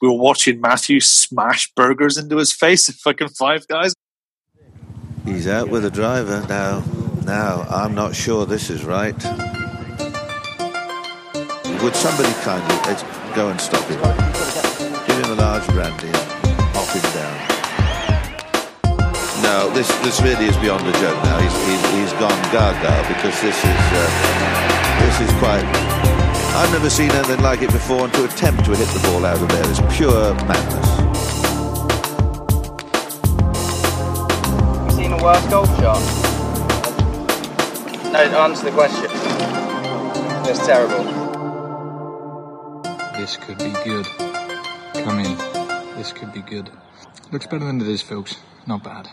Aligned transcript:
we 0.00 0.08
were 0.08 0.14
watching 0.14 0.60
Matthew 0.60 1.00
smash 1.00 1.70
burgers 1.74 2.16
into 2.16 2.38
his 2.38 2.52
face 2.52 2.88
at 2.88 2.94
fucking 2.96 3.28
Five 3.28 3.66
Guys. 3.68 3.94
He's 5.24 5.46
out 5.46 5.68
with 5.68 5.82
the 5.82 5.90
driver 5.90 6.44
now. 6.48 6.82
Now, 7.24 7.66
I'm 7.68 7.94
not 7.94 8.16
sure 8.16 8.46
this 8.46 8.70
is 8.70 8.84
right. 8.84 9.14
Would 11.82 11.94
somebody 11.94 12.32
kindly 12.42 12.76
go 13.34 13.48
and 13.48 13.60
stop 13.60 13.84
him? 13.88 14.00
Give 15.06 15.24
him 15.24 15.32
a 15.32 15.40
large 15.40 15.66
brandy 15.68 16.08
and 16.08 16.88
him 16.90 17.02
down. 17.14 17.50
No, 19.42 19.70
this 19.70 19.88
this 20.00 20.20
really 20.20 20.46
is 20.46 20.56
beyond 20.58 20.86
a 20.86 20.92
joke 20.92 21.22
now. 21.24 21.38
He's 21.38 21.52
he's, 21.66 21.82
he's 21.94 22.12
gone 22.14 22.42
gaga 22.52 23.06
because 23.08 23.40
this 23.40 23.56
is 23.56 23.80
uh, 23.92 24.08
this 25.00 25.20
is 25.20 25.38
quite. 25.38 26.19
I've 26.52 26.72
never 26.72 26.90
seen 26.90 27.10
anything 27.10 27.42
like 27.42 27.62
it 27.62 27.70
before, 27.70 28.04
and 28.04 28.12
to 28.14 28.24
attempt 28.24 28.64
to 28.66 28.72
hit 28.76 28.88
the 28.88 29.00
ball 29.08 29.24
out 29.24 29.40
of 29.40 29.48
there 29.48 29.70
is 29.70 29.80
pure 29.96 30.34
madness. 30.46 30.88
You 34.84 34.90
seen 35.02 35.12
a 35.12 35.22
worse 35.22 35.46
golf 35.46 35.68
shot? 35.78 36.00
No, 38.12 38.18
answer 38.40 38.64
the 38.64 38.72
question. 38.72 39.10
It's 40.50 40.66
terrible. 40.66 41.04
This 43.16 43.36
could 43.36 43.58
be 43.58 43.70
good. 43.84 44.06
Come 45.04 45.20
in. 45.20 45.36
This 45.96 46.12
could 46.12 46.32
be 46.32 46.42
good. 46.42 46.70
Looks 47.30 47.46
better 47.46 47.64
than 47.64 47.80
it 47.80 47.86
is, 47.86 48.02
folks. 48.02 48.36
Not 48.66 48.82
bad. 48.82 49.08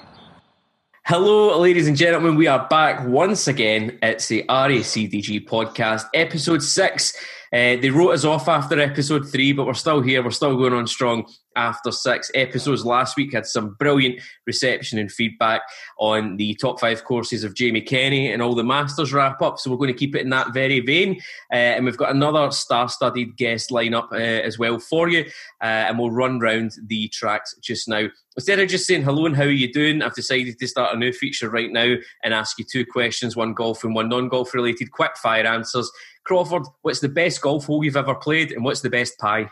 Hello, 1.05 1.57
ladies 1.59 1.87
and 1.87 1.95
gentlemen. 1.95 2.35
We 2.35 2.47
are 2.47 2.67
back 2.67 3.07
once 3.07 3.47
again. 3.47 3.97
It's 4.01 4.27
the 4.27 4.43
RACDG 4.49 5.47
podcast, 5.47 6.05
episode 6.13 6.61
six. 6.61 7.13
Uh, 7.51 7.75
they 7.81 7.89
wrote 7.89 8.11
us 8.11 8.25
off 8.25 8.47
after 8.47 8.79
episode 8.79 9.29
three, 9.29 9.53
but 9.53 9.65
we're 9.65 9.73
still 9.73 10.01
here. 10.01 10.23
We're 10.23 10.31
still 10.31 10.57
going 10.57 10.73
on 10.73 10.87
strong 10.87 11.27
after 11.57 11.91
six 11.91 12.31
episodes. 12.35 12.85
Last 12.85 13.17
week 13.17 13.33
had 13.33 13.45
some 13.45 13.73
brilliant 13.73 14.21
reception 14.45 14.99
and 14.99 15.11
feedback 15.11 15.61
on 15.99 16.37
the 16.37 16.53
top 16.55 16.79
five 16.79 17.03
courses 17.03 17.43
of 17.43 17.55
Jamie 17.55 17.81
Kenny 17.81 18.31
and 18.31 18.41
all 18.41 18.55
the 18.55 18.63
Masters 18.63 19.11
wrap 19.11 19.41
up. 19.41 19.59
So 19.59 19.69
we're 19.69 19.77
going 19.77 19.93
to 19.93 19.97
keep 19.97 20.15
it 20.15 20.21
in 20.21 20.29
that 20.29 20.53
very 20.53 20.79
vein. 20.79 21.19
Uh, 21.51 21.55
and 21.75 21.83
we've 21.83 21.97
got 21.97 22.11
another 22.11 22.51
star 22.51 22.87
studded 22.87 23.35
guest 23.35 23.71
lineup 23.71 24.11
uh, 24.11 24.15
as 24.15 24.57
well 24.57 24.79
for 24.79 25.09
you. 25.09 25.25
Uh, 25.61 25.65
and 25.87 25.99
we'll 25.99 26.11
run 26.11 26.39
round 26.39 26.73
the 26.85 27.07
tracks 27.09 27.55
just 27.61 27.89
now. 27.89 28.07
Instead 28.35 28.59
of 28.59 28.69
just 28.69 28.85
saying 28.85 29.01
hello 29.01 29.25
and 29.25 29.35
how 29.35 29.43
are 29.43 29.49
you 29.49 29.73
doing, 29.73 30.03
I've 30.03 30.13
decided 30.13 30.59
to 30.59 30.67
start 30.67 30.95
a 30.95 30.99
new 30.99 31.11
feature 31.11 31.49
right 31.49 31.71
now 31.71 31.95
and 32.23 32.33
ask 32.35 32.59
you 32.59 32.65
two 32.71 32.85
questions 32.85 33.35
one 33.35 33.55
golf 33.55 33.83
and 33.83 33.95
one 33.95 34.09
non 34.09 34.29
golf 34.29 34.53
related, 34.53 34.91
quick 34.91 35.17
fire 35.17 35.45
answers. 35.47 35.91
Crawford, 36.23 36.63
what's 36.83 36.99
the 36.99 37.09
best 37.09 37.41
golf 37.41 37.65
hole 37.65 37.83
you've 37.83 37.97
ever 37.97 38.13
played 38.13 38.51
and 38.51 38.63
what's 38.63 38.81
the 38.81 38.91
best 38.91 39.17
pie? 39.17 39.49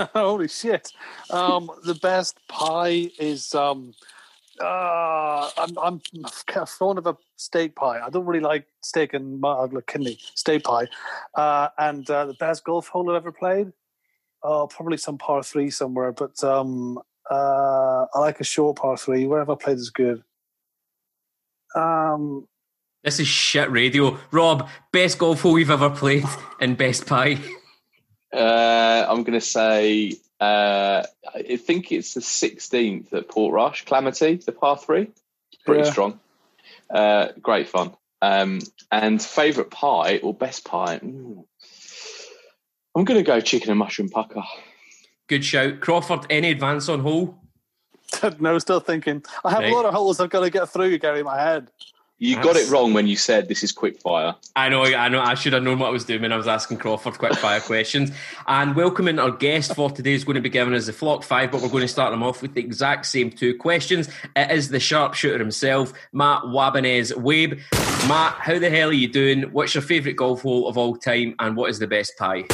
Holy 0.14 0.48
shit! 0.48 0.92
Um, 1.30 1.70
the 1.84 1.94
best 1.94 2.38
pie 2.48 3.10
is 3.18 3.54
um, 3.54 3.92
uh, 4.60 5.50
I'm 5.58 5.78
I'm 5.78 6.00
fond 6.66 6.98
of 6.98 7.06
a 7.06 7.16
steak 7.36 7.74
pie. 7.76 8.00
I 8.00 8.08
don't 8.08 8.24
really 8.24 8.42
like 8.42 8.66
steak 8.82 9.14
and 9.14 9.40
my 9.40 9.50
uh, 9.50 9.68
kidney 9.86 10.18
steak 10.34 10.64
pie. 10.64 10.86
Uh, 11.34 11.68
and 11.78 12.08
uh, 12.10 12.26
the 12.26 12.34
best 12.34 12.64
golf 12.64 12.88
hole 12.88 13.10
I've 13.10 13.16
ever 13.16 13.32
played, 13.32 13.72
oh, 14.42 14.66
probably 14.68 14.96
some 14.96 15.18
par 15.18 15.42
three 15.42 15.70
somewhere. 15.70 16.12
But 16.12 16.42
um, 16.42 16.98
uh, 17.30 18.06
I 18.14 18.18
like 18.18 18.40
a 18.40 18.44
short 18.44 18.78
par 18.78 18.96
three. 18.96 19.26
Wherever 19.26 19.52
I 19.52 19.56
played 19.56 19.76
is 19.76 19.90
good. 19.90 20.22
Um, 21.74 22.48
this 23.04 23.20
is 23.20 23.28
shit 23.28 23.70
radio. 23.70 24.18
Rob, 24.30 24.68
best 24.92 25.18
golf 25.18 25.42
hole 25.42 25.58
you've 25.58 25.70
ever 25.70 25.90
played 25.90 26.24
and 26.60 26.76
best 26.76 27.06
pie. 27.06 27.38
Uh, 28.32 29.06
I'm 29.08 29.22
going 29.24 29.38
to 29.38 29.44
say, 29.44 30.14
uh, 30.40 31.04
I 31.34 31.56
think 31.56 31.90
it's 31.92 32.14
the 32.14 32.20
16th 32.20 33.12
at 33.12 33.28
Portrush, 33.28 33.84
Calamity, 33.84 34.36
the 34.36 34.52
par 34.52 34.76
three. 34.78 35.10
Pretty 35.66 35.82
Yeah. 35.84 35.90
strong. 35.90 36.20
Uh, 36.88 37.28
great 37.40 37.68
fun. 37.68 37.94
Um, 38.22 38.60
and 38.92 39.20
favourite 39.22 39.70
pie 39.70 40.18
or 40.22 40.32
best 40.34 40.64
pie? 40.64 41.00
Ooh. 41.04 41.46
I'm 42.94 43.04
going 43.04 43.18
to 43.18 43.24
go 43.24 43.40
chicken 43.40 43.70
and 43.70 43.78
mushroom 43.78 44.08
pucker. 44.08 44.42
Good 45.28 45.44
shout. 45.44 45.80
Crawford, 45.80 46.26
any 46.28 46.50
advance 46.50 46.88
on 46.88 47.00
hole? 47.00 47.38
no, 48.40 48.58
still 48.58 48.80
thinking. 48.80 49.24
I 49.44 49.50
have 49.50 49.60
Right. 49.60 49.72
a 49.72 49.74
lot 49.74 49.84
of 49.84 49.94
holes 49.94 50.18
I've 50.20 50.30
got 50.30 50.40
to 50.40 50.50
get 50.50 50.68
through, 50.68 50.98
Gary, 50.98 51.20
in 51.20 51.24
my 51.24 51.40
head. 51.40 51.70
You 52.22 52.36
got 52.42 52.56
it 52.56 52.68
wrong 52.68 52.92
when 52.92 53.06
you 53.06 53.16
said 53.16 53.48
this 53.48 53.62
is 53.62 53.72
quick 53.72 53.98
fire. 53.98 54.34
I 54.54 54.68
know, 54.68 54.84
I 54.84 55.08
know. 55.08 55.22
I 55.22 55.32
should 55.32 55.54
have 55.54 55.62
known 55.62 55.78
what 55.78 55.86
I 55.86 55.90
was 55.90 56.04
doing 56.04 56.20
when 56.20 56.34
I 56.34 56.36
was 56.36 56.46
asking 56.46 56.76
Crawford 56.76 57.16
quick 57.16 57.34
fire 57.36 57.60
questions. 57.62 58.10
And 58.46 58.76
welcoming 58.76 59.18
our 59.18 59.30
guest 59.30 59.74
for 59.74 59.88
today 59.90 60.12
is 60.12 60.22
going 60.22 60.34
to 60.34 60.42
be 60.42 60.50
giving 60.50 60.74
us 60.74 60.84
the 60.84 60.92
flock 60.92 61.22
five, 61.22 61.50
but 61.50 61.62
we're 61.62 61.70
going 61.70 61.80
to 61.80 61.88
start 61.88 62.10
them 62.10 62.22
off 62.22 62.42
with 62.42 62.52
the 62.52 62.60
exact 62.60 63.06
same 63.06 63.30
two 63.30 63.56
questions. 63.56 64.10
It 64.36 64.50
is 64.50 64.68
the 64.68 64.78
sharpshooter 64.78 65.38
himself, 65.38 65.94
Matt 66.12 66.42
Wabanez 66.42 67.16
Wabe. 67.16 67.58
Matt, 68.06 68.34
how 68.34 68.58
the 68.58 68.68
hell 68.68 68.90
are 68.90 68.92
you 68.92 69.08
doing? 69.08 69.44
What's 69.44 69.74
your 69.74 69.80
favourite 69.80 70.16
golf 70.16 70.42
hole 70.42 70.68
of 70.68 70.76
all 70.76 70.96
time, 70.96 71.34
and 71.38 71.56
what 71.56 71.70
is 71.70 71.78
the 71.78 71.86
best 71.86 72.18
pie? 72.18 72.44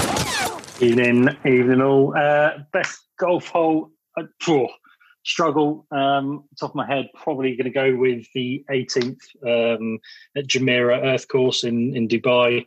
Evening, 0.81 1.29
evening 1.45 1.83
all. 1.83 2.17
Uh, 2.17 2.59
best 2.73 3.01
golf 3.19 3.49
hole, 3.49 3.91
uh, 4.17 4.23
phew, 4.41 4.69
struggle. 5.27 5.87
Um, 5.91 6.45
top 6.59 6.71
of 6.71 6.77
my 6.77 6.87
head, 6.87 7.11
probably 7.15 7.57
going 7.57 7.65
to 7.65 7.71
go 7.71 7.95
with 7.97 8.27
the 8.33 8.65
18th 8.71 9.19
um, 9.45 9.99
at 10.37 10.47
Jumeirah 10.47 11.05
Earth 11.05 11.29
Course 11.29 11.65
in 11.65 11.95
in 11.97 12.09
Dubai. 12.09 12.67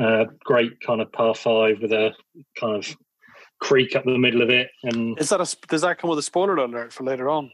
Uh, 0.00 0.24
great 0.42 0.80
kind 0.80 1.00
of 1.00 1.12
par 1.12 1.34
five 1.34 1.80
with 1.80 1.92
a 1.92 2.12
kind 2.58 2.76
of 2.76 2.96
creek 3.60 3.94
up 3.94 4.04
the 4.04 4.18
middle 4.18 4.42
of 4.42 4.50
it, 4.50 4.70
and 4.82 5.18
Is 5.18 5.28
that 5.28 5.40
a, 5.40 5.56
does 5.68 5.82
that 5.82 5.98
come 5.98 6.10
with 6.10 6.18
a 6.18 6.22
spoiler 6.22 6.56
alert 6.56 6.92
for 6.92 7.04
later 7.04 7.28
on? 7.28 7.50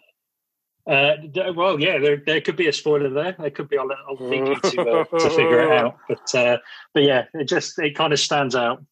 uh, 0.88 1.16
well, 1.54 1.78
yeah, 1.78 1.98
there, 1.98 2.22
there 2.24 2.40
could 2.40 2.56
be 2.56 2.68
a 2.68 2.72
spoiler 2.72 3.10
there. 3.10 3.36
There 3.38 3.50
could 3.50 3.68
be. 3.68 3.76
I'll, 3.76 3.90
I'll 4.08 4.16
leave 4.26 4.46
you 4.46 4.60
to, 4.70 4.82
uh, 4.82 5.04
to 5.04 5.30
figure 5.30 5.60
it 5.60 5.72
out. 5.72 5.98
But 6.08 6.34
uh, 6.34 6.58
but 6.94 7.02
yeah, 7.02 7.24
it 7.34 7.44
just 7.44 7.78
it 7.78 7.94
kind 7.94 8.12
of 8.12 8.18
stands 8.18 8.54
out. 8.54 8.82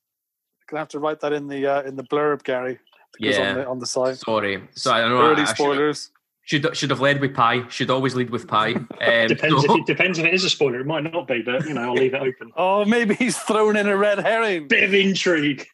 Gonna 0.69 0.81
have 0.81 0.89
to 0.89 0.99
write 0.99 1.21
that 1.21 1.33
in 1.33 1.49
the 1.49 1.67
uh, 1.67 1.83
in 1.83 1.97
the 1.97 2.05
blurb, 2.05 2.43
Gary. 2.43 2.79
Because 3.21 3.37
Yeah. 3.39 3.49
on 3.51 3.55
the 3.57 3.67
on 3.69 3.79
the 3.79 3.87
site. 3.87 4.17
Sorry, 4.17 4.63
so 4.73 4.93
I 4.93 5.01
don't 5.01 5.11
know. 5.11 5.21
Early 5.23 5.43
I 5.43 5.45
should, 5.47 5.57
spoilers. 5.57 6.11
should 6.43 6.77
should 6.77 6.91
have 6.91 7.01
led 7.01 7.21
with 7.21 7.35
pie. 7.35 7.67
Should 7.69 7.91
always 7.91 8.15
lead 8.15 8.31
with 8.31 8.47
pie. 8.49 8.75
Um, 9.07 9.27
Depends 9.29 9.65
so- 9.65 9.75
if 9.75 9.81
it 9.81 9.87
depends 9.87 10.19
if 10.19 10.25
it 10.27 10.35
is 10.35 10.45
a 10.45 10.51
spoiler. 10.51 10.81
It 10.81 10.87
might 10.87 11.05
not 11.05 11.27
be, 11.29 11.43
but 11.43 11.67
you 11.67 11.75
know, 11.75 11.83
I'll 11.83 11.95
leave 11.95 12.15
it 12.15 12.21
open. 12.23 12.51
Oh, 12.57 12.85
maybe 12.85 13.15
he's 13.15 13.37
thrown 13.39 13.77
in 13.77 13.87
a 13.89 13.97
red 13.97 14.19
herring. 14.19 14.69
Bit 14.69 14.85
of 14.85 14.95
intrigue. 14.95 15.67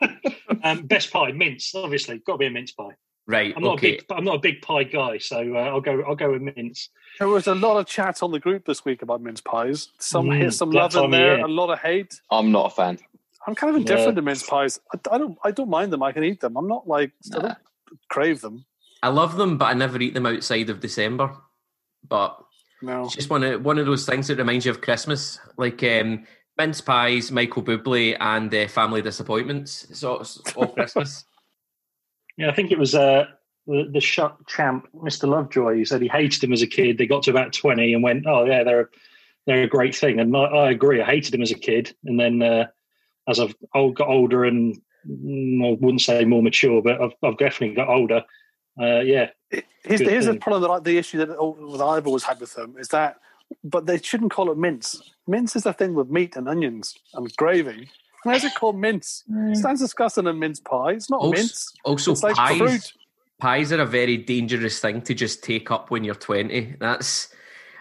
um, 0.64 0.86
best 0.86 1.12
pie, 1.12 1.32
mince. 1.32 1.74
Obviously, 1.74 2.18
got 2.18 2.32
to 2.34 2.38
be 2.38 2.46
a 2.46 2.50
mince 2.50 2.72
pie. 2.72 2.90
right. 3.26 3.52
I'm 3.56 3.62
not 3.62 3.74
okay. 3.74 3.94
a 3.94 3.96
big, 3.98 4.04
I'm 4.10 4.24
not 4.24 4.36
a 4.36 4.40
big 4.40 4.62
pie 4.62 4.84
guy, 4.84 5.18
so 5.18 5.38
uh, 5.56 5.58
I'll 5.60 5.80
go, 5.80 6.02
I'll 6.06 6.16
go 6.16 6.32
with 6.32 6.42
mince. 6.42 6.88
There 7.18 7.28
was 7.28 7.46
a 7.46 7.54
lot 7.54 7.76
of 7.78 7.86
chat 7.86 8.22
on 8.22 8.32
the 8.32 8.40
group 8.40 8.64
this 8.66 8.84
week 8.84 9.02
about 9.02 9.20
mince 9.20 9.40
pies. 9.40 9.88
Some 9.98 10.26
Mm, 10.26 10.52
some 10.52 10.70
love 10.70 10.94
in 10.96 11.10
there, 11.10 11.36
year. 11.36 11.44
a 11.44 11.48
lot 11.48 11.70
of 11.70 11.78
hate. 11.80 12.20
I'm 12.30 12.50
not 12.52 12.66
a 12.66 12.70
fan. 12.70 12.98
I'm 13.46 13.54
kind 13.54 13.70
of 13.70 13.76
indifferent 13.80 14.08
Yeah. 14.10 14.14
to 14.16 14.22
mince 14.22 14.42
pies. 14.42 14.80
I, 14.94 14.98
I 15.14 15.18
don't 15.18 15.38
I 15.44 15.50
don't 15.50 15.70
mind 15.70 15.92
them. 15.92 16.02
I 16.02 16.12
can 16.12 16.24
eat 16.24 16.40
them. 16.40 16.56
I'm 16.56 16.68
not 16.68 16.86
like 16.88 17.12
I 17.34 17.38
don't 17.40 17.58
crave 18.08 18.40
them. 18.40 18.64
I 19.02 19.08
love 19.08 19.36
them, 19.36 19.56
but 19.58 19.66
I 19.66 19.72
never 19.74 19.98
eat 20.00 20.14
them 20.14 20.26
outside 20.26 20.68
of 20.70 20.80
December. 20.80 21.34
But 22.06 22.38
No. 22.82 23.04
it's 23.04 23.14
just 23.14 23.30
one 23.30 23.42
of 23.42 23.64
one 23.64 23.78
of 23.78 23.86
those 23.86 24.06
things 24.06 24.28
that 24.28 24.38
reminds 24.38 24.64
you 24.66 24.70
of 24.72 24.80
Christmas, 24.82 25.38
like 25.56 25.82
um, 25.82 26.26
mince 26.58 26.80
pies, 26.80 27.30
Michael 27.32 27.62
Bublé, 27.62 28.16
and 28.20 28.54
uh, 28.54 28.68
family 28.68 29.00
disappointments. 29.02 29.86
So 29.98 30.20
it's 30.20 30.38
all 30.54 30.66
Christmas. 30.74 31.24
Yeah, 32.36 32.50
I 32.50 32.54
think 32.54 32.70
it 32.72 32.78
was 32.78 32.94
uh, 32.94 33.24
the, 33.66 33.88
the 33.92 34.00
shut 34.00 34.36
champ, 34.46 34.86
Mr. 34.94 35.28
Lovejoy. 35.28 35.76
He 35.76 35.84
said 35.84 36.00
he 36.02 36.08
hated 36.08 36.42
him 36.44 36.52
as 36.52 36.62
a 36.62 36.66
kid. 36.66 36.96
They 36.98 37.06
got 37.06 37.22
to 37.24 37.30
about 37.30 37.52
twenty 37.54 37.94
and 37.94 38.02
went, 38.02 38.26
"Oh 38.26 38.44
yeah, 38.44 38.64
they're 38.64 38.90
they're 39.46 39.62
a 39.62 39.68
great 39.68 39.94
thing." 39.94 40.20
And 40.20 40.36
I, 40.36 40.40
I 40.44 40.70
agree. 40.70 41.00
I 41.00 41.06
hated 41.06 41.34
him 41.34 41.42
as 41.42 41.50
a 41.50 41.58
kid, 41.58 41.94
and 42.04 42.18
then 42.20 42.42
uh, 42.42 42.66
as 43.28 43.38
I've 43.38 43.54
old, 43.74 43.96
got 43.96 44.08
older 44.08 44.44
and 44.44 44.80
mm, 45.08 45.66
I 45.66 45.76
wouldn't 45.80 46.00
say 46.00 46.24
more 46.24 46.42
mature, 46.42 46.82
but 46.82 47.00
I've, 47.00 47.12
I've 47.22 47.38
definitely 47.38 47.76
got 47.76 47.88
older. 47.88 48.24
Uh, 48.80 49.00
yeah, 49.00 49.30
Here's, 49.50 50.00
Good 50.00 50.08
here's 50.08 50.26
the 50.26 50.36
problem 50.36 50.62
that 50.62 50.70
I, 50.70 50.78
the 50.80 50.98
issue 50.98 51.18
that, 51.18 51.30
oh, 51.30 51.76
that 51.76 51.84
I've 51.84 52.06
always 52.06 52.22
had 52.24 52.40
with 52.40 52.54
them 52.54 52.76
is 52.78 52.88
that, 52.88 53.16
but 53.64 53.86
they 53.86 53.98
shouldn't 53.98 54.30
call 54.30 54.50
it 54.50 54.58
mince. 54.58 55.00
Mince 55.26 55.56
is 55.56 55.66
a 55.66 55.72
thing 55.72 55.94
with 55.94 56.08
meat 56.10 56.36
and 56.36 56.48
onions 56.48 56.94
and 57.14 57.34
gravy. 57.36 57.88
Why 58.22 58.34
is 58.34 58.44
it 58.44 58.54
called 58.54 58.76
mince? 58.76 59.24
It 59.28 59.56
sounds 59.56 59.80
disgusting 59.80 60.26
in 60.26 60.38
mince 60.38 60.60
pie. 60.60 60.92
It's 60.92 61.08
not 61.10 61.20
Also- 61.20 61.36
mince. 61.36 61.72
Also, 61.84 62.12
It's 62.12 62.22
like 62.22 62.36
pies. 62.36 62.58
fruit. 62.58 62.92
Pies 63.38 63.72
are 63.72 63.80
a 63.80 63.86
very 63.86 64.18
dangerous 64.18 64.80
thing 64.80 65.00
to 65.02 65.14
just 65.14 65.42
take 65.42 65.70
up 65.70 65.90
when 65.90 66.04
you're 66.04 66.14
twenty. 66.14 66.76
That's. 66.78 67.28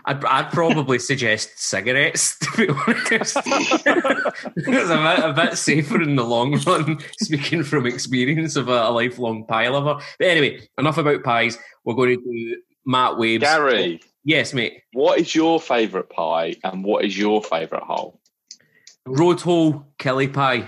I'd, 0.06 0.24
I'd 0.26 0.52
probably 0.52 1.00
suggest 1.00 1.60
cigarettes, 1.60 2.38
to 2.42 2.58
be 2.58 2.70
honest. 2.70 3.38
it's 3.46 3.76
a 4.90 4.98
bit, 5.16 5.26
a 5.26 5.34
bit 5.36 5.58
safer 5.58 6.02
in 6.02 6.16
the 6.16 6.24
long 6.24 6.60
run, 6.66 7.00
speaking 7.22 7.64
from 7.64 7.86
experience 7.86 8.56
of 8.56 8.70
a, 8.70 8.84
a 8.88 8.92
lifelong 8.92 9.46
pie 9.46 9.68
lover. 9.70 10.02
But 10.18 10.28
anyway, 10.28 10.68
enough 10.78 10.98
about 10.98 11.24
pies. 11.24 11.58
We're 11.84 11.96
going 11.96 12.18
to 12.18 12.24
do 12.24 12.62
Matt 12.86 13.18
Waves. 13.18 13.44
Gary, 13.44 14.02
Yes, 14.24 14.54
mate. 14.54 14.82
what 14.94 15.20
is 15.20 15.34
your 15.34 15.60
favourite 15.60 16.10
pie 16.10 16.56
and 16.64 16.84
what 16.84 17.06
is 17.06 17.18
your 17.18 17.42
favourite 17.44 17.84
hole? 17.84 18.20
Road 19.06 19.42
hole, 19.42 19.86
killie 19.98 20.32
pie. 20.32 20.68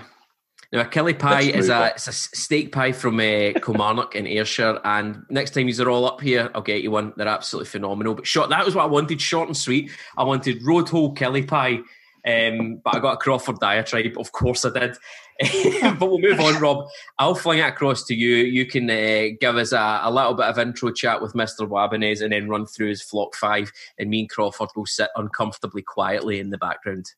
Now, 0.72 0.80
a 0.80 0.84
killie 0.86 1.18
pie 1.18 1.42
Let's 1.42 1.56
is 1.56 1.68
a, 1.68 1.88
it's 1.88 2.08
a 2.08 2.12
steak 2.12 2.72
pie 2.72 2.92
from 2.92 3.20
uh, 3.20 3.52
Kilmarnock 3.62 4.16
in 4.16 4.26
Ayrshire. 4.26 4.80
And 4.84 5.22
next 5.28 5.50
time 5.50 5.68
you're 5.68 5.90
all 5.90 6.06
up 6.06 6.22
here, 6.22 6.50
I'll 6.54 6.62
get 6.62 6.82
you 6.82 6.90
one. 6.90 7.12
They're 7.16 7.28
absolutely 7.28 7.68
phenomenal. 7.68 8.14
But 8.14 8.26
short, 8.26 8.48
that 8.48 8.64
was 8.64 8.74
what 8.74 8.84
I 8.84 8.86
wanted, 8.86 9.20
short 9.20 9.48
and 9.48 9.56
sweet. 9.56 9.90
I 10.16 10.24
wanted 10.24 10.62
road 10.62 10.88
hole 10.88 11.14
killie 11.14 11.46
pie. 11.46 11.80
Um, 12.24 12.80
but 12.84 12.94
I 12.94 13.00
got 13.00 13.14
a 13.14 13.16
Crawford 13.18 13.58
diatribe. 13.58 14.16
Of 14.16 14.32
course 14.32 14.64
I 14.64 14.70
did. 14.70 14.96
but 15.98 16.08
we'll 16.08 16.18
move 16.18 16.40
on, 16.40 16.58
Rob. 16.60 16.86
I'll 17.18 17.34
fling 17.34 17.58
it 17.58 17.68
across 17.68 18.04
to 18.04 18.14
you. 18.14 18.36
You 18.36 18.64
can 18.64 18.88
uh, 18.88 19.34
give 19.40 19.56
us 19.56 19.72
a, 19.72 20.00
a 20.04 20.10
little 20.10 20.34
bit 20.34 20.46
of 20.46 20.58
intro 20.58 20.90
chat 20.90 21.20
with 21.20 21.34
Mr. 21.34 21.68
Wabanez 21.68 22.22
and 22.22 22.32
then 22.32 22.48
run 22.48 22.64
through 22.64 22.88
his 22.88 23.02
flock 23.02 23.34
five. 23.34 23.70
And 23.98 24.08
me 24.08 24.20
and 24.20 24.30
Crawford 24.30 24.70
will 24.74 24.86
sit 24.86 25.10
uncomfortably 25.16 25.82
quietly 25.82 26.40
in 26.40 26.48
the 26.48 26.58
background. 26.58 27.10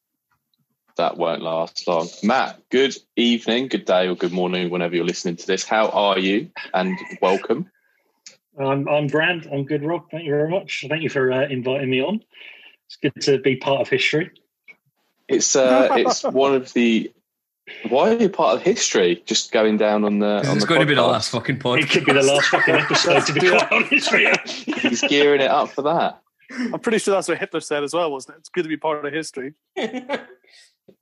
That 0.96 1.17
won't 1.17 1.43
last 1.43 1.88
long. 1.88 2.08
Matt, 2.23 2.61
good 2.70 2.96
evening, 3.17 3.67
good 3.67 3.85
day, 3.85 4.06
or 4.06 4.14
good 4.14 4.32
morning, 4.32 4.70
whenever 4.70 4.94
you're 4.94 5.05
listening 5.05 5.35
to 5.37 5.46
this. 5.46 5.64
How 5.64 5.88
are 5.88 6.19
you? 6.19 6.50
And 6.73 6.96
welcome. 7.20 7.69
I'm, 8.58 8.88
I'm 8.88 9.08
Brand. 9.08 9.49
I'm 9.52 9.64
good, 9.64 9.82
Rob. 9.82 10.08
Thank 10.11 10.25
you 10.25 10.31
very 10.31 10.49
much. 10.49 10.85
Thank 10.88 11.02
you 11.02 11.08
for 11.08 11.32
uh, 11.32 11.49
inviting 11.49 11.91
me 11.91 12.00
on. 12.00 12.23
It's 12.87 12.96
good 12.96 13.20
to 13.23 13.38
be 13.38 13.56
part 13.56 13.81
of 13.81 13.88
history. 13.88 14.31
It's 15.26 15.56
uh, 15.56 15.88
it's 15.96 16.23
one 16.23 16.55
of 16.55 16.73
the. 16.75 17.12
Why 17.88 18.11
are 18.11 18.14
you 18.14 18.29
part 18.29 18.56
of 18.56 18.62
history? 18.62 19.23
Just 19.26 19.50
going 19.50 19.79
down 19.79 20.05
on 20.05 20.20
the. 20.20 20.49
On 20.49 20.56
It's 20.56 20.61
the 20.61 20.67
going 20.67 20.81
to 20.81 20.87
be 20.87 20.94
the 20.94 21.02
last 21.02 21.31
fucking 21.31 21.58
point. 21.58 21.82
It 21.82 21.90
could 21.90 22.05
be 22.05 22.12
the 22.12 22.23
last 22.23 22.49
fucking 22.50 22.75
episode, 22.75 23.26
to 23.26 23.32
be 23.32 23.49
quite 23.49 23.73
honest 23.73 24.12
with 24.12 24.67
you. 24.67 24.75
He's 24.90 25.00
gearing 25.00 25.40
it 25.40 25.50
up 25.50 25.70
for 25.70 25.82
that. 25.82 26.20
I'm 26.52 26.79
pretty 26.79 26.99
sure 26.99 27.14
that's 27.14 27.26
what 27.26 27.38
Hitler 27.38 27.61
said 27.61 27.82
as 27.82 27.94
well, 27.94 28.12
wasn't 28.12 28.37
it? 28.37 28.40
It's 28.40 28.49
good 28.50 28.62
to 28.62 28.69
be 28.69 28.76
part 28.76 29.05
of 29.05 29.12
history. 29.12 29.55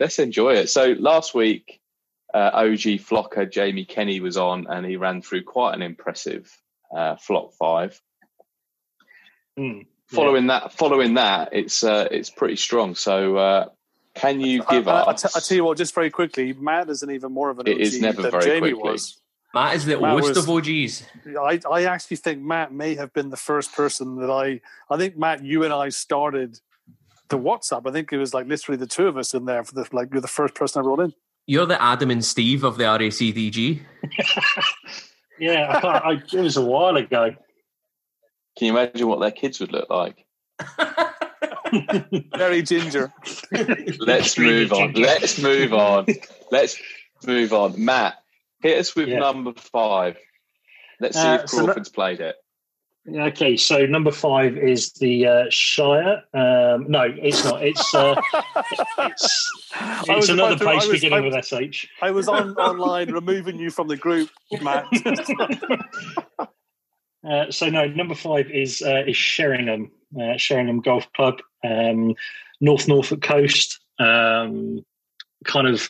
Let's 0.03 0.19
enjoy 0.19 0.55
it. 0.55 0.69
So 0.69 0.97
last 0.99 1.33
week, 1.33 1.81
uh, 2.35 2.51
OG 2.55 2.99
flocker 3.07 3.49
Jamie 3.49 3.85
Kenny 3.85 4.19
was 4.19 4.37
on, 4.37 4.67
and 4.69 4.85
he 4.85 4.97
ran 4.97 5.23
through 5.23 5.45
quite 5.45 5.75
an 5.75 5.83
impressive 5.83 6.51
uh, 6.93 7.15
flock 7.15 7.53
five. 7.53 8.01
Hmm. 9.57 9.83
Following 10.09 10.49
that, 10.49 10.73
following 10.73 11.15
that, 11.15 11.51
it's 11.53 11.85
uh, 11.85 12.09
it's 12.11 12.31
pretty 12.31 12.57
strong. 12.57 12.97
So, 12.97 13.37
uh, 13.37 13.69
can 14.17 14.41
you 14.41 14.65
give 14.69 14.89
I, 14.89 14.91
I, 14.93 15.01
I 15.03 15.13
us? 15.13 15.23
t- 15.23 15.29
I 15.37 15.39
tell 15.39 15.57
you 15.57 15.65
what, 15.65 15.79
just 15.79 15.95
very 15.95 16.11
quickly, 16.11 16.53
Matt 16.53 16.91
isn't 16.91 17.09
even 17.11 17.31
more 17.31 17.51
of 17.51 17.61
an 17.61 17.69
It 17.69 17.75
OG 17.77 17.81
is 17.81 18.01
never 18.01 18.23
than 18.23 18.33
very 18.33 18.45
Jamie 18.45 18.73
quickly. 18.73 18.91
was. 18.91 19.21
Matt 19.55 19.77
is 19.77 19.85
the 19.85 20.01
Matt 20.01 20.15
oldest 20.15 20.35
was- 20.35 20.39
of 20.39 20.51
OGs. 20.51 21.05
I, 21.41 21.61
I 21.71 21.85
actually 21.85 22.17
think 22.17 22.43
Matt 22.43 22.73
may 22.73 22.97
have 22.97 23.13
been 23.13 23.31
the 23.31 23.37
first 23.37 23.73
person 23.73 24.17
that 24.17 24.31
I. 24.31 24.61
I 24.93 24.99
think 24.99 25.17
Matt, 25.17 25.45
you 25.45 25.63
and 25.63 25.73
I 25.73 25.91
started 25.91 26.59
the 27.33 27.39
WhatsApp. 27.39 27.89
I 27.89 27.93
think 27.93 28.13
it 28.13 28.19
was 28.19 28.33
like 28.35 28.47
literally 28.47 28.77
the 28.79 28.87
two 28.87 29.09
of 29.09 29.17
us 29.17 29.35
in 29.35 29.47
there 29.47 29.65
for 29.65 29.75
the 29.75 29.87
like 29.93 30.09
you're 30.13 30.21
the 30.21 30.29
first 30.29 30.55
person 30.55 30.83
I 30.83 30.87
wrote 30.87 31.01
in. 31.01 31.13
You're 31.47 31.67
the 31.67 31.83
Adam 31.83 32.11
and 32.13 32.25
Steve 32.25 32.63
of 32.63 32.77
the 32.79 32.85
RACDG. 32.85 33.81
Yeah, 35.39 35.71
I 35.77 35.81
can't, 35.81 36.05
I, 36.05 36.13
it 36.39 36.41
was 36.41 36.57
a 36.57 36.65
while 36.65 36.95
ago. 36.97 37.31
Can 38.57 38.67
you 38.67 38.73
imagine 38.79 39.09
what 39.09 39.19
their 39.19 39.31
kids 39.33 39.59
would 39.59 39.73
look 39.73 39.89
like? 39.91 40.25
Very 42.37 42.63
ginger. 42.63 43.13
Let's 43.99 44.39
move 44.39 44.73
on. 44.73 44.93
Let's 44.93 45.39
move 45.41 45.73
on. 45.73 46.07
Let's 46.53 46.77
move 47.27 47.53
on. 47.53 47.83
Matt, 47.83 48.17
hit 48.61 48.79
us 48.79 48.95
with 48.95 49.09
Yeah. 49.09 49.19
number 49.21 49.53
five. 49.57 50.17
Let's 51.01 51.17
see 51.21 51.27
Uh, 51.27 51.35
if 51.43 51.49
so 51.49 51.59
no- 51.59 51.65
Crawford's 51.65 51.89
played 51.89 52.21
it. 52.21 52.37
Okay, 53.09 53.57
so 53.57 53.85
number 53.85 54.13
five 54.13 54.57
is 54.57 54.93
the 54.93 55.27
uh, 55.27 55.45
Shire. 55.51 56.23
Um, 56.35 56.87
no, 56.89 57.03
it's 57.03 57.45
not. 57.45 57.61
It's 57.65 57.93
uh, 57.93 58.15
it's, 58.99 59.51
it's 60.09 60.29
another 60.29 60.57
to- 60.57 60.65
place 60.65 60.87
was- 60.87 61.01
beginning 61.01 61.33
I- 61.33 61.37
with 61.37 61.45
SH. 61.45 61.87
I 62.01 62.13
was 62.13 62.29
on 62.29 62.55
online 62.55 63.11
removing 63.11 63.59
you 63.59 63.71
from 63.71 63.89
the 63.89 63.97
group, 63.97 64.31
Matt. 64.63 64.87
Uh, 67.25 67.49
so 67.53 67.69
no, 67.69 67.87
number 67.87 68.17
five 68.17 68.51
is 68.51 68.83
uh, 68.83 69.05
is 69.07 69.17
Sheringham, 69.17 69.93
uh, 70.21 70.37
Sheringham 70.37 70.81
Golf 70.81 71.07
Club, 71.13 71.39
um, 71.63 72.17
North 72.61 72.89
Norfolk 72.89 73.23
coast. 73.23 73.79
Um, 74.01 74.85
kind 75.45 75.69
of 75.69 75.89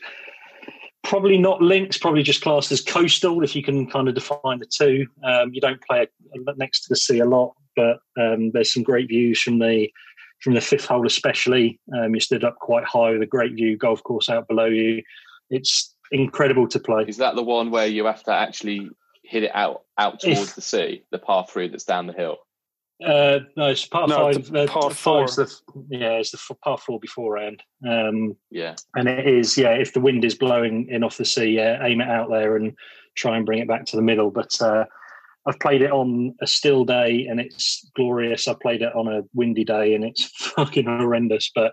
probably 1.03 1.39
not 1.39 1.61
links, 1.61 1.99
probably 1.99 2.23
just 2.23 2.43
classed 2.43 2.73
as 2.73 2.81
coastal. 2.81 3.43
If 3.43 3.57
you 3.57 3.63
can 3.63 3.91
kind 3.91 4.09
of 4.09 4.15
define 4.15 4.59
the 4.59 4.67
two, 4.67 5.07
um, 5.25 5.53
you 5.53 5.61
don't 5.61 5.81
play 5.83 6.07
next 6.57 6.83
to 6.83 6.89
the 6.89 6.97
sea 6.97 7.19
a 7.19 7.25
lot, 7.25 7.55
but 7.77 7.99
um, 8.19 8.51
there's 8.53 8.73
some 8.73 8.83
great 8.83 9.09
views 9.09 9.41
from 9.41 9.59
the 9.59 9.91
from 10.41 10.55
the 10.55 10.61
fifth 10.61 10.87
hole, 10.87 11.07
especially. 11.07 11.79
Um, 11.97 12.15
you 12.15 12.21
stood 12.21 12.45
up 12.45 12.57
quite 12.59 12.85
high 12.85 13.13
with 13.13 13.23
a 13.23 13.27
great 13.27 13.55
view 13.55 13.77
golf 13.77 14.03
course 14.03 14.29
out 14.29 14.49
below 14.49 14.65
you. 14.65 15.03
It's 15.51 15.95
incredible 16.11 16.67
to 16.69 16.81
play. 16.81 17.05
Is 17.07 17.19
that 17.19 17.37
the 17.37 17.43
one 17.43 17.71
where 17.71 17.87
you 17.87 18.07
have 18.07 18.25
to 18.25 18.33
actually 18.33 18.91
hit 19.25 19.45
it 19.45 19.53
out 19.55 19.83
out 19.99 20.21
towards 20.21 20.41
If- 20.51 20.55
the 20.55 20.61
sea, 20.63 21.05
the 21.11 21.19
par 21.19 21.47
three 21.49 21.69
that's 21.69 21.85
down 21.85 22.07
the 22.07 22.13
hill? 22.13 22.39
Uh, 23.05 23.41
no, 23.57 23.67
it's 23.69 23.87
par 23.87 24.07
No, 24.09 24.17
five. 24.17 24.37
it's 24.37 24.51
a 24.51 24.63
uh, 24.63 24.67
par 24.67 24.91
five's 24.91 25.37
The, 25.37 25.61
yeah, 25.91 26.13
it's 26.13 26.31
the 26.31 26.39
f- 26.39 26.57
par 26.63 26.79
four 26.79 27.01
beforehand. 27.01 27.63
Um, 27.89 28.37
Yeah. 28.51 28.75
and 28.97 29.09
it 29.09 29.27
is, 29.27 29.57
yeah, 29.59 29.71
if 29.75 29.93
the 29.93 30.01
wind 30.01 30.25
is 30.25 30.35
blowing 30.35 30.89
in 30.89 31.03
off 31.05 31.17
the 31.17 31.25
sea, 31.25 31.47
yeah, 31.47 31.85
aim 31.85 32.01
it 32.01 32.09
out 32.09 32.31
there 32.31 32.57
and 32.57 32.73
try 33.17 33.37
and 33.37 33.47
bring 33.47 33.59
it 33.61 33.69
back 33.69 33.85
to 33.87 33.97
the 33.97 34.03
middle. 34.03 34.31
But 34.31 34.61
uh, 34.61 34.85
I've 35.47 35.59
played 35.61 35.83
it 35.83 35.91
on 35.91 36.35
a 36.41 36.47
still 36.47 36.85
day 36.85 37.27
and 37.29 37.41
it's 37.41 37.91
glorious. 37.97 38.47
I 38.49 38.55
played 38.55 38.83
it 38.83 38.95
on 38.95 39.09
a 39.09 39.23
windy 39.35 39.65
day 39.65 39.95
and 39.95 40.05
it's 40.05 40.25
fucking 40.57 40.87
horrendous. 40.87 41.51
But 41.55 41.73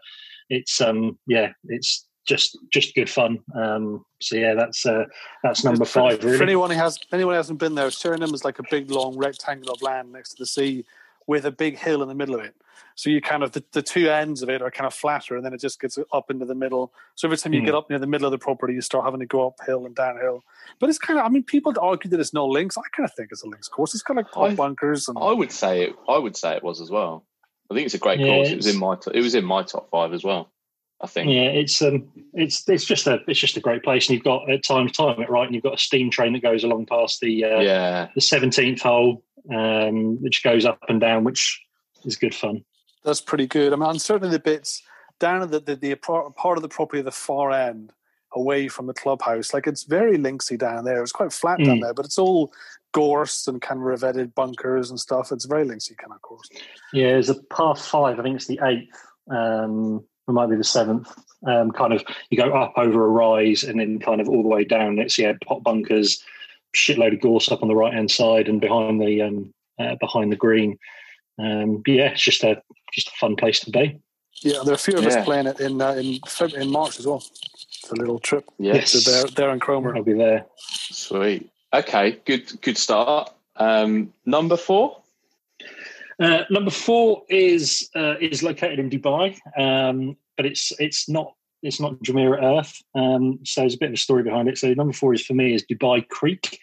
it's, 0.50 0.82
um, 0.82 1.18
yeah, 1.28 1.52
it's 1.66 2.06
just 2.28 2.58
just 2.72 2.94
good 2.94 3.10
fun. 3.10 3.40
Um, 3.56 4.06
so 4.22 4.36
yeah, 4.36 4.54
that's 4.54 4.86
uh, 4.86 5.06
that's 5.44 5.64
number 5.64 5.86
For- 5.86 6.12
five. 6.12 6.22
For, 6.22 6.44
anyone 6.44 6.70
who 6.70 6.75
has 6.78 7.00
anyone 7.12 7.34
who 7.34 7.38
hasn't 7.38 7.60
been 7.60 7.75
there, 7.75 7.90
Sheringham 7.90 8.34
is 8.34 8.44
like 8.46 8.60
a 8.60 8.64
big 8.70 8.92
long 8.92 9.18
rectangle 9.18 9.72
of 9.74 9.82
land 9.82 10.12
next 10.12 10.32
to 10.32 10.36
the 10.40 10.46
sea 10.46 10.86
with 11.30 11.46
a 11.46 11.52
big 11.52 11.78
hill 11.78 12.02
in 12.02 12.08
the 12.10 12.16
middle 12.16 12.34
of 12.34 12.42
it. 12.44 12.56
So 12.96 13.10
you 13.12 13.22
kind 13.22 13.44
of 13.44 13.52
the, 13.52 13.64
the 13.72 13.84
two 13.84 14.10
ends 14.10 14.42
of 14.42 14.50
it 14.50 14.62
are 14.64 14.72
kind 14.72 14.88
of 14.88 14.94
flatter, 14.96 15.36
and 15.38 15.46
then 15.46 15.54
it 15.54 15.62
just 15.62 15.80
gets 15.80 15.98
up 16.12 16.31
into 16.31 16.46
the 16.46 16.56
middle. 16.56 16.92
So 17.16 17.28
every 17.28 17.38
time 17.38 17.54
you 17.54 17.60
Hmm. 17.60 17.66
get 17.68 17.76
up 17.76 17.90
near 17.90 18.00
the 18.00 18.08
middle 18.08 18.26
of 18.26 18.31
the 18.31 18.40
property, 18.40 18.74
you 18.74 18.81
start 18.81 19.06
having 19.06 19.20
to 19.20 19.26
go 19.28 19.48
uphill 19.48 19.86
and 19.86 19.94
downhill. 19.96 20.44
But 20.80 20.90
it's 20.90 20.98
kind 20.98 21.20
of, 21.20 21.26
I 21.26 21.30
mean, 21.30 21.44
people 21.44 21.72
argue 21.80 22.10
that 22.10 22.20
it's 22.20 22.34
no 22.34 22.48
links. 22.48 22.78
I 22.78 22.81
kind 22.96 23.08
of 23.08 23.14
think 23.16 23.30
it's 23.31 23.44
a 23.44 23.48
links 23.48 23.68
course. 23.68 23.94
It's 23.94 24.02
got 24.04 24.18
like 24.18 24.26
I- 24.36 24.48
pop 24.50 24.56
bunkers 24.56 25.08
and 25.08 25.18
I 25.22 25.31
would 25.31 25.52
say 25.52 25.84
it. 25.84 25.96
I 26.10 26.18
would 26.18 26.36
say 26.36 26.56
it 26.56 26.64
was 26.64 26.81
as 26.81 26.90
well. 26.90 27.24
I 27.72 27.75
think 27.75 27.86
it's 27.86 27.94
a 27.96 28.00
great 28.00 28.20
Yeah, 28.20 28.25
course. 28.34 28.50
It 28.50 28.56
was 28.58 28.68
in 28.68 28.78
my. 28.80 28.98
It 29.14 29.22
was 29.22 29.36
in 29.36 29.46
my 29.46 29.62
top 29.64 29.90
five 29.92 30.12
as 30.14 30.24
well. 30.24 30.50
I 31.01 31.07
think. 31.07 31.30
Yeah, 31.30 31.44
it's 31.44 31.81
um, 31.81 32.10
it's 32.34 32.68
it's 32.68 32.86
just 32.86 33.07
a 33.07 33.19
it's 33.28 33.40
just 33.40 33.56
a 33.57 33.62
great 33.62 33.84
place, 33.84 34.07
and 34.10 34.16
you've 34.16 34.24
got 34.24 34.50
at 34.50 34.63
times 34.63 34.92
time 34.92 35.22
it 35.22 35.30
right, 35.30 35.46
and 35.46 35.56
you've 35.56 35.63
got 35.63 35.75
a 35.75 35.78
steam 35.78 36.10
train 36.12 36.34
that 36.34 36.42
goes 36.42 36.63
along 36.63 36.88
past 36.88 37.19
the 37.22 37.46
uh, 37.46 37.60
Yeah. 37.60 38.07
the 38.16 38.22
seventeenth 38.22 38.81
hole, 38.81 39.24
um, 39.53 40.22
which 40.22 40.44
goes 40.44 40.65
up 40.65 40.79
and 40.89 41.00
down, 41.00 41.24
which 41.24 41.62
is 42.06 42.15
good 42.18 42.36
fun. 42.36 42.63
that's 43.03 43.22
pretty 43.22 43.48
good. 43.48 43.72
I 43.74 43.77
mean, 43.77 43.89
and 43.89 44.01
certainly 44.01 44.32
the 44.32 44.39
bits 44.39 44.82
down 45.20 45.41
at 45.41 45.51
the, 45.51 45.60
the, 45.62 45.75
the 45.75 45.96
part 45.96 46.36
part 46.36 46.58
of 46.58 46.62
the 46.63 46.70
property 46.70 47.00
at 47.00 47.06
the 47.06 47.12
far 47.12 47.51
end, 47.51 47.94
away 48.36 48.68
from 48.68 48.88
the 48.88 48.94
clubhouse, 48.94 49.53
like 49.53 49.68
it's 49.68 49.84
very 49.84 50.18
linksy 50.18 50.58
down 50.58 50.84
there. 50.84 51.01
It's 51.01 51.12
quite 51.13 51.32
flat 51.32 51.60
down 51.60 51.77
Mm. 51.77 51.82
there, 51.82 51.94
but 51.94 52.06
it's 52.06 52.18
all 52.20 52.51
gorse 52.91 53.48
and 53.48 53.62
kind 53.62 53.79
of 53.79 53.86
revetted 53.86 54.34
bunkers 54.36 54.89
and 54.89 55.00
stuff. 55.00 55.32
It's 55.32 55.46
very 55.46 55.63
linksy 55.65 55.96
kind 55.98 56.12
of 56.12 56.22
course. 56.22 56.50
Yeah, 56.91 57.12
there's 57.12 57.29
a 57.29 57.36
par 57.44 57.75
five. 57.77 58.20
I 58.20 58.24
think 58.24 58.36
it's 58.36 58.48
the 58.48 58.60
eighth. 58.63 58.98
Um, 59.32 60.03
it 60.29 60.33
might 60.33 60.50
be 60.50 60.55
the 60.55 60.63
seventh. 60.63 61.12
Um, 61.45 61.71
kind 61.71 61.93
of 61.93 62.03
you 62.29 62.38
go 62.38 62.51
up 62.53 62.74
over 62.77 63.05
a 63.05 63.09
rise 63.09 63.63
and 63.63 63.79
then 63.79 64.00
kind 64.00 64.21
of 64.21 64.29
all 64.29 64.43
the 64.43 64.50
way 64.50 64.63
down. 64.63 65.00
It's 65.00 65.17
yeah, 65.17 65.33
pot 65.45 65.63
bunkers, 65.63 66.24
shitload 66.75 67.13
of 67.13 67.21
gorse 67.21 67.51
up 67.51 67.62
on 67.62 67.67
the 67.69 67.75
right 67.75 67.93
hand 67.93 68.12
side 68.12 68.48
and 68.48 68.62
behind 68.62 69.01
the 69.01 69.21
um, 69.21 69.53
uh, 69.79 69.95
behind 70.00 70.31
the 70.31 70.36
green. 70.38 70.77
Um, 71.39 71.77
but 71.86 71.91
yeah, 71.93 72.12
it's 72.12 72.21
just 72.21 72.43
a 72.43 72.62
just 72.93 73.07
a 73.07 73.12
fun 73.19 73.36
place 73.36 73.59
to 73.62 73.71
be. 73.71 74.00
Yeah, 74.41 74.59
there 74.63 74.74
are 74.74 74.75
a 74.75 74.77
few 74.77 74.98
of 74.98 75.03
Yeah. 75.03 75.09
us 75.09 75.25
playing 75.25 75.48
it 75.48 75.59
in 75.59 75.81
uh, 75.81 75.93
in 75.93 76.19
Feb- 76.21 76.53
in 76.55 76.69
March 76.71 77.00
as 77.00 77.07
well. 77.07 77.24
It's 77.53 77.89
a 77.91 77.95
little 77.95 78.19
trip. 78.19 78.45
Yes. 78.57 78.91
So 78.91 79.09
there, 79.12 79.24
there 79.36 79.50
in 79.51 79.59
Cromer. 79.59 79.95
I'll 79.95 80.03
be 80.03 80.13
there. 80.13 80.45
Sweet. 80.57 81.50
Okay. 81.74 82.19
Good. 82.25 82.62
Good 82.62 82.77
start. 82.77 83.31
Um, 83.55 84.13
number 84.25 84.57
four. 84.57 84.99
Uh, 86.20 86.44
number 86.50 86.72
four 86.72 87.24
is 87.30 87.90
uh, 87.96 88.16
is 88.20 88.44
located 88.44 88.80
in 88.80 88.90
Dubai, 88.90 89.38
um, 89.58 90.18
but 90.36 90.46
it's 90.46 90.74
it's 90.80 91.08
not 91.08 91.34
it's 91.64 91.80
not 91.80 91.94
Jumeirah 92.04 92.60
Earth. 92.60 92.82
Um, 92.96 93.40
so 93.44 93.62
there's 93.62 93.76
a 93.76 93.78
bit 93.78 93.90
of 93.90 93.94
a 93.94 93.98
story 93.98 94.24
behind 94.24 94.50
it. 94.50 94.58
So 94.58 94.74
number 94.74 94.94
four 94.94 95.14
is 95.14 95.26
for 95.26 95.34
me 95.34 95.54
is 95.54 95.66
Dubai 95.66 96.08
Creek. 96.08 96.60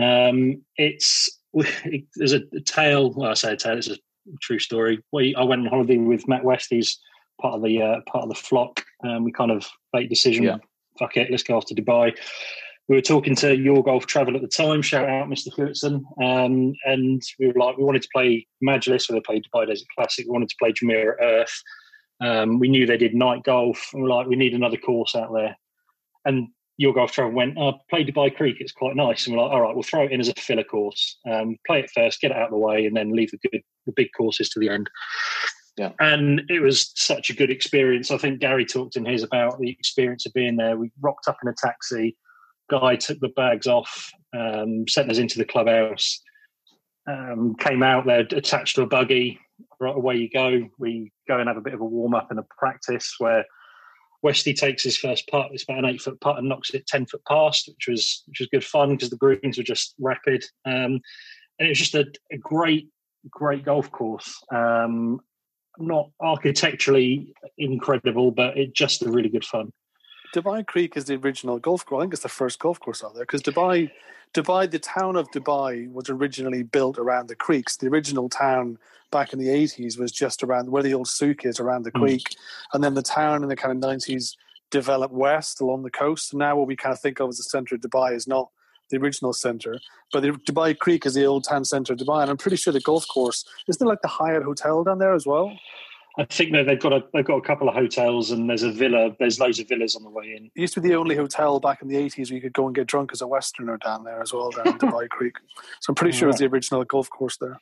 Um, 0.00 0.62
it's 0.76 1.38
it, 1.54 2.04
there's 2.16 2.32
a, 2.32 2.42
a 2.54 2.60
tale. 2.60 3.12
Well, 3.12 3.30
I 3.30 3.34
say 3.34 3.52
a 3.52 3.56
tale. 3.56 3.76
It's 3.76 3.88
a 3.88 3.98
true 4.40 4.58
story. 4.58 5.02
We 5.12 5.34
I 5.34 5.42
went 5.42 5.62
on 5.62 5.68
holiday 5.68 5.98
with 5.98 6.26
Matt 6.26 6.44
West. 6.44 6.68
He's 6.70 6.98
part 7.40 7.54
of 7.54 7.62
the 7.62 7.82
uh, 7.82 8.00
part 8.06 8.24
of 8.24 8.30
the 8.30 8.34
flock. 8.34 8.82
Um, 9.04 9.24
we 9.24 9.32
kind 9.32 9.50
of 9.50 9.68
made 9.92 10.06
a 10.06 10.08
decision. 10.08 10.44
Yeah. 10.44 10.56
Fuck 10.98 11.16
it, 11.16 11.30
let's 11.30 11.44
go 11.44 11.56
off 11.56 11.66
to 11.66 11.76
Dubai 11.76 12.12
we 12.88 12.96
were 12.96 13.02
talking 13.02 13.34
to 13.36 13.54
your 13.54 13.82
golf 13.82 14.06
travel 14.06 14.34
at 14.34 14.40
the 14.40 14.48
time. 14.48 14.80
Shout 14.80 15.08
out, 15.08 15.28
Mr. 15.28 15.54
Hewitson. 15.54 16.04
Um, 16.22 16.72
and 16.86 17.22
we 17.38 17.46
were 17.46 17.52
like, 17.58 17.76
we 17.76 17.84
wanted 17.84 18.02
to 18.02 18.08
play 18.14 18.46
Majlis, 18.66 19.08
they 19.08 19.20
played 19.20 19.44
Dubai 19.44 19.66
Desert 19.66 19.88
Classic. 19.94 20.24
We 20.26 20.32
wanted 20.32 20.48
to 20.48 20.56
play 20.58 20.72
Jumeirah 20.72 21.20
Earth. 21.20 21.62
Um, 22.20 22.58
we 22.58 22.68
knew 22.68 22.86
they 22.86 22.96
did 22.96 23.14
night 23.14 23.44
golf. 23.44 23.90
And 23.92 24.02
we 24.02 24.08
are 24.08 24.14
like, 24.14 24.26
we 24.26 24.36
need 24.36 24.54
another 24.54 24.78
course 24.78 25.14
out 25.14 25.32
there. 25.34 25.56
And 26.24 26.48
your 26.78 26.94
golf 26.94 27.12
travel 27.12 27.32
went, 27.32 27.58
oh, 27.58 27.74
play 27.90 28.04
Dubai 28.04 28.34
Creek, 28.34 28.56
it's 28.60 28.72
quite 28.72 28.96
nice. 28.96 29.26
And 29.26 29.36
we're 29.36 29.42
like, 29.42 29.52
all 29.52 29.60
right, 29.60 29.74
we'll 29.74 29.82
throw 29.82 30.04
it 30.04 30.12
in 30.12 30.20
as 30.20 30.28
a 30.28 30.34
filler 30.34 30.64
course, 30.64 31.18
um, 31.30 31.56
play 31.66 31.80
it 31.80 31.90
first, 31.94 32.20
get 32.20 32.30
it 32.30 32.36
out 32.36 32.44
of 32.44 32.50
the 32.52 32.56
way, 32.56 32.86
and 32.86 32.96
then 32.96 33.12
leave 33.12 33.32
the 33.32 33.38
good, 33.38 33.62
the 33.84 33.92
big 33.92 34.08
courses 34.16 34.48
to 34.50 34.60
the 34.60 34.70
end. 34.70 34.88
Yeah. 35.76 35.92
And 36.00 36.42
it 36.48 36.60
was 36.60 36.90
such 36.94 37.30
a 37.30 37.34
good 37.34 37.50
experience. 37.50 38.10
I 38.10 38.18
think 38.18 38.40
Gary 38.40 38.64
talked 38.64 38.96
in 38.96 39.04
his 39.04 39.22
about 39.22 39.60
the 39.60 39.70
experience 39.70 40.24
of 40.24 40.32
being 40.32 40.56
there. 40.56 40.76
We 40.76 40.90
rocked 41.00 41.28
up 41.28 41.38
in 41.42 41.48
a 41.48 41.54
taxi, 41.54 42.16
guy 42.70 42.96
took 42.96 43.20
the 43.20 43.28
bags 43.28 43.66
off, 43.66 44.10
um, 44.36 44.86
sent 44.88 45.10
us 45.10 45.18
into 45.18 45.38
the 45.38 45.44
clubhouse, 45.44 46.20
um, 47.08 47.54
came 47.58 47.82
out 47.82 48.06
there 48.06 48.20
attached 48.20 48.76
to 48.76 48.82
a 48.82 48.86
buggy. 48.86 49.40
Right 49.80 49.96
away 49.96 50.16
you 50.16 50.30
go. 50.30 50.68
We 50.78 51.12
go 51.26 51.38
and 51.38 51.48
have 51.48 51.56
a 51.56 51.62
bit 51.62 51.74
of 51.74 51.80
a 51.80 51.84
warm 51.84 52.14
up 52.14 52.30
and 52.30 52.38
a 52.38 52.46
practice 52.58 53.14
where 53.18 53.44
Westy 54.22 54.52
takes 54.54 54.82
his 54.82 54.96
first 54.96 55.28
putt. 55.28 55.50
It's 55.52 55.62
about 55.62 55.78
an 55.78 55.84
eight 55.86 56.00
foot 56.00 56.20
putt 56.20 56.38
and 56.38 56.48
knocks 56.48 56.70
it 56.70 56.86
ten 56.86 57.06
foot 57.06 57.22
past, 57.28 57.68
which 57.68 57.88
was 57.88 58.22
which 58.26 58.40
was 58.40 58.48
good 58.48 58.64
fun 58.64 58.90
because 58.90 59.10
the 59.10 59.16
greens 59.16 59.56
were 59.56 59.64
just 59.64 59.94
rapid. 59.98 60.44
Um, 60.64 61.00
and 61.58 61.66
it 61.66 61.68
was 61.68 61.78
just 61.78 61.94
a, 61.94 62.06
a 62.32 62.36
great, 62.38 62.88
great 63.30 63.64
golf 63.64 63.90
course. 63.90 64.42
Um, 64.52 65.20
not 65.78 66.10
architecturally 66.20 67.32
incredible, 67.56 68.30
but 68.30 68.56
it 68.56 68.74
just 68.74 69.02
a 69.02 69.10
really 69.10 69.28
good 69.28 69.44
fun. 69.44 69.72
Dubai 70.34 70.66
Creek 70.66 70.96
is 70.96 71.06
the 71.06 71.14
original 71.16 71.58
golf 71.58 71.84
course. 71.84 72.00
I 72.00 72.02
think 72.04 72.12
it's 72.14 72.22
the 72.22 72.28
first 72.28 72.58
golf 72.58 72.78
course 72.80 73.02
out 73.02 73.14
there 73.14 73.24
because 73.24 73.42
Dubai, 73.42 73.90
Dubai, 74.34 74.70
the 74.70 74.78
town 74.78 75.16
of 75.16 75.30
Dubai 75.30 75.90
was 75.92 76.10
originally 76.10 76.62
built 76.62 76.98
around 76.98 77.28
the 77.28 77.34
creeks. 77.34 77.76
The 77.76 77.88
original 77.88 78.28
town 78.28 78.78
back 79.10 79.32
in 79.32 79.38
the 79.38 79.48
80s 79.48 79.98
was 79.98 80.12
just 80.12 80.42
around 80.42 80.70
where 80.70 80.82
the 80.82 80.94
old 80.94 81.08
souk 81.08 81.44
is 81.44 81.58
around 81.58 81.84
the 81.84 81.92
Mm. 81.92 82.00
creek. 82.00 82.36
And 82.72 82.84
then 82.84 82.94
the 82.94 83.02
town 83.02 83.42
in 83.42 83.48
the 83.48 83.56
kind 83.56 83.72
of 83.72 83.90
90s 83.90 84.36
developed 84.70 85.14
west 85.14 85.60
along 85.62 85.82
the 85.82 85.90
coast. 85.90 86.34
Now, 86.34 86.56
what 86.56 86.66
we 86.66 86.76
kind 86.76 86.92
of 86.92 87.00
think 87.00 87.20
of 87.20 87.30
as 87.30 87.38
the 87.38 87.44
center 87.44 87.74
of 87.76 87.80
Dubai 87.80 88.14
is 88.14 88.26
not 88.26 88.50
the 88.90 88.98
original 88.98 89.32
center, 89.32 89.78
but 90.12 90.20
the 90.20 90.30
Dubai 90.32 90.78
Creek 90.78 91.06
is 91.06 91.14
the 91.14 91.24
old 91.24 91.44
town 91.44 91.64
center 91.64 91.94
of 91.94 91.98
Dubai. 91.98 92.22
And 92.22 92.30
I'm 92.30 92.36
pretty 92.36 92.56
sure 92.56 92.72
the 92.72 92.80
golf 92.80 93.06
course 93.08 93.44
isn't 93.66 93.78
there 93.78 93.88
like 93.88 94.02
the 94.02 94.08
Hyatt 94.08 94.42
Hotel 94.42 94.84
down 94.84 94.98
there 94.98 95.14
as 95.14 95.26
well? 95.26 95.52
I 96.18 96.24
think 96.24 96.52
that 96.52 96.66
they've 96.66 96.80
got 96.80 96.92
a 96.92 97.04
they've 97.14 97.24
got 97.24 97.36
a 97.36 97.42
couple 97.42 97.68
of 97.68 97.76
hotels 97.76 98.32
and 98.32 98.50
there's 98.50 98.64
a 98.64 98.72
villa. 98.72 99.14
There's 99.20 99.38
loads 99.38 99.60
of 99.60 99.68
villas 99.68 99.94
on 99.94 100.02
the 100.02 100.10
way 100.10 100.34
in. 100.36 100.46
It 100.46 100.60
used 100.60 100.74
to 100.74 100.80
be 100.80 100.88
the 100.88 100.96
only 100.96 101.14
hotel 101.14 101.60
back 101.60 101.80
in 101.80 101.88
the 101.88 101.94
80s 101.94 102.30
where 102.30 102.36
you 102.36 102.40
could 102.40 102.52
go 102.52 102.66
and 102.66 102.74
get 102.74 102.88
drunk 102.88 103.10
as 103.12 103.20
a 103.20 103.26
Westerner 103.28 103.76
down 103.78 104.02
there 104.02 104.20
as 104.20 104.32
well, 104.32 104.50
down 104.50 104.66
in 104.66 104.72
Dubai 104.78 105.08
Creek. 105.08 105.36
So 105.80 105.90
I'm 105.90 105.94
pretty 105.94 106.16
sure 106.16 106.28
it's 106.28 106.40
the 106.40 106.46
original 106.46 106.82
golf 106.84 107.08
course 107.08 107.36
there. 107.36 107.60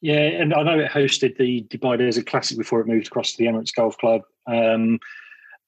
Yeah, 0.00 0.20
and 0.20 0.54
I 0.54 0.62
know 0.62 0.78
it 0.78 0.90
hosted 0.90 1.36
the 1.36 1.64
Dubai 1.64 1.98
Desert 1.98 2.26
Classic 2.26 2.56
before 2.56 2.80
it 2.80 2.86
moved 2.86 3.08
across 3.08 3.32
to 3.32 3.38
the 3.38 3.46
Emirates 3.46 3.74
Golf 3.74 3.98
Club. 3.98 4.22
Um, 4.46 5.00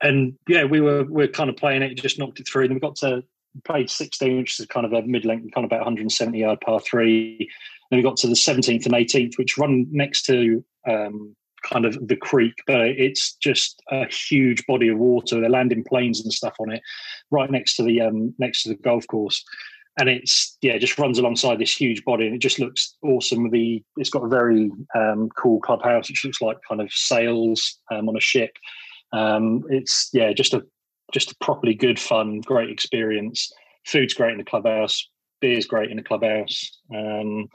and 0.01 0.35
yeah, 0.47 0.65
we 0.65 0.81
were 0.81 1.03
we 1.05 1.25
are 1.25 1.29
kind 1.29 1.51
of 1.51 1.57
playing 1.57 1.83
it, 1.83 1.95
just 1.97 2.19
knocked 2.19 2.39
it 2.39 2.47
through. 2.47 2.65
and 2.65 2.75
we 2.75 2.81
got 2.81 2.97
to 2.97 3.25
played 3.65 3.89
16, 3.89 4.37
which 4.39 4.59
is 4.59 4.67
kind 4.67 4.87
of 4.87 4.93
a 4.93 5.03
mid 5.03 5.25
length, 5.25 5.53
kind 5.55 5.65
of 5.65 5.69
about 5.69 5.81
170 5.81 6.39
yard 6.39 6.61
par 6.61 6.81
three. 6.81 7.49
Then 7.91 7.99
we 7.99 8.03
got 8.03 8.17
to 8.19 8.27
the 8.27 8.35
17th 8.35 8.87
and 8.87 8.95
18th, 8.95 9.39
which 9.39 9.59
run 9.59 9.87
next 9.91 10.23
to 10.27 10.65
um, 10.89 11.37
kind 11.69 11.85
of 11.85 11.97
the 12.07 12.17
creek, 12.17 12.55
but 12.67 12.81
it's 12.81 13.35
just 13.35 13.83
a 13.91 14.07
huge 14.07 14.65
body 14.67 14.89
of 14.89 14.99
water. 14.99 15.41
They're 15.41 15.51
landing 15.51 15.85
planes 15.85 16.21
and 16.21 16.33
stuff 16.33 16.55
on 16.61 16.73
it, 16.73 16.83
right 17.31 17.51
next 17.51 17.77
to 17.77 17.83
the 17.83 18.01
um, 18.01 18.35
next 18.39 18.63
to 18.63 18.71
the 18.71 18.77
golf 18.77 19.07
course. 19.07 19.45
And 19.99 20.09
it's 20.09 20.57
yeah, 20.61 20.77
just 20.79 20.99
runs 20.99 21.19
alongside 21.19 21.59
this 21.59 21.75
huge 21.75 22.05
body, 22.05 22.27
and 22.27 22.35
it 22.35 22.41
just 22.41 22.59
looks 22.59 22.97
awesome. 23.03 23.51
The 23.51 23.83
it's 23.97 24.11
got 24.11 24.25
a 24.25 24.29
very 24.29 24.71
um, 24.95 25.29
cool 25.37 25.61
clubhouse, 25.61 26.09
which 26.09 26.25
looks 26.25 26.41
like 26.41 26.59
kind 26.69 26.81
of 26.81 26.93
sails 26.93 27.79
um, 27.93 28.09
on 28.09 28.17
a 28.17 28.21
ship. 28.21 28.51
Um, 29.13 29.63
it's 29.71 30.11
yeah, 30.13 30.33
just 30.33 30.55
a 30.55 30.63
just 31.13 31.31
a 31.31 31.37
properly 31.41 31.75
good, 31.75 31.99
fun, 32.01 32.41
great 32.41 32.71
experience. 32.71 33.53
Food's 33.87 34.15
great 34.15 34.33
in 34.33 34.39
the 34.39 34.45
clubhouse, 34.45 35.09
beer's 35.41 35.67
great 35.67 35.91
in 35.91 35.97
the 35.97 36.03
clubhouse, 36.03 36.79
um, 36.95 37.47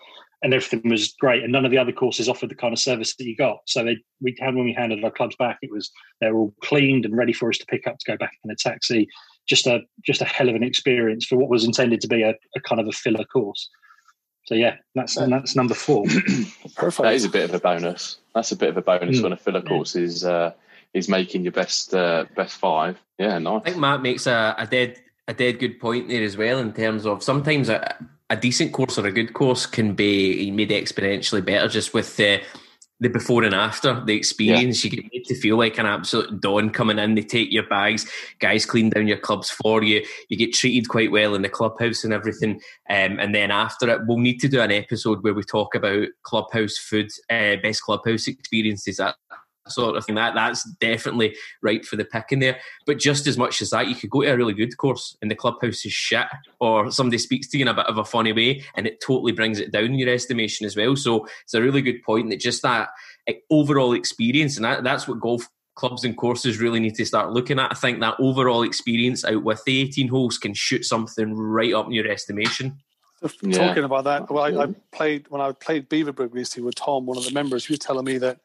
and 0.41 0.53
everything 0.53 0.89
was 0.89 1.13
great. 1.19 1.43
And 1.43 1.51
none 1.51 1.65
of 1.65 1.71
the 1.71 1.77
other 1.77 1.91
courses 1.91 2.29
offered 2.29 2.49
the 2.49 2.55
kind 2.55 2.73
of 2.73 2.79
service 2.79 3.15
that 3.15 3.25
you 3.25 3.35
got. 3.35 3.59
So 3.65 3.83
they 3.83 3.97
we 4.21 4.35
had 4.39 4.55
when 4.55 4.65
we 4.65 4.73
handed 4.73 5.03
our 5.03 5.11
clubs 5.11 5.35
back, 5.35 5.57
it 5.61 5.71
was 5.71 5.91
they 6.21 6.31
were 6.31 6.39
all 6.39 6.53
cleaned 6.63 7.05
and 7.05 7.15
ready 7.17 7.33
for 7.33 7.49
us 7.49 7.57
to 7.57 7.65
pick 7.65 7.87
up 7.87 7.97
to 7.99 8.11
go 8.11 8.17
back 8.17 8.33
in 8.43 8.51
a 8.51 8.55
taxi. 8.55 9.07
Just 9.47 9.67
a 9.67 9.81
just 10.05 10.21
a 10.21 10.25
hell 10.25 10.49
of 10.49 10.55
an 10.55 10.63
experience 10.63 11.25
for 11.25 11.37
what 11.37 11.49
was 11.49 11.65
intended 11.65 12.01
to 12.01 12.07
be 12.07 12.23
a, 12.23 12.35
a 12.55 12.59
kind 12.61 12.79
of 12.79 12.87
a 12.87 12.91
filler 12.91 13.25
course. 13.25 13.69
So 14.45 14.55
yeah, 14.55 14.77
that's 14.95 15.17
and 15.17 15.31
that's 15.31 15.55
number 15.55 15.73
four. 15.75 16.05
Perfect. 16.75 17.03
That 17.03 17.13
is 17.13 17.25
a 17.25 17.29
bit 17.29 17.49
of 17.49 17.53
a 17.53 17.59
bonus. 17.59 18.17
That's 18.33 18.51
a 18.51 18.55
bit 18.55 18.69
of 18.69 18.77
a 18.77 18.81
bonus 18.81 19.19
Mm. 19.19 19.23
when 19.23 19.33
a 19.33 19.37
filler 19.37 19.61
course 19.61 19.95
is 19.95 20.23
uh, 20.23 20.53
is 20.93 21.09
making 21.09 21.43
your 21.43 21.51
best 21.51 21.93
uh, 21.93 22.25
best 22.35 22.57
five. 22.57 22.97
Yeah, 23.17 23.37
nice. 23.39 23.61
I 23.61 23.63
think 23.65 23.77
Matt 23.77 24.01
makes 24.01 24.25
a, 24.25 24.55
a 24.57 24.65
dead 24.65 24.99
a 25.27 25.33
dead 25.33 25.59
good 25.59 25.79
point 25.79 26.07
there 26.07 26.23
as 26.23 26.37
well 26.37 26.59
in 26.59 26.73
terms 26.73 27.05
of 27.05 27.21
sometimes 27.21 27.69
a, 27.69 27.95
a 28.29 28.35
decent 28.35 28.73
course 28.73 28.97
or 28.97 29.07
a 29.07 29.11
good 29.11 29.33
course 29.33 29.65
can 29.65 29.93
be 29.93 30.51
made 30.51 30.69
exponentially 30.69 31.43
better 31.43 31.67
just 31.67 31.93
with 31.93 32.15
the 32.17 32.41
the 33.01 33.07
before 33.07 33.43
and 33.43 33.55
after 33.55 34.03
the 34.05 34.15
experience 34.15 34.83
you 34.83 34.89
get 34.89 35.05
made 35.13 35.23
to 35.23 35.33
feel 35.33 35.57
like 35.57 35.77
an 35.77 35.85
absolute 35.85 36.41
don 36.41 36.69
coming 36.69 36.99
in. 36.99 37.15
They 37.15 37.21
take 37.21 37.51
your 37.51 37.67
bags 37.67 38.09
guys 38.39 38.65
clean 38.65 38.89
down 38.89 39.07
your 39.07 39.17
clubs 39.17 39.49
for 39.49 39.83
you 39.83 40.05
you 40.27 40.37
get 40.37 40.53
treated 40.53 40.89
quite 40.89 41.11
well 41.11 41.33
in 41.33 41.41
the 41.41 41.49
clubhouse 41.49 42.03
and 42.03 42.13
everything 42.13 42.59
um, 42.89 43.19
and 43.19 43.33
then 43.33 43.51
after 43.51 43.89
it 43.89 44.01
we'll 44.05 44.17
need 44.17 44.39
to 44.39 44.49
do 44.49 44.61
an 44.61 44.71
episode 44.71 45.23
where 45.23 45.33
we 45.33 45.43
talk 45.43 45.75
about 45.75 46.07
clubhouse 46.23 46.77
food 46.77 47.09
uh, 47.29 47.55
best 47.63 47.81
clubhouse 47.83 48.27
experiences 48.27 48.97
that 48.97 49.15
sort 49.71 49.95
of 49.95 50.05
thing 50.05 50.15
that 50.15 50.33
that's 50.35 50.63
definitely 50.79 51.35
right 51.61 51.85
for 51.85 51.95
the 51.95 52.05
picking 52.05 52.39
there 52.39 52.59
but 52.85 52.99
just 52.99 53.27
as 53.27 53.37
much 53.37 53.61
as 53.61 53.69
that, 53.69 53.87
you 53.87 53.95
could 53.95 54.09
go 54.09 54.21
to 54.21 54.31
a 54.31 54.37
really 54.37 54.53
good 54.53 54.75
course 54.77 55.15
and 55.21 55.29
the 55.29 55.35
clubhouse 55.35 55.85
is 55.85 55.91
shit, 55.91 56.25
or 56.59 56.91
somebody 56.91 57.17
speaks 57.17 57.47
to 57.49 57.57
you 57.57 57.63
in 57.63 57.67
a 57.67 57.73
bit 57.73 57.85
of 57.85 57.97
a 57.97 58.05
funny 58.05 58.33
way, 58.33 58.63
and 58.75 58.87
it 58.87 59.01
totally 59.01 59.31
brings 59.31 59.59
it 59.59 59.71
down 59.71 59.85
in 59.85 59.99
your 59.99 60.09
estimation 60.09 60.65
as 60.65 60.75
well. 60.75 60.95
So 60.95 61.27
it's 61.43 61.53
a 61.53 61.61
really 61.61 61.81
good 61.81 62.01
point 62.03 62.29
that 62.29 62.39
just 62.39 62.61
that 62.63 62.89
eh, 63.27 63.35
overall 63.49 63.93
experience, 63.93 64.55
and 64.55 64.65
that, 64.65 64.83
that's 64.83 65.07
what 65.07 65.19
golf 65.19 65.47
clubs 65.75 66.03
and 66.03 66.17
courses 66.17 66.59
really 66.59 66.79
need 66.79 66.95
to 66.95 67.05
start 67.05 67.31
looking 67.31 67.59
at. 67.59 67.71
I 67.71 67.75
think 67.75 67.99
that 67.99 68.15
overall 68.19 68.63
experience 68.63 69.23
out 69.23 69.43
with 69.43 69.63
the 69.65 69.81
18 69.81 70.07
holes 70.09 70.37
can 70.37 70.53
shoot 70.53 70.83
something 70.83 71.35
right 71.35 71.73
up 71.73 71.85
in 71.85 71.93
your 71.93 72.07
estimation. 72.07 72.79
Yeah. 73.41 73.67
Talking 73.67 73.83
about 73.83 74.05
that, 74.05 74.31
well, 74.31 74.43
I, 74.43 74.63
I 74.63 74.67
played 74.91 75.27
when 75.29 75.41
I 75.41 75.51
played 75.51 75.89
Beaverbrook 75.89 76.33
recently 76.33 76.65
with 76.65 76.75
Tom, 76.75 77.05
one 77.05 77.17
of 77.17 77.25
the 77.25 77.31
members. 77.31 77.65
He 77.65 77.73
was 77.73 77.79
telling 77.79 78.05
me 78.05 78.17
that 78.17 78.39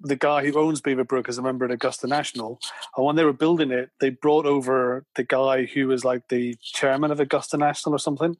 the 0.00 0.16
guy 0.16 0.44
who 0.44 0.58
owns 0.58 0.80
Beaverbrook 0.80 1.28
is 1.28 1.38
a 1.38 1.42
member 1.42 1.64
at 1.64 1.70
Augusta 1.70 2.06
National, 2.06 2.60
and 2.96 3.04
when 3.04 3.16
they 3.16 3.24
were 3.24 3.32
building 3.32 3.70
it, 3.70 3.90
they 4.00 4.10
brought 4.10 4.46
over 4.46 5.04
the 5.16 5.24
guy 5.24 5.64
who 5.64 5.88
was 5.88 6.04
like 6.04 6.28
the 6.28 6.56
chairman 6.62 7.10
of 7.10 7.20
Augusta 7.20 7.56
National 7.56 7.94
or 7.94 7.98
something 7.98 8.36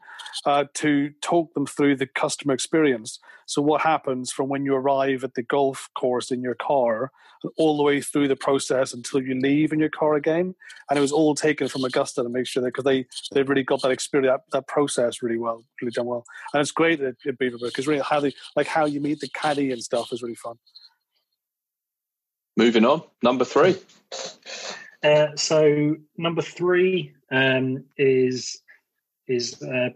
uh, 0.47 0.65
to 0.75 1.11
talk 1.21 1.55
them 1.55 1.67
through 1.67 1.97
the 1.97 2.07
customer 2.07 2.55
experience. 2.55 3.19
So, 3.47 3.63
what 3.63 3.83
happens 3.83 4.33
from 4.33 4.49
when 4.49 4.65
you 4.65 4.75
arrive 4.75 5.25
at 5.25 5.35
the 5.35 5.43
golf 5.43 5.89
course 5.95 6.31
in 6.31 6.43
your 6.43 6.55
car 6.55 7.11
all 7.59 7.77
the 7.77 7.83
way 7.83 8.01
through 8.01 8.29
the 8.29 8.37
process 8.37 8.95
until 8.95 9.23
you 9.23 9.35
leave 9.39 9.73
in 9.73 9.79
your 9.79 9.91
car 9.91 10.15
again? 10.15 10.55
And 10.89 10.99
it 10.99 11.03
was 11.03 11.13
all 11.13 11.35
taken 11.35 11.69
from 11.69 11.85
Augusta 11.85 12.23
to 12.23 12.29
make 12.29 12.47
sure 12.47 12.63
that 12.63 12.69
because 12.69 12.85
they 12.85 13.07
they've 13.33 13.49
really 13.49 13.63
got 13.63 13.83
that 13.83 13.91
experience, 13.91 14.33
that, 14.33 14.57
that 14.57 14.67
process 14.67 15.23
really 15.23 15.39
well, 15.39 15.65
really 15.81 15.93
done 15.93 16.07
well. 16.07 16.25
And 16.53 16.61
it's 16.61 16.73
great 16.73 17.01
at, 17.01 17.17
at 17.27 17.39
Beaverbrook 17.39 17.67
because 17.67 17.87
really 17.87 18.03
how 18.03 18.21
they 18.21 18.33
like 18.57 18.67
how 18.67 18.87
you 18.87 19.01
meet 19.01 19.21
the 19.21 19.29
caddy 19.29 19.73
and 19.73 19.83
stuff 19.83 20.13
is 20.13 20.23
really 20.23 20.35
fun. 20.35 20.57
Moving 22.57 22.85
on, 22.85 23.03
number 23.23 23.45
three. 23.45 23.77
Uh, 25.05 25.37
so 25.37 25.95
number 26.17 26.41
three 26.41 27.13
um, 27.31 27.85
is 27.99 28.63
is 29.29 29.63
uh, 29.63 29.91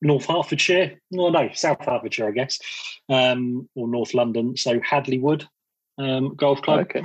North 0.00 0.24
Hertfordshire. 0.24 0.98
Well, 1.10 1.30
no, 1.30 1.50
South 1.52 1.84
Hertfordshire, 1.84 2.28
I 2.28 2.30
guess, 2.30 2.58
um, 3.10 3.68
or 3.74 3.88
North 3.88 4.14
London. 4.14 4.56
So 4.56 4.80
Hadley 4.80 5.18
Wood 5.18 5.46
um, 5.98 6.34
Golf 6.34 6.62
Club. 6.62 6.80
Okay. 6.80 7.04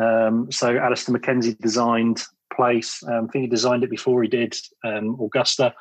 Um, 0.00 0.50
so 0.50 0.76
Alister 0.76 1.12
MacKenzie 1.12 1.58
designed 1.58 2.22
place. 2.52 3.02
Um, 3.04 3.26
I 3.28 3.32
think 3.32 3.42
he 3.42 3.48
designed 3.48 3.84
it 3.84 3.90
before 3.90 4.22
he 4.22 4.28
did 4.28 4.56
um, 4.84 5.16
Augusta. 5.20 5.74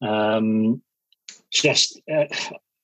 Um, 0.00 0.82
just 1.52 2.00
uh, 2.10 2.26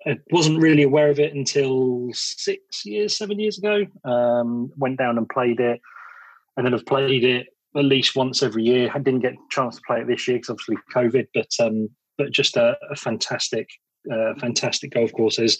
I 0.06 0.18
wasn't 0.30 0.60
really 0.60 0.82
aware 0.82 1.10
of 1.10 1.18
it 1.18 1.34
until 1.34 2.08
six 2.12 2.84
years, 2.84 3.16
seven 3.16 3.38
years 3.38 3.58
ago. 3.58 3.86
Um, 4.04 4.70
went 4.76 4.98
down 4.98 5.18
and 5.18 5.28
played 5.28 5.60
it, 5.60 5.80
and 6.56 6.66
then 6.66 6.74
I've 6.74 6.86
played 6.86 7.24
it 7.24 7.46
at 7.76 7.84
least 7.84 8.16
once 8.16 8.42
every 8.42 8.64
year. 8.64 8.90
I 8.94 8.98
didn't 8.98 9.20
get 9.20 9.32
a 9.32 9.38
chance 9.50 9.76
to 9.76 9.82
play 9.86 10.00
it 10.00 10.06
this 10.06 10.28
year 10.28 10.36
because 10.36 10.50
obviously 10.50 10.76
COVID, 10.94 11.26
but 11.34 11.50
um, 11.60 11.88
but 12.18 12.32
just 12.32 12.56
a, 12.56 12.76
a 12.90 12.96
fantastic, 12.96 13.68
uh, 14.10 14.34
fantastic 14.38 14.92
golf 14.92 15.12
course. 15.12 15.36
There's 15.36 15.58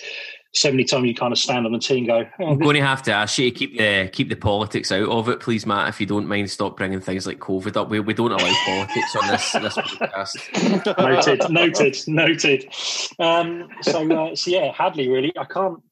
so 0.53 0.71
many 0.71 0.85
times 0.85 1.07
you 1.07 1.15
kind 1.15 1.33
of 1.33 1.39
stand 1.39 1.67
on 1.67 1.73
the 1.73 1.79
tee 1.79 1.99
and 1.99 2.07
go, 2.07 2.25
oh, 2.41 2.47
I'm 2.47 2.59
going 2.59 2.77
to 2.77 2.87
have 2.87 3.03
to 3.05 3.13
ask 3.13 3.39
you 3.39 3.51
to 3.51 3.57
keep 3.57 3.77
the 3.77 4.09
keep 4.13 4.29
the 4.29 4.37
politics 4.37 4.93
out 4.93 5.09
of 5.09 5.29
it, 5.29 5.41
please, 5.41 5.67
Matt. 5.67 5.89
If 5.89 6.01
you 6.01 6.07
don't 6.07 6.29
mind, 6.29 6.51
stop 6.51 6.77
bringing 6.77 7.01
things 7.01 7.27
like 7.27 7.39
COVID 7.39 7.77
up. 7.77 7.89
We, 7.89 8.01
we 8.01 8.15
don't 8.15 8.33
allow 8.33 8.55
politics 8.65 9.17
on 9.17 9.29
this 9.29 9.53
this 9.53 9.77
podcast. 9.77 10.99
noted, 10.99 11.51
noted, 11.51 11.97
noted. 12.07 12.69
Um, 13.19 13.69
so, 13.83 14.11
uh, 14.13 14.37
so 14.37 14.51
yeah, 14.51 14.73
Hadley. 14.73 15.09
Really, 15.09 15.33
I 15.37 15.45
can't. 15.45 15.83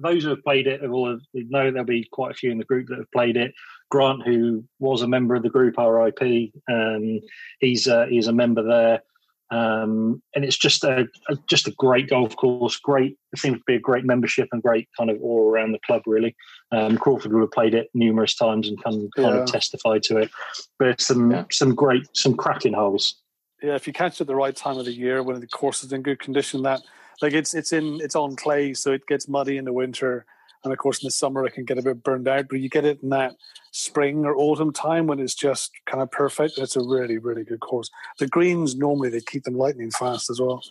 Those 0.00 0.22
who 0.22 0.30
have 0.30 0.44
played 0.44 0.68
it 0.68 0.88
will 0.88 1.18
know 1.34 1.70
there'll 1.70 1.84
be 1.84 2.08
quite 2.12 2.30
a 2.30 2.34
few 2.34 2.52
in 2.52 2.58
the 2.58 2.64
group 2.64 2.86
that 2.88 2.98
have 2.98 3.10
played 3.10 3.36
it. 3.36 3.52
Grant, 3.90 4.22
who 4.24 4.64
was 4.78 5.02
a 5.02 5.08
member 5.08 5.34
of 5.34 5.42
the 5.42 5.48
group 5.48 5.76
RIP. 5.76 6.52
Um, 6.70 7.20
he's 7.58 7.88
uh, 7.88 8.06
he's 8.06 8.28
a 8.28 8.32
member 8.32 8.62
there. 8.62 9.02
Um, 9.50 10.22
and 10.34 10.44
it's 10.44 10.58
just 10.58 10.84
a, 10.84 11.06
a, 11.28 11.36
just 11.48 11.66
a 11.66 11.72
great 11.72 12.10
golf 12.10 12.36
course. 12.36 12.76
Great, 12.76 13.16
it 13.32 13.38
seems 13.38 13.58
to 13.58 13.64
be 13.66 13.74
a 13.74 13.80
great 13.80 14.04
membership 14.04 14.48
and 14.52 14.62
great 14.62 14.88
kind 14.96 15.10
of 15.10 15.20
all 15.22 15.50
around 15.50 15.72
the 15.72 15.78
club. 15.86 16.02
Really, 16.06 16.36
um, 16.72 16.98
Crawford 16.98 17.32
would 17.32 17.40
have 17.40 17.50
played 17.52 17.74
it 17.74 17.88
numerous 17.94 18.34
times 18.34 18.68
and 18.68 18.82
can 18.82 19.10
kind 19.16 19.34
Yeah. 19.34 19.42
of 19.42 19.46
testify 19.46 19.98
to 20.04 20.18
it. 20.18 20.30
But 20.78 21.00
some 21.00 21.30
Yeah. 21.30 21.44
some 21.50 21.74
great, 21.74 22.06
some 22.14 22.36
cracking 22.36 22.74
holes. 22.74 23.16
Yeah, 23.62 23.74
if 23.74 23.86
you 23.86 23.92
catch 23.92 24.14
it 24.14 24.22
at 24.22 24.26
the 24.26 24.36
right 24.36 24.54
time 24.54 24.78
of 24.78 24.84
the 24.84 24.92
year 24.92 25.22
when 25.22 25.40
the 25.40 25.46
course 25.46 25.82
is 25.82 25.92
in 25.92 26.02
good 26.02 26.20
condition, 26.20 26.62
that 26.62 26.82
like 27.22 27.32
it's 27.32 27.54
it's 27.54 27.72
in 27.72 28.00
it's 28.00 28.14
on 28.14 28.36
clay, 28.36 28.74
so 28.74 28.92
it 28.92 29.06
gets 29.06 29.28
muddy 29.28 29.56
in 29.56 29.64
the 29.64 29.72
winter, 29.72 30.26
and 30.64 30.72
of 30.72 30.78
course 30.78 31.02
in 31.02 31.06
the 31.06 31.10
summer 31.10 31.44
it 31.46 31.52
can 31.54 31.64
get 31.64 31.78
a 31.78 31.82
bit 31.82 32.02
burned 32.02 32.28
out. 32.28 32.46
But 32.48 32.60
you 32.60 32.68
get 32.68 32.84
it 32.84 33.02
in 33.02 33.10
that 33.10 33.34
spring 33.72 34.24
or 34.24 34.36
autumn 34.36 34.72
time 34.72 35.06
when 35.06 35.18
it's 35.20 35.34
just 35.34 35.70
kind 35.86 36.02
of 36.02 36.10
perfect. 36.10 36.58
It's 36.58 36.76
a 36.76 36.80
really 36.82 37.18
really 37.18 37.44
good 37.44 37.60
course. 37.60 37.90
The 38.18 38.26
greens 38.28 38.76
normally 38.76 39.10
they 39.10 39.20
keep 39.20 39.44
them 39.44 39.54
lightning 39.56 39.90
fast 39.90 40.30
as 40.30 40.40
well. 40.40 40.62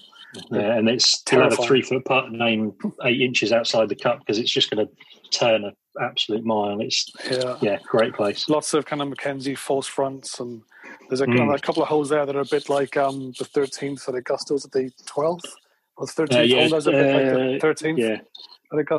Yeah, 0.51 0.75
and 0.77 0.89
it's 0.89 1.21
to 1.23 1.39
have 1.41 1.53
a 1.53 1.63
three 1.63 1.81
foot 1.81 2.03
putt 2.05 2.31
named 2.31 2.73
eight 3.05 3.21
inches 3.21 3.51
outside 3.53 3.89
the 3.89 3.95
cup 3.95 4.19
because 4.19 4.37
it's 4.39 4.51
just 4.51 4.69
going 4.69 4.85
to 4.85 4.93
turn 5.37 5.63
an 5.63 5.73
absolute 6.01 6.43
mile. 6.43 6.79
It's 6.81 7.09
Yeah. 7.31 7.57
yeah, 7.61 7.79
great 7.87 8.13
place. 8.13 8.49
Lots 8.49 8.73
of 8.73 8.85
kind 8.85 9.01
of 9.01 9.07
MacKenzie 9.07 9.57
false 9.57 9.87
fronts, 9.87 10.39
and 10.41 10.61
there's 11.07 11.21
a, 11.21 11.25
Mm. 11.27 11.55
a 11.55 11.59
couple 11.59 11.81
of 11.81 11.87
holes 11.87 12.09
there 12.09 12.25
that 12.25 12.35
are 12.35 12.41
a 12.41 12.45
bit 12.45 12.67
like 12.69 12.97
um, 12.97 13.31
the 13.39 13.45
13th 13.45 14.07
at 14.09 14.15
Augusta's 14.15 14.65
at 14.65 14.71
the 14.73 14.91
12th. 15.05 15.45
Or 15.95 16.05
the 16.05 16.11
13th 16.11 16.37
Uh, 16.39 16.41
yeah, 16.41 16.59
hole, 16.61 16.69
there's 16.71 16.87
a 16.87 16.91
bit 16.91 17.13
like 17.15 17.59
the 17.61 17.67
uh, 17.67 17.73
13th 17.73 17.97
Yeah, 17.97 18.17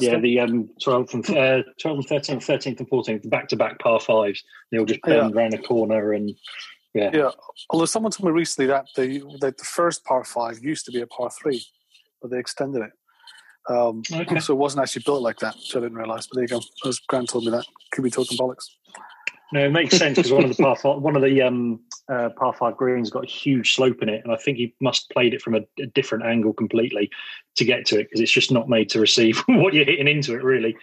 yeah. 0.00 0.18
The 0.18 0.40
um, 0.40 0.68
12th 0.84 1.14
and 1.14 1.30
uh, 1.30 1.62
12th 1.82 2.10
and 2.10 2.40
13th, 2.42 2.46
13th 2.46 2.80
and 2.80 2.90
14th, 2.90 3.30
back 3.30 3.48
to 3.48 3.56
back 3.56 3.78
par 3.78 4.00
fives. 4.00 4.42
They 4.70 4.78
all 4.78 4.86
just 4.86 5.02
bend 5.02 5.34
around 5.34 5.54
a 5.54 5.58
corner 5.58 6.12
and 6.12 6.34
yeah. 6.94 7.10
Yeah, 7.12 7.30
although 7.70 7.84
someone 7.84 8.12
told 8.12 8.32
me 8.32 8.38
recently 8.38 8.66
that 8.68 8.86
the 8.96 9.22
that 9.40 9.58
the 9.58 9.64
first 9.64 10.04
par 10.04 10.24
five 10.24 10.58
used 10.62 10.84
to 10.86 10.92
be 10.92 11.00
a 11.00 11.06
par 11.06 11.30
three, 11.30 11.62
but 12.20 12.30
they 12.30 12.38
extended 12.38 12.82
it. 12.82 12.90
Um, 13.68 14.02
Okay. 14.10 14.40
So 14.40 14.54
it 14.54 14.56
wasn't 14.56 14.82
actually 14.82 15.02
built 15.04 15.22
like 15.22 15.38
that, 15.40 15.54
which 15.54 15.76
I 15.76 15.80
didn't 15.80 15.98
realise. 15.98 16.26
But 16.26 16.36
there 16.36 16.44
you 16.44 16.48
go. 16.48 16.88
As 16.88 16.98
Grant 17.00 17.28
told 17.28 17.44
me 17.44 17.50
that. 17.50 17.66
Could 17.92 18.04
be 18.04 18.10
talking 18.10 18.38
bollocks. 18.38 18.64
No, 19.52 19.64
it 19.64 19.70
makes 19.70 19.96
sense 19.96 20.16
because 20.16 20.30
one 20.32 20.44
of 20.44 20.54
the 20.54 20.62
par 20.62 20.76
five, 20.76 21.00
one 21.00 21.16
of 21.16 21.22
the 21.22 21.40
um, 21.40 21.80
uh, 22.08 22.28
par 22.36 22.52
five 22.52 22.76
greens 22.76 23.08
got 23.08 23.24
a 23.24 23.26
huge 23.26 23.74
slope 23.74 24.02
in 24.02 24.08
it, 24.10 24.22
and 24.22 24.32
I 24.32 24.36
think 24.36 24.58
he 24.58 24.74
must 24.80 25.04
have 25.08 25.14
played 25.14 25.32
it 25.32 25.40
from 25.40 25.54
a, 25.54 25.60
a 25.80 25.86
different 25.86 26.24
angle 26.26 26.52
completely 26.52 27.10
to 27.56 27.64
get 27.64 27.86
to 27.86 27.98
it 27.98 28.04
because 28.04 28.20
it's 28.20 28.32
just 28.32 28.52
not 28.52 28.68
made 28.68 28.90
to 28.90 29.00
receive 29.00 29.38
what 29.46 29.72
you're 29.72 29.86
hitting 29.86 30.06
into 30.08 30.34
it, 30.34 30.42
really. 30.42 30.76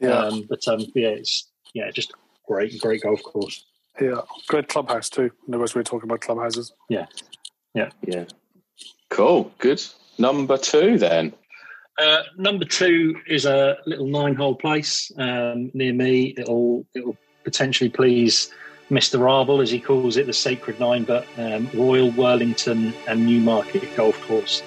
Yeah, 0.00 0.18
Um, 0.18 0.46
but 0.48 0.66
um, 0.68 0.80
yeah, 0.94 1.08
it's 1.08 1.48
yeah, 1.74 1.90
just 1.90 2.12
great, 2.46 2.78
great 2.80 3.02
golf 3.02 3.22
course. 3.24 3.64
yeah. 4.00 4.20
Great 4.46 4.68
clubhouse 4.68 5.08
too. 5.08 5.30
In 5.48 5.54
other 5.54 5.58
words, 5.60 5.74
we 5.74 5.80
were 5.80 5.84
talking 5.84 6.08
about 6.08 6.20
clubhouses. 6.20 6.72
Yeah, 6.88 7.06
yeah, 7.74 7.90
yeah. 8.06 8.26
Cool. 9.10 9.52
Good. 9.58 9.82
Number 10.18 10.56
two 10.58 10.96
then. 10.98 11.32
Uh, 11.98 12.22
number 12.38 12.64
two 12.64 13.14
is 13.26 13.44
a 13.44 13.76
little 13.84 14.06
nine-hole 14.06 14.54
place 14.54 15.12
um, 15.18 15.70
near 15.74 15.92
me. 15.92 16.34
It'll 16.38 16.86
it'll 16.94 17.16
potentially 17.44 17.90
please 17.90 18.52
Mister 18.90 19.18
Arbel, 19.18 19.62
as 19.62 19.70
he 19.70 19.80
calls 19.80 20.16
it, 20.16 20.26
the 20.26 20.32
Sacred 20.32 20.78
Nine, 20.78 21.04
but 21.04 21.26
um, 21.38 21.68
Royal 21.72 22.10
Worlington 22.10 22.92
and 23.06 23.26
Newmarket 23.26 23.96
Golf 23.96 24.20
Course. 24.26 24.62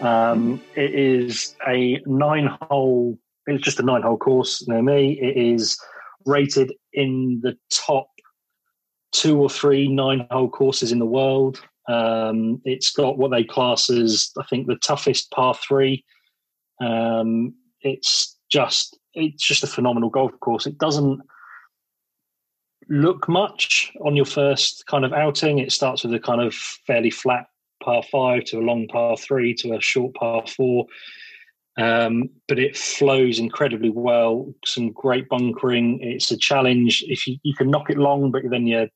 Um, 0.00 0.60
it 0.74 0.94
is 0.94 1.54
a 1.68 2.00
nine-hole. 2.06 3.18
It's 3.46 3.62
just 3.62 3.78
a 3.78 3.84
nine-hole 3.84 4.18
course 4.18 4.66
near 4.66 4.82
me. 4.82 5.12
It 5.20 5.36
is 5.36 5.78
rated 6.26 6.72
in 6.92 7.40
the 7.42 7.56
top 7.70 8.08
two 9.12 9.38
or 9.40 9.50
three 9.50 9.88
nine-hole 9.88 10.50
courses 10.50 10.90
in 10.90 10.98
the 10.98 11.06
world. 11.06 11.60
Um, 11.88 12.60
it's 12.64 12.90
got 12.90 13.18
what 13.18 13.30
they 13.30 13.44
class 13.44 13.90
as, 13.90 14.30
I 14.38 14.44
think, 14.44 14.66
the 14.66 14.76
toughest 14.76 15.30
par 15.32 15.54
three. 15.54 16.04
Um, 16.80 17.54
it's 17.82 18.36
just 18.50 18.98
it's 19.14 19.46
just 19.46 19.64
a 19.64 19.68
phenomenal 19.68 20.10
golf 20.10 20.32
course. 20.40 20.66
It 20.66 20.78
doesn't 20.78 21.20
look 22.90 23.28
much 23.28 23.92
on 24.04 24.16
your 24.16 24.26
first 24.26 24.84
kind 24.86 25.04
of 25.04 25.12
outing. 25.12 25.60
It 25.60 25.72
starts 25.72 26.02
with 26.02 26.12
a 26.12 26.18
kind 26.18 26.42
of 26.42 26.52
fairly 26.54 27.10
flat 27.10 27.46
par 27.82 28.02
five 28.10 28.44
to 28.44 28.58
a 28.58 28.60
long 28.60 28.88
par 28.88 29.16
three 29.16 29.54
to 29.54 29.74
a 29.74 29.80
short 29.80 30.14
par 30.14 30.44
four. 30.46 30.86
Um, 31.78 32.28
but 32.48 32.58
it 32.58 32.76
flows 32.76 33.38
incredibly 33.38 33.90
well. 33.90 34.52
Some 34.66 34.92
great 34.92 35.28
bunkering. 35.28 36.00
It's 36.02 36.30
a 36.30 36.36
challenge. 36.36 37.04
If 37.06 37.26
you, 37.26 37.38
you 37.42 37.54
can 37.54 37.70
knock 37.70 37.88
it 37.88 37.96
long, 37.96 38.30
but 38.30 38.42
then 38.50 38.66
you 38.66 38.88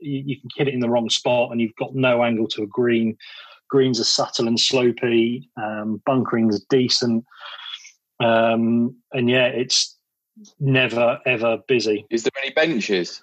you 0.00 0.40
can 0.40 0.50
hit 0.56 0.68
it 0.68 0.74
in 0.74 0.80
the 0.80 0.88
wrong 0.88 1.10
spot, 1.10 1.50
and 1.50 1.60
you've 1.60 1.74
got 1.76 1.94
no 1.94 2.22
angle 2.22 2.46
to 2.48 2.62
a 2.62 2.66
green. 2.66 3.16
Greens 3.68 3.98
are 3.98 4.04
subtle 4.04 4.46
and 4.46 4.58
slopey. 4.58 5.48
Um, 5.60 6.00
bunkering 6.06 6.50
is 6.50 6.64
decent, 6.70 7.24
um, 8.20 8.94
and 9.12 9.28
yeah, 9.28 9.46
it's 9.46 9.96
never 10.60 11.18
ever 11.26 11.58
busy. 11.66 12.06
Is 12.10 12.22
there 12.22 12.30
any 12.42 12.52
benches? 12.52 13.22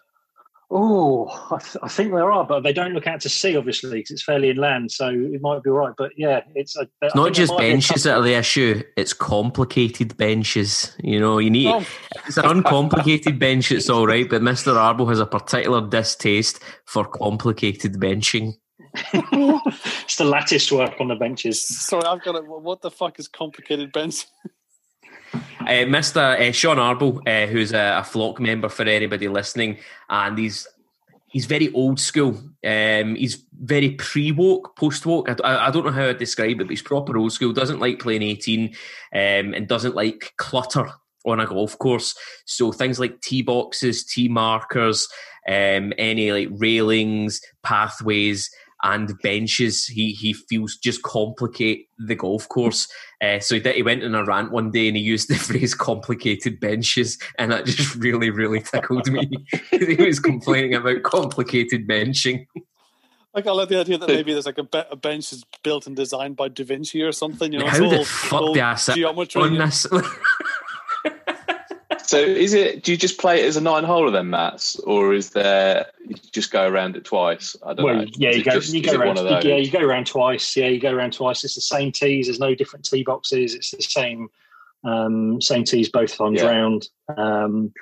Oh, 0.71 1.27
I, 1.51 1.59
th- 1.59 1.77
I 1.83 1.87
think 1.87 2.11
there 2.11 2.31
are, 2.31 2.43
but 2.43 2.63
they 2.63 2.73
don't 2.73 2.93
look 2.93 3.05
out 3.05 3.21
to 3.21 3.29
sea, 3.29 3.55
obviously, 3.55 3.99
because 3.99 4.11
it's 4.11 4.23
fairly 4.23 4.49
inland, 4.49 4.91
so 4.91 5.09
it 5.09 5.41
might 5.41 5.61
be 5.61 5.69
all 5.69 5.77
right. 5.77 5.93
But 5.95 6.11
yeah, 6.17 6.41
it's 6.55 6.75
a, 6.75 6.87
It's 7.03 7.13
not 7.13 7.33
just 7.33 7.55
benches 7.55 8.03
that 8.03 8.17
are 8.17 8.23
the 8.23 8.33
issue; 8.33 8.81
it's 8.97 9.13
complicated 9.13 10.17
benches. 10.17 10.95
You 11.03 11.19
know, 11.19 11.37
you 11.37 11.51
need. 11.51 11.67
Oh. 11.67 11.85
It's 12.25 12.37
an 12.37 12.45
uncomplicated 12.45 13.37
bench, 13.37 13.71
it's 13.71 13.89
all 13.89 14.07
right. 14.07 14.27
But 14.27 14.41
Mister 14.41 14.71
Arbo 14.71 15.07
has 15.09 15.19
a 15.19 15.25
particular 15.27 15.87
distaste 15.87 16.63
for 16.85 17.05
complicated 17.05 17.93
benching. 17.93 18.53
it's 19.13 20.15
the 20.15 20.25
lattice 20.25 20.71
work 20.71 20.95
on 20.99 21.09
the 21.09 21.15
benches. 21.15 21.67
Sorry, 21.67 22.03
I've 22.05 22.23
got 22.23 22.35
it. 22.35 22.47
What 22.47 22.81
the 22.81 22.91
fuck 22.91 23.19
is 23.19 23.27
complicated 23.27 23.91
bench? 23.91 24.25
Uh, 25.67 25.85
Mr. 25.85 26.39
Uh, 26.39 26.51
Sean 26.51 26.77
Arbo, 26.77 27.19
uh, 27.27 27.47
who's 27.51 27.73
a, 27.73 27.97
a 27.99 28.03
flock 28.03 28.39
member 28.39 28.69
for 28.69 28.83
anybody 28.83 29.27
listening, 29.27 29.77
and 30.09 30.37
he's 30.37 30.67
he's 31.27 31.45
very 31.45 31.71
old 31.73 31.99
school. 31.99 32.37
Um, 32.65 33.15
he's 33.15 33.43
very 33.61 33.91
pre 33.91 34.31
woke, 34.31 34.75
post 34.75 35.05
woke. 35.05 35.29
I, 35.29 35.35
I- 35.43 35.67
I 35.67 35.71
don't 35.71 35.85
know 35.85 35.91
how 35.91 36.05
to 36.05 36.13
describe 36.13 36.51
it, 36.51 36.57
but 36.59 36.69
he's 36.69 36.81
proper 36.81 37.17
old 37.17 37.33
school. 37.33 37.51
Doesn't 37.53 37.79
like 37.79 37.99
playing 37.99 38.21
eighteen, 38.23 38.75
um, 39.13 39.53
and 39.53 39.67
doesn't 39.67 39.95
like 39.95 40.33
clutter 40.37 40.87
on 41.25 41.39
a 41.39 41.45
golf 41.47 41.77
course. 41.79 42.15
So 42.45 42.71
things 42.71 42.99
like 42.99 43.19
tee 43.21 43.41
boxes, 43.41 44.05
tee 44.05 44.27
markers, 44.27 45.07
um, 45.47 45.91
any 45.97 46.31
like 46.31 46.49
railings, 46.51 47.41
pathways. 47.63 48.49
And 48.83 49.13
benches, 49.23 49.85
he 49.85 50.11
he 50.11 50.33
feels 50.33 50.75
just 50.75 51.01
complicate 51.01 51.87
the 51.97 52.13
golf 52.13 52.47
course. 52.49 52.87
Uh, 53.21 53.39
so 53.39 53.55
he, 53.55 53.61
did, 53.61 53.75
he 53.75 53.81
went 53.81 54.03
on 54.03 54.13
a 54.13 54.23
rant 54.23 54.51
one 54.51 54.69
day 54.69 54.87
and 54.87 54.97
he 54.97 55.01
used 55.01 55.27
the 55.29 55.35
phrase 55.35 55.73
"complicated 55.73 56.59
benches," 56.59 57.17
and 57.39 57.51
that 57.51 57.65
just 57.65 57.95
really, 57.95 58.29
really 58.29 58.61
tickled 58.61 59.09
me. 59.11 59.29
he 59.71 59.95
was 59.95 60.19
complaining 60.19 60.75
about 60.75 61.03
complicated 61.03 61.87
benching. 61.87 62.45
Like 63.33 63.47
I 63.47 63.51
love 63.51 63.67
the 63.69 63.79
idea 63.79 63.97
that 63.97 64.07
maybe 64.07 64.31
there's 64.31 64.45
like 64.45 64.57
a, 64.59 64.63
be- 64.63 64.83
a 64.89 64.95
bench 64.95 65.33
is 65.33 65.43
built 65.63 65.87
and 65.87 65.95
designed 65.95 66.37
by 66.37 66.47
Da 66.47 66.63
Vinci 66.63 67.01
or 67.01 67.11
something. 67.11 67.51
You 67.51 67.59
know, 67.59 67.67
How 67.67 67.83
it's 67.83 67.91
the 67.91 67.97
all- 67.97 68.05
fuck 68.05 68.41
all 68.41 68.53
did 68.53 68.63
I 68.63 68.75
sit 68.75 68.95
geometry. 68.95 69.41
on 69.41 69.57
this? 69.57 69.85
So 72.05 72.17
is 72.19 72.53
it? 72.53 72.83
Do 72.83 72.91
you 72.91 72.97
just 72.97 73.17
play 73.17 73.41
it 73.41 73.45
as 73.45 73.57
a 73.57 73.61
nine 73.61 73.83
holer 73.83 74.11
then, 74.11 74.29
Mats, 74.29 74.77
or 74.79 75.13
is 75.13 75.31
there? 75.31 75.87
You 76.07 76.15
just 76.31 76.51
go 76.51 76.67
around 76.67 76.95
it 76.95 77.03
twice. 77.03 77.55
I 77.65 77.73
don't 77.73 77.85
Well, 77.85 77.95
know. 77.95 78.05
yeah, 78.17 78.29
Is 78.29 78.37
you 78.37 78.43
go, 78.43 78.51
just- 78.51 78.73
you 78.73 78.81
go 78.83 78.93
around. 78.93 79.17
Yeah, 79.43 79.55
you 79.57 79.71
go 79.71 79.79
around 79.79 80.05
twice. 80.07 80.55
Yeah, 80.55 80.67
you 80.67 80.79
go 80.79 80.91
around 80.93 81.13
twice. 81.13 81.43
It's 81.43 81.55
the 81.55 81.61
same 81.61 81.91
tees. 81.91 82.27
There's 82.27 82.39
no 82.39 82.53
different 82.53 82.85
tee 82.85 83.03
boxes. 83.03 83.55
It's 83.55 83.71
the 83.71 83.81
same, 83.81 84.29
um, 84.83 85.41
same 85.41 85.63
tees 85.63 85.89
both 85.89 86.15
times 86.15 86.41
Yeah. 86.41 86.47
round. 86.49 86.89
Um, 87.17 87.73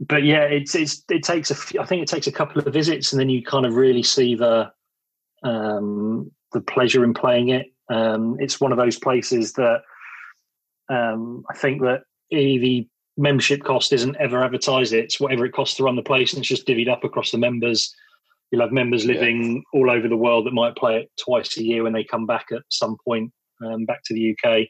but 0.00 0.24
yeah, 0.24 0.42
it's 0.42 0.74
it's 0.74 1.02
it 1.08 1.22
takes 1.22 1.50
a. 1.50 1.54
Few, 1.54 1.80
I 1.80 1.86
think 1.86 2.02
it 2.02 2.08
takes 2.08 2.26
a 2.26 2.32
couple 2.32 2.60
of 2.60 2.72
visits, 2.72 3.12
and 3.12 3.20
then 3.20 3.28
you 3.30 3.42
kind 3.42 3.64
of 3.64 3.74
really 3.74 4.02
see 4.02 4.34
the 4.34 4.72
um, 5.42 6.32
the 6.52 6.60
pleasure 6.60 7.04
in 7.04 7.14
playing 7.14 7.50
it. 7.50 7.72
Um, 7.88 8.36
it's 8.40 8.60
one 8.60 8.72
of 8.72 8.78
those 8.78 8.98
places 8.98 9.52
that 9.54 9.82
um, 10.88 11.44
I 11.48 11.56
think 11.56 11.82
that 11.82 12.02
the 12.30 12.88
membership 13.16 13.62
cost 13.64 13.92
isn't 13.92 14.16
ever 14.16 14.42
advertised. 14.44 14.92
It's 14.92 15.18
whatever 15.20 15.46
it 15.46 15.52
costs 15.52 15.76
to 15.76 15.84
run 15.84 15.96
the 15.96 16.02
place, 16.02 16.32
and 16.32 16.40
it's 16.40 16.48
just 16.48 16.66
divvied 16.66 16.90
up 16.90 17.04
across 17.04 17.30
the 17.30 17.38
members. 17.38 17.94
You'll 18.50 18.62
have 18.62 18.72
members 18.72 19.04
Yeah. 19.04 19.14
living 19.14 19.64
all 19.72 19.90
over 19.90 20.08
the 20.08 20.16
world 20.16 20.46
that 20.46 20.52
might 20.52 20.76
play 20.76 21.00
it 21.00 21.10
twice 21.18 21.56
a 21.56 21.64
year 21.64 21.82
when 21.82 21.92
they 21.92 22.04
come 22.04 22.26
back 22.26 22.46
at 22.52 22.62
some 22.68 22.96
point 23.04 23.32
um, 23.64 23.84
back 23.86 24.02
to 24.04 24.14
the 24.14 24.36
UK. 24.36 24.68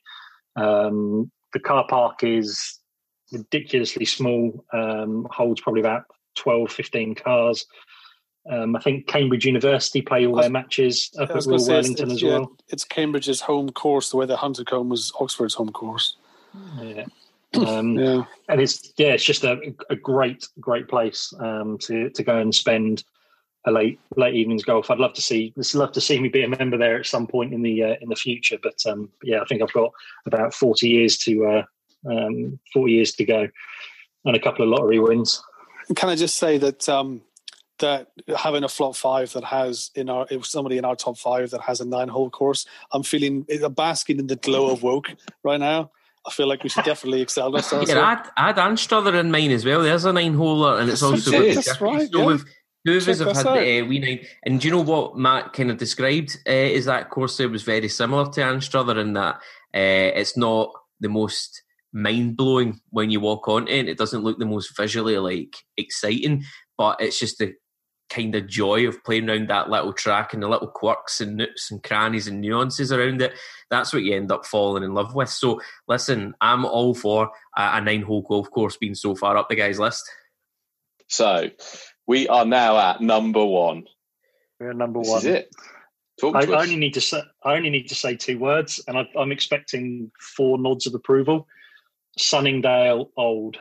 Um, 0.62 1.30
the 1.52 1.58
car 1.60 1.86
park 1.88 2.22
is 2.24 2.78
ridiculously 3.32 4.04
small, 4.04 4.64
um, 4.72 5.26
holds 5.30 5.60
probably 5.60 5.80
about 5.80 6.04
12, 6.36 6.70
15 6.70 7.14
cars. 7.16 7.66
Um, 8.48 8.76
I 8.76 8.80
think 8.80 9.08
Cambridge 9.08 9.44
University 9.44 10.00
play 10.02 10.24
all 10.24 10.34
was- 10.34 10.44
their 10.44 10.50
matches 10.50 11.10
up 11.18 11.30
at 11.30 11.44
Royal 11.46 11.58
Worlington 11.58 12.12
as 12.12 12.22
yeah, 12.22 12.38
well. 12.38 12.56
It's 12.68 12.84
Cambridge's 12.84 13.40
home 13.40 13.70
course, 13.70 14.10
the 14.10 14.16
way 14.18 14.26
the 14.26 14.36
Huntercombe 14.36 14.88
was 14.88 15.12
Oxford's 15.18 15.54
home 15.54 15.72
course. 15.72 16.16
Yeah. 16.80 17.06
Um, 17.54 17.98
Yeah. 17.98 18.24
and 18.48 18.60
it's 18.60 18.92
yeah, 18.96 19.08
it's 19.08 19.24
just 19.24 19.44
a, 19.44 19.58
a 19.88 19.96
great 19.96 20.46
great 20.60 20.88
place 20.88 21.32
um, 21.40 21.78
to 21.78 22.10
to 22.10 22.22
go 22.22 22.38
and 22.38 22.54
spend 22.54 23.04
a 23.66 23.70
late 23.70 23.98
late 24.16 24.34
evenings 24.34 24.64
golf. 24.64 24.90
I'd 24.90 24.98
love 24.98 25.14
to 25.14 25.22
see 25.22 25.52
just 25.56 25.74
love 25.74 25.92
to 25.92 26.00
see 26.00 26.20
me 26.20 26.28
be 26.28 26.44
a 26.44 26.48
member 26.48 26.76
there 26.76 26.98
at 26.98 27.06
some 27.06 27.26
point 27.26 27.54
in 27.54 27.62
the 27.62 27.82
uh, 27.82 27.94
in 28.00 28.08
the 28.08 28.16
future. 28.16 28.58
But 28.62 28.84
um, 28.86 29.10
yeah, 29.22 29.40
I 29.40 29.44
think 29.44 29.62
I've 29.62 29.72
got 29.72 29.92
about 30.26 30.54
forty 30.54 30.88
years 30.88 31.16
to 31.18 31.46
uh, 31.46 31.62
um, 32.10 32.58
forty 32.72 32.92
years 32.92 33.12
to 33.12 33.24
go, 33.24 33.48
and 34.24 34.36
a 34.36 34.40
couple 34.40 34.64
of 34.64 34.70
lottery 34.70 34.98
wins. 34.98 35.42
Can 35.94 36.08
I 36.08 36.16
just 36.16 36.36
say 36.36 36.58
that 36.58 36.88
um, 36.88 37.22
that 37.78 38.08
having 38.36 38.64
a 38.64 38.68
flop 38.68 38.96
five 38.96 39.32
that 39.32 39.44
has 39.44 39.90
in 39.94 40.08
our 40.08 40.26
if 40.30 40.46
somebody 40.46 40.78
in 40.78 40.84
our 40.84 40.96
top 40.96 41.18
five 41.18 41.50
that 41.50 41.60
has 41.62 41.80
a 41.80 41.84
nine 41.84 42.08
hole 42.08 42.30
course, 42.30 42.66
I'm 42.92 43.02
feeling 43.02 43.46
I'm 43.62 43.72
basking 43.72 44.18
in 44.18 44.26
the 44.26 44.36
glow 44.36 44.70
of 44.70 44.82
woke 44.82 45.08
right 45.42 45.60
now. 45.60 45.90
I 46.26 46.32
feel 46.32 46.48
like 46.48 46.62
we 46.62 46.68
should 46.68 46.84
definitely 46.84 47.22
excel 47.22 47.54
ourselves. 47.54 47.88
Yeah, 47.88 48.24
add 48.36 48.58
Anstruther 48.58 49.14
in 49.14 49.30
mine 49.30 49.52
as 49.52 49.64
well. 49.64 49.82
There's 49.82 50.04
a 50.04 50.12
nine 50.12 50.34
holer, 50.34 50.80
and 50.80 50.90
it's 50.90 51.02
also 51.02 51.30
it 51.32 51.54
got 51.54 51.64
That's 51.64 51.80
right, 51.80 52.10
So 52.10 52.18
yeah. 52.18 52.26
we've 52.26 52.44
two 52.86 52.96
of 52.96 53.08
us 53.08 53.18
have 53.18 53.36
had 53.36 53.46
out. 53.46 53.58
the 53.58 53.80
uh, 53.80 53.84
wee 53.84 53.98
nine. 53.98 54.20
And 54.44 54.60
do 54.60 54.68
you 54.68 54.74
know 54.74 54.82
what 54.82 55.16
Matt 55.16 55.52
kind 55.52 55.70
of 55.70 55.78
described? 55.78 56.38
Uh, 56.48 56.52
is 56.52 56.84
that 56.86 57.10
course 57.10 57.36
there 57.36 57.48
was 57.48 57.62
very 57.62 57.88
similar 57.88 58.30
to 58.30 58.40
Anstruther 58.42 58.98
in 58.98 59.12
that 59.14 59.36
uh, 59.74 60.12
it's 60.14 60.36
not 60.36 60.72
the 61.00 61.08
most 61.08 61.62
mind 61.92 62.36
blowing 62.36 62.80
when 62.90 63.10
you 63.10 63.20
walk 63.20 63.48
on 63.48 63.68
it. 63.68 63.88
It 63.88 63.98
doesn't 63.98 64.22
look 64.22 64.38
the 64.38 64.46
most 64.46 64.76
visually 64.76 65.18
like 65.18 65.56
exciting, 65.76 66.44
but 66.76 67.00
it's 67.00 67.18
just 67.18 67.38
the 67.38 67.54
kind 68.08 68.34
of 68.34 68.46
joy 68.46 68.86
of 68.86 69.02
playing 69.04 69.28
around 69.28 69.48
that 69.48 69.68
little 69.68 69.92
track 69.92 70.32
and 70.32 70.42
the 70.42 70.48
little 70.48 70.68
quirks 70.68 71.20
and 71.20 71.36
nooks 71.36 71.70
and 71.70 71.82
crannies 71.82 72.26
and 72.28 72.40
nuances 72.40 72.92
around 72.92 73.20
it. 73.20 73.32
That's 73.70 73.92
what 73.92 74.02
you 74.04 74.14
end 74.14 74.30
up 74.30 74.46
falling 74.46 74.84
in 74.84 74.94
love 74.94 75.14
with. 75.14 75.28
So, 75.28 75.60
listen, 75.88 76.34
I'm 76.40 76.64
all 76.64 76.94
for 76.94 77.30
a, 77.56 77.76
a 77.76 77.80
nine 77.80 78.02
hole 78.02 78.22
golf 78.22 78.50
course 78.50 78.76
being 78.76 78.94
so 78.94 79.14
far 79.16 79.36
up 79.36 79.48
the 79.48 79.56
guy's 79.56 79.78
list. 79.80 80.08
So 81.08 81.50
we 82.06 82.28
are 82.28 82.44
now 82.44 82.78
at 82.78 83.00
number 83.00 83.44
one. 83.44 83.84
We're 84.60 84.72
number 84.72 85.00
This 85.00 85.08
one. 85.08 85.18
is 85.18 85.24
it. 85.26 85.50
I, 86.22 86.28
I 86.28 86.62
only 86.62 86.76
need 86.76 86.94
to 86.94 87.00
say 87.00 87.20
I 87.44 87.56
only 87.56 87.68
need 87.70 87.88
to 87.88 87.94
say 87.94 88.16
two 88.16 88.38
words, 88.38 88.80
and 88.88 88.96
I, 88.96 89.06
I'm 89.18 89.32
expecting 89.32 90.10
four 90.18 90.56
nods 90.58 90.86
of 90.86 90.94
approval. 90.94 91.46
Sunningdale 92.16 93.10
Old. 93.16 93.58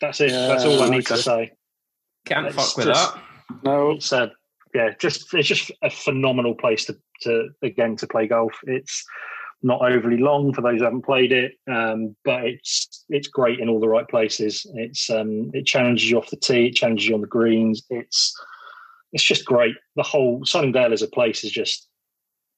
That's 0.00 0.20
it. 0.20 0.30
That's 0.30 0.64
all 0.64 0.80
I 0.82 0.86
Yeah, 0.86 0.90
need 0.90 1.06
to 1.06 1.16
say. 1.18 1.52
Can't 2.24 2.46
It's 2.46 2.56
fuck 2.56 2.76
with 2.78 2.86
just- 2.86 3.14
that. 3.14 3.22
No, 3.62 3.92
It's 3.92 4.12
a 4.12 4.32
yeah, 4.74 4.90
just 4.98 5.32
it's 5.32 5.48
just 5.48 5.70
a 5.82 5.90
phenomenal 5.90 6.54
place 6.54 6.84
to 6.86 6.96
to 7.22 7.48
again 7.62 7.96
to 7.96 8.06
play 8.06 8.26
golf. 8.26 8.52
It's 8.64 9.04
not 9.62 9.80
overly 9.80 10.18
long 10.18 10.52
for 10.52 10.60
those 10.60 10.78
who 10.78 10.84
haven't 10.84 11.04
played 11.04 11.32
it, 11.32 11.52
um, 11.70 12.14
but 12.24 12.44
it's 12.44 13.04
it's 13.08 13.28
great 13.28 13.58
in 13.58 13.68
all 13.68 13.80
the 13.80 13.88
right 13.88 14.06
places. 14.08 14.66
It's 14.74 15.08
um, 15.08 15.50
it 15.54 15.66
challenges 15.66 16.10
you 16.10 16.18
off 16.18 16.30
the 16.30 16.36
tee, 16.36 16.66
it 16.66 16.74
challenges 16.74 17.08
you 17.08 17.14
on 17.14 17.22
the 17.22 17.26
greens. 17.26 17.82
It's 17.88 18.34
it's 19.12 19.24
just 19.24 19.44
great. 19.44 19.74
The 19.96 20.02
whole 20.02 20.44
Sunningdale 20.44 20.92
as 20.92 21.02
a 21.02 21.08
place 21.08 21.42
is 21.42 21.50
just 21.50 21.88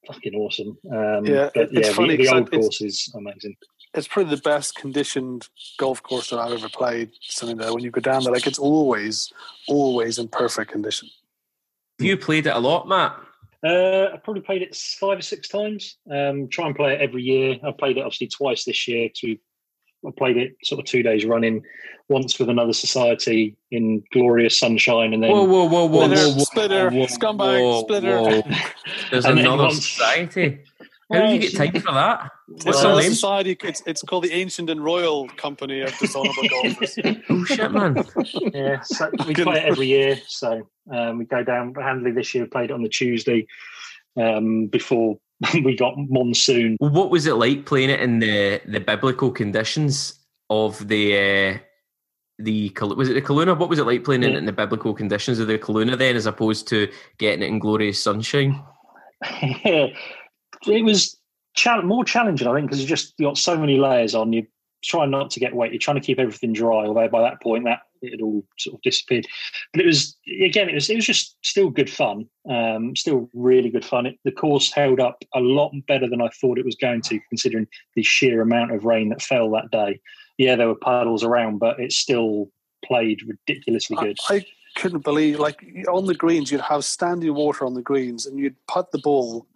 fucking 0.06 0.34
awesome. 0.34 0.76
Um, 0.92 1.24
Yeah, 1.24 1.50
but 1.54 1.72
yeah, 1.72 1.92
the, 1.92 2.16
the 2.16 2.28
old 2.28 2.50
course 2.50 2.80
is 2.80 3.12
amazing. 3.14 3.56
It's 3.94 4.08
probably 4.08 4.34
the 4.34 4.42
best 4.42 4.74
conditioned 4.76 5.48
golf 5.78 6.02
course 6.02 6.30
that 6.30 6.38
I've 6.38 6.52
ever 6.52 6.68
played. 6.68 7.10
Something 7.22 7.56
that 7.58 7.72
when 7.72 7.82
you 7.82 7.90
go 7.90 8.00
down 8.00 8.22
there, 8.24 8.32
like 8.32 8.46
it's 8.46 8.58
always, 8.58 9.32
always 9.66 10.18
in 10.18 10.28
perfect 10.28 10.70
condition. 10.70 11.08
You 11.98 12.16
played 12.16 12.46
it 12.46 12.54
a 12.54 12.58
lot, 12.58 12.88
Matt? 12.88 13.16
Uh, 13.64 14.12
I 14.14 14.16
probably 14.22 14.42
played 14.42 14.62
it 14.62 14.76
five 14.76 15.18
or 15.18 15.22
six 15.22 15.48
times. 15.48 15.96
Um, 16.10 16.48
try 16.48 16.66
and 16.66 16.76
play 16.76 16.94
it 16.94 17.00
every 17.00 17.22
year. 17.22 17.56
I 17.66 17.72
played 17.72 17.96
it 17.98 18.02
obviously 18.04 18.28
twice 18.28 18.64
this 18.64 18.86
year. 18.86 19.08
To 19.16 19.36
I 20.06 20.10
played 20.16 20.36
it 20.36 20.54
sort 20.62 20.78
of 20.78 20.84
two 20.84 21.02
days 21.02 21.24
running, 21.24 21.64
once 22.08 22.38
with 22.38 22.48
another 22.48 22.72
society 22.72 23.56
in 23.72 24.04
glorious 24.12 24.56
sunshine, 24.56 25.12
and 25.12 25.24
then 25.24 25.32
Whoa, 25.32 25.42
whoa, 25.42 25.64
whoa, 25.64 25.86
whoa, 25.86 26.04
Splitter, 26.06 26.28
whoa, 26.28 26.36
whoa, 26.36 26.44
splitter, 26.44 26.90
whoa, 26.90 27.06
scumbag, 27.06 27.60
whoa, 27.60 27.80
splitter. 27.82 28.20
whoa. 28.20 28.42
There's 29.10 29.24
And 29.24 29.38
then 29.38 29.46
another 29.46 29.64
once- 29.64 29.88
society. 29.88 30.60
How 31.10 31.26
do 31.26 31.32
you 31.34 31.38
get 31.40 31.56
time 31.56 31.72
for 31.80 31.92
that? 31.92 32.30
What's 32.48 32.66
It's 32.66 32.82
the 32.82 32.96
name? 33.00 33.10
society. 33.10 33.56
It's, 33.62 33.82
it's 33.86 34.02
called 34.02 34.24
the 34.24 34.32
Ancient 34.32 34.68
and 34.68 34.84
Royal 34.84 35.26
Company 35.36 35.80
of 35.80 35.96
Dishonorable 35.98 36.48
Golfers. 36.50 36.98
Oh 37.30 37.44
shit, 37.44 37.72
man! 37.72 38.04
yeah, 38.52 38.80
so 38.82 39.10
we 39.26 39.34
play 39.34 39.58
it 39.60 39.64
every 39.64 39.86
year. 39.86 40.18
So 40.26 40.68
um, 40.92 41.18
we 41.18 41.24
go 41.24 41.42
down. 41.42 41.74
Handley 41.74 42.10
this 42.12 42.34
year 42.34 42.46
played 42.46 42.70
it 42.70 42.74
on 42.74 42.82
the 42.82 42.88
Tuesday 42.90 43.46
um, 44.18 44.66
before 44.66 45.18
we 45.64 45.76
got 45.76 45.94
monsoon. 45.96 46.76
What 46.78 47.10
was 47.10 47.26
it 47.26 47.34
like 47.36 47.64
playing 47.64 47.90
it 47.90 48.00
in 48.00 48.18
the 48.18 48.60
the 48.66 48.80
biblical 48.80 49.30
conditions 49.30 50.18
of 50.50 50.88
the 50.88 51.16
uh, 51.54 51.58
the 52.38 52.70
was 52.96 53.08
it 53.08 53.14
the 53.14 53.22
Kaluna? 53.22 53.56
What 53.58 53.68
was 53.70 53.78
it 53.78 53.86
like 53.86 54.04
playing 54.04 54.24
it 54.24 54.32
Yeah. 54.32 54.38
in 54.38 54.44
the 54.44 54.52
biblical 54.52 54.92
conditions 54.94 55.38
of 55.38 55.46
the 55.46 55.58
Kaluna 55.58 55.96
then, 55.96 56.16
as 56.16 56.26
opposed 56.26 56.68
to 56.68 56.90
getting 57.18 57.42
it 57.42 57.46
in 57.46 57.58
glorious 57.58 58.02
sunshine? 58.02 58.62
It 60.66 60.82
was 60.82 61.18
chal- 61.54 61.82
more 61.82 62.04
challenging, 62.04 62.48
I 62.48 62.54
think, 62.54 62.66
because 62.66 62.80
you 62.80 62.86
just 62.86 63.14
you 63.18 63.26
got 63.26 63.38
so 63.38 63.56
many 63.56 63.78
layers 63.78 64.14
on. 64.14 64.32
You're 64.32 64.46
trying 64.82 65.10
not 65.10 65.30
to 65.30 65.40
get 65.40 65.54
wet. 65.54 65.72
You're 65.72 65.80
trying 65.80 66.00
to 66.00 66.06
keep 66.06 66.18
everything 66.18 66.52
dry. 66.52 66.86
Although 66.86 67.08
by 67.08 67.22
that 67.22 67.42
point, 67.42 67.64
that 67.64 67.80
it 68.02 68.12
had 68.12 68.20
all 68.20 68.44
sort 68.58 68.74
of 68.74 68.82
disappeared. 68.82 69.26
But 69.72 69.82
it 69.82 69.86
was 69.86 70.16
again, 70.40 70.68
it 70.68 70.74
was 70.74 70.88
it 70.88 70.96
was 70.96 71.06
just 71.06 71.36
still 71.42 71.70
good 71.70 71.90
fun. 71.90 72.26
Um, 72.48 72.94
still 72.96 73.28
really 73.34 73.70
good 73.70 73.84
fun. 73.84 74.06
It, 74.06 74.18
the 74.24 74.32
course 74.32 74.72
held 74.72 75.00
up 75.00 75.22
a 75.34 75.40
lot 75.40 75.72
better 75.86 76.08
than 76.08 76.22
I 76.22 76.28
thought 76.28 76.58
it 76.58 76.64
was 76.64 76.76
going 76.76 77.02
to, 77.02 77.20
considering 77.28 77.66
the 77.94 78.02
sheer 78.02 78.40
amount 78.40 78.72
of 78.72 78.84
rain 78.84 79.08
that 79.10 79.22
fell 79.22 79.50
that 79.50 79.70
day. 79.70 80.00
Yeah, 80.38 80.54
there 80.54 80.68
were 80.68 80.76
puddles 80.76 81.24
around, 81.24 81.58
but 81.58 81.80
it 81.80 81.92
still 81.92 82.50
played 82.84 83.20
ridiculously 83.26 83.96
I, 83.98 84.04
good. 84.04 84.18
I 84.28 84.46
couldn't 84.78 85.04
believe, 85.04 85.38
like 85.38 85.62
on 85.88 86.06
the 86.06 86.14
greens, 86.14 86.50
you'd 86.50 86.60
have 86.60 86.84
standing 86.84 87.34
water 87.34 87.66
on 87.66 87.74
the 87.74 87.82
greens, 87.82 88.24
and 88.26 88.38
you'd 88.38 88.56
putt 88.66 88.92
the 88.92 88.98
ball, 88.98 89.46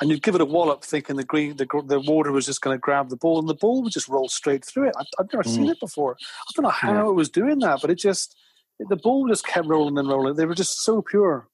and 0.00 0.10
you'd 0.10 0.22
give 0.22 0.34
it 0.34 0.40
a 0.40 0.44
wallop, 0.44 0.84
thinking 0.84 1.16
the 1.16 1.24
green, 1.24 1.56
the, 1.56 1.66
the 1.86 2.00
water 2.00 2.30
was 2.30 2.46
just 2.46 2.60
going 2.60 2.76
to 2.76 2.80
grab 2.80 3.08
the 3.08 3.16
ball, 3.16 3.38
and 3.38 3.48
the 3.48 3.54
ball 3.54 3.82
would 3.82 3.92
just 3.92 4.08
roll 4.08 4.28
straight 4.28 4.64
through 4.64 4.88
it. 4.88 4.94
I, 4.98 5.04
I've 5.18 5.32
never 5.32 5.42
seen 5.42 5.68
it 5.68 5.80
before. 5.80 6.16
I 6.20 6.52
don't 6.54 6.64
know 6.64 6.68
how 6.70 7.08
it 7.08 7.14
was 7.14 7.28
doing 7.30 7.58
that, 7.60 7.80
but 7.80 7.90
it 7.90 7.96
just 7.96 8.36
the 8.78 8.96
ball 8.96 9.26
just 9.26 9.46
kept 9.46 9.66
rolling 9.66 9.98
and 9.98 10.08
rolling. 10.08 10.36
They 10.36 10.44
were 10.44 10.54
just 10.54 10.82
so 10.82 11.00
pure. 11.02 11.48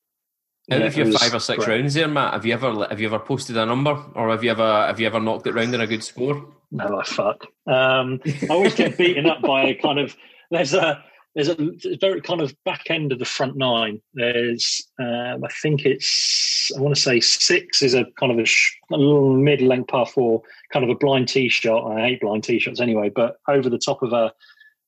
Out 0.70 0.80
Yeah, 0.80 0.86
of 0.86 0.96
your 0.96 1.06
it 1.06 1.12
was 1.12 1.22
five 1.22 1.34
or 1.34 1.40
six 1.40 1.64
great. 1.64 1.80
rounds 1.80 1.94
there, 1.94 2.08
Matt, 2.08 2.34
have 2.34 2.46
you 2.46 2.52
ever 2.54 2.86
have 2.88 3.00
you 3.00 3.06
ever 3.06 3.18
posted 3.18 3.56
a 3.56 3.66
number, 3.66 3.96
or 4.14 4.30
have 4.30 4.44
you 4.44 4.50
ever 4.50 4.86
have 4.86 5.00
you 5.00 5.06
ever 5.06 5.20
knocked 5.20 5.46
it 5.46 5.54
round 5.54 5.74
in 5.74 5.80
a 5.80 5.86
good 5.86 6.04
score? 6.04 6.54
No, 6.70 7.00
I 7.00 7.04
fuck. 7.04 7.44
Um, 7.66 8.20
I 8.24 8.46
always 8.50 8.74
get 8.74 8.96
beaten 8.98 9.26
up 9.26 9.42
by 9.42 9.64
a 9.64 9.74
kind 9.74 9.98
of 9.98 10.16
there's 10.50 10.74
a 10.74 11.04
there's 11.34 11.48
a 11.48 11.56
very 12.00 12.20
kind 12.20 12.40
of 12.42 12.54
back 12.64 12.90
end 12.90 13.10
of 13.12 13.18
the 13.18 13.24
front 13.24 13.56
nine. 13.56 14.00
There's 14.14 14.86
um, 14.98 15.42
I 15.44 15.48
think 15.62 15.86
it's 15.86 16.70
I 16.76 16.80
want 16.80 16.94
to 16.94 17.00
say 17.00 17.20
six 17.20 17.82
is 17.82 17.94
a 17.94 18.04
kind 18.18 18.32
of 18.32 18.38
a, 18.38 18.44
sh- 18.44 18.76
a 18.92 18.96
little 18.96 19.34
mid 19.36 19.60
length 19.62 19.88
par 19.88 20.06
four, 20.06 20.42
kind 20.72 20.84
of 20.84 20.90
a 20.90 20.94
blind 20.98 21.28
tee 21.28 21.48
shot. 21.48 21.90
I 21.90 22.00
hate 22.02 22.20
blind 22.20 22.44
tee 22.44 22.58
shots 22.58 22.80
anyway, 22.80 23.08
but 23.08 23.36
over 23.48 23.70
the 23.70 23.78
top 23.78 24.02
of 24.02 24.12
a 24.12 24.32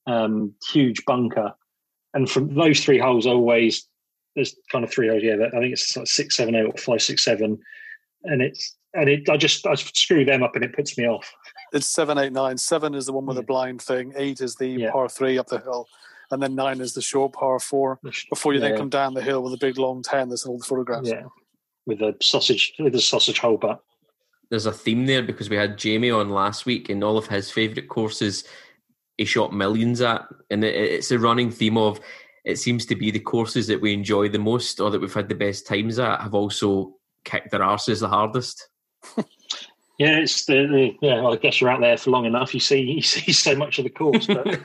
um, 0.07 0.53
huge 0.71 1.05
bunker, 1.07 1.55
and 2.13 2.29
from 2.31 2.55
those 2.55 2.81
three 2.85 2.99
holes, 2.99 3.27
always 3.27 3.87
there's 4.37 4.55
kind 4.71 4.85
of 4.85 4.91
three 4.91 5.09
holes. 5.09 5.23
Yeah, 5.23 5.37
I 5.47 5.51
think 5.61 5.73
it's 5.73 5.97
like 5.97 6.07
six, 6.07 6.37
seven, 6.37 6.55
eight, 6.55 6.67
or 6.67 6.77
five, 6.77 7.01
six, 7.01 7.25
seven, 7.25 7.59
and 8.25 8.43
it's 8.43 8.77
and 8.93 9.09
it 9.09 9.29
I 9.31 9.39
just 9.39 9.67
I 9.67 9.75
screw 9.77 10.27
them 10.27 10.43
up 10.43 10.55
and 10.57 10.65
it 10.65 10.75
puts 10.75 10.99
me 10.99 11.09
off. 11.09 11.33
It's 11.73 11.87
seven, 11.87 12.19
eight, 12.19 12.33
nine. 12.33 12.59
Seven 12.59 12.95
is 12.95 13.07
the 13.07 13.13
one 13.13 13.25
with 13.25 13.37
the 13.37 13.43
blind 13.43 13.81
thing. 13.81 14.13
Eight 14.15 14.43
is 14.43 14.57
the 14.57 14.69
Yeah. 14.69 14.91
par 14.93 15.09
three 15.09 15.39
up 15.39 15.47
the 15.49 15.59
hill, 15.59 15.89
and 16.35 16.43
then 16.43 16.55
nine 16.55 16.81
is 16.81 16.95
the 16.95 17.01
short 17.01 17.33
par 17.33 17.59
four. 17.59 17.99
Before 18.29 18.53
you 18.53 18.61
then 18.61 18.77
come 18.77 18.91
down 18.91 19.15
the 19.15 19.23
hill 19.23 19.43
with 19.43 19.55
a 19.55 19.59
big 19.59 19.79
long 19.79 20.03
ten. 20.03 20.29
There's 20.29 20.45
all 20.45 20.59
the 20.59 20.65
photographs. 20.65 21.09
Yeah, 21.09 21.25
with 21.87 22.03
a 22.03 22.15
sausage 22.21 22.75
with 22.79 22.95
a 22.95 23.01
sausage 23.01 23.39
hole 23.39 23.57
butt. 23.57 23.81
There's 24.51 24.67
a 24.67 24.73
theme 24.73 25.07
there 25.07 25.23
because 25.23 25.49
we 25.49 25.57
had 25.57 25.79
Jamie 25.79 26.11
on 26.11 26.31
last 26.31 26.67
week, 26.67 26.91
and 26.91 27.03
all 27.03 27.17
of 27.17 27.27
his 27.27 27.51
favourite 27.51 27.89
courses 27.89 28.45
he 29.17 29.25
shot 29.25 29.53
millions 29.53 30.01
at, 30.01 30.27
and 30.51 30.65
it, 30.65 30.75
it's 30.75 31.13
a 31.13 31.19
running 31.19 31.51
theme 31.51 31.79
of 31.79 32.01
it 32.45 32.59
seems 32.59 32.85
to 32.87 32.97
be 32.97 33.11
the 33.11 33.21
courses 33.21 33.67
that 33.69 33.81
we 33.81 33.95
enjoy 33.95 34.29
the 34.29 34.39
most 34.39 34.81
or 34.81 34.91
that 34.91 35.01
we've 35.01 35.15
had 35.15 35.29
the 35.29 35.35
best 35.35 35.67
times 35.67 35.99
at 35.99 36.21
have 36.21 36.35
also 36.35 36.95
kicked 37.25 37.51
their 37.51 37.61
arses 37.61 38.01
the 38.01 38.09
hardest. 38.09 38.69
Yeah, 39.99 40.19
it's 40.19 40.45
the, 40.47 40.67
the 40.67 40.97
yeah. 41.07 41.21
Well, 41.21 41.35
I 41.35 41.37
guess 41.37 41.61
you're 41.61 41.71
out 41.71 41.81
there 41.81 41.97
for 41.97 42.11
long 42.11 42.25
enough. 42.25 42.53
You 42.53 42.61
see 42.61 42.81
you 42.97 43.03
see 43.03 43.33
so 43.33 43.55
much 43.55 43.79
of 43.79 43.85
the 43.85 43.91
course, 43.91 44.27
but 44.27 44.61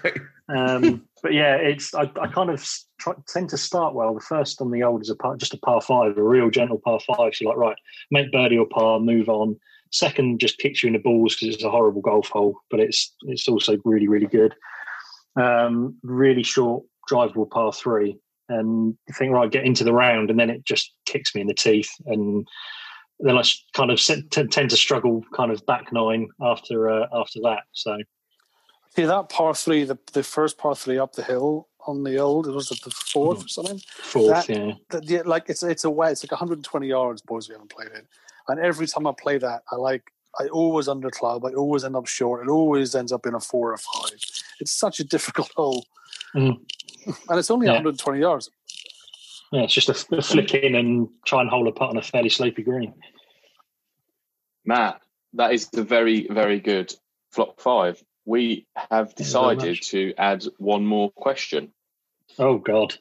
um, 0.50 1.08
but 1.22 1.34
yeah, 1.34 1.56
it's 1.56 1.94
I, 1.94 2.12
I 2.22 2.28
kind 2.28 2.50
of 2.50 2.66
try, 3.00 3.14
tend 3.28 3.50
to 3.50 3.58
start 3.58 3.94
well. 3.94 4.14
The 4.14 4.22
first 4.22 4.62
on 4.62 4.72
the 4.72 4.84
old 4.84 5.02
is 5.02 5.10
a 5.10 5.16
par, 5.16 5.36
just 5.38 5.54
a 5.54 5.58
par 5.58 5.82
five, 5.82 6.18
a 6.18 6.24
real 6.24 6.50
gentle 6.50 6.82
par 6.84 7.00
five. 7.00 7.36
So 7.36 7.44
you're 7.44 7.52
like 7.52 7.58
right, 7.58 7.78
make 8.12 8.32
birdie 8.32 8.58
or 8.58 8.68
par, 8.68 9.00
move 9.00 9.30
on. 9.30 9.58
Second 9.92 10.40
just 10.40 10.60
kicks 10.60 10.84
you 10.84 10.88
in 10.88 10.94
the 10.94 11.00
balls 11.00 11.36
because 11.36 11.56
it's 11.56 11.64
a 11.64 11.70
horrible 11.70 12.02
golf 12.02 12.30
hole, 12.30 12.56
but 12.70 12.80
it's 12.80 13.14
it's 13.24 13.48
also 13.48 13.78
really 13.86 14.08
really 14.08 14.28
good. 14.28 14.56
Um, 15.36 15.98
really 16.04 16.44
short 16.44 16.84
drivable 17.10 17.50
par 17.50 17.74
three, 17.74 18.18
and 18.50 18.98
you 19.08 19.14
think 19.18 19.34
right, 19.34 19.52
get 19.52 19.66
into 19.66 19.84
the 19.84 19.94
round, 19.94 20.30
and 20.30 20.40
then 20.40 20.50
it 20.50 20.66
just 20.66 20.94
kicks 21.06 21.34
me 21.34 21.42
in 21.42 21.48
the 21.48 21.54
teeth 21.54 21.92
and 22.06 22.48
then 23.20 23.38
I 23.38 23.44
kind 23.74 23.92
of 23.92 24.00
tend 24.00 24.70
to 24.70 24.78
struggle 24.78 25.24
kind 25.36 25.52
of 25.52 25.66
back 25.66 25.92
nine 25.92 26.30
after 26.42 26.90
uh, 26.90 27.08
after 27.14 27.40
that. 27.44 27.64
So 27.74 27.98
See 28.96 29.06
that 29.06 29.30
par 29.30 29.54
three, 29.54 29.84
the 29.84 29.98
the 30.14 30.24
first 30.24 30.58
par 30.58 30.76
three 30.76 30.98
up 30.98 31.14
the 31.14 31.24
hill 31.24 31.68
on 31.88 32.04
the 32.04 32.18
old, 32.18 32.48
it 32.48 32.52
was 32.52 32.72
at 32.72 32.82
the 32.82 32.92
fourth 32.92 33.46
or 33.46 33.48
something. 33.48 33.80
Fourth, 34.02 34.48
That- 34.48 34.50
yeah. 34.50 34.74
That, 34.90 35.04
yeah, 35.10 35.22
like 35.26 35.50
it's 35.50 35.64
it's 35.64 35.84
a 35.84 35.90
way. 35.90 36.12
It's 36.12 36.24
like 36.24 36.32
120 36.32 36.88
yards, 36.88 37.22
boys. 37.22 37.48
We 37.48 37.54
haven't 37.54 37.72
played 37.72 37.90
it, 37.90 38.08
and 38.48 38.60
every 38.60 38.88
time 38.88 39.08
I 39.08 39.14
play 39.20 39.38
that, 39.38 39.64
I 39.72 39.76
like 39.76 40.12
I 40.40 40.48
always 40.48 40.88
under 40.88 41.10
club. 41.10 41.46
I 41.46 41.54
always 41.54 41.84
end 41.84 41.96
up 41.96 42.08
short. 42.08 42.46
It 42.46 42.50
always 42.50 42.96
ends 42.96 43.12
up 43.12 43.26
in 43.26 43.34
a 43.36 43.40
four 43.40 43.72
or 43.74 43.78
five. 43.78 44.20
It's 44.60 44.72
such 44.72 45.00
a 45.00 45.04
difficult 45.16 45.52
hole, 45.56 45.86
Mm. 46.36 46.60
and 47.30 47.40
it's 47.40 47.50
only 47.52 47.68
Yeah. 47.68 47.74
120 47.74 48.20
yards. 48.20 48.50
Yeah, 49.52 49.62
it's 49.64 49.74
just 49.74 49.90
a, 49.90 50.16
a 50.18 50.22
flick 50.22 50.54
in 50.54 50.76
and 50.76 51.10
try 51.26 51.42
and 51.42 51.50
hold 51.50 51.68
a 51.68 51.72
putt 51.72 51.90
on 51.90 51.98
a 51.98 52.02
fairly 52.04 52.30
slopey 52.30 52.64
green. 52.64 52.94
Matt, 54.66 55.02
that 55.34 55.54
is 55.54 55.70
a 55.76 55.82
very, 55.84 56.28
very 56.30 56.60
good 56.60 56.94
flock 57.32 57.60
five. 57.60 58.04
We 58.26 58.68
have 58.76 59.14
Thank 59.14 59.20
you 59.20 59.26
very 59.26 59.56
decided 59.56 59.82
to 59.84 60.14
add 60.18 60.44
one 60.58 60.86
more 60.86 61.12
question. 61.12 61.72
Oh 62.38 62.58
God. 62.58 62.96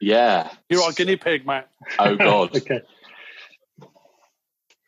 Yeah. 0.00 0.50
You're 0.68 0.82
our 0.82 0.92
guinea 0.92 1.16
pig, 1.16 1.46
Matt. 1.46 1.68
Oh 1.98 2.16
God. 2.28 2.56
okay. 2.56 2.82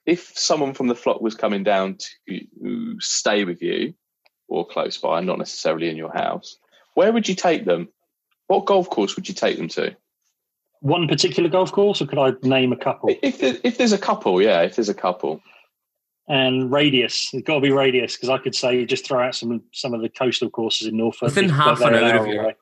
if 0.06 0.32
someone 0.38 0.74
from 0.74 0.86
the 0.86 0.94
flock 0.94 1.20
was 1.20 1.34
coming 1.34 1.64
down 1.64 1.98
to 1.98 2.96
stay 3.00 3.44
with 3.44 3.62
you 3.62 3.94
or 4.48 4.66
close 4.66 4.96
by, 4.96 5.20
not 5.20 5.38
necessarily 5.38 5.88
in 5.90 5.96
your 5.96 6.12
house, 6.12 6.56
where 6.94 7.12
would 7.12 7.28
you 7.28 7.34
take 7.34 7.64
them? 7.64 7.88
What 8.46 8.64
golf 8.64 8.88
course 8.88 9.16
would 9.16 9.28
you 9.28 9.34
take 9.34 9.58
them 9.58 9.68
to? 9.68 9.94
One 10.80 11.08
particular 11.08 11.50
golf 11.50 11.72
course, 11.72 12.00
or 12.00 12.06
could 12.06 12.18
I 12.18 12.32
name 12.42 12.72
a 12.72 12.76
couple? 12.76 13.14
If 13.22 13.40
there, 13.40 13.56
if 13.62 13.78
there's 13.78 13.92
a 13.92 13.98
couple, 13.98 14.40
yeah, 14.40 14.62
if 14.62 14.76
there's 14.76 14.88
a 14.88 14.94
couple, 14.94 15.42
And 16.28 16.70
radius. 16.70 17.30
It's 17.32 17.46
got 17.46 17.54
to 17.54 17.60
be 17.60 17.70
radius 17.70 18.16
because 18.16 18.28
I 18.28 18.38
could 18.38 18.54
say 18.54 18.84
just 18.84 19.06
throw 19.06 19.26
out 19.26 19.34
some 19.34 19.62
some 19.72 19.94
of 19.94 20.02
the 20.02 20.08
coastal 20.10 20.50
courses 20.50 20.86
in 20.86 20.96
Norfolk. 20.96 21.28
Within 21.28 21.48
half 21.48 21.78
they're 21.78 21.94
an 21.94 22.04
hour 22.04 22.26
of 22.26 22.26
your- 22.26 22.54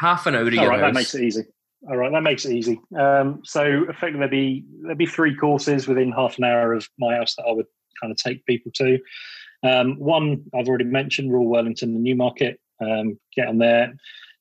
Half 0.00 0.26
an 0.26 0.34
hour 0.34 0.42
of 0.42 0.52
All 0.58 0.68
right, 0.68 0.80
that 0.80 0.94
makes 0.94 1.14
it 1.14 1.22
easy. 1.22 1.44
All 1.88 1.96
right, 1.96 2.10
that 2.10 2.22
makes 2.22 2.44
it 2.44 2.52
easy. 2.52 2.80
Um, 2.98 3.40
so 3.44 3.84
effectively, 3.88 4.18
there'd 4.18 4.30
be 4.30 4.64
there'd 4.82 4.98
be 4.98 5.06
three 5.06 5.36
courses 5.36 5.86
within 5.86 6.10
half 6.10 6.38
an 6.38 6.44
hour 6.44 6.72
of 6.72 6.88
my 6.98 7.14
house 7.16 7.36
that 7.36 7.44
I 7.48 7.52
would 7.52 7.66
kind 8.00 8.10
of 8.10 8.16
take 8.16 8.44
people 8.46 8.72
to. 8.76 8.98
Um, 9.62 9.96
one 9.98 10.42
I've 10.54 10.68
already 10.68 10.84
mentioned, 10.84 11.32
Royal 11.32 11.46
Worlington, 11.46 11.92
the 11.92 12.00
Newmarket. 12.00 12.60
Um, 12.80 13.18
get 13.36 13.46
on 13.48 13.58
there. 13.58 13.94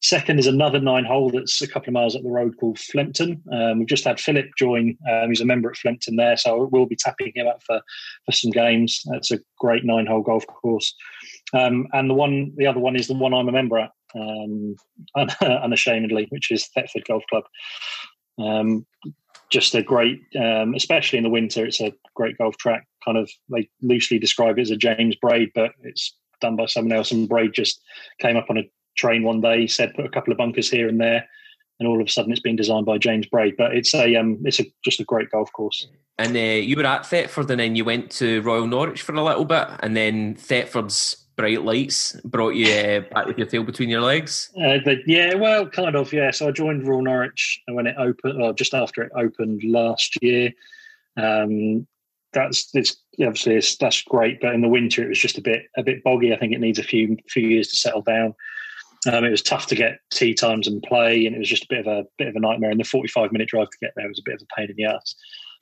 Second 0.03 0.37
is 0.37 0.47
another 0.47 0.81
nine 0.81 1.05
hole 1.05 1.29
that's 1.29 1.61
a 1.61 1.67
couple 1.67 1.89
of 1.89 1.93
miles 1.93 2.13
up 2.13 2.23
the 2.23 2.29
road 2.29 2.57
called 2.59 2.77
Flempton. 2.77 3.41
Um, 3.53 3.79
we've 3.79 3.87
just 3.87 4.03
had 4.03 4.19
Philip 4.19 4.47
join. 4.57 4.97
Um, 5.09 5.29
he's 5.29 5.39
a 5.39 5.45
member 5.45 5.69
at 5.69 5.77
Flempton 5.77 6.17
there, 6.17 6.35
so 6.35 6.67
we'll 6.73 6.85
be 6.85 6.97
tapping 6.97 7.31
him 7.33 7.47
up 7.47 7.63
for, 7.63 7.81
for 8.25 8.31
some 8.33 8.51
games. 8.51 9.01
That's 9.05 9.31
a 9.31 9.39
great 9.59 9.85
nine 9.85 10.05
hole 10.05 10.21
golf 10.21 10.45
course. 10.45 10.93
Um, 11.53 11.87
and 11.93 12.09
the 12.09 12.15
one, 12.15 12.51
the 12.57 12.67
other 12.67 12.81
one 12.81 12.97
is 12.97 13.07
the 13.07 13.13
one 13.13 13.33
I'm 13.33 13.47
a 13.47 13.53
member 13.53 13.79
at, 13.79 13.91
um, 14.13 14.75
unashamedly, 15.41 16.27
which 16.31 16.51
is 16.51 16.67
Thetford 16.67 17.05
Golf 17.05 17.23
Club. 17.29 17.45
Um, 18.37 18.85
just 19.49 19.73
a 19.73 19.83
great, 19.83 20.19
um, 20.37 20.73
especially 20.73 21.17
in 21.17 21.23
the 21.23 21.29
winter, 21.29 21.65
it's 21.65 21.79
a 21.79 21.93
great 22.13 22.37
golf 22.37 22.57
track. 22.57 22.85
Kind 23.05 23.17
of, 23.17 23.31
they 23.49 23.69
loosely 23.81 24.19
describe 24.19 24.57
it 24.57 24.63
as 24.63 24.71
a 24.71 24.75
James 24.75 25.15
Braid, 25.15 25.51
but 25.55 25.71
it's 25.83 26.13
done 26.41 26.57
by 26.57 26.65
someone 26.65 26.91
else. 26.91 27.11
And 27.11 27.29
Braid 27.29 27.53
just 27.53 27.81
came 28.19 28.35
up 28.35 28.49
on 28.49 28.57
a 28.57 28.69
train 28.95 29.23
one 29.23 29.41
day, 29.41 29.67
said 29.67 29.93
put 29.93 30.05
a 30.05 30.09
couple 30.09 30.31
of 30.31 30.37
bunkers 30.37 30.69
here 30.69 30.87
and 30.87 30.99
there, 30.99 31.27
and 31.79 31.87
all 31.87 31.99
of 32.01 32.07
a 32.07 32.09
sudden 32.09 32.31
it's 32.31 32.41
been 32.41 32.55
designed 32.55 32.85
by 32.85 32.97
James 32.97 33.25
Braid. 33.25 33.55
But 33.57 33.75
it's 33.75 33.93
a, 33.93 34.15
um, 34.15 34.39
it's 34.43 34.59
a, 34.59 34.65
just 34.83 34.99
a 34.99 35.03
great 35.03 35.29
golf 35.31 35.51
course. 35.53 35.87
And 36.17 36.35
uh, 36.35 36.39
you 36.39 36.75
were 36.75 36.85
at 36.85 37.05
Thetford, 37.05 37.49
and 37.49 37.59
then 37.59 37.75
you 37.75 37.85
went 37.85 38.11
to 38.11 38.41
Royal 38.41 38.67
Norwich 38.67 39.01
for 39.01 39.13
a 39.13 39.23
little 39.23 39.45
bit, 39.45 39.67
and 39.79 39.97
then 39.97 40.35
Thetford's 40.35 41.17
bright 41.35 41.63
lights 41.63 42.19
brought 42.25 42.53
you 42.53 42.71
uh, 42.71 42.99
back 43.11 43.25
with 43.25 43.37
your 43.37 43.47
tail 43.47 43.63
between 43.63 43.89
your 43.89 44.01
legs. 44.01 44.51
Uh, 44.55 44.77
the, 44.85 45.01
yeah, 45.07 45.33
well, 45.33 45.67
kind 45.67 45.95
of, 45.95 46.13
yeah. 46.13 46.29
So 46.29 46.47
I 46.47 46.51
joined 46.51 46.87
Royal 46.87 47.01
Norwich 47.01 47.59
when 47.67 47.87
it 47.87 47.95
opened, 47.97 48.41
or 48.41 48.53
just 48.53 48.73
after 48.73 49.01
it 49.01 49.11
opened 49.15 49.63
last 49.63 50.15
year. 50.21 50.51
Um, 51.17 51.87
that's 52.33 52.69
it's 52.73 52.97
obviously 53.21 53.55
it's, 53.55 53.77
that's 53.77 54.01
great, 54.01 54.41
but 54.41 54.53
in 54.53 54.61
the 54.61 54.67
winter 54.67 55.03
it 55.03 55.09
was 55.09 55.19
just 55.19 55.37
a 55.37 55.41
bit 55.41 55.67
a 55.77 55.83
bit 55.83 56.03
boggy. 56.03 56.33
I 56.33 56.37
think 56.37 56.53
it 56.53 56.59
needs 56.59 56.79
a 56.79 56.83
few 56.83 57.17
few 57.29 57.47
years 57.47 57.67
to 57.69 57.75
settle 57.75 58.01
down. 58.01 58.33
Um, 59.11 59.23
it 59.25 59.31
was 59.31 59.41
tough 59.41 59.67
to 59.67 59.75
get 59.75 59.99
tee 60.11 60.33
times 60.33 60.67
and 60.67 60.81
play, 60.83 61.25
and 61.25 61.35
it 61.35 61.39
was 61.39 61.49
just 61.49 61.63
a 61.63 61.67
bit 61.69 61.85
of 61.85 61.87
a 61.87 62.05
bit 62.17 62.27
of 62.27 62.35
a 62.35 62.39
nightmare. 62.39 62.71
And 62.71 62.79
the 62.79 62.85
forty 62.85 63.07
five 63.07 63.31
minute 63.31 63.49
drive 63.49 63.69
to 63.69 63.77
get 63.81 63.93
there 63.95 64.07
was 64.07 64.19
a 64.19 64.23
bit 64.29 64.35
of 64.35 64.41
a 64.41 64.55
pain 64.55 64.69
in 64.69 64.75
the 64.75 64.85
ass. 64.85 65.15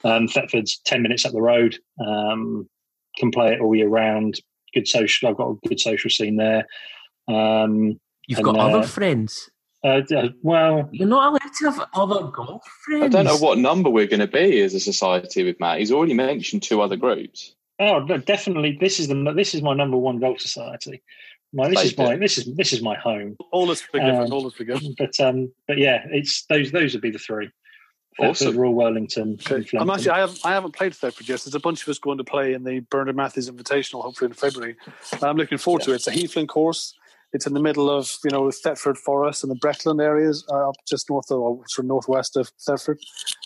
Um, 0.04 0.28
Thetford's 0.28 0.80
ten 0.86 1.02
minutes 1.02 1.26
up 1.26 1.32
the 1.32 1.42
road. 1.42 1.78
Um, 2.06 2.70
can 3.18 3.32
play 3.32 3.54
it 3.54 3.62
all 3.62 3.76
year 3.76 3.88
round. 3.88 4.40
Good 4.74 4.88
social. 4.88 5.30
I've 5.30 5.38
got 5.38 5.50
a 5.50 5.68
good 5.68 5.80
social 5.80 6.10
scene 6.10 6.38
there. 6.38 6.66
Um, 7.28 8.00
You've 8.28 8.42
got 8.42 8.56
uh, 8.56 8.68
other 8.68 8.88
friends. 8.88 9.50
uh, 9.84 10.02
uh, 10.16 10.30
well, 10.44 10.88
You're 10.92 11.08
not 11.08 11.30
allowed 11.30 11.54
to 11.60 11.72
have 11.72 11.88
other 11.94 12.28
golf 12.28 12.64
friends. 12.86 13.04
I 13.04 13.08
don't 13.08 13.26
know 13.26 13.38
what 13.38 13.58
number 13.58 13.90
we're 13.90 14.08
going 14.08 14.20
to 14.22 14.28
be 14.28 14.62
as 14.62 14.74
a 14.74 14.80
society 14.80 15.44
with 15.44 15.60
Matt. 15.60 15.80
He's 15.80 15.92
already 15.92 16.14
mentioned 16.14 16.64
two 16.64 16.82
other 16.82 16.96
groups. 16.96 17.56
oh, 17.80 18.06
definitely. 18.06 18.78
This 18.80 19.00
is 19.00 19.08
the 19.08 19.34
this 19.36 19.54
is 19.54 19.62
my 19.62 19.74
number 19.74 19.98
one 19.98 20.20
golf 20.20 20.40
society. 20.40 21.02
My 21.54 21.70
this 21.70 21.84
is 21.84 21.98
my 21.98 22.14
it. 22.14 22.20
this 22.20 22.38
is 22.38 22.56
this 22.56 22.72
is 22.74 22.82
my 22.82 22.96
home. 22.96 23.36
All 23.52 23.70
is 23.72 23.82
forgiven. 23.82 24.16
Um, 24.16 24.32
all 24.34 24.48
is 24.48 24.54
forgiven. 24.54 24.96
But 24.98 25.20
um, 25.20 25.52
but 25.68 25.78
yeah, 25.78 26.06
it's 26.10 26.46
those 26.46 26.72
those 26.72 26.94
would 26.94 27.02
be 27.02 27.12
the 27.12 27.20
three. 27.20 27.50
Awesome. 28.20 28.58
Royal 28.58 28.74
Worlington. 28.74 29.40
I'm 29.80 29.90
actually, 29.90 30.10
I 30.10 30.20
haven't, 30.20 30.40
I 30.46 30.52
haven't 30.52 30.74
played 30.74 30.94
Thetford 30.94 31.28
yet. 31.30 31.40
There's 31.42 31.56
a 31.56 31.60
bunch 31.62 31.82
of 31.82 31.88
us 31.88 31.98
going 31.98 32.18
to 32.18 32.24
play 32.26 32.54
in 32.54 32.64
the 32.66 32.82
Bernard 32.82 33.16
Matthews 33.16 33.50
Invitational, 33.50 34.04
hopefully 34.04 34.28
in 34.30 34.34
February. 34.34 34.76
I'm 35.24 35.38
looking 35.38 35.58
forward 35.58 35.84
to 35.84 35.92
it. 35.94 35.96
It's 35.96 36.08
a 36.08 36.12
Heathland 36.12 36.50
course. 36.50 36.94
It's 37.34 37.48
in 37.48 37.54
the 37.54 37.62
middle 37.62 37.90
of 37.90 38.14
you 38.26 38.30
know 38.30 38.52
Thetford 38.52 38.98
Forest 38.98 39.44
and 39.44 39.52
the 39.52 39.56
Breckland 39.56 40.04
areas, 40.04 40.46
uh, 40.52 40.70
up 40.70 40.76
just 40.88 41.10
north 41.10 41.32
of 41.32 41.40
or 41.40 41.64
sort 41.68 41.86
of 41.86 41.88
northwest 41.88 42.36
of 42.36 42.52
Thetford, 42.66 43.00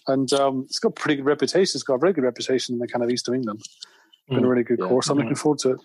and 0.08 0.32
um, 0.34 0.64
it's 0.68 0.80
got 0.80 0.90
a 0.90 0.92
pretty 0.94 1.18
good 1.18 1.26
reputation. 1.26 1.78
It's 1.78 1.84
got 1.84 1.96
a 1.96 2.00
very 2.00 2.14
good 2.14 2.24
reputation 2.24 2.74
in 2.74 2.80
the 2.80 2.88
kind 2.88 3.04
of 3.04 3.10
east 3.12 3.28
of 3.28 3.36
England. 3.36 3.62
Been 4.28 4.40
a 4.40 4.42
Mm. 4.42 4.50
really 4.50 4.64
good 4.64 4.80
Yeah. 4.80 4.88
course. 4.88 5.10
I'm 5.10 5.18
looking 5.20 5.36
forward 5.36 5.60
to 5.60 5.72
it. 5.74 5.80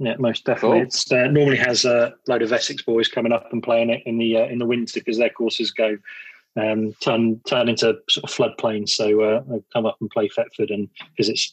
Yeah, 0.00 0.16
most 0.18 0.46
definitely. 0.46 0.78
Cool. 0.78 0.86
It's 0.86 1.12
uh, 1.12 1.26
normally 1.26 1.58
has 1.58 1.84
a 1.84 2.14
load 2.26 2.40
of 2.40 2.52
Essex 2.52 2.82
boys 2.82 3.06
coming 3.06 3.32
up 3.32 3.52
and 3.52 3.62
playing 3.62 3.90
it 3.90 4.02
in 4.06 4.16
the 4.16 4.38
uh, 4.38 4.46
in 4.46 4.58
the 4.58 4.64
winter 4.64 4.98
because 4.98 5.18
their 5.18 5.28
courses 5.28 5.72
go 5.72 5.98
um, 6.56 6.94
turn 7.00 7.38
turn 7.46 7.68
into 7.68 7.98
sort 8.08 8.24
of 8.24 8.30
floodplains. 8.30 8.88
So 8.90 9.20
uh, 9.20 9.42
they 9.46 9.62
come 9.74 9.84
up 9.84 9.98
and 10.00 10.08
play 10.08 10.28
Thetford, 10.28 10.70
and 10.70 10.88
because 11.10 11.28
it's 11.28 11.52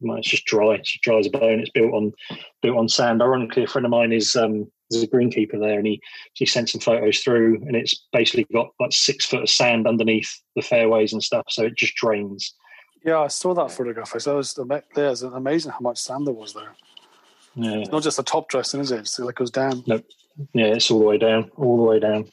well, 0.00 0.16
it's 0.16 0.28
just 0.28 0.44
dry, 0.44 0.74
it's 0.74 0.96
dry 1.00 1.18
as 1.18 1.26
a 1.26 1.30
bone. 1.30 1.58
It's 1.58 1.70
built 1.70 1.92
on 1.92 2.12
built 2.62 2.76
on 2.76 2.88
sand. 2.88 3.20
Ironically, 3.20 3.64
a 3.64 3.66
friend 3.66 3.84
of 3.84 3.90
mine 3.90 4.12
is 4.12 4.36
um, 4.36 4.70
is 4.92 5.02
a 5.02 5.08
greenkeeper 5.08 5.58
there, 5.58 5.78
and 5.78 5.86
he 5.86 6.00
he 6.34 6.46
sent 6.46 6.68
some 6.68 6.80
photos 6.80 7.18
through, 7.18 7.56
and 7.66 7.74
it's 7.74 8.06
basically 8.12 8.46
got 8.52 8.68
like 8.78 8.92
six 8.92 9.26
foot 9.26 9.42
of 9.42 9.50
sand 9.50 9.88
underneath 9.88 10.40
the 10.54 10.62
fairways 10.62 11.12
and 11.12 11.22
stuff, 11.22 11.46
so 11.48 11.64
it 11.64 11.76
just 11.76 11.96
drains. 11.96 12.54
Yeah, 13.04 13.20
I 13.20 13.28
saw 13.28 13.54
that 13.54 13.72
photograph. 13.72 14.14
I 14.14 14.18
saw 14.18 14.34
it 14.34 14.36
was 14.36 14.58
ama- 14.58 14.82
there's 14.94 15.22
amazing 15.22 15.72
how 15.72 15.80
much 15.80 15.98
sand 15.98 16.28
there 16.28 16.34
was 16.34 16.52
there. 16.52 16.76
Yeah, 17.58 17.78
It's 17.78 17.90
not 17.90 18.02
just 18.02 18.18
a 18.18 18.22
top 18.22 18.48
dressing, 18.48 18.80
is 18.80 18.92
it? 18.92 19.00
It's 19.00 19.18
like 19.18 19.30
it 19.32 19.36
goes 19.36 19.50
down. 19.50 19.82
Nope. 19.86 20.04
yeah, 20.54 20.66
it's 20.66 20.90
all 20.90 21.00
the 21.00 21.04
way 21.06 21.18
down, 21.18 21.50
all 21.56 21.76
the 21.76 21.82
way 21.82 21.98
down. 21.98 22.30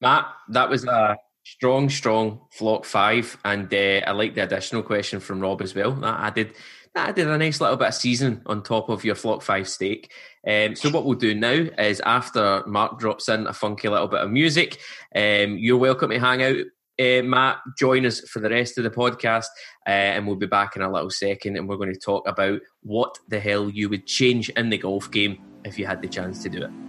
Matt, 0.00 0.26
that 0.48 0.70
was 0.70 0.84
a 0.84 1.18
strong, 1.44 1.88
strong 1.90 2.40
flock 2.52 2.84
five, 2.84 3.36
and 3.44 3.72
uh, 3.72 4.00
I 4.06 4.12
like 4.12 4.34
the 4.34 4.44
additional 4.44 4.82
question 4.82 5.20
from 5.20 5.40
Rob 5.40 5.60
as 5.60 5.74
well. 5.74 5.92
That 5.92 6.20
added 6.20 6.54
that 6.94 7.10
added 7.10 7.28
a 7.28 7.36
nice 7.36 7.60
little 7.60 7.76
bit 7.76 7.88
of 7.88 7.94
season 7.94 8.42
on 8.46 8.62
top 8.62 8.88
of 8.88 9.04
your 9.04 9.14
flock 9.14 9.42
five 9.42 9.68
steak. 9.68 10.10
Um, 10.46 10.74
so 10.74 10.88
what 10.90 11.04
we'll 11.04 11.18
do 11.18 11.34
now 11.34 11.66
is 11.78 12.00
after 12.00 12.62
Mark 12.66 12.98
drops 12.98 13.28
in 13.28 13.46
a 13.46 13.52
funky 13.52 13.88
little 13.88 14.08
bit 14.08 14.20
of 14.20 14.30
music, 14.30 14.78
um, 15.14 15.58
you're 15.58 15.76
welcome 15.76 16.10
to 16.10 16.18
hang 16.18 16.42
out. 16.42 16.64
Uh, 17.00 17.22
Matt, 17.22 17.58
join 17.78 18.04
us 18.04 18.20
for 18.28 18.40
the 18.40 18.50
rest 18.50 18.76
of 18.76 18.84
the 18.84 18.90
podcast, 18.90 19.46
uh, 19.86 19.90
and 19.90 20.26
we'll 20.26 20.36
be 20.36 20.46
back 20.46 20.74
in 20.74 20.82
a 20.82 20.90
little 20.90 21.10
second. 21.10 21.56
And 21.56 21.68
we're 21.68 21.76
going 21.76 21.92
to 21.92 22.00
talk 22.00 22.26
about 22.26 22.60
what 22.82 23.18
the 23.28 23.38
hell 23.38 23.68
you 23.68 23.88
would 23.88 24.06
change 24.06 24.48
in 24.50 24.70
the 24.70 24.78
golf 24.78 25.10
game 25.10 25.38
if 25.64 25.78
you 25.78 25.86
had 25.86 26.02
the 26.02 26.08
chance 26.08 26.42
to 26.42 26.48
do 26.48 26.62
it. 26.62 26.87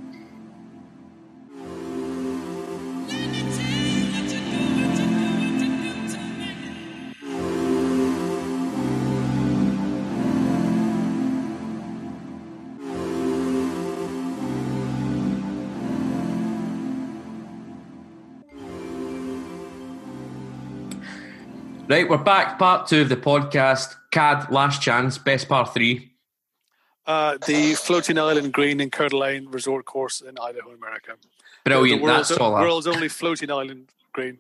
Right, 21.90 22.08
we're 22.08 22.20
back. 22.20 22.60
Part 22.60 22.86
two 22.86 23.02
of 23.02 23.10
the 23.10 23.18
podcast. 23.18 23.96
CAD, 24.12 24.52
last 24.52 24.80
chance, 24.80 25.18
best 25.18 25.50
par 25.50 25.66
three. 25.66 26.12
Uh, 27.08 27.40
the 27.48 27.74
floating 27.74 28.20
island 28.20 28.54
green 28.54 28.80
in 28.80 28.92
Coeur 28.92 29.10
d'Alene 29.10 29.48
resort 29.50 29.86
course 29.86 30.22
in 30.22 30.38
Idaho, 30.38 30.70
America. 30.70 31.14
Brilliant. 31.66 32.02
The 32.02 32.06
world's, 32.06 32.30
That's 32.30 32.40
all. 32.40 32.54
I've, 32.54 32.62
world's 32.62 32.86
only 32.86 33.10
floating 33.10 33.50
island 33.50 33.90
green. 34.14 34.38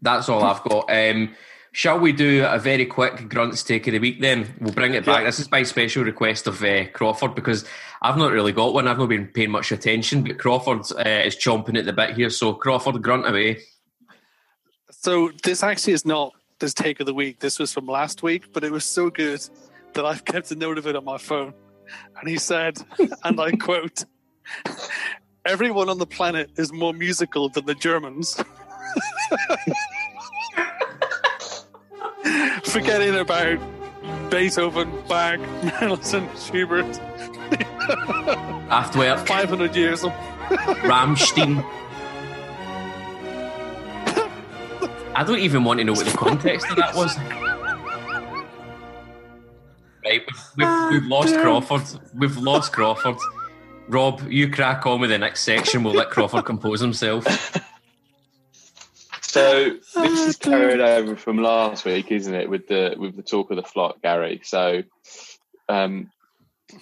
that's 0.00 0.30
all 0.30 0.42
I've 0.42 0.62
got. 0.62 0.86
Um, 0.88 1.34
Shall 1.72 1.98
we 1.98 2.12
do 2.12 2.46
a 2.46 2.58
very 2.58 2.86
quick 2.86 3.28
grunts 3.28 3.62
take 3.62 3.86
of 3.86 3.92
the 3.92 3.98
week 3.98 4.22
then? 4.22 4.54
We'll 4.58 4.72
bring 4.72 4.94
it 4.94 5.04
back. 5.04 5.20
Yeah. 5.20 5.26
This 5.26 5.40
is 5.40 5.48
by 5.48 5.64
special 5.64 6.04
request 6.04 6.46
of 6.46 6.62
uh, 6.62 6.86
Crawford 6.94 7.34
because 7.34 7.66
I've 8.00 8.16
not 8.16 8.32
really 8.32 8.52
got 8.52 8.72
one. 8.72 8.88
I've 8.88 8.98
not 8.98 9.10
been 9.10 9.26
paying 9.26 9.50
much 9.50 9.72
attention, 9.72 10.22
but 10.22 10.38
Crawford 10.38 10.90
uh, 10.92 11.22
is 11.24 11.36
chomping 11.36 11.78
at 11.78 11.84
the 11.84 11.92
bit 11.92 12.16
here. 12.16 12.30
So 12.30 12.54
Crawford, 12.54 13.02
grunt 13.02 13.28
away. 13.28 13.60
So 14.90 15.32
this 15.42 15.62
actually 15.62 15.94
is 15.94 16.06
not 16.06 16.32
this 16.62 16.72
take 16.72 17.00
of 17.00 17.06
the 17.06 17.12
week. 17.12 17.40
This 17.40 17.58
was 17.58 17.72
from 17.72 17.86
last 17.86 18.22
week, 18.22 18.52
but 18.52 18.62
it 18.62 18.70
was 18.70 18.84
so 18.84 19.10
good 19.10 19.40
that 19.94 20.06
I've 20.06 20.24
kept 20.24 20.52
a 20.52 20.54
note 20.54 20.78
of 20.78 20.86
it 20.86 20.94
on 20.96 21.04
my 21.04 21.18
phone. 21.18 21.52
And 22.18 22.28
he 22.28 22.38
said, 22.38 22.78
and 23.24 23.40
I 23.40 23.50
quote, 23.60 24.04
"Everyone 25.44 25.88
on 25.90 25.98
the 25.98 26.06
planet 26.06 26.52
is 26.56 26.72
more 26.72 26.94
musical 26.94 27.48
than 27.48 27.66
the 27.66 27.74
Germans." 27.74 28.40
Forgetting 32.64 33.16
about 33.16 33.58
Beethoven, 34.30 34.90
Bach, 35.08 35.40
Mendelssohn, 35.80 36.28
Schubert, 36.38 37.00
After 38.70 39.16
500 39.26 39.74
years 39.74 40.04
of 40.04 40.12
I 45.14 45.24
don't 45.24 45.40
even 45.40 45.64
want 45.64 45.78
to 45.78 45.84
know 45.84 45.92
what 45.92 46.06
the 46.06 46.16
context 46.16 46.70
of 46.70 46.76
that 46.76 46.94
was. 46.94 47.16
Right, 50.04 50.22
we've, 50.26 50.42
we've, 50.56 50.90
we've 50.90 51.06
lost 51.06 51.34
Crawford. 51.36 51.82
We've 52.14 52.36
lost 52.38 52.72
Crawford. 52.72 53.18
Rob, 53.88 54.22
you 54.30 54.50
crack 54.50 54.86
on 54.86 55.00
with 55.00 55.10
the 55.10 55.18
next 55.18 55.42
section. 55.42 55.82
We'll 55.82 55.94
let 55.94 56.10
Crawford 56.10 56.44
compose 56.44 56.80
himself. 56.80 57.24
So 59.20 59.78
this 59.94 60.28
is 60.28 60.36
carried 60.36 60.80
over 60.80 61.16
from 61.16 61.38
last 61.38 61.84
week, 61.84 62.12
isn't 62.12 62.34
it? 62.34 62.50
With 62.50 62.68
the 62.68 62.94
with 62.98 63.16
the 63.16 63.22
talk 63.22 63.50
of 63.50 63.56
the 63.56 63.62
flock, 63.62 64.02
Gary. 64.02 64.42
So 64.44 64.82
um, 65.68 66.10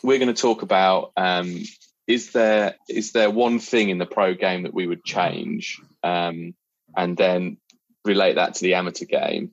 we're 0.02 0.18
going 0.18 0.34
to 0.34 0.40
talk 0.40 0.62
about 0.62 1.12
um, 1.16 1.62
is 2.08 2.32
there 2.32 2.74
is 2.88 3.12
there 3.12 3.30
one 3.30 3.60
thing 3.60 3.90
in 3.90 3.98
the 3.98 4.06
pro 4.06 4.34
game 4.34 4.64
that 4.64 4.74
we 4.74 4.86
would 4.86 5.04
change, 5.04 5.80
um, 6.02 6.54
and 6.96 7.16
then 7.16 7.58
relate 8.04 8.34
that 8.34 8.54
to 8.54 8.62
the 8.62 8.74
amateur 8.74 9.04
game, 9.04 9.52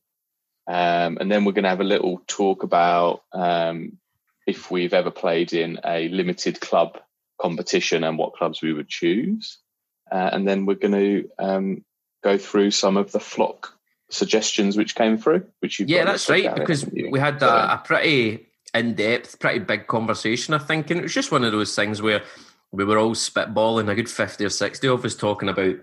um, 0.68 1.18
and 1.20 1.32
then 1.32 1.46
we're 1.46 1.54
going 1.54 1.64
to 1.64 1.70
have 1.70 1.82
a 1.82 1.86
little 1.86 2.22
talk 2.28 2.64
about 2.64 3.24
um, 3.34 3.98
if 4.46 4.72
we've 4.72 4.94
ever 4.94 5.12
played 5.12 5.54
in 5.54 5.80
a 5.86 6.08
limited 6.10 6.60
club 6.60 7.00
competition 7.40 8.04
and 8.04 8.18
what 8.18 8.34
clubs 8.34 8.62
we 8.62 8.74
would 8.74 8.90
choose, 8.90 9.60
uh, 10.12 10.30
and 10.32 10.48
then 10.48 10.66
we're 10.66 10.76
going 10.76 10.94
to 10.94 11.30
um, 11.40 11.86
go 12.24 12.38
through 12.38 12.72
some 12.72 12.98
of 12.98 13.12
the 13.12 13.20
flock 13.20 13.74
suggestions 14.10 14.78
which 14.78 14.96
came 14.96 15.18
through, 15.18 15.46
which 15.60 15.80
you 15.80 15.86
Yeah, 15.88 16.06
that's 16.06 16.30
right, 16.30 16.54
because 16.56 16.86
we 16.86 17.20
had 17.20 17.42
a, 17.42 17.74
a 17.74 17.82
pretty 17.84 18.48
in 18.74 18.94
depth, 18.94 19.40
pretty 19.40 19.60
big 19.60 19.88
conversation, 19.88 20.54
I 20.54 20.60
think. 20.60 20.90
And 20.90 21.00
it 21.00 21.04
was 21.04 21.14
just 21.14 21.32
one 21.32 21.44
of 21.44 21.52
those 21.52 21.76
things 21.76 22.02
where 22.02 22.24
we 22.72 22.86
were 22.86 22.98
all 22.98 23.16
spitballing, 23.16 23.90
a 23.90 23.96
good 23.96 24.10
50 24.10 24.46
or 24.46 24.50
60 24.50 24.88
of 24.88 25.06
us 25.06 25.16
talking 25.16 25.50
about 25.50 25.76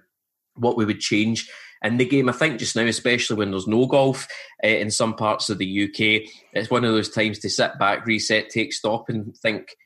what 0.56 0.76
we 0.76 0.84
would 0.84 1.00
change 1.00 1.50
in 1.84 1.98
the 1.98 2.06
game. 2.06 2.28
I 2.28 2.32
think 2.32 2.58
just 2.58 2.74
now, 2.74 2.86
especially 2.86 3.36
when 3.36 3.50
there's 3.50 3.68
no 3.68 3.86
golf 3.86 4.26
uh, 4.64 4.68
in 4.68 4.90
some 4.90 5.14
parts 5.14 5.50
of 5.50 5.58
the 5.58 5.84
UK, 5.84 6.28
it's 6.52 6.70
one 6.70 6.84
of 6.84 6.92
those 6.92 7.10
times 7.10 7.38
to 7.40 7.50
sit 7.50 7.78
back, 7.78 8.06
reset, 8.06 8.50
take 8.50 8.72
stock, 8.72 9.08
and 9.08 9.36
think. 9.36 9.76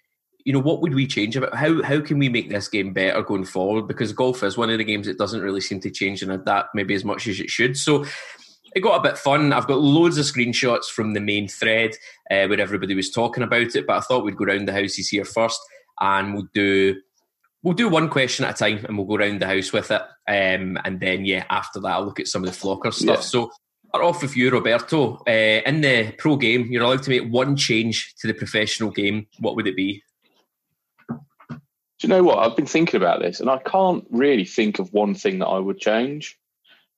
You 0.44 0.54
know 0.54 0.60
what 0.60 0.80
would 0.80 0.94
we 0.94 1.06
change 1.06 1.36
about 1.36 1.54
how 1.54 1.82
how 1.82 2.00
can 2.00 2.18
we 2.18 2.30
make 2.30 2.48
this 2.48 2.68
game 2.68 2.94
better 2.94 3.20
going 3.20 3.44
forward? 3.44 3.86
Because 3.86 4.14
golf 4.14 4.42
is 4.42 4.56
one 4.56 4.70
of 4.70 4.78
the 4.78 4.84
games 4.84 5.06
that 5.06 5.18
doesn't 5.18 5.42
really 5.42 5.60
seem 5.60 5.80
to 5.80 5.90
change 5.90 6.22
and 6.22 6.32
adapt 6.32 6.74
maybe 6.74 6.94
as 6.94 7.04
much 7.04 7.26
as 7.26 7.38
it 7.38 7.50
should. 7.50 7.76
So 7.76 8.06
it 8.74 8.80
got 8.80 8.98
a 8.98 9.02
bit 9.02 9.18
fun. 9.18 9.52
I've 9.52 9.66
got 9.66 9.80
loads 9.80 10.16
of 10.16 10.24
screenshots 10.24 10.86
from 10.86 11.12
the 11.12 11.20
main 11.20 11.48
thread 11.48 11.90
uh, 12.30 12.46
where 12.46 12.60
everybody 12.60 12.94
was 12.94 13.10
talking 13.10 13.42
about 13.42 13.74
it, 13.76 13.86
but 13.86 13.96
I 13.96 14.00
thought 14.00 14.24
we'd 14.24 14.36
go 14.36 14.46
round 14.46 14.68
the 14.68 14.72
houses 14.72 15.08
here 15.08 15.24
first, 15.24 15.60
and 16.00 16.32
we'll 16.32 16.48
do 16.54 16.96
we'll 17.62 17.74
do 17.74 17.88
one 17.88 18.08
question 18.08 18.44
at 18.44 18.54
a 18.54 18.58
time, 18.58 18.84
and 18.84 18.96
we'll 18.96 19.06
go 19.06 19.16
around 19.16 19.40
the 19.40 19.46
house 19.46 19.72
with 19.72 19.90
it, 19.90 20.02
um, 20.28 20.78
and 20.84 21.00
then 21.00 21.24
yeah, 21.24 21.44
after 21.50 21.80
that 21.80 21.92
I'll 21.92 22.04
look 22.04 22.20
at 22.20 22.28
some 22.28 22.44
of 22.44 22.50
the 22.50 22.56
flocker 22.56 22.92
stuff. 22.92 23.18
Yeah. 23.18 23.22
So. 23.22 23.50
Start 23.88 24.04
off 24.04 24.20
with 24.20 24.36
you, 24.36 24.50
Roberto. 24.50 25.22
Uh, 25.26 25.62
in 25.64 25.80
the 25.80 26.12
pro 26.18 26.36
game, 26.36 26.66
you're 26.70 26.82
allowed 26.82 27.02
to 27.04 27.08
make 27.08 27.32
one 27.32 27.56
change 27.56 28.14
to 28.16 28.26
the 28.26 28.34
professional 28.34 28.90
game. 28.90 29.26
What 29.38 29.56
would 29.56 29.66
it 29.66 29.76
be? 29.76 30.02
Do 31.08 32.06
you 32.06 32.10
know 32.10 32.22
what? 32.22 32.38
I've 32.38 32.54
been 32.54 32.66
thinking 32.66 33.00
about 33.00 33.20
this, 33.20 33.40
and 33.40 33.48
I 33.48 33.56
can't 33.56 34.04
really 34.10 34.44
think 34.44 34.78
of 34.78 34.92
one 34.92 35.14
thing 35.14 35.38
that 35.38 35.46
I 35.46 35.58
would 35.58 35.80
change. 35.80 36.38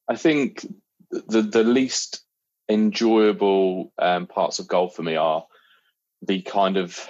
I 0.09 0.17
think 0.17 0.67
the 1.11 1.43
the 1.43 1.63
least 1.63 2.25
enjoyable 2.69 3.93
um, 3.99 4.27
parts 4.27 4.59
of 4.59 4.67
golf 4.67 4.97
for 4.97 5.03
me 5.03 5.17
are 5.17 5.45
the 6.23 6.43
kind 6.43 6.77
of 6.77 7.09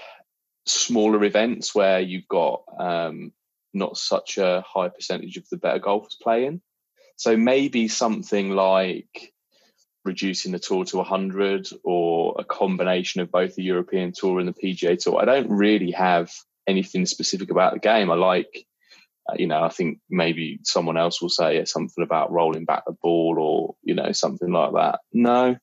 smaller 0.67 1.25
events 1.25 1.75
where 1.75 2.01
you've 2.01 2.29
got 2.29 2.63
um, 2.79 3.33
not 3.72 3.96
such 3.96 4.38
a 4.38 4.64
high 4.66 4.88
percentage 4.88 5.37
of 5.37 5.48
the 5.50 5.56
better 5.56 5.78
golfers 5.78 6.16
playing. 6.20 6.61
So 7.16 7.37
maybe 7.37 7.88
something 7.88 8.50
like 8.50 9.33
reducing 10.04 10.52
the 10.52 10.59
tour 10.59 10.85
to 10.87 10.96
100 10.98 11.68
or 11.85 12.35
a 12.38 12.44
combination 12.44 13.20
of 13.20 13.30
both 13.30 13.54
the 13.54 13.62
European 13.62 14.12
Tour 14.12 14.40
and 14.40 14.48
the 14.48 14.54
PGA 14.54 14.98
Tour. 14.98 15.20
I 15.20 15.24
don't 15.24 15.50
really 15.50 15.90
have 15.90 16.33
anything 16.66 17.06
specific 17.06 17.50
about 17.50 17.74
the 17.74 17.78
game. 17.78 18.11
I 18.11 18.14
like, 18.14 18.66
uh, 19.28 19.35
you 19.38 19.46
know, 19.46 19.62
I 19.62 19.68
think 19.68 19.98
maybe 20.09 20.61
someone 20.64 20.96
else 20.96 21.20
will 21.20 21.28
say 21.28 21.62
something 21.64 22.02
about 22.02 22.33
rolling 22.33 22.64
back 22.64 22.85
the 22.87 22.92
ball 22.92 23.37
or, 23.38 23.74
you 23.83 23.94
know, 23.94 24.12
something 24.12 24.50
like 24.50 24.72
that. 24.72 25.00
No, 25.12 25.56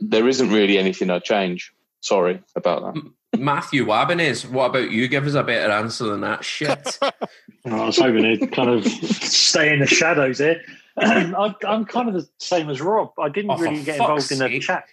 there 0.00 0.28
isn't 0.28 0.50
really 0.50 0.78
anything 0.78 1.10
I'd 1.10 1.24
change. 1.24 1.72
Sorry 2.08 2.42
about 2.56 2.94
that. 2.94 3.38
Matthew 3.38 3.84
Wabanez, 3.84 4.48
what 4.48 4.70
about 4.70 4.90
you? 4.90 5.06
Give 5.08 5.26
us 5.26 5.34
a 5.34 5.42
better 5.42 5.70
answer 5.70 6.04
than 6.04 6.22
that 6.22 6.44
shit. 6.44 6.98
Oh, 7.66 7.82
I 7.82 7.86
was 7.86 7.98
hoping 7.98 8.22
to 8.38 8.46
kind 8.46 8.70
of 8.70 8.86
stay 8.86 9.74
in 9.74 9.80
the 9.80 9.86
shadows 9.86 10.38
here. 10.38 10.62
I, 10.98 11.54
I'm 11.66 11.84
kind 11.84 12.08
of 12.08 12.14
the 12.14 12.26
same 12.38 12.70
as 12.70 12.80
Rob. 12.80 13.10
I 13.18 13.28
didn't 13.28 13.50
Oh, 13.50 13.58
really 13.58 13.82
get 13.82 13.98
fuck's 13.98 14.30
involved 14.30 14.32
in 14.32 14.38
the 14.52 14.60
chat. 14.60 14.84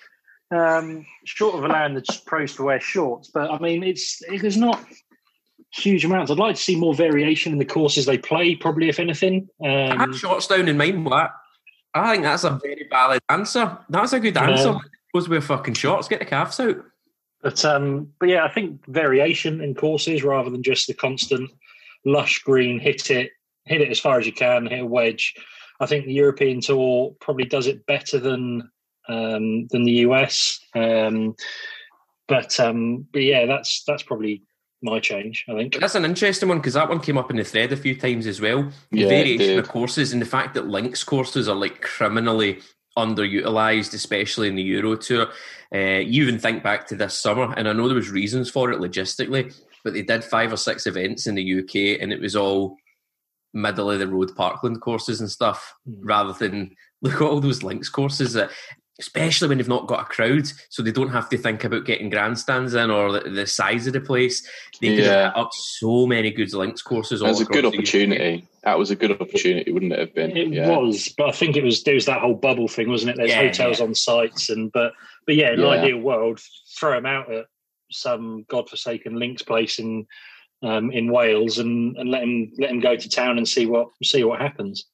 Um, 0.52 1.06
short 1.24 1.56
of 1.56 1.64
allowing 1.64 1.94
the 1.94 2.04
pros 2.26 2.56
to 2.56 2.64
wear 2.64 2.82
shorts, 2.82 3.30
but 3.34 3.50
I 3.50 3.60
mean, 3.60 3.82
it's 3.84 4.22
it, 4.24 4.42
there's 4.42 4.58
not 4.58 4.84
huge 5.74 6.04
amounts. 6.04 6.32
I'd 6.32 6.38
like 6.40 6.56
to 6.58 6.62
see 6.62 6.76
more 6.76 6.94
variation 6.94 7.54
in 7.54 7.60
the 7.60 7.66
courses 7.66 8.06
they 8.08 8.18
play. 8.18 8.56
Probably, 8.56 8.90
if 8.90 9.00
anything. 9.00 9.48
I 9.64 9.86
Um, 9.92 10.00
had 10.00 10.16
shorts 10.16 10.48
down 10.48 10.68
in 10.68 10.76
mind. 10.78 11.06
What? 11.06 11.32
I 11.94 12.12
think 12.12 12.24
that's 12.24 12.44
a 12.44 12.60
very 12.62 12.88
valid 12.90 13.22
answer. 13.30 13.78
That's 13.90 14.12
a 14.12 14.20
good 14.20 14.36
Yeah. 14.36 14.50
answer. 14.50 14.76
Goes 15.14 15.30
with 15.30 15.46
fucking 15.46 15.76
shorts. 15.76 16.10
Get 16.10 16.20
the 16.20 16.26
calves 16.26 16.60
out. 16.60 16.84
But 17.46 17.64
um, 17.64 18.12
but 18.20 18.28
yeah, 18.28 18.44
I 18.44 18.50
think 18.50 18.84
variation 18.88 19.62
in 19.62 19.76
courses 19.76 20.24
rather 20.24 20.50
than 20.50 20.64
just 20.64 20.88
the 20.88 20.96
constant 20.96 21.52
lush 22.04 22.40
green 22.40 22.80
hit 22.80 23.12
it, 23.12 23.34
hit 23.66 23.82
it 23.82 23.92
as 23.92 24.00
far 24.00 24.18
as 24.18 24.26
you 24.26 24.34
can, 24.34 24.66
hit 24.66 24.80
a 24.80 24.86
wedge. 24.86 25.36
I 25.80 25.86
think 25.86 26.08
the 26.08 26.14
European 26.14 26.60
Tour 26.60 27.16
probably 27.22 27.46
does 27.46 27.68
it 27.68 27.86
better 27.86 28.18
than 28.18 28.68
um, 29.08 29.68
than 29.68 29.84
the 29.84 29.92
US. 30.08 30.60
Um, 30.74 31.36
but 32.28 32.60
um, 32.60 33.06
but 33.14 33.22
yeah, 33.22 33.46
that's 33.46 33.84
that's 33.84 34.02
probably 34.02 34.42
my 34.82 35.00
change. 35.00 35.46
I 35.48 35.54
think. 35.54 35.80
That's 35.80 35.94
an 35.94 36.04
interesting 36.04 36.50
one 36.50 36.58
because 36.58 36.74
that 36.74 36.90
one 36.90 37.00
came 37.00 37.20
up 37.20 37.30
in 37.30 37.38
the 37.38 37.44
thread 37.44 37.72
a 37.72 37.78
few 37.78 37.96
times 37.96 38.26
as 38.26 38.42
well. 38.42 38.72
The 38.90 39.02
Yeah, 39.02 39.08
variation 39.08 39.60
of 39.60 39.68
courses 39.68 40.14
and 40.14 40.22
the 40.22 40.26
fact 40.26 40.56
that 40.56 40.66
links 40.66 41.04
courses 41.04 41.48
are 41.48 41.56
like 41.56 41.80
criminally 41.82 42.62
underutilized, 42.98 43.94
especially 43.94 44.48
in 44.48 44.56
the 44.56 44.64
Euro 44.64 44.96
Tour. 44.96 45.28
Uh, 45.74 46.00
you 46.00 46.24
even 46.24 46.40
think 46.40 46.64
back 46.64 46.88
to 46.88 46.96
this 46.96 47.18
summer, 47.20 47.54
and 47.58 47.68
I 47.68 47.74
know 47.74 47.88
there 47.88 47.96
was 47.96 48.10
reasons 48.10 48.50
for 48.50 48.72
it 48.72 48.80
logistically, 48.80 49.54
but 49.84 49.94
they 49.94 50.02
did 50.02 50.24
five 50.24 50.54
or 50.54 50.58
six 50.58 50.88
events 50.88 51.28
in 51.28 51.36
the 51.36 51.60
UK, 51.60 52.02
and 52.02 52.12
it 52.14 52.22
was 52.22 52.36
all 52.36 52.78
middle 53.54 53.90
of 53.92 54.00
the 54.00 54.08
road 54.08 54.36
parkland 54.36 54.82
courses 54.82 55.22
and 55.22 55.30
stuff, 55.32 55.74
Mm. 55.88 55.96
rather 56.02 56.34
than 56.34 56.76
look 57.02 57.16
at 57.16 57.22
all 57.22 57.40
those 57.40 57.64
links 57.64 57.90
courses 57.90 58.34
that. 58.34 58.52
Especially 58.98 59.50
when 59.50 59.58
they've 59.58 59.68
not 59.68 59.88
got 59.88 60.02
a 60.02 60.06
crowd, 60.06 60.48
so 60.70 60.82
they 60.82 60.92
don't 60.92 61.10
have 61.10 61.28
to 61.30 61.38
think 61.38 61.66
about 61.66 61.84
getting 61.86 62.10
grandstands 62.10 62.74
in 62.76 62.90
or 62.90 63.12
the, 63.12 63.30
the 63.30 63.46
size 63.46 63.88
of 63.88 63.94
the 63.94 64.00
place. 64.00 64.48
They 64.80 64.96
could 64.96 65.04
Yeah. 65.04 65.24
have 65.26 65.36
up 65.36 65.50
so 65.54 66.08
many 66.08 66.32
good 66.32 66.54
links 66.54 66.82
courses. 66.82 67.20
That 67.20 67.28
was 67.28 67.42
a 67.42 67.46
good 67.46 67.66
opportunity. 67.66 68.48
That 68.64 68.80
was 68.80 68.92
a 68.92 68.96
good 68.96 69.12
opportunity, 69.12 69.70
wouldn't 69.72 69.92
it 69.92 70.00
have 70.00 70.16
been? 70.16 70.38
It 70.38 70.48
yeah. 70.48 70.70
was, 70.70 71.14
but 71.18 71.28
I 71.28 71.34
think 71.34 71.58
it 71.58 71.64
was 71.64 71.84
there 71.84 71.96
was 71.96 72.06
that 72.06 72.22
whole 72.22 72.36
bubble 72.36 72.70
thing, 72.70 72.88
wasn't 72.90 73.12
it? 73.12 73.18
There's 73.18 73.32
Yeah, 73.32 73.42
hotels 73.48 73.80
yeah. 73.80 73.86
on 73.86 73.96
sites, 73.96 74.50
and 74.50 74.72
but 74.72 74.94
but 75.26 75.36
yeah, 75.36 75.52
in 75.52 75.60
Yeah. 75.60 75.74
an 75.74 75.80
ideal 75.82 75.98
world, 76.00 76.40
throw 76.80 76.92
them 76.92 77.06
out 77.06 77.30
at 77.32 77.48
some 77.92 78.46
godforsaken 78.48 79.16
links 79.20 79.42
place 79.42 79.78
in 79.78 80.08
um, 80.64 80.90
in 80.92 81.12
Wales, 81.12 81.60
and 81.60 81.98
and 81.98 82.10
let 82.10 82.24
him 82.24 82.54
let 82.58 82.72
him 82.72 82.80
go 82.80 82.96
to 82.96 83.10
town 83.10 83.38
and 83.38 83.48
see 83.48 83.66
what 83.66 83.90
see 84.04 84.24
what 84.24 84.40
happens. 84.40 84.86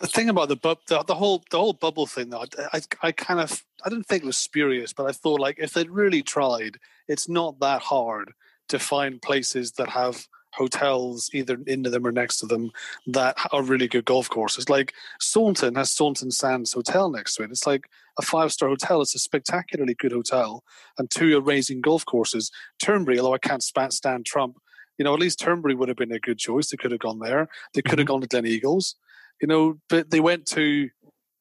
The 0.00 0.06
thing 0.06 0.28
about 0.28 0.48
the 0.48 0.56
bub, 0.56 0.78
the, 0.86 1.02
the 1.02 1.14
whole 1.14 1.42
the 1.50 1.58
whole 1.58 1.72
bubble 1.72 2.06
thing, 2.06 2.30
though, 2.30 2.44
I, 2.72 2.78
I, 2.78 2.80
I 3.02 3.12
kind 3.12 3.40
of 3.40 3.64
I 3.84 3.88
didn't 3.88 4.06
think 4.06 4.22
it 4.22 4.26
was 4.26 4.38
spurious, 4.38 4.92
but 4.92 5.06
I 5.06 5.12
thought 5.12 5.40
like 5.40 5.58
if 5.58 5.72
they'd 5.72 5.90
really 5.90 6.22
tried, 6.22 6.78
it's 7.08 7.28
not 7.28 7.58
that 7.60 7.82
hard 7.82 8.32
to 8.68 8.78
find 8.78 9.20
places 9.20 9.72
that 9.72 9.88
have 9.88 10.26
hotels 10.54 11.30
either 11.32 11.58
into 11.66 11.90
them 11.90 12.06
or 12.06 12.12
next 12.12 12.38
to 12.38 12.46
them 12.46 12.70
that 13.06 13.36
are 13.52 13.62
really 13.62 13.88
good 13.88 14.04
golf 14.04 14.28
courses. 14.28 14.68
Like 14.68 14.94
Saunton 15.20 15.74
has 15.76 15.90
Saunton 15.90 16.30
Sands 16.30 16.72
Hotel 16.72 17.10
next 17.10 17.36
to 17.36 17.42
it. 17.42 17.50
It's 17.50 17.66
like 17.66 17.88
a 18.18 18.22
five 18.22 18.52
star 18.52 18.68
hotel. 18.68 19.00
It's 19.00 19.14
a 19.14 19.18
spectacularly 19.18 19.94
good 19.94 20.12
hotel 20.12 20.64
and 20.98 21.10
two 21.10 21.36
amazing 21.36 21.80
golf 21.80 22.04
courses. 22.04 22.50
Turnberry, 22.80 23.18
although 23.18 23.34
I 23.34 23.38
can't 23.38 23.62
stand 23.62 24.26
Trump, 24.26 24.58
you 24.98 25.04
know, 25.04 25.14
at 25.14 25.20
least 25.20 25.38
Turnberry 25.38 25.74
would 25.74 25.88
have 25.88 25.96
been 25.96 26.12
a 26.12 26.18
good 26.18 26.38
choice. 26.38 26.70
They 26.70 26.76
could 26.76 26.90
have 26.90 27.00
gone 27.00 27.20
there. 27.20 27.48
They 27.72 27.82
could 27.82 27.98
have 27.98 28.06
mm-hmm. 28.06 28.20
gone 28.20 28.20
to 28.22 28.28
Gleneagles, 28.28 28.94
you 29.40 29.48
know, 29.48 29.78
but 29.88 30.10
they 30.10 30.20
went 30.20 30.46
to 30.46 30.90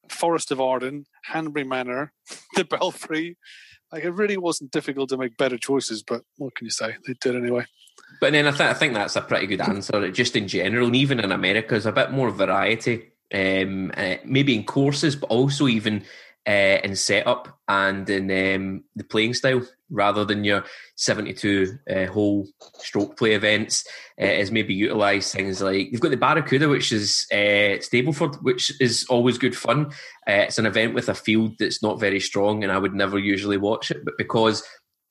Forest 0.10 0.52
of 0.52 0.62
Arden, 0.62 1.06
Hanbury 1.32 1.64
Manor, 1.64 2.14
the 2.56 2.66
Belfry. 2.66 3.38
Like 3.92 4.04
it 4.04 4.12
really 4.12 4.38
wasn't 4.38 4.72
difficult 4.72 5.10
to 5.10 5.18
make 5.18 5.38
better 5.38 5.58
choices, 5.58 6.04
but 6.04 6.24
what 6.38 6.56
can 6.56 6.66
you 6.66 6.72
say? 6.72 6.96
They 7.06 7.16
did 7.22 7.36
anyway. 7.36 7.66
But 8.20 8.34
then 8.34 8.48
I, 8.48 8.52
th- 8.52 8.62
I 8.62 8.74
think 8.74 8.94
that's 8.94 9.16
a 9.16 9.22
pretty 9.22 9.48
good 9.48 9.62
answer. 9.62 10.12
Just 10.12 10.36
in 10.36 10.48
general, 10.48 10.88
and 10.88 10.96
even 10.96 11.20
in 11.20 11.32
America, 11.32 11.70
there's 11.72 11.86
a 11.86 11.92
bit 11.92 12.12
more 12.12 12.32
variety. 12.32 13.12
Um, 13.34 13.92
uh, 13.98 14.16
maybe 14.24 14.56
in 14.56 14.64
courses, 14.64 15.18
but 15.18 15.30
also 15.30 15.68
even 15.68 16.06
uh, 16.48 16.80
in 16.84 16.96
setup 16.96 17.60
and 17.68 18.10
in 18.10 18.24
um, 18.56 18.84
the 18.96 19.04
playing 19.04 19.34
style 19.34 19.62
rather 19.90 20.26
than 20.26 20.44
your 20.44 20.64
72 20.96 21.78
uh, 21.90 22.06
hole 22.08 22.48
stroke 22.80 23.18
play 23.18 23.34
events 23.34 23.86
uh, 24.22 24.26
is 24.26 24.52
maybe 24.52 24.74
utilise 24.74 25.32
things 25.34 25.62
like 25.62 25.92
you've 25.92 26.02
got 26.02 26.12
the 26.12 26.18
Barracuda 26.18 26.70
which 26.70 26.92
is 26.92 27.26
uh, 27.32 27.80
Stableford 27.80 28.42
which 28.44 28.80
is 28.82 29.06
always 29.10 29.38
good 29.38 29.56
fun. 29.56 29.88
Uh, 30.28 30.44
it's 30.46 30.58
an 30.58 30.66
event 30.66 30.94
with 30.94 31.10
a 31.10 31.14
field 31.14 31.56
that's 31.60 31.84
not 31.84 32.00
very 32.00 32.20
strong 32.20 32.64
and 32.64 32.72
I 32.72 32.78
would 32.78 32.94
never 32.94 33.20
usually 33.20 33.58
watch 33.58 33.92
it 33.92 34.04
but 34.06 34.18
because 34.18 34.64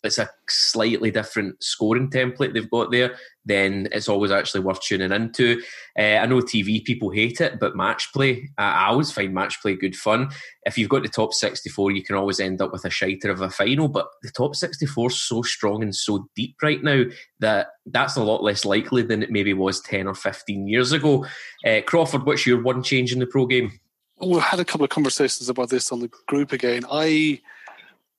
it's 0.02 0.18
a 0.18 0.30
slightly 0.48 1.10
different 1.10 1.62
scoring 1.62 2.10
template 2.10 2.54
they've 2.54 2.70
got 2.70 2.90
there, 2.90 3.16
then 3.44 3.88
it's 3.92 4.08
always 4.08 4.30
actually 4.30 4.60
worth 4.60 4.80
tuning 4.80 5.12
into. 5.12 5.60
Uh, 5.98 6.02
I 6.02 6.26
know 6.26 6.40
TV 6.40 6.84
people 6.84 7.10
hate 7.10 7.40
it, 7.40 7.58
but 7.58 7.76
match 7.76 8.12
play, 8.12 8.48
I 8.58 8.86
always 8.86 9.10
find 9.10 9.34
match 9.34 9.60
play 9.60 9.74
good 9.74 9.96
fun. 9.96 10.30
If 10.64 10.78
you've 10.78 10.88
got 10.88 11.02
the 11.02 11.08
top 11.08 11.34
64, 11.34 11.92
you 11.92 12.02
can 12.02 12.16
always 12.16 12.40
end 12.40 12.60
up 12.60 12.72
with 12.72 12.84
a 12.84 12.90
shiter 12.90 13.30
of 13.30 13.40
a 13.40 13.50
final, 13.50 13.88
but 13.88 14.08
the 14.22 14.30
top 14.30 14.54
64 14.54 15.10
is 15.10 15.20
so 15.20 15.42
strong 15.42 15.82
and 15.82 15.94
so 15.94 16.28
deep 16.34 16.56
right 16.62 16.82
now 16.82 17.04
that 17.40 17.68
that's 17.86 18.16
a 18.16 18.24
lot 18.24 18.42
less 18.42 18.64
likely 18.64 19.02
than 19.02 19.22
it 19.22 19.30
maybe 19.30 19.54
was 19.54 19.80
10 19.82 20.06
or 20.06 20.14
15 20.14 20.66
years 20.66 20.92
ago. 20.92 21.26
Uh, 21.64 21.80
Crawford, 21.84 22.24
what's 22.24 22.46
your 22.46 22.62
one 22.62 22.82
change 22.82 23.12
in 23.12 23.18
the 23.18 23.26
pro 23.26 23.46
game? 23.46 23.72
We've 24.18 24.40
had 24.40 24.60
a 24.60 24.64
couple 24.64 24.84
of 24.84 24.90
conversations 24.90 25.48
about 25.48 25.68
this 25.68 25.92
on 25.92 26.00
the 26.00 26.10
group 26.26 26.52
again. 26.52 26.84
I 26.90 27.40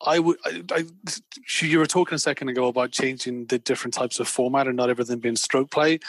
I 0.06 0.20
would. 0.20 0.38
I, 0.46 0.62
I, 0.72 0.84
you 1.62 1.80
were 1.80 1.88
talking 1.88 2.16
a 2.16 2.20
second 2.20 2.50
ago 2.50 2.68
about 2.68 2.92
changing 2.92 3.48
the 3.48 3.58
different 3.58 3.94
types 3.94 4.20
of 4.20 4.28
format 4.28 4.68
and 4.68 4.78
not 4.78 4.90
everything 4.90 5.20
being 5.20 5.36
stroke 5.36 5.72
play. 5.72 6.00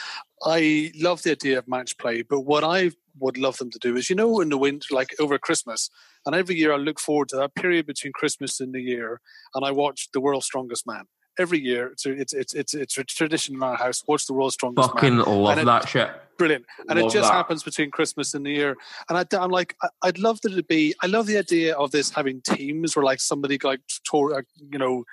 I 0.45 0.91
love 0.95 1.23
the 1.23 1.31
idea 1.31 1.57
of 1.57 1.67
match 1.67 1.97
play, 1.97 2.21
but 2.21 2.41
what 2.41 2.63
I 2.63 2.91
would 3.19 3.37
love 3.37 3.57
them 3.57 3.71
to 3.71 3.79
do 3.79 3.97
is, 3.97 4.09
you 4.09 4.15
know, 4.15 4.39
in 4.41 4.49
the 4.49 4.57
winter, 4.57 4.93
like 4.93 5.09
over 5.19 5.37
Christmas, 5.37 5.89
and 6.25 6.35
every 6.35 6.55
year 6.55 6.71
I 6.71 6.77
look 6.77 6.99
forward 6.99 7.29
to 7.29 7.37
that 7.37 7.55
period 7.55 7.87
between 7.87 8.13
Christmas 8.13 8.59
and 8.59 8.71
New 8.71 8.79
Year, 8.79 9.21
and 9.55 9.65
I 9.65 9.71
watch 9.71 10.09
The 10.13 10.21
World's 10.21 10.45
Strongest 10.45 10.85
Man 10.85 11.05
every 11.37 11.59
year. 11.59 11.87
It's 11.87 12.05
a, 12.05 12.11
it's 12.11 12.33
it's 12.33 12.53
it's 12.53 12.73
it's 12.73 12.97
a 12.97 13.03
tradition 13.03 13.55
in 13.55 13.63
our 13.63 13.75
house. 13.75 14.03
Watch 14.07 14.25
the 14.27 14.33
world's 14.33 14.55
strongest 14.55 14.89
Fucking 14.91 15.17
man. 15.17 15.25
love 15.25 15.51
And 15.57 15.61
it- 15.61 15.65
that 15.65 15.87
shit. 15.89 16.09
Brilliant, 16.37 16.65
and 16.87 16.97
Love 16.97 17.09
it 17.09 17.13
just 17.13 17.29
that. 17.29 17.35
happens 17.35 17.63
between 17.63 17.91
Christmas 17.91 18.33
and 18.33 18.45
New 18.45 18.51
Year. 18.51 18.77
And 19.09 19.17
I, 19.17 19.25
I'm 19.37 19.51
like, 19.51 19.75
I- 19.83 19.89
I'd 20.03 20.19
love 20.19 20.39
that 20.43 20.53
it 20.57 20.69
be. 20.69 20.95
I 21.03 21.07
love 21.07 21.27
the 21.27 21.37
idea 21.37 21.75
of 21.75 21.91
this 21.91 22.11
having 22.11 22.39
teams 22.41 22.95
where 22.95 23.03
like 23.03 23.19
somebody 23.19 23.57
like 23.61 23.81
tore, 24.05 24.33
uh, 24.39 24.41
you 24.71 24.79
know, 24.79 25.03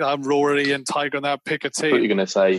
um, 0.00 0.22
Rory 0.22 0.72
and 0.72 0.86
Tiger 0.86 1.18
and 1.18 1.26
that 1.26 1.44
pick 1.44 1.64
a 1.64 1.66
I 1.66 1.70
thought 1.70 1.84
you're 1.96 2.06
going 2.06 2.16
to 2.16 2.26
say 2.26 2.58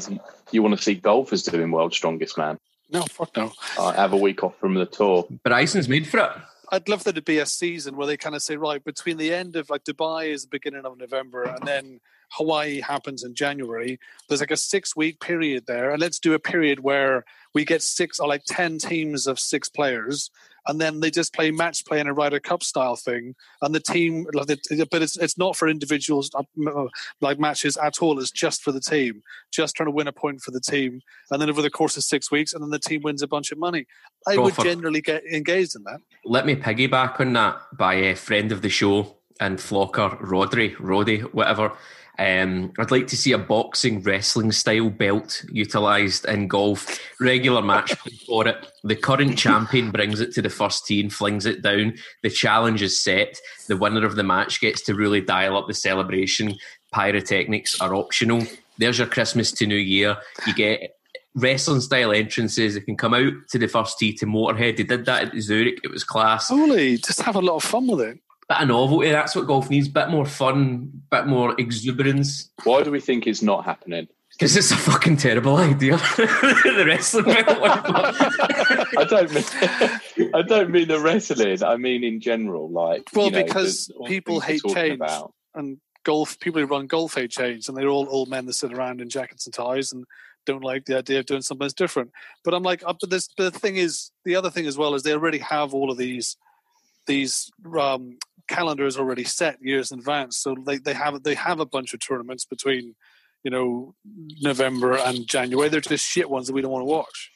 you 0.52 0.62
want 0.62 0.78
to 0.78 0.84
see 0.84 0.94
golfers 0.94 1.42
doing 1.42 1.72
world's 1.72 1.96
strongest 1.98 2.38
man. 2.38 2.60
No, 2.92 3.02
fuck 3.10 3.36
no. 3.36 3.52
Uh, 3.76 3.92
have 3.94 4.14
a 4.14 4.18
week 4.18 4.44
off 4.44 4.56
from 4.60 4.76
the 4.76 4.86
tour. 4.86 5.26
But 5.44 5.50
Bryson's 5.50 5.90
made 5.90 6.06
for 6.08 6.20
it. 6.20 6.30
I'd 6.72 6.90
love 6.90 7.04
there 7.04 7.14
to 7.14 7.22
be 7.22 7.40
a 7.40 7.46
season 7.46 7.96
where 7.96 8.08
they 8.08 8.18
kind 8.18 8.36
of 8.36 8.42
say, 8.42 8.58
right, 8.58 8.84
between 8.84 9.18
the 9.18 9.34
end 9.34 9.56
of 9.56 9.70
like 9.70 9.84
Dubai 9.84 10.28
is 10.28 10.44
the 10.44 10.50
beginning 10.50 10.86
of 10.86 10.98
November 10.98 11.44
and 11.44 11.68
then 11.68 12.00
Hawaii 12.32 12.82
happens 12.82 13.24
in 13.24 13.36
January. 13.36 14.00
There's 14.28 14.42
like 14.42 14.52
a 14.52 14.58
six 14.58 14.96
week 14.96 15.20
period 15.20 15.66
there. 15.68 15.92
And 15.92 16.02
let's 16.02 16.20
do 16.20 16.34
a 16.34 16.40
period 16.40 16.80
where 16.80 17.26
we 17.54 17.66
get 17.66 17.82
six 17.82 18.20
or 18.20 18.28
like 18.28 18.44
10 18.46 18.80
teams 18.80 19.28
of 19.28 19.40
six 19.40 19.70
players. 19.70 20.32
And 20.68 20.82
then 20.82 21.00
they 21.00 21.12
just 21.12 21.34
play 21.34 21.52
match 21.52 21.86
play 21.86 22.00
in 22.00 22.08
a 22.08 22.14
Ryder 22.14 22.40
Cup 22.40 22.64
style 22.64 22.96
thing. 22.96 23.36
And 23.62 23.74
the 23.74 23.80
team, 23.80 24.28
but 24.34 24.50
it's 25.02 25.18
it's 25.18 25.38
not 25.38 25.56
for 25.56 25.68
individuals 25.68 26.32
uh, 26.36 26.86
like 27.22 27.40
matches 27.40 27.78
at 27.78 28.02
all. 28.02 28.20
It's 28.20 28.32
just 28.32 28.64
for 28.64 28.72
the 28.72 28.82
team, 28.82 29.22
just 29.52 29.76
trying 29.76 29.88
to 29.88 29.92
win 29.92 30.08
a 30.08 30.14
point 30.14 30.42
for 30.42 30.52
the 30.52 30.62
team. 30.62 31.02
And 31.32 31.42
then 31.42 31.50
over 31.50 31.62
the 31.62 31.70
course 31.70 31.98
of 31.98 32.04
six 32.04 32.32
weeks, 32.32 32.54
and 32.54 32.64
then 32.64 32.70
the 32.70 32.80
team 32.80 33.02
wins 33.04 33.22
a 33.22 33.28
bunch 33.28 33.52
of 33.52 33.58
money. 33.58 33.86
I 34.28 34.38
would 34.38 34.56
generally 34.56 35.02
get 35.02 35.24
engaged 35.26 35.76
in 35.76 35.84
that. 35.84 36.00
Let 36.24 36.46
me 36.46 36.56
piggyback 36.56 37.20
on 37.20 37.34
that 37.34 37.60
by 37.78 37.96
a 37.96 38.16
friend 38.16 38.52
of 38.52 38.62
the 38.62 38.70
show 38.70 39.18
and 39.40 39.58
flocker, 39.58 40.20
Rodri, 40.22 40.76
Roddy, 40.80 41.20
whatever. 41.20 41.74
Um, 42.18 42.72
I'd 42.80 42.92
like 42.92 43.08
to 43.08 43.18
see 43.18 43.34
a 43.34 43.38
boxing 43.38 44.02
wrestling 44.02 44.52
style 44.52 44.90
belt 44.90 45.44
utilised 45.52 46.26
in 46.26 46.48
golf. 46.48 47.00
Regular 47.20 47.62
match 47.62 47.98
play 48.00 48.18
for 48.26 48.48
it. 48.48 48.72
The 48.84 48.96
current 48.96 49.38
champion 49.38 49.92
brings 49.92 50.22
it 50.22 50.32
to 50.34 50.42
the 50.42 50.50
first 50.50 50.86
tee 50.86 51.02
and 51.02 51.14
flings 51.14 51.46
it 51.46 51.62
down. 51.62 51.96
The 52.24 52.30
challenge 52.30 52.82
is 52.82 53.00
set. 53.00 53.38
The 53.68 53.78
winner 53.78 54.06
of 54.06 54.16
the 54.16 54.24
match 54.24 54.62
gets 54.62 54.82
to 54.84 54.96
really 54.96 55.22
dial 55.22 55.58
up 55.58 55.68
the 55.68 55.74
celebration. 55.74 56.56
Pyrotechnics 56.94 57.82
are 57.82 57.96
optional. 57.96 58.44
There's 58.78 58.98
your 58.98 59.08
Christmas 59.08 59.52
to 59.54 59.68
New 59.68 59.76
Year. 59.76 60.18
You 60.48 60.54
get 60.54 60.96
wrestling 61.36 61.82
style 61.82 62.12
entrances. 62.12 62.76
They 62.76 62.82
can 62.82 62.98
come 62.98 63.14
out 63.14 63.34
to 63.50 63.60
the 63.60 63.68
first 63.68 64.00
tee 64.00 64.14
to 64.14 64.26
Motorhead. 64.26 64.78
They 64.78 64.84
did 64.84 65.06
that 65.06 65.36
at 65.36 65.42
Zurich. 65.42 65.80
It 65.84 65.92
was 65.92 66.04
class. 66.04 66.50
Holy, 66.50 66.98
just 66.98 67.22
have 67.22 67.36
a 67.36 67.42
lot 67.42 67.58
of 67.58 67.64
fun 67.64 67.88
with 67.88 68.02
it. 68.02 68.20
Bit 68.48 68.62
of 68.62 68.68
novelty. 68.68 69.10
That's 69.12 69.36
what 69.36 69.48
golf 69.48 69.70
needs. 69.70 69.88
Bit 69.88 70.10
more 70.10 70.26
fun. 70.26 71.02
Bit 71.10 71.26
more 71.26 71.60
exuberance. 71.60 72.52
Why 72.64 72.84
do 72.84 72.92
we 72.92 73.00
think 73.00 73.26
it's 73.26 73.42
not 73.42 73.66
happening? 73.66 74.08
Because 74.32 74.56
it's 74.58 74.70
a 74.72 74.76
fucking 74.76 75.18
terrible 75.18 75.56
idea. 75.56 75.96
the 76.18 76.84
wrestling 76.86 77.26
belt. 77.26 77.48
I 78.98 79.06
don't 79.10 79.32
mean 79.34 80.32
I 80.36 80.42
don't 80.42 80.72
mean 80.72 80.88
the 80.90 81.00
wrestling. 81.00 81.64
I 81.64 81.78
mean 81.78 82.04
in 82.04 82.20
general, 82.20 82.70
like 82.70 83.10
Well, 83.14 83.28
you 83.28 83.32
know, 83.32 83.44
because 83.44 83.88
the- 83.88 83.94
all 83.94 84.06
the 84.08 84.14
people 84.14 84.40
hate 84.42 84.62
we're 84.64 84.74
change. 84.74 84.96
About. 84.96 85.34
And 85.54 85.78
golf, 86.04 86.40
people 86.40 86.62
who 86.62 86.68
run 86.68 86.88
golf 86.88 87.16
hate 87.16 87.32
change, 87.32 87.68
and 87.68 87.78
they're 87.78 87.88
all 87.88 88.08
old 88.10 88.30
men 88.30 88.46
that 88.46 88.54
sit 88.54 88.74
around 88.74 89.02
in 89.02 89.10
jackets 89.10 89.46
and 89.46 89.54
ties 89.54 89.92
and 89.92 90.06
don't 90.46 90.64
like 90.64 90.86
the 90.86 90.98
idea 90.98 91.20
of 91.20 91.26
doing 91.26 91.42
something 91.42 91.64
that's 91.64 91.74
different. 91.74 92.12
But 92.44 92.54
I'm 92.54 92.62
like, 92.62 92.84
uh, 92.86 92.94
but 93.00 93.10
this, 93.10 93.30
the 93.38 93.52
thing 93.52 93.78
is, 93.78 94.12
the 94.26 94.36
other 94.36 94.50
thing 94.52 94.68
as 94.68 94.78
well 94.78 94.94
is 94.94 95.04
they 95.04 95.14
already 95.14 95.40
have 95.40 95.74
all 95.74 95.90
of 95.90 95.98
these 95.98 96.38
these 97.08 97.52
um, 97.80 98.18
calendars 98.48 98.98
already 98.98 99.24
set 99.24 99.58
years 99.62 99.92
in 99.92 100.00
advance. 100.00 100.38
So 100.38 100.56
they, 100.66 100.78
they 100.78 100.94
have 100.94 101.22
they 101.24 101.36
have 101.36 101.60
a 101.60 101.66
bunch 101.66 101.94
of 101.94 102.00
tournaments 102.06 102.46
between 102.46 102.96
you 103.44 103.52
know 103.52 103.96
November 104.42 104.98
and 104.98 105.28
January. 105.28 105.70
They're 105.70 105.82
just 105.82 106.06
shit 106.06 106.30
ones 106.30 106.48
that 106.48 106.54
we 106.54 106.62
don't 106.62 106.72
want 106.72 106.82
to 106.84 106.92
watch. 106.92 107.32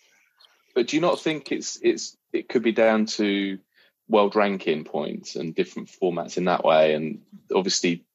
But 0.76 0.88
do 0.88 0.98
you 0.98 1.02
not 1.02 1.20
think 1.20 1.52
it's 1.52 1.80
it's 1.82 2.16
it 2.34 2.50
could 2.50 2.64
be 2.64 2.72
down 2.72 3.06
to 3.08 3.60
world 4.08 4.36
ranking 4.36 4.84
points 4.86 5.36
and 5.36 5.54
different 5.56 5.90
formats 6.02 6.38
in 6.38 6.46
that 6.46 6.64
way? 6.64 6.94
And 6.94 7.22
obviously, 7.54 8.06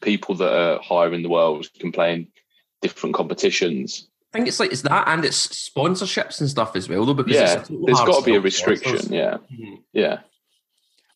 people 0.00 0.34
that 0.36 0.52
are 0.52 0.80
higher 0.82 1.12
in 1.12 1.22
the 1.22 1.28
world 1.28 1.68
can 1.78 1.92
play 1.92 2.14
in 2.14 2.28
different 2.82 3.14
competitions. 3.14 4.08
I 4.32 4.38
think 4.38 4.48
it's 4.48 4.58
like 4.58 4.72
it's 4.72 4.82
that 4.82 5.06
and 5.06 5.24
it's 5.24 5.46
sponsorships 5.70 6.40
and 6.40 6.50
stuff 6.50 6.74
as 6.74 6.88
well, 6.88 7.04
though. 7.04 7.14
Because 7.14 7.34
Yeah, 7.36 7.54
it's 7.60 7.70
a 7.70 7.72
total 7.72 8.06
got 8.06 8.18
to 8.20 8.24
be 8.24 8.34
a 8.34 8.40
restriction. 8.40 8.98
sponsors. 8.98 9.10
Yeah, 9.10 9.36
Mhm. 9.52 9.82
yeah. 9.92 10.20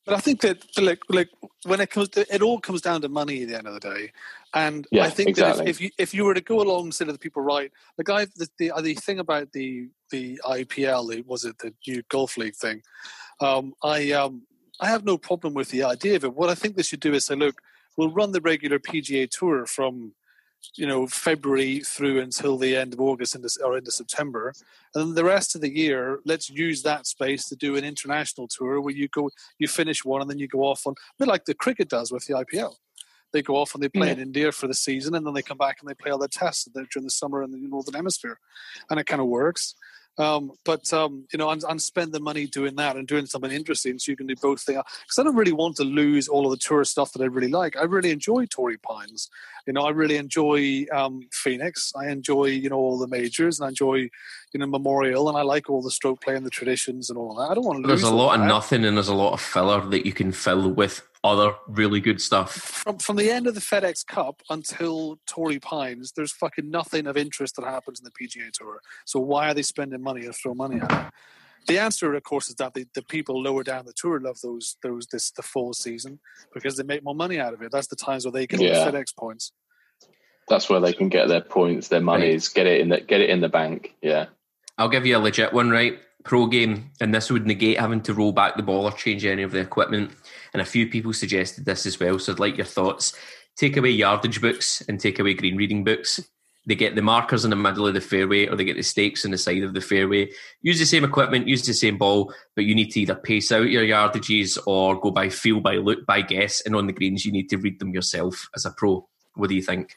But 0.08 0.16
I 0.16 0.20
think 0.20 0.40
that 0.40 0.64
like 0.80 1.00
like 1.10 1.28
when 1.64 1.82
it 1.82 1.90
comes 1.90 2.08
to, 2.10 2.34
it 2.34 2.40
all 2.40 2.60
comes 2.60 2.80
down 2.80 3.02
to 3.02 3.10
money 3.10 3.42
at 3.42 3.48
the 3.48 3.58
end 3.58 3.66
of 3.66 3.74
the 3.74 3.80
day. 3.80 4.12
And 4.54 4.86
Yeah, 4.90 5.04
I 5.04 5.10
think 5.10 5.28
exactly. 5.28 5.66
that 5.66 5.68
if, 5.68 5.76
if 5.76 5.80
you 5.82 5.90
if 5.98 6.14
you 6.14 6.24
were 6.24 6.32
to 6.32 6.40
go 6.40 6.62
along 6.62 6.92
say 6.92 7.04
to 7.04 7.12
the 7.12 7.18
people, 7.18 7.42
right, 7.42 7.70
the 7.98 8.04
guy 8.04 8.24
the 8.24 8.48
the, 8.58 8.72
the 8.80 8.94
thing 8.94 9.18
about 9.18 9.52
the 9.52 9.90
the 10.10 10.40
IPL, 10.46 11.26
was 11.26 11.44
it 11.44 11.58
the 11.58 11.74
new 11.86 12.02
golf 12.08 12.38
league 12.38 12.56
thing? 12.56 12.80
Um, 13.42 13.74
I 13.84 14.12
um 14.12 14.46
I 14.80 14.86
have 14.88 15.04
no 15.04 15.18
problem 15.18 15.52
with 15.52 15.68
the 15.68 15.84
idea 15.84 16.16
of 16.16 16.24
it. 16.24 16.34
What 16.34 16.48
I 16.48 16.54
think 16.54 16.76
they 16.76 16.82
should 16.82 17.00
do 17.00 17.12
is 17.12 17.26
say, 17.26 17.34
look, 17.34 17.60
we'll 17.98 18.10
run 18.10 18.32
the 18.32 18.40
regular 18.40 18.78
PGA 18.78 19.28
tour 19.28 19.66
from 19.66 20.14
you 20.74 20.86
know 20.86 21.06
February 21.06 21.80
through 21.80 22.20
until 22.20 22.56
the 22.56 22.76
end 22.76 22.92
of 22.92 23.00
August 23.00 23.34
into, 23.34 23.50
or 23.64 23.78
into 23.78 23.90
September, 23.90 24.52
and 24.94 25.08
then 25.08 25.14
the 25.14 25.24
rest 25.24 25.54
of 25.54 25.60
the 25.60 25.74
year, 25.74 26.20
let's 26.24 26.48
use 26.50 26.82
that 26.82 27.06
space 27.06 27.46
to 27.48 27.56
do 27.56 27.76
an 27.76 27.84
international 27.84 28.48
tour 28.48 28.80
where 28.80 28.94
you 28.94 29.08
go, 29.08 29.30
you 29.58 29.68
finish 29.68 30.04
one, 30.04 30.20
and 30.20 30.30
then 30.30 30.38
you 30.38 30.48
go 30.48 30.60
off 30.60 30.86
on 30.86 30.92
a 30.92 31.18
bit 31.18 31.28
like 31.28 31.44
the 31.44 31.54
cricket 31.54 31.88
does 31.88 32.12
with 32.12 32.26
the 32.26 32.34
IPL. 32.34 32.74
They 33.32 33.42
go 33.42 33.56
off 33.56 33.74
and 33.74 33.82
they 33.82 33.90
play 33.90 34.10
in 34.10 34.20
India 34.20 34.50
for 34.52 34.68
the 34.68 34.74
season, 34.74 35.14
and 35.14 35.26
then 35.26 35.34
they 35.34 35.42
come 35.42 35.58
back 35.58 35.78
and 35.80 35.88
they 35.88 35.94
play 35.94 36.10
all 36.10 36.18
their 36.18 36.28
tests 36.28 36.66
during 36.74 37.04
the 37.04 37.10
summer 37.10 37.42
in 37.42 37.50
the 37.50 37.58
northern 37.58 37.94
hemisphere, 37.94 38.38
and 38.88 38.98
it 38.98 39.04
kind 39.04 39.20
of 39.20 39.26
works. 39.26 39.74
Um, 40.18 40.52
but 40.64 40.92
um, 40.92 41.26
you 41.32 41.38
know, 41.38 41.50
and, 41.50 41.62
and 41.68 41.80
spend 41.80 42.12
the 42.12 42.20
money 42.20 42.46
doing 42.46 42.74
that 42.76 42.96
and 42.96 43.06
doing 43.06 43.26
something 43.26 43.52
interesting, 43.52 43.98
so 43.98 44.10
you 44.10 44.16
can 44.16 44.26
do 44.26 44.34
both 44.36 44.60
things. 44.62 44.82
Because 45.02 45.18
I 45.18 45.22
don't 45.22 45.36
really 45.36 45.52
want 45.52 45.76
to 45.76 45.84
lose 45.84 46.28
all 46.28 46.44
of 46.44 46.50
the 46.50 46.56
tourist 46.56 46.92
stuff 46.92 47.12
that 47.12 47.22
I 47.22 47.26
really 47.26 47.48
like. 47.48 47.76
I 47.76 47.84
really 47.84 48.10
enjoy 48.10 48.46
Torrey 48.46 48.78
Pines. 48.78 49.30
You 49.66 49.72
know, 49.72 49.82
I 49.82 49.90
really 49.90 50.16
enjoy 50.16 50.86
um, 50.92 51.28
Phoenix. 51.32 51.92
I 51.94 52.08
enjoy 52.08 52.46
you 52.46 52.68
know 52.68 52.78
all 52.78 52.98
the 52.98 53.06
majors, 53.06 53.60
and 53.60 53.66
I 53.66 53.68
enjoy 53.68 54.08
you 54.52 54.60
know 54.60 54.66
Memorial, 54.66 55.28
and 55.28 55.36
I 55.38 55.42
like 55.42 55.68
all 55.70 55.82
the 55.82 55.90
stroke 55.90 56.20
play 56.20 56.34
and 56.36 56.44
the 56.46 56.50
traditions 56.50 57.10
and 57.10 57.18
all 57.18 57.34
that. 57.36 57.50
I 57.50 57.54
don't 57.54 57.64
want 57.64 57.82
to. 57.82 57.88
There's 57.88 58.02
lose 58.02 58.10
a 58.10 58.14
all 58.14 58.18
lot 58.26 58.40
of 58.40 58.46
nothing 58.46 58.84
and 58.84 58.96
there's 58.96 59.08
a 59.08 59.14
lot 59.14 59.32
of 59.32 59.40
filler 59.40 59.84
that 59.86 60.06
you 60.06 60.12
can 60.12 60.32
fill 60.32 60.70
with 60.70 61.02
other 61.24 61.52
really 61.66 62.00
good 62.00 62.20
stuff. 62.20 62.52
from 62.52 62.98
from 62.98 63.16
the 63.16 63.30
end 63.30 63.46
of 63.46 63.54
the 63.54 63.60
FedEx 63.60 64.06
Cup 64.06 64.42
until 64.50 65.18
Torrey 65.26 65.58
Pines, 65.58 66.12
there's 66.12 66.32
fucking 66.32 66.70
nothing 66.70 67.06
of 67.06 67.16
interest 67.16 67.56
that 67.56 67.64
happens 67.64 68.00
in 68.00 68.04
the 68.04 68.10
PGA 68.12 68.50
Tour. 68.52 68.80
So 69.04 69.18
why 69.20 69.50
are 69.50 69.54
they 69.54 69.62
spending 69.62 70.02
money 70.02 70.26
or 70.26 70.32
throw 70.32 70.54
money 70.54 70.80
at 70.80 70.90
it? 70.90 71.12
The 71.66 71.78
answer, 71.78 72.14
of 72.14 72.22
course, 72.22 72.48
is 72.48 72.54
that 72.54 72.72
the, 72.72 72.86
the 72.94 73.02
people 73.02 73.42
lower 73.42 73.62
down 73.62 73.84
the 73.84 73.92
tour 73.92 74.18
love 74.20 74.40
those 74.42 74.76
those 74.82 75.06
this 75.08 75.30
the 75.32 75.42
fall 75.42 75.74
season 75.74 76.20
because 76.54 76.76
they 76.76 76.82
make 76.82 77.02
more 77.04 77.14
money 77.14 77.38
out 77.38 77.52
of 77.52 77.60
it. 77.62 77.70
That's 77.72 77.88
the 77.88 77.96
times 77.96 78.24
where 78.24 78.32
they 78.32 78.46
get 78.46 78.60
Yeah. 78.60 78.84
the 78.84 78.90
FedEx 78.92 79.14
points. 79.14 79.52
That's 80.48 80.70
where 80.70 80.80
they 80.80 80.94
can 80.94 81.10
get 81.10 81.28
their 81.28 81.42
points, 81.42 81.88
their 81.88 82.00
monies, 82.00 82.48
get 82.48 82.66
it 82.66 82.80
in 82.80 82.88
the 82.88 83.00
get 83.00 83.20
it 83.20 83.28
in 83.28 83.40
the 83.40 83.50
bank. 83.50 83.94
Yeah. 84.00 84.26
I'll 84.78 84.88
give 84.88 85.04
you 85.04 85.16
a 85.16 85.18
legit 85.18 85.52
one, 85.52 85.70
right? 85.70 85.98
Pro 86.24 86.46
game, 86.46 86.90
and 87.00 87.14
this 87.14 87.30
would 87.30 87.46
negate 87.46 87.80
having 87.80 88.00
to 88.02 88.14
roll 88.14 88.32
back 88.32 88.56
the 88.56 88.62
ball 88.62 88.84
or 88.84 88.92
change 88.92 89.24
any 89.24 89.42
of 89.42 89.50
the 89.50 89.58
equipment. 89.58 90.12
And 90.52 90.62
a 90.62 90.64
few 90.64 90.86
people 90.86 91.12
suggested 91.12 91.64
this 91.64 91.84
as 91.84 91.98
well, 91.98 92.18
so 92.18 92.32
I'd 92.32 92.38
like 92.38 92.56
your 92.56 92.66
thoughts. 92.66 93.12
Take 93.56 93.76
away 93.76 93.90
yardage 93.90 94.40
books 94.40 94.82
and 94.88 95.00
take 95.00 95.18
away 95.18 95.34
green 95.34 95.56
reading 95.56 95.82
books. 95.82 96.20
They 96.66 96.74
get 96.74 96.94
the 96.94 97.02
markers 97.02 97.44
in 97.44 97.50
the 97.50 97.56
middle 97.56 97.86
of 97.86 97.94
the 97.94 98.00
fairway 98.00 98.46
or 98.46 98.54
they 98.54 98.64
get 98.64 98.76
the 98.76 98.82
stakes 98.82 99.24
on 99.24 99.30
the 99.30 99.38
side 99.38 99.62
of 99.62 99.72
the 99.72 99.80
fairway. 99.80 100.30
Use 100.60 100.78
the 100.78 100.84
same 100.84 101.02
equipment, 101.02 101.48
use 101.48 101.66
the 101.66 101.72
same 101.72 101.96
ball, 101.96 102.32
but 102.54 102.66
you 102.66 102.74
need 102.74 102.90
to 102.90 103.00
either 103.00 103.14
pace 103.14 103.50
out 103.50 103.70
your 103.70 103.84
yardages 103.84 104.58
or 104.66 105.00
go 105.00 105.10
by 105.10 105.30
feel, 105.30 105.60
by 105.60 105.76
look, 105.76 106.04
by 106.04 106.20
guess. 106.20 106.60
And 106.60 106.76
on 106.76 106.86
the 106.86 106.92
greens, 106.92 107.24
you 107.24 107.32
need 107.32 107.48
to 107.48 107.56
read 107.56 107.80
them 107.80 107.94
yourself 107.94 108.48
as 108.54 108.66
a 108.66 108.70
pro. 108.70 109.08
What 109.34 109.48
do 109.48 109.54
you 109.54 109.62
think? 109.62 109.96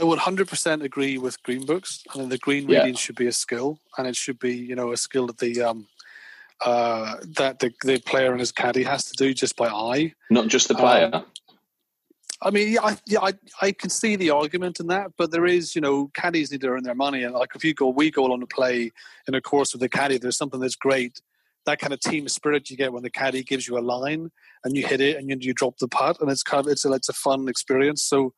I 0.00 0.04
would 0.04 0.18
hundred 0.18 0.48
percent 0.48 0.82
agree 0.82 1.18
with 1.18 1.42
green 1.42 1.66
books. 1.66 2.02
I 2.12 2.18
mean, 2.18 2.30
the 2.30 2.38
green 2.38 2.68
Yeah. 2.68 2.78
reading 2.78 2.94
should 2.94 3.16
be 3.16 3.26
a 3.26 3.32
skill, 3.32 3.78
and 3.98 4.06
it 4.06 4.16
should 4.16 4.38
be 4.38 4.54
you 4.56 4.74
know 4.74 4.92
a 4.92 4.96
skill 4.96 5.26
that 5.26 5.38
the 5.38 5.60
um, 5.62 5.88
uh, 6.62 7.16
that 7.36 7.58
the, 7.58 7.72
the 7.84 7.98
player 8.00 8.30
and 8.30 8.40
his 8.40 8.52
caddy 8.52 8.84
has 8.84 9.04
to 9.06 9.14
do 9.14 9.34
just 9.34 9.56
by 9.56 9.68
eye. 9.68 10.14
Not 10.30 10.48
just 10.48 10.68
the 10.68 10.74
player. 10.74 11.24
I 12.42 12.50
mean, 12.50 12.72
yeah, 12.72 12.82
I, 12.82 12.96
yeah, 13.06 13.18
I, 13.20 13.32
I 13.60 13.72
can 13.72 13.90
see 13.90 14.16
the 14.16 14.30
argument 14.30 14.80
in 14.80 14.86
that, 14.86 15.12
but 15.18 15.30
there 15.30 15.44
is, 15.44 15.74
you 15.74 15.82
know, 15.82 16.10
caddies 16.14 16.50
need 16.50 16.62
to 16.62 16.68
earn 16.68 16.84
their 16.84 16.94
money, 16.94 17.22
and 17.22 17.34
like 17.34 17.50
if 17.54 17.62
you 17.62 17.74
go, 17.74 17.88
we 17.88 18.10
go 18.10 18.32
on 18.32 18.40
to 18.40 18.46
play 18.46 18.92
in 19.28 19.34
a 19.34 19.42
course 19.42 19.74
with 19.74 19.82
the 19.82 19.90
caddy. 19.90 20.16
There's 20.16 20.38
something 20.38 20.60
that's 20.60 20.74
great, 20.76 21.20
that 21.66 21.80
kind 21.80 21.92
of 21.92 22.00
team 22.00 22.26
spirit 22.28 22.70
you 22.70 22.78
get 22.78 22.94
when 22.94 23.02
the 23.02 23.10
caddy 23.10 23.42
gives 23.42 23.68
you 23.68 23.76
a 23.76 23.80
line 23.80 24.30
and 24.64 24.74
you 24.74 24.86
hit 24.86 25.02
it 25.02 25.16
and 25.18 25.28
you, 25.28 25.36
you 25.38 25.52
drop 25.52 25.76
the 25.78 25.88
putt, 25.88 26.18
and 26.22 26.30
it's 26.30 26.42
kind 26.42 26.64
of 26.64 26.72
it's 26.72 26.86
a 26.86 26.92
it's 26.92 27.10
a 27.10 27.12
fun 27.12 27.46
experience. 27.46 28.02
So 28.02 28.32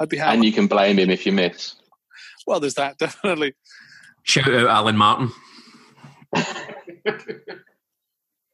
I'd 0.00 0.08
be 0.08 0.16
happy. 0.16 0.36
and 0.36 0.44
you 0.44 0.52
can 0.52 0.66
blame 0.66 0.98
him 0.98 1.10
if 1.10 1.26
you 1.26 1.32
miss. 1.32 1.74
well, 2.46 2.60
there's 2.60 2.74
that 2.74 2.98
definitely. 2.98 3.54
Shout 4.22 4.52
out 4.52 4.68
Alan 4.68 4.96
Martin. 4.96 5.30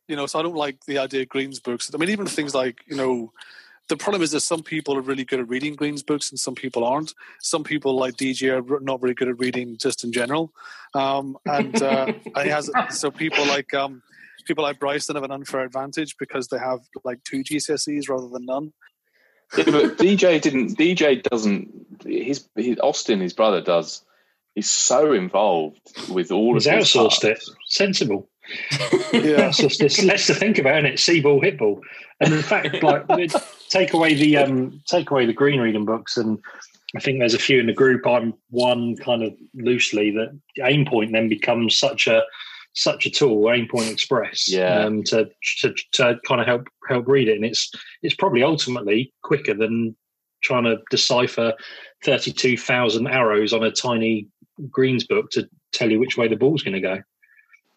you 0.09 0.17
know, 0.17 0.27
so 0.27 0.39
I 0.39 0.43
don't 0.43 0.57
like 0.57 0.85
the 0.87 0.99
idea 0.99 1.23
of 1.23 1.29
Green's 1.29 1.61
books. 1.61 1.91
I 1.93 1.99
mean, 1.99 2.11
even 2.11 2.27
things 2.27 2.55
like, 2.55 2.79
you 2.87 2.97
know, 2.97 3.33
the 3.89 3.97
problem 3.97 4.23
is 4.23 4.31
that 4.31 4.41
some 4.41 4.63
people 4.63 4.97
are 4.97 5.03
really 5.03 5.25
good 5.25 5.41
at 5.41 5.49
reading 5.49 5.75
Green's 5.75 6.03
books 6.03 6.31
and 6.31 6.39
some 6.39 6.55
people 6.55 6.85
aren't. 6.85 7.13
Some 7.41 7.65
people 7.65 7.97
like 7.97 8.15
DJ 8.17 8.51
are 8.53 8.81
not 8.81 9.01
very 9.01 9.15
good 9.15 9.29
at 9.29 9.39
reading 9.39 9.77
just 9.77 10.05
in 10.05 10.13
general. 10.13 10.53
Um, 10.95 11.37
and 11.47 11.83
uh, 11.83 12.13
and 12.35 12.45
he 12.45 12.51
has, 12.51 12.71
so 12.91 13.11
people 13.11 13.45
like, 13.47 13.75
um, 13.75 14.03
people 14.47 14.65
like 14.65 14.79
Bryson 14.79 15.17
have 15.17 15.25
an 15.25 15.33
unfair 15.33 15.63
advantage 15.63 16.17
because 16.19 16.49
they 16.49 16.59
have 16.59 16.81
like 17.05 17.23
two 17.25 17.43
GCSEs 17.43 18.09
rather 18.09 18.29
than 18.29 18.47
none. 18.47 18.73
Yeah, 19.57 19.65
but 19.67 19.99
DJ 19.99 20.41
didn't. 20.41 20.77
DJ 20.77 21.23
doesn't. 21.23 21.71
His, 22.05 22.47
his 22.57 22.79
Austin, 22.81 23.21
his 23.21 23.33
brother, 23.33 23.61
does. 23.61 24.05
He's 24.55 24.71
so 24.71 25.13
involved 25.13 25.81
with 26.11 26.31
all 26.31 26.55
He's 26.55 26.67
of 26.67 26.75
his 26.75 26.87
outsourced 26.89 27.13
stuff. 27.13 27.31
it. 27.31 27.45
Sensible. 27.67 28.29
Yeah. 29.13 29.49
It's 29.49 29.59
just 29.59 29.81
it's 29.81 30.03
less 30.03 30.27
to 30.27 30.35
think 30.35 30.59
about, 30.59 30.85
is 30.85 30.95
it? 30.95 30.99
See 30.99 31.21
ball, 31.21 31.41
hit 31.41 31.59
ball, 31.59 31.81
and 32.21 32.35
in 32.35 32.43
fact, 32.43 32.83
like 32.83 33.07
take 33.71 33.95
away 33.95 34.15
the 34.15 34.37
um, 34.37 34.83
take 34.87 35.11
away 35.11 35.27
the 35.27 35.33
green 35.33 35.61
reading 35.61 35.85
books, 35.85 36.17
and 36.17 36.39
I 36.95 37.01
think 37.01 37.19
there's 37.19 37.35
a 37.35 37.39
few 37.39 37.59
in 37.59 37.67
the 37.67 37.73
group. 37.73 38.07
I'm 38.07 38.35
one 38.51 38.97
kind 38.97 39.23
of 39.23 39.35
loosely 39.55 40.11
that 40.13 40.39
aim 40.63 40.85
point 40.85 41.13
then 41.13 41.29
becomes 41.29 41.77
such 41.77 42.07
a 42.07 42.23
such 42.75 43.07
a 43.07 43.11
tool, 43.11 43.51
aim 43.51 43.69
point 43.71 43.89
express, 43.91 44.51
Yeah. 44.51 44.81
um, 44.85 45.03
to, 45.05 45.31
to 45.61 45.75
to 45.93 46.19
kind 46.27 46.41
of 46.41 46.47
help 46.47 46.69
help 46.89 47.07
read 47.09 47.29
it, 47.29 47.37
and 47.37 47.45
it's 47.45 47.71
it's 48.03 48.15
probably 48.15 48.43
ultimately 48.43 49.13
quicker 49.23 49.55
than 49.55 49.97
trying 50.43 50.65
to 50.65 50.79
decipher 50.91 51.55
thirty 52.05 52.33
two 52.33 52.57
thousand 52.57 53.07
arrows 53.07 53.53
on 53.53 53.63
a 53.63 53.71
tiny 53.71 54.27
greens 54.71 55.05
book 55.05 55.31
to 55.31 55.49
tell 55.73 55.91
you 55.91 55.99
which 55.99 56.17
way 56.17 56.29
the 56.29 56.37
ball's 56.37 56.63
going 56.63 56.75
to 56.75 56.81
go. 56.81 57.01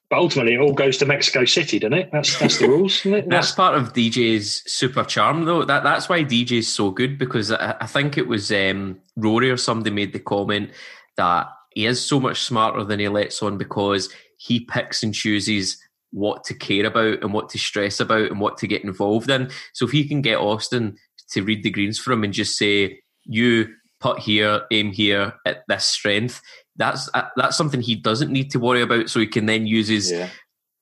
But 0.10 0.20
ultimately, 0.20 0.54
it 0.54 0.60
all 0.62 0.74
goes 0.74 0.98
to 1.00 1.06
Mexico 1.06 1.44
City, 1.44 1.80
doesn't 1.80 1.94
it? 1.94 2.10
That's 2.14 2.40
that's 2.40 2.60
the 2.60 2.68
rules. 2.68 3.00
Isn't 3.06 3.14
it? 3.14 3.30
That's 3.30 3.52
part 3.52 3.76
of 3.76 3.94
DJ's 3.94 4.64
super 4.72 5.04
charm, 5.04 5.46
though. 5.46 5.66
That 5.66 5.84
that's 5.84 6.08
why 6.10 6.24
DJ's 6.24 6.68
so 6.68 6.92
good 6.92 7.18
because 7.18 7.52
I, 7.52 7.76
I 7.82 7.88
think 7.88 8.18
it 8.18 8.28
was 8.28 8.52
um, 8.52 9.00
Rory 9.18 9.52
or 9.52 9.58
somebody 9.58 9.94
made 9.94 10.14
the 10.14 10.20
comment 10.20 10.72
that 11.18 11.50
he 11.76 11.86
is 11.86 12.04
so 12.04 12.20
much 12.22 12.42
smarter 12.44 12.84
than 12.86 13.00
he 13.00 13.08
lets 13.10 13.44
on 13.44 13.58
because 13.58 14.10
he 14.38 14.60
picks 14.62 15.04
and 15.04 15.14
chooses 15.14 15.78
what 16.12 16.44
to 16.46 16.54
care 16.54 16.86
about 16.86 17.22
and 17.22 17.34
what 17.34 17.50
to 17.50 17.58
stress 17.60 18.00
about 18.00 18.32
and 18.32 18.40
what 18.40 18.58
to 18.58 18.68
get 18.68 18.84
involved 18.84 19.30
in. 19.30 19.50
So 19.74 19.86
if 19.86 19.92
he 19.92 20.08
can 20.08 20.22
get 20.22 20.38
Austin 20.40 20.98
to 21.32 21.44
read 21.44 21.64
the 21.64 21.70
greens 21.70 22.00
for 22.00 22.12
him 22.14 22.24
and 22.24 22.34
just 22.34 22.58
say, 22.58 23.02
"You 23.26 23.68
put 24.00 24.20
here, 24.20 24.62
aim 24.72 24.92
here 24.94 25.34
at 25.46 25.64
this 25.68 25.86
strength," 25.86 26.42
that's 26.78 27.10
uh, 27.14 27.28
that's 27.36 27.58
something 27.58 27.82
he 27.82 27.96
doesn't 27.96 28.32
need 28.32 28.52
to 28.52 28.60
worry 28.60 28.82
about. 28.82 29.10
So 29.10 29.20
he 29.20 29.28
can 29.28 29.48
then 29.48 29.68
use 29.68 29.88
his 29.90 30.12
Yeah. 30.12 30.30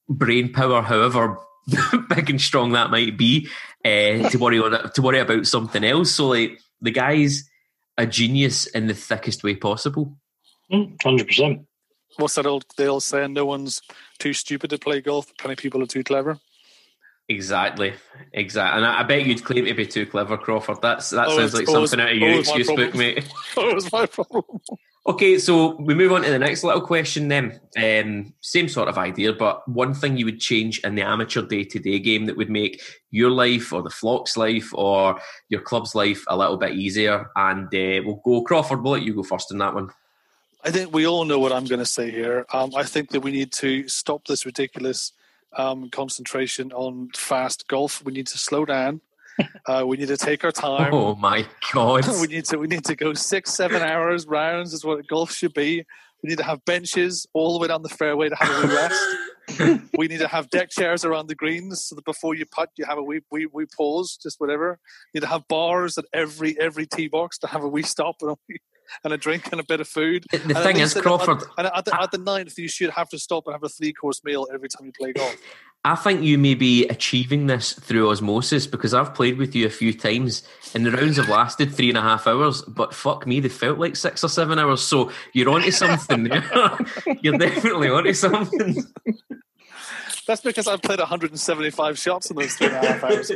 brain 0.08 0.54
power, 0.54 0.82
however 0.82 1.38
big 2.10 2.30
and 2.30 2.40
strong 2.40 2.74
that 2.74 2.92
might 2.92 3.18
be, 3.18 3.48
uh, 3.84 4.30
to 4.30 4.38
worry 4.38 4.60
on 4.60 4.92
to 4.92 5.02
worry 5.02 5.20
about 5.20 5.48
something 5.48 5.84
else. 5.84 6.12
So 6.12 6.28
like 6.28 6.60
the 6.82 6.92
guy's 6.92 7.50
a 7.98 8.06
genius 8.06 8.68
in 8.68 8.88
the 8.88 8.94
thickest 8.94 9.44
way 9.44 9.56
possible. 9.56 10.16
Hundred 11.04 11.28
percent. 11.28 11.66
What's 12.18 12.36
that 12.36 12.46
old, 12.46 12.66
the 12.78 12.88
old 12.88 13.04
saying? 13.04 13.34
No 13.34 13.46
one's 13.46 13.82
too 14.20 14.34
stupid 14.34 14.70
to 14.70 14.78
play 14.78 15.02
golf, 15.02 15.36
plenty 15.38 15.54
of 15.54 15.60
people 15.60 15.84
are 15.84 15.88
too 15.88 16.04
clever. 16.04 16.38
Exactly, 17.28 17.94
exactly. 18.34 18.78
And 18.78 18.86
I, 18.86 19.00
I 19.00 19.04
bet 19.04 19.26
you'd 19.26 19.44
claim 19.44 19.66
to 19.66 19.74
be 19.74 19.88
too 19.88 20.06
clever, 20.06 20.38
Crawford. 20.38 20.78
That's 20.82 21.10
that 21.10 21.28
Oh, 21.28 21.38
sounds 21.38 21.54
like 21.56 21.68
always- 21.68 21.90
something 21.90 22.06
out 22.06 22.12
of 22.14 22.18
your 22.20 22.40
excuse 22.40 22.68
book, 22.68 22.94
mate. 22.96 23.28
that 23.56 23.74
was 23.74 23.92
my 23.92 24.06
problem. 24.06 24.44
Okay, 25.08 25.38
so 25.38 25.76
we 25.76 25.94
move 25.94 26.12
on 26.12 26.24
to 26.24 26.30
the 26.32 26.40
next 26.40 26.64
little 26.64 26.82
question 26.82 27.28
then. 27.28 27.60
Um, 27.78 28.34
same 28.42 28.68
sort 28.68 28.90
of 28.90 28.98
idea, 28.98 29.34
but 29.34 29.68
one 29.68 29.94
thing 29.94 30.18
you 30.18 30.26
would 30.26 30.40
change 30.40 30.80
in 30.80 30.96
the 30.96 31.04
amateur 31.04 31.44
day 31.44 31.64
to 31.64 31.78
day 31.80 32.00
game 32.00 32.26
that 32.26 32.38
would 32.38 32.50
make 32.50 32.82
your 33.12 33.30
life 33.30 33.72
or 33.72 33.84
the 33.84 33.90
flock's 33.92 34.36
life 34.36 34.72
or 34.74 35.20
your 35.50 35.62
club's 35.62 35.94
life 35.94 36.24
a 36.28 36.36
little 36.38 36.58
bit 36.58 36.74
easier. 36.74 37.30
And 37.36 37.66
uh, 37.68 38.02
we'll 38.06 38.22
go, 38.26 38.42
Crawford, 38.42 38.82
we'll 38.84 38.94
let 38.94 39.04
you 39.04 39.14
go 39.14 39.22
first 39.24 39.52
in 39.52 39.60
that 39.60 39.76
one. 39.76 39.90
I 40.66 40.72
think 40.72 40.92
we 40.92 41.06
all 41.06 41.26
know 41.26 41.38
what 41.38 41.52
I'm 41.52 41.66
going 41.66 41.80
to 41.80 41.86
say 41.86 42.10
here. 42.10 42.48
Um, 42.52 42.72
I 42.76 42.84
think 42.84 43.12
that 43.12 43.20
we 43.20 43.32
need 43.32 43.52
to 43.54 43.88
stop 43.88 44.26
this 44.26 44.48
ridiculous 44.48 45.12
um, 45.56 45.92
concentration 45.92 46.72
on 46.72 47.12
fast 47.16 47.68
golf. 47.68 48.04
We 48.04 48.14
need 48.14 48.26
to 48.28 48.38
slow 48.38 48.66
down. 48.66 49.02
Uh, 49.68 49.84
we 49.86 49.98
need 49.98 50.08
to 50.08 50.16
take 50.16 50.46
our 50.46 50.52
time. 50.52 50.94
Oh 50.94 51.16
my 51.16 51.46
God. 51.74 52.08
we 52.22 52.28
need 52.28 52.46
to 52.46 52.58
we 52.58 52.68
need 52.68 52.86
to 52.86 52.96
go 52.96 53.14
six 53.14 53.52
seven 53.54 53.82
hours 53.82 54.28
rounds 54.28 54.74
is 54.74 54.86
what 54.86 55.06
golf 55.08 55.32
should 55.32 55.54
be. 55.56 55.84
We 56.22 56.30
need 56.30 56.38
to 56.38 56.44
have 56.44 56.64
benches 56.64 57.28
all 57.34 57.52
the 57.52 57.60
way 57.60 57.68
down 57.68 57.82
the 57.82 57.90
fairway 57.90 58.30
to 58.30 58.36
have 58.36 58.64
a 58.64 58.68
wee 58.68 58.74
rest. 59.58 59.90
we 59.98 60.08
need 60.08 60.20
to 60.20 60.28
have 60.28 60.52
deck 60.52 60.70
chairs 60.70 61.04
around 61.04 61.28
the 61.28 61.36
greens 61.36 61.84
so 61.84 61.96
that 61.96 62.06
before 62.06 62.36
you 62.36 62.46
putt 62.46 62.70
you 62.78 62.86
have 62.86 63.00
a 63.00 63.04
wee 63.04 63.22
wee, 63.32 63.48
wee 63.52 63.66
pause, 63.76 64.18
just 64.22 64.40
whatever. 64.40 64.80
You 65.12 65.20
need 65.20 65.26
to 65.26 65.32
have 65.32 65.48
bars 65.50 65.98
at 65.98 66.06
every 66.14 66.58
every 66.58 66.86
tee 66.86 67.08
box 67.08 67.40
to 67.40 67.48
have 67.48 67.64
a 67.64 67.68
wee 67.68 67.84
stop 67.84 68.18
and 68.22 68.32
a, 68.32 68.36
wee, 68.48 68.60
and 69.04 69.14
a 69.14 69.18
drink 69.18 69.50
and 69.52 69.60
a 69.60 69.64
bit 69.64 69.82
of 69.82 69.88
food. 69.88 70.26
The, 70.32 70.42
And 70.42 70.58
at 70.58 70.64
thing 70.64 70.78
is, 70.78 70.96
at 70.96 71.06
oh, 71.06 71.18
the- 71.18 71.24
Crawford, 71.26 71.50
And 71.58 71.68
at 71.68 71.86
the, 71.86 72.02
at 72.02 72.12
the 72.12 72.18
ninth, 72.18 72.58
you 72.58 72.68
should 72.68 72.90
have 72.92 73.10
to 73.10 73.20
stop 73.20 73.48
and 73.48 73.54
have 73.54 73.64
a 73.64 73.70
three 73.70 73.94
course 73.94 74.24
meal 74.24 74.48
every 74.54 74.70
time 74.70 74.86
you 74.86 74.92
play 74.92 75.14
golf. 75.14 75.36
I 75.84 75.94
think 75.94 76.24
you 76.24 76.40
may 76.40 76.56
be 76.56 76.88
achieving 76.88 77.46
this 77.46 77.74
through 77.74 78.10
osmosis 78.10 78.66
because 78.66 78.96
I've 78.96 79.14
played 79.14 79.38
with 79.38 79.56
you 79.56 79.68
a 79.68 79.70
few 79.70 79.94
times 79.94 80.42
and 80.74 80.84
the 80.84 80.92
rounds 80.92 81.18
have 81.18 81.30
lasted 81.30 81.76
three 81.76 81.90
and 81.90 81.98
a 81.98 82.02
half 82.02 82.26
hours, 82.26 82.64
but 82.64 82.92
fuck 82.92 83.28
me, 83.28 83.40
they 83.40 83.50
felt 83.50 83.78
like 83.78 83.96
six 83.96 84.24
or 84.24 84.30
seven 84.30 84.58
hours. 84.58 84.82
So 84.82 85.12
you're 85.34 85.50
onto 85.50 85.70
something 85.70 86.24
there. 86.24 86.78
you're 87.22 87.38
definitely 87.38 87.90
onto 87.90 88.14
something. 88.14 88.84
That's 90.28 90.42
because 90.42 90.68
I've 90.68 90.82
played 90.82 90.98
175 90.98 92.00
shots 92.00 92.32
in 92.32 92.38
those 92.38 92.56
three 92.56 92.68
and 92.68 92.78
a 92.78 92.94
half 92.94 93.04
hours. 93.04 93.32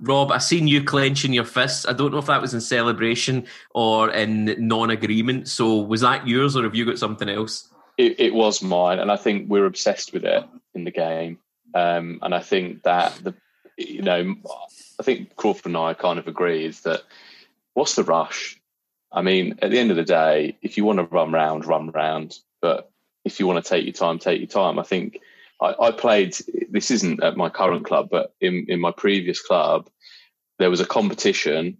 Rob, 0.00 0.32
I 0.32 0.38
seen 0.38 0.66
you 0.66 0.82
clenching 0.82 1.32
your 1.32 1.44
fists. 1.44 1.86
I 1.86 1.92
don't 1.92 2.12
know 2.12 2.18
if 2.18 2.26
that 2.26 2.40
was 2.40 2.54
in 2.54 2.60
celebration 2.60 3.46
or 3.74 4.10
in 4.10 4.54
non 4.58 4.90
agreement. 4.90 5.48
So 5.48 5.76
was 5.76 6.00
that 6.00 6.26
yours 6.26 6.56
or 6.56 6.64
have 6.64 6.74
you 6.74 6.84
got 6.84 6.98
something 6.98 7.28
else? 7.28 7.68
It, 7.98 8.18
it 8.18 8.34
was 8.34 8.62
mine, 8.62 8.98
and 8.98 9.12
I 9.12 9.16
think 9.16 9.48
we're 9.48 9.66
obsessed 9.66 10.12
with 10.12 10.24
it 10.24 10.44
in 10.74 10.84
the 10.84 10.90
game. 10.90 11.38
Um, 11.74 12.18
and 12.22 12.34
I 12.34 12.40
think 12.40 12.82
that 12.82 13.14
the, 13.22 13.34
you 13.76 14.02
know, 14.02 14.34
I 14.98 15.02
think 15.02 15.36
Crawford 15.36 15.66
and 15.66 15.76
I 15.76 15.94
kind 15.94 16.18
of 16.18 16.26
agree 16.26 16.64
is 16.64 16.82
that 16.82 17.02
what's 17.74 17.94
the 17.94 18.04
rush? 18.04 18.60
I 19.10 19.22
mean, 19.22 19.58
at 19.60 19.70
the 19.70 19.78
end 19.78 19.90
of 19.90 19.96
the 19.96 20.04
day, 20.04 20.56
if 20.62 20.76
you 20.76 20.84
want 20.84 20.98
to 20.98 21.04
run 21.04 21.32
round, 21.32 21.66
run 21.66 21.90
round. 21.90 22.38
But 22.60 22.90
if 23.24 23.38
you 23.38 23.46
want 23.46 23.62
to 23.62 23.68
take 23.68 23.84
your 23.84 23.92
time, 23.92 24.18
take 24.18 24.40
your 24.40 24.48
time. 24.48 24.78
I 24.78 24.82
think 24.82 25.20
I, 25.62 25.74
I 25.88 25.90
played. 25.92 26.36
This 26.70 26.90
isn't 26.90 27.22
at 27.22 27.36
my 27.36 27.48
current 27.48 27.84
club, 27.84 28.08
but 28.10 28.34
in 28.40 28.66
in 28.68 28.80
my 28.80 28.90
previous 28.90 29.40
club, 29.40 29.88
there 30.58 30.70
was 30.70 30.80
a 30.80 30.86
competition, 30.86 31.78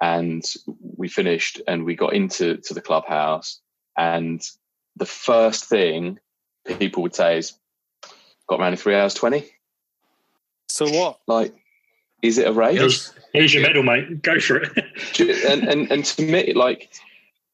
and 0.00 0.44
we 0.96 1.08
finished, 1.08 1.60
and 1.66 1.84
we 1.84 1.96
got 1.96 2.12
into 2.12 2.58
to 2.58 2.74
the 2.74 2.82
clubhouse, 2.82 3.60
and 3.96 4.42
the 4.96 5.06
first 5.06 5.64
thing 5.64 6.18
people 6.78 7.02
would 7.02 7.14
say 7.14 7.38
is, 7.38 7.54
"Got 8.48 8.60
around 8.60 8.72
in 8.72 8.78
three 8.78 8.94
hours 8.94 9.14
20. 9.14 9.44
So 10.68 10.88
what? 10.88 11.20
Like, 11.26 11.54
is 12.22 12.38
it 12.38 12.46
a 12.46 12.52
race? 12.52 12.78
Here's, 12.78 13.12
here's 13.32 13.54
your 13.54 13.62
medal, 13.62 13.82
mate. 13.82 14.22
Go 14.22 14.38
for 14.38 14.56
it. 14.56 15.44
and, 15.48 15.68
and 15.68 15.90
and 15.90 16.04
to 16.04 16.22
me, 16.22 16.52
like 16.52 16.90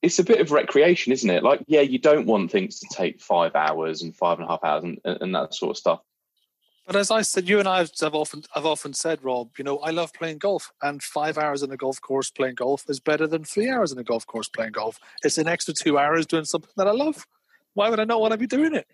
it's 0.03 0.19
a 0.19 0.25
bit 0.25 0.41
of 0.41 0.51
recreation, 0.51 1.13
isn't 1.13 1.29
it? 1.29 1.43
Like, 1.43 1.63
yeah, 1.67 1.83
you 1.83 1.99
don't 1.99 2.27
want 2.27 2.51
things 2.51 2.81
to 2.81 2.89
take 2.95 3.21
five 3.21 3.55
hours 3.55 4.03
and 4.03 4.17
five 4.17 4.39
and 4.39 4.47
a 4.47 4.51
half 4.51 4.65
hours 4.65 4.85
and, 4.85 4.99
and 5.05 5.35
that 5.35 5.55
sort 5.55 5.71
of 5.71 5.77
stuff. 5.77 6.01
But 6.87 6.97
as 6.97 7.11
I 7.11 7.23
said, 7.23 7.49
you 7.49 7.61
and 7.61 7.69
I 7.69 7.87
have 8.01 8.15
often 8.15 8.43
I've 8.55 8.67
often 8.67 8.95
said, 8.95 9.23
Rob, 9.23 9.51
you 9.59 9.65
know, 9.65 9.79
I 9.79 9.91
love 9.91 10.13
playing 10.13 10.39
golf, 10.39 10.73
and 10.83 11.03
five 11.03 11.39
hours 11.39 11.63
in 11.63 11.71
a 11.71 11.77
golf 11.77 12.01
course 12.01 12.31
playing 12.31 12.57
golf 12.57 12.85
is 12.89 12.99
better 12.99 13.27
than 13.29 13.45
three 13.45 13.71
hours 13.71 13.93
in 13.93 13.99
a 13.99 14.03
golf 14.03 14.27
course 14.27 14.49
playing 14.49 14.73
golf. 14.73 14.99
It's 15.23 15.39
an 15.39 15.47
extra 15.47 15.73
two 15.73 15.99
hours 15.99 16.27
doing 16.27 16.45
something 16.45 16.71
that 16.77 16.89
I 16.89 16.93
love. 16.93 17.27
Why 17.75 17.91
would 17.91 18.01
I 18.01 18.05
not 18.05 18.21
want 18.21 18.33
to 18.33 18.39
be 18.39 18.49
doing 18.49 18.75
it? 18.75 18.89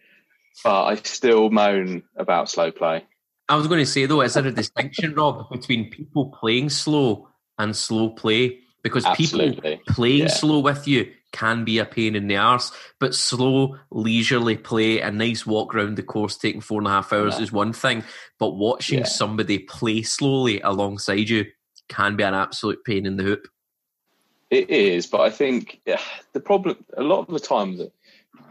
But 0.63 0.85
I 0.85 0.95
still 0.97 1.49
moan 1.49 2.03
about 2.17 2.51
slow 2.51 2.71
play. 2.71 3.05
I 3.49 3.57
was 3.57 3.69
going 3.69 3.81
to 3.81 3.87
say 3.87 4.07
though, 4.07 4.23
is 4.23 4.35
there 4.35 4.47
a 4.47 4.53
distinction, 4.53 5.15
Rob, 5.15 5.49
between 5.51 5.91
people 5.91 6.37
playing 6.39 6.69
slow 6.71 7.29
and 7.59 7.75
slow 7.75 8.11
play? 8.11 8.61
Because 8.87 9.05
Absolutely. 9.05 9.79
people 9.79 9.95
playing 9.95 10.23
Yeah. 10.23 10.29
slow 10.29 10.61
with 10.61 10.87
you 10.87 11.11
can 11.33 11.65
be 11.65 11.81
a 11.81 11.85
pain 11.85 12.15
in 12.15 12.29
the 12.29 12.37
arse, 12.37 12.71
but 13.01 13.17
slow, 13.17 13.77
leisurely 13.91 14.57
play, 14.57 15.01
a 15.01 15.11
nice 15.11 15.45
walk 15.45 15.75
around 15.75 15.97
the 15.97 16.05
course 16.05 16.37
taking 16.39 16.61
four 16.61 16.79
and 16.79 16.87
a 16.87 16.91
half 16.91 17.13
hours 17.13 17.35
Yeah. 17.37 17.43
is 17.43 17.51
one 17.51 17.73
thing, 17.73 18.05
but 18.39 18.51
watching 18.55 19.01
Yeah. 19.01 19.07
somebody 19.07 19.59
play 19.59 20.03
slowly 20.03 20.61
alongside 20.61 21.29
you 21.29 21.47
can 21.89 22.15
be 22.15 22.23
an 22.23 22.33
absolute 22.35 22.85
pain 22.85 23.07
in 23.07 23.17
the 23.17 23.25
hoop. 23.25 23.49
It 24.51 24.71
is, 24.71 25.09
but 25.09 25.23
I 25.23 25.31
think 25.31 25.81
the 26.33 26.39
problem 26.41 26.85
a 26.97 27.03
lot 27.03 27.27
of 27.27 27.35
the 27.35 27.41
time 27.41 27.79
that 27.79 27.93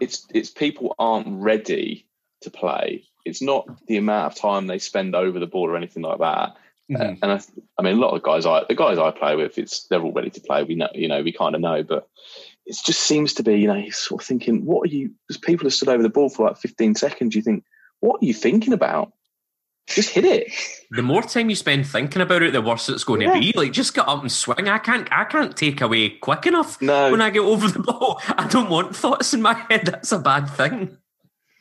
it's 0.02 0.28
it's 0.34 0.50
people 0.50 0.96
aren't 1.00 1.42
ready 1.42 2.06
to 2.42 2.50
play. 2.50 3.06
It's 3.24 3.42
not 3.42 3.66
the 3.88 3.96
amount 3.96 4.34
of 4.34 4.38
time 4.38 4.68
they 4.68 4.80
spend 4.80 5.16
over 5.16 5.40
the 5.40 5.48
ball 5.48 5.70
or 5.70 5.78
anything 5.78 6.04
like 6.04 6.20
that. 6.20 6.58
Uh, 6.94 7.16
and 7.22 7.26
I, 7.32 7.42
I 7.80 7.82
mean, 7.82 7.98
a 7.98 8.00
lot 8.00 8.16
of 8.16 8.22
guys 8.22 8.46
I 8.46 8.64
the 8.68 8.76
guys 8.76 8.98
I 9.00 9.12
play 9.12 9.36
with, 9.36 9.58
it's 9.58 9.88
they're 9.88 10.02
all 10.02 10.12
ready 10.14 10.30
to 10.30 10.42
play. 10.42 10.64
We 10.64 10.76
know, 10.76 10.90
you 10.94 11.08
know, 11.08 11.22
we 11.24 11.32
kind 11.32 11.56
of 11.56 11.62
know, 11.62 11.82
but 11.84 12.08
it 12.66 12.78
just 12.86 13.02
seems 13.02 13.34
to 13.36 13.44
be, 13.44 13.56
you 13.60 13.68
know, 13.68 13.76
you're 13.76 13.92
sort 13.92 14.22
of 14.22 14.28
thinking, 14.28 14.66
what 14.66 14.84
are 14.90 14.94
you? 14.94 15.12
Because 15.28 15.40
people 15.40 15.66
have 15.66 15.74
stood 15.74 15.90
over 15.90 16.04
the 16.04 16.10
ball 16.10 16.30
for 16.30 16.48
like 16.48 16.58
15 16.58 16.96
seconds. 16.96 17.36
You 17.36 17.42
think, 17.42 17.64
what 18.02 18.22
are 18.22 18.26
you 18.26 18.34
thinking 18.34 18.74
about? 18.74 19.14
Just 19.88 20.10
hit 20.10 20.26
it. 20.26 20.52
The 20.90 21.04
more 21.04 21.22
time 21.22 21.50
you 21.50 21.56
spend 21.56 21.86
thinking 21.88 22.22
about 22.22 22.42
it, 22.42 22.54
the 22.54 22.62
worse 22.62 22.90
it's 22.90 23.04
going 23.04 23.20
to 23.22 23.32
be. 23.34 23.54
Like, 23.56 23.72
just 23.72 23.94
get 23.94 24.08
up 24.08 24.22
and 24.22 24.32
swing. 24.32 24.68
I 24.68 24.80
can't. 24.80 25.08
I 25.12 25.26
can't 25.26 25.56
take 25.56 25.80
away 25.82 26.10
quick 26.10 26.48
enough 26.48 26.82
No. 26.82 27.12
when 27.12 27.22
I 27.22 27.30
get 27.30 27.42
over 27.42 27.68
the 27.68 27.80
ball. 27.84 28.20
I 28.30 28.48
don't 28.48 28.70
want 28.70 28.96
thoughts 28.96 29.34
in 29.36 29.44
my 29.44 29.54
head. 29.70 29.86
That's 29.86 30.12
a 30.12 30.18
bad 30.18 30.50
thing. 30.50 30.98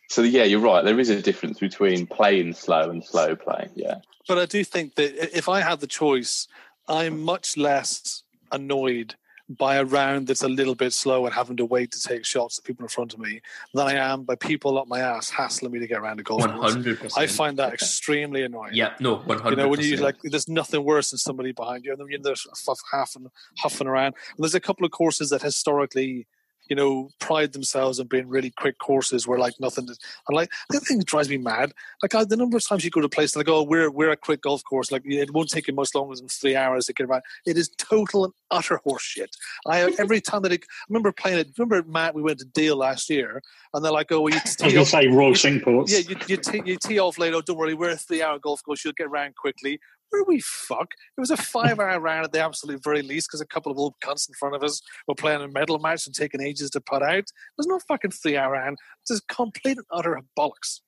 So 0.08 0.22
yeah, 0.22 0.44
you're 0.44 0.60
right. 0.60 0.84
There 0.84 1.00
is 1.00 1.10
a 1.10 1.20
difference 1.22 1.58
between 1.58 2.06
playing 2.06 2.54
slow 2.54 2.90
and 2.90 3.04
slow 3.04 3.34
play. 3.36 3.68
Yeah. 3.74 3.96
But 4.28 4.38
I 4.38 4.46
do 4.46 4.62
think 4.64 4.94
that 4.96 5.36
if 5.36 5.48
I 5.48 5.60
had 5.60 5.80
the 5.80 5.86
choice, 5.86 6.46
I'm 6.88 7.20
much 7.22 7.56
less 7.56 8.22
annoyed 8.52 9.14
by 9.48 9.74
a 9.76 9.84
round 9.84 10.26
that's 10.26 10.42
a 10.42 10.48
little 10.48 10.74
bit 10.74 10.90
slow 10.94 11.26
and 11.26 11.34
having 11.34 11.56
to 11.58 11.66
wait 11.66 11.92
to 11.92 12.00
take 12.00 12.24
shots 12.24 12.58
at 12.58 12.64
people 12.64 12.82
in 12.82 12.88
front 12.88 13.12
of 13.12 13.18
me 13.20 13.42
than 13.74 13.86
I 13.86 13.92
am 13.94 14.22
by 14.22 14.36
people 14.36 14.78
up 14.78 14.88
my 14.88 15.00
ass 15.00 15.28
hassling 15.28 15.70
me 15.70 15.78
to 15.80 15.86
get 15.86 15.98
around 15.98 16.18
a 16.18 16.22
golf 16.22 16.40
One 16.40 16.56
course. 16.58 16.72
hundred 16.72 17.12
I 17.14 17.26
find 17.26 17.58
that 17.58 17.74
extremely 17.74 18.42
annoying. 18.42 18.72
Yeah. 18.72 18.94
No. 19.00 19.16
One 19.16 19.36
You 19.36 19.42
hundred. 19.42 19.56
know, 19.58 19.68
when 19.68 19.80
you 19.80 19.96
like, 19.98 20.16
there's 20.22 20.48
nothing 20.48 20.82
worse 20.82 21.10
than 21.10 21.18
somebody 21.18 21.52
behind 21.52 21.84
you, 21.84 21.92
and 21.92 22.00
then 22.00 22.06
you're 22.08 22.20
there 22.20 22.34
huff, 22.66 22.78
huffing, 22.90 23.30
huffing 23.58 23.86
around. 23.86 24.14
And 24.36 24.42
there's 24.42 24.54
a 24.54 24.60
couple 24.60 24.86
of 24.86 24.92
courses 24.92 25.28
that 25.28 25.42
historically, 25.42 26.26
you 26.68 26.76
know, 26.76 27.10
pride 27.20 27.52
themselves 27.52 28.00
on 28.00 28.06
being 28.06 28.28
really 28.28 28.50
quick 28.50 28.78
courses 28.78 29.26
where 29.26 29.38
like 29.38 29.54
nothing. 29.60 29.84
Is, 29.88 29.98
and 30.28 30.36
like 30.36 30.50
the 30.70 30.80
thing 30.80 30.98
that 30.98 31.06
drives 31.06 31.28
me 31.28 31.36
mad, 31.36 31.72
like 32.02 32.14
I, 32.14 32.24
the 32.24 32.36
number 32.36 32.56
of 32.56 32.66
times 32.66 32.84
you 32.84 32.90
go 32.90 33.00
to 33.00 33.06
a 33.06 33.10
place 33.10 33.34
and 33.34 33.40
they 33.40 33.44
go, 33.44 33.58
oh, 33.58 33.62
"We're 33.62 33.90
we're 33.90 34.10
a 34.10 34.16
quick 34.16 34.42
golf 34.42 34.62
course," 34.64 34.90
like 34.90 35.02
it 35.04 35.32
won't 35.32 35.50
take 35.50 35.68
you 35.68 35.74
much 35.74 35.94
longer 35.94 36.16
than 36.16 36.28
three 36.28 36.56
hours 36.56 36.86
to 36.86 36.92
get 36.92 37.04
around. 37.04 37.22
It 37.46 37.56
is 37.56 37.68
total 37.78 38.24
and 38.24 38.32
utter 38.50 38.80
horseshit. 38.86 39.28
I 39.66 39.82
uh, 39.82 39.90
every 39.98 40.20
time 40.20 40.42
that 40.42 40.52
I, 40.52 40.56
I 40.56 40.58
remember 40.88 41.12
playing 41.12 41.38
it. 41.38 41.50
Remember 41.58 41.82
Matt? 41.88 42.14
We 42.14 42.22
went 42.22 42.38
to 42.38 42.44
Deal 42.44 42.76
last 42.76 43.10
year, 43.10 43.42
and 43.72 43.84
they're 43.84 43.92
like, 43.92 44.10
"Oh, 44.10 44.22
well, 44.22 44.34
you 44.34 44.40
going 44.58 44.74
to 44.74 44.84
say 44.84 45.06
Royal 45.08 45.34
Cinque 45.34 45.64
Ports. 45.64 45.92
yeah, 45.92 45.98
you, 45.98 46.16
you, 46.28 46.36
tee, 46.36 46.62
you 46.64 46.76
tee 46.76 46.98
off 46.98 47.18
late. 47.18 47.34
Oh, 47.34 47.40
don't 47.40 47.58
worry, 47.58 47.74
we're 47.74 47.90
a 47.90 47.96
three-hour 47.96 48.38
golf 48.38 48.62
course. 48.62 48.84
You'll 48.84 48.94
get 48.94 49.06
around 49.06 49.36
quickly. 49.36 49.80
Where 50.14 50.22
we 50.22 50.38
fuck? 50.38 50.92
It 51.16 51.20
was 51.20 51.32
a 51.32 51.36
five-hour 51.36 51.98
round 51.98 52.24
at 52.24 52.30
the 52.30 52.38
absolute 52.38 52.84
very 52.84 53.02
least 53.02 53.26
because 53.28 53.40
a 53.40 53.46
couple 53.46 53.72
of 53.72 53.78
old 53.78 53.94
cunts 54.00 54.28
in 54.28 54.34
front 54.34 54.54
of 54.54 54.62
us 54.62 54.80
were 55.08 55.16
playing 55.16 55.42
a 55.42 55.48
medal 55.48 55.80
match 55.80 56.06
and 56.06 56.14
taking 56.14 56.40
ages 56.40 56.70
to 56.70 56.80
put 56.80 57.02
out. 57.02 57.24
There's 57.56 57.66
no 57.66 57.80
fucking 57.88 58.12
three-hour 58.12 58.52
round. 58.52 58.78
It's 59.00 59.10
just 59.10 59.26
complete 59.26 59.76
and 59.76 59.86
utter 59.90 60.20
bollocks. 60.38 60.82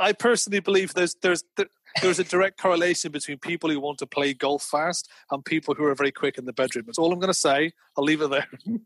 I 0.00 0.12
personally 0.12 0.60
believe 0.60 0.94
there's 0.94 1.14
there's 1.20 1.44
there's 2.00 2.18
a 2.18 2.24
direct 2.24 2.58
correlation 2.58 3.12
between 3.12 3.36
people 3.36 3.68
who 3.68 3.80
want 3.80 3.98
to 3.98 4.06
play 4.06 4.32
golf 4.32 4.62
fast 4.62 5.10
and 5.30 5.44
people 5.44 5.74
who 5.74 5.84
are 5.84 5.94
very 5.94 6.12
quick 6.12 6.38
in 6.38 6.46
the 6.46 6.54
bedroom. 6.54 6.86
That's 6.86 6.98
all 6.98 7.12
I'm 7.12 7.18
going 7.18 7.28
to 7.28 7.34
say. 7.34 7.72
I'll 7.98 8.04
leave 8.04 8.22
it 8.22 8.30
there. 8.30 8.48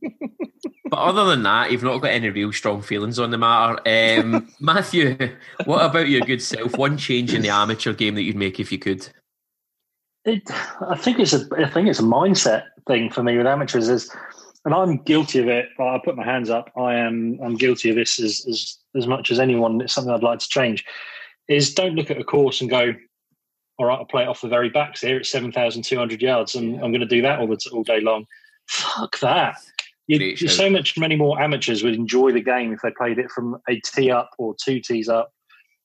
But 0.92 0.98
other 0.98 1.24
than 1.24 1.42
that, 1.44 1.72
you've 1.72 1.82
not 1.82 2.02
got 2.02 2.10
any 2.10 2.28
real 2.28 2.52
strong 2.52 2.82
feelings 2.82 3.18
on 3.18 3.30
the 3.30 3.38
matter. 3.38 3.78
Um, 4.20 4.52
Matthew, 4.60 5.16
what 5.64 5.86
about 5.86 6.10
your 6.10 6.20
good 6.20 6.42
self? 6.42 6.76
One 6.76 6.98
change 6.98 7.32
in 7.32 7.40
the 7.40 7.48
amateur 7.48 7.94
game 7.94 8.14
that 8.16 8.24
you'd 8.24 8.36
make 8.36 8.60
if 8.60 8.70
you 8.70 8.78
could? 8.78 9.08
It, 10.24 10.42
I 10.80 10.96
think 10.96 11.18
it's 11.18 11.32
a 11.32 11.46
I 11.58 11.68
think 11.68 11.88
it's 11.88 11.98
a 11.98 12.04
mindset 12.04 12.66
thing 12.86 13.10
for 13.10 13.22
me 13.24 13.36
with 13.36 13.46
amateurs 13.46 13.88
is, 13.88 14.14
and 14.64 14.72
I'm 14.72 14.98
guilty 14.98 15.40
of 15.40 15.48
it. 15.48 15.70
But 15.76 15.88
I 15.88 16.00
put 16.04 16.16
my 16.16 16.24
hands 16.24 16.48
up. 16.48 16.70
I 16.76 16.94
am 16.94 17.40
I'm 17.42 17.56
guilty 17.56 17.90
of 17.90 17.96
this 17.96 18.20
as 18.20 18.46
as 18.48 18.78
as 18.94 19.06
much 19.08 19.32
as 19.32 19.40
anyone. 19.40 19.80
It's 19.80 19.92
something 19.92 20.12
I'd 20.12 20.22
like 20.22 20.38
to 20.38 20.48
change. 20.48 20.84
Is 21.48 21.74
don't 21.74 21.96
look 21.96 22.10
at 22.10 22.20
a 22.20 22.24
course 22.24 22.60
and 22.60 22.70
go, 22.70 22.94
all 23.78 23.86
right, 23.86 23.98
I'll 23.98 24.04
play 24.04 24.22
it 24.22 24.28
off 24.28 24.42
the 24.42 24.48
very 24.48 24.68
backs 24.68 25.00
here 25.00 25.16
at 25.16 25.26
seven 25.26 25.50
thousand 25.50 25.82
two 25.82 25.98
hundred 25.98 26.22
yards, 26.22 26.54
and 26.54 26.74
I'm 26.76 26.92
going 26.92 27.00
to 27.00 27.06
do 27.06 27.22
that 27.22 27.40
all 27.40 27.48
the 27.48 27.58
all 27.72 27.82
day 27.82 28.00
long. 28.00 28.26
Fuck 28.68 29.18
that. 29.20 29.56
You, 30.06 30.18
Great 30.18 30.40
you 30.40 30.46
shout. 30.48 30.56
so 30.56 30.70
much 30.70 30.96
many 30.96 31.16
more 31.16 31.40
amateurs 31.40 31.82
would 31.82 31.94
enjoy 31.94 32.30
the 32.30 32.40
game 32.40 32.72
if 32.72 32.80
they 32.82 32.92
played 32.92 33.18
it 33.18 33.30
from 33.30 33.58
a 33.68 33.80
tee 33.80 34.10
up 34.10 34.30
or 34.38 34.54
two 34.62 34.80
tees 34.80 35.08
up, 35.08 35.32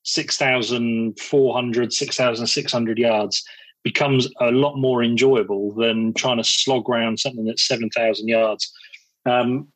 6,400, 0.03 1.93
6,600 1.93 2.97
yards 2.97 3.43
becomes 3.84 4.28
a 4.41 4.51
lot 4.51 4.75
more 4.75 5.03
enjoyable 5.03 5.73
than 5.73 6.13
trying 6.13 6.38
to 6.38 6.43
slog 6.43 6.89
around 6.89 7.19
something 7.19 7.45
that's 7.45 7.67
7,000 7.67 8.28
yards. 8.28 8.71
Um, 9.25 9.67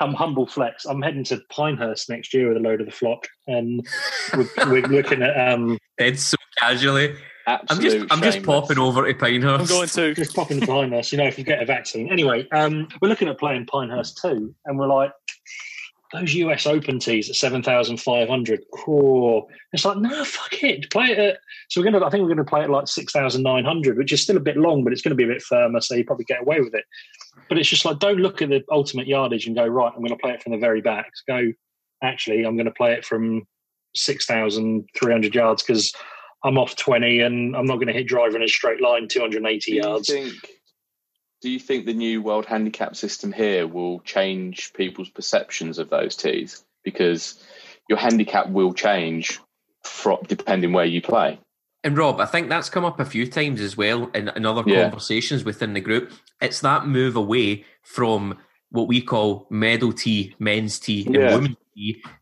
I'm 0.00 0.14
humble 0.14 0.46
flex. 0.46 0.84
I'm 0.84 1.02
heading 1.02 1.24
to 1.24 1.40
Pinehurst 1.50 2.08
next 2.10 2.34
year 2.34 2.48
with 2.48 2.56
a 2.56 2.60
load 2.60 2.80
of 2.80 2.86
the 2.86 2.92
flock, 2.92 3.28
and 3.46 3.86
we're, 4.36 4.48
we're 4.66 4.86
looking 4.88 5.22
at 5.22 5.52
um, 5.52 5.78
Dead 5.98 6.18
so 6.18 6.36
casually. 6.58 7.14
I'm 7.46 7.60
Absolute 7.62 7.82
just 7.82 8.12
I'm 8.12 8.22
just 8.22 8.42
popping 8.42 8.78
over 8.78 9.06
to 9.06 9.18
Pinehurst. 9.18 9.60
I'm 9.60 9.66
going 9.66 9.88
to. 9.88 10.14
just 10.14 10.34
popping 10.34 10.60
to 10.60 10.66
Pinehurst. 10.66 11.12
You 11.12 11.18
know, 11.18 11.26
if 11.26 11.38
you 11.38 11.44
get 11.44 11.62
a 11.62 11.66
vaccine. 11.66 12.10
Anyway, 12.10 12.48
um, 12.52 12.88
we're 13.00 13.08
looking 13.08 13.28
at 13.28 13.38
playing 13.38 13.66
Pinehurst 13.66 14.18
too, 14.20 14.54
and 14.64 14.78
we're 14.78 14.88
like, 14.88 15.12
those 16.14 16.34
US 16.34 16.66
Open 16.66 16.98
tees 16.98 17.28
at 17.28 17.36
seven 17.36 17.62
thousand 17.62 17.98
five 17.98 18.28
hundred. 18.28 18.64
Cool. 18.72 19.48
It's 19.72 19.84
like, 19.84 19.98
no, 19.98 20.24
fuck 20.24 20.62
it. 20.62 20.90
Play 20.90 21.06
it. 21.06 21.18
At, 21.18 21.38
so 21.68 21.80
we're 21.80 21.90
gonna. 21.90 22.04
I 22.04 22.10
think 22.10 22.22
we're 22.22 22.28
gonna 22.28 22.44
play 22.44 22.62
it 22.62 22.70
like 22.70 22.86
six 22.88 23.12
thousand 23.12 23.42
nine 23.42 23.64
hundred, 23.64 23.98
which 23.98 24.12
is 24.12 24.22
still 24.22 24.36
a 24.36 24.40
bit 24.40 24.56
long, 24.56 24.84
but 24.84 24.92
it's 24.92 25.02
going 25.02 25.10
to 25.10 25.16
be 25.16 25.24
a 25.24 25.34
bit 25.34 25.42
firmer, 25.42 25.80
so 25.80 25.94
you 25.94 26.04
probably 26.04 26.24
get 26.24 26.40
away 26.40 26.60
with 26.60 26.74
it. 26.74 26.84
But 27.48 27.58
it's 27.58 27.68
just 27.68 27.84
like, 27.84 27.98
don't 27.98 28.18
look 28.18 28.40
at 28.42 28.48
the 28.48 28.62
ultimate 28.70 29.06
yardage 29.08 29.46
and 29.46 29.56
go, 29.56 29.66
right, 29.66 29.92
I'm 29.94 30.00
going 30.00 30.08
to 30.10 30.16
play 30.16 30.32
it 30.32 30.42
from 30.42 30.52
the 30.52 30.58
very 30.58 30.80
back. 30.80 31.10
Go, 31.26 31.52
actually, 32.02 32.44
I'm 32.44 32.56
going 32.56 32.66
to 32.66 32.72
play 32.72 32.92
it 32.92 33.04
from 33.04 33.46
six 33.94 34.24
thousand 34.24 34.88
three 34.96 35.12
hundred 35.12 35.34
yards 35.34 35.62
because. 35.62 35.92
I'm 36.46 36.58
off 36.58 36.76
20 36.76 37.20
and 37.20 37.56
I'm 37.56 37.64
not 37.64 37.76
going 37.76 37.86
to 37.86 37.94
hit 37.94 38.06
driver 38.06 38.36
in 38.36 38.42
a 38.42 38.48
straight 38.48 38.82
line 38.82 39.08
280 39.08 39.58
Do 39.60 39.74
you 39.74 39.82
yards. 39.82 40.12
think? 40.12 40.34
Do 41.44 41.50
you 41.50 41.58
think 41.58 41.84
the 41.84 41.92
new 41.92 42.22
world 42.22 42.46
handicap 42.46 42.96
system 42.96 43.30
here 43.30 43.66
will 43.68 44.00
change 44.00 44.72
people's 44.72 45.10
perceptions 45.10 45.78
of 45.78 45.90
those 45.90 46.16
tees? 46.16 46.64
Because 46.82 47.44
your 47.86 47.98
handicap 47.98 48.48
will 48.48 48.72
change 48.72 49.38
fro 49.82 50.18
depending 50.26 50.72
where 50.72 50.86
you 50.86 51.02
play. 51.02 51.38
And 51.84 51.98
Rob, 51.98 52.18
I 52.18 52.24
think 52.24 52.48
that's 52.48 52.70
come 52.70 52.86
up 52.86 52.98
a 52.98 53.04
few 53.04 53.26
times 53.30 53.60
as 53.60 53.76
well 53.76 54.06
in, 54.14 54.30
in 54.30 54.46
other 54.46 54.62
Yeah. 54.66 54.84
conversations 54.84 55.44
within 55.44 55.74
the 55.74 55.82
group. 55.82 56.12
It's 56.40 56.60
that 56.62 56.86
move 56.86 57.14
away 57.14 57.66
from 57.82 58.38
what 58.70 58.88
we 58.88 59.02
call 59.02 59.46
medal 59.50 59.92
tee, 59.92 60.34
men's 60.38 60.78
tee, 60.78 61.04
and 61.04 61.14
Yeah. 61.14 61.34
women's 61.34 61.56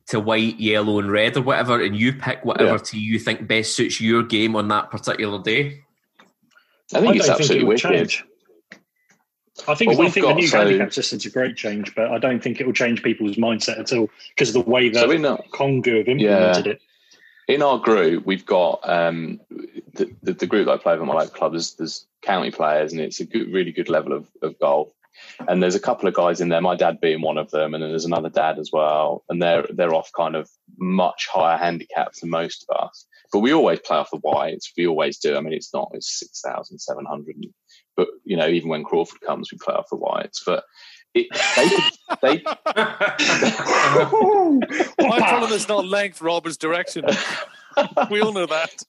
to 0.09 0.18
white, 0.18 0.59
yellow, 0.59 0.99
and 0.99 1.12
red 1.12 1.37
or 1.37 1.43
whatever, 1.43 1.81
and 1.81 1.95
you 1.95 2.12
pick 2.12 2.45
whatever 2.45 2.73
Yeah. 2.73 2.79
tee 2.79 2.99
you 2.99 3.20
think 3.20 3.47
best 3.47 3.77
suits 3.77 4.01
your 4.01 4.25
game 4.25 4.57
on 4.57 4.66
that 4.66 4.91
particular 4.91 5.41
day. 5.41 5.85
I 6.93 7.01
think 7.01 7.14
it's 7.14 7.27
don't 7.27 7.37
absolutely 7.37 7.59
it 7.59 7.62
will 7.62 7.68
wicked. 7.68 8.09
change. 8.11 8.25
I 9.68 9.74
think, 9.74 9.90
Well, 9.90 10.07
I 10.07 10.11
think 10.11 10.26
the 10.26 10.34
new 10.34 10.46
so- 10.46 10.59
handicap 10.59 10.92
system's 10.92 11.26
a 11.26 11.30
great 11.30 11.57
change, 11.57 11.94
but 11.94 12.11
I 12.11 12.18
don't 12.18 12.42
think 12.42 12.61
it 12.61 12.66
will 12.66 12.72
change 12.72 13.03
people's 13.03 13.36
mindset 13.36 13.78
at 13.78 13.92
all 13.92 14.09
because 14.30 14.55
of 14.55 14.64
the 14.64 14.70
way 14.70 14.88
that 14.88 15.00
So 15.00 15.11
our, 15.11 15.38
CONGU 15.53 15.98
have 15.98 16.09
implemented 16.09 16.66
it. 16.66 16.80
in 17.48 17.62
our 17.62 17.78
group, 17.78 18.24
we've 18.24 18.46
got 18.46 18.80
um, 18.88 19.40
the, 19.94 20.11
the, 20.22 20.32
the 20.32 20.46
group 20.46 20.66
that 20.66 20.72
I 20.72 20.76
play 20.78 20.94
with 20.94 21.03
at 21.03 21.07
my 21.07 21.14
local 21.14 21.34
club. 21.34 21.53
There's, 21.53 21.74
there's 21.74 22.07
county 22.22 22.50
players, 22.50 22.92
and 22.92 23.00
it's 23.00 23.20
a 23.20 23.26
good, 23.26 23.53
really 23.53 23.72
good 23.72 23.88
level 23.90 24.12
of, 24.14 24.26
of 24.40 24.59
golf. 24.59 24.90
And 25.46 25.62
there's 25.62 25.74
a 25.74 25.80
couple 25.80 26.09
of 26.09 26.14
guys 26.14 26.40
in 26.40 26.48
there, 26.48 26.62
my 26.62 26.74
dad 26.74 26.98
being 27.00 27.20
one 27.20 27.36
of 27.36 27.50
them, 27.50 27.74
and 27.74 27.82
then 27.82 27.90
there's 27.90 28.07
another 28.07 28.30
dad 28.30 28.59
as 28.59 28.70
well. 28.72 29.22
And 29.28 29.42
they're 29.42 29.66
they're 29.68 29.94
off 29.94 30.11
kind 30.16 30.34
of 30.34 30.48
much 30.78 31.28
higher 31.30 31.59
handicaps 31.59 32.20
than 32.20 32.30
most 32.30 32.64
of 32.68 32.76
us. 32.88 33.07
But 33.30 33.40
we 33.40 33.53
always 33.53 33.80
play 33.80 33.98
off 33.98 34.11
the 34.11 34.16
whites. 34.18 34.72
We 34.76 34.86
always 34.86 35.18
do. 35.18 35.36
I 35.36 35.40
mean, 35.40 35.53
it's 35.53 35.72
not 35.74 35.90
it's 35.92 36.18
six 36.18 36.40
thousand 36.40 36.78
seven 36.78 37.05
hundred. 37.05 37.36
But 37.97 38.09
you 38.24 38.36
know, 38.36 38.49
even 38.49 38.68
when 38.68 38.84
Crawford 38.84 39.20
comes, 39.20 39.53
we 39.53 39.59
play 39.59 39.74
off 39.74 39.90
the 39.90 39.97
whites. 39.97 40.43
But 40.45 40.64
it, 41.14 41.26
they 41.57 41.68
could, 41.68 41.84
they 42.22 42.43
My 44.99 45.18
problem 45.18 45.53
is 45.53 45.68
not 45.68 45.84
length, 45.84 46.22
Robert's 46.22 46.57
direction. 46.57 47.05
we 48.11 48.20
all 48.22 48.32
know 48.32 48.47
that. 48.47 48.82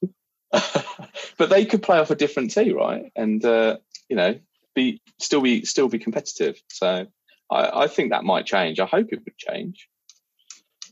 but 1.38 1.50
they 1.50 1.66
could 1.66 1.84
play 1.84 2.00
off 2.00 2.12
a 2.12 2.16
different 2.16 2.52
tee, 2.52 2.72
right? 2.72 3.12
And 3.16 3.44
uh, 3.44 3.78
you 4.10 4.16
know, 4.16 4.40
be 4.76 5.02
still 5.20 5.42
be 5.42 5.66
still 5.66 5.90
be 5.90 6.00
competitive. 6.00 6.62
So 6.70 7.08
I, 7.52 7.84
I 7.84 7.88
think 7.88 8.12
that 8.12 8.24
might 8.24 8.46
change. 8.46 8.80
I 8.80 8.86
hope 8.86 9.08
it 9.12 9.22
would 9.26 9.38
change. 9.38 9.90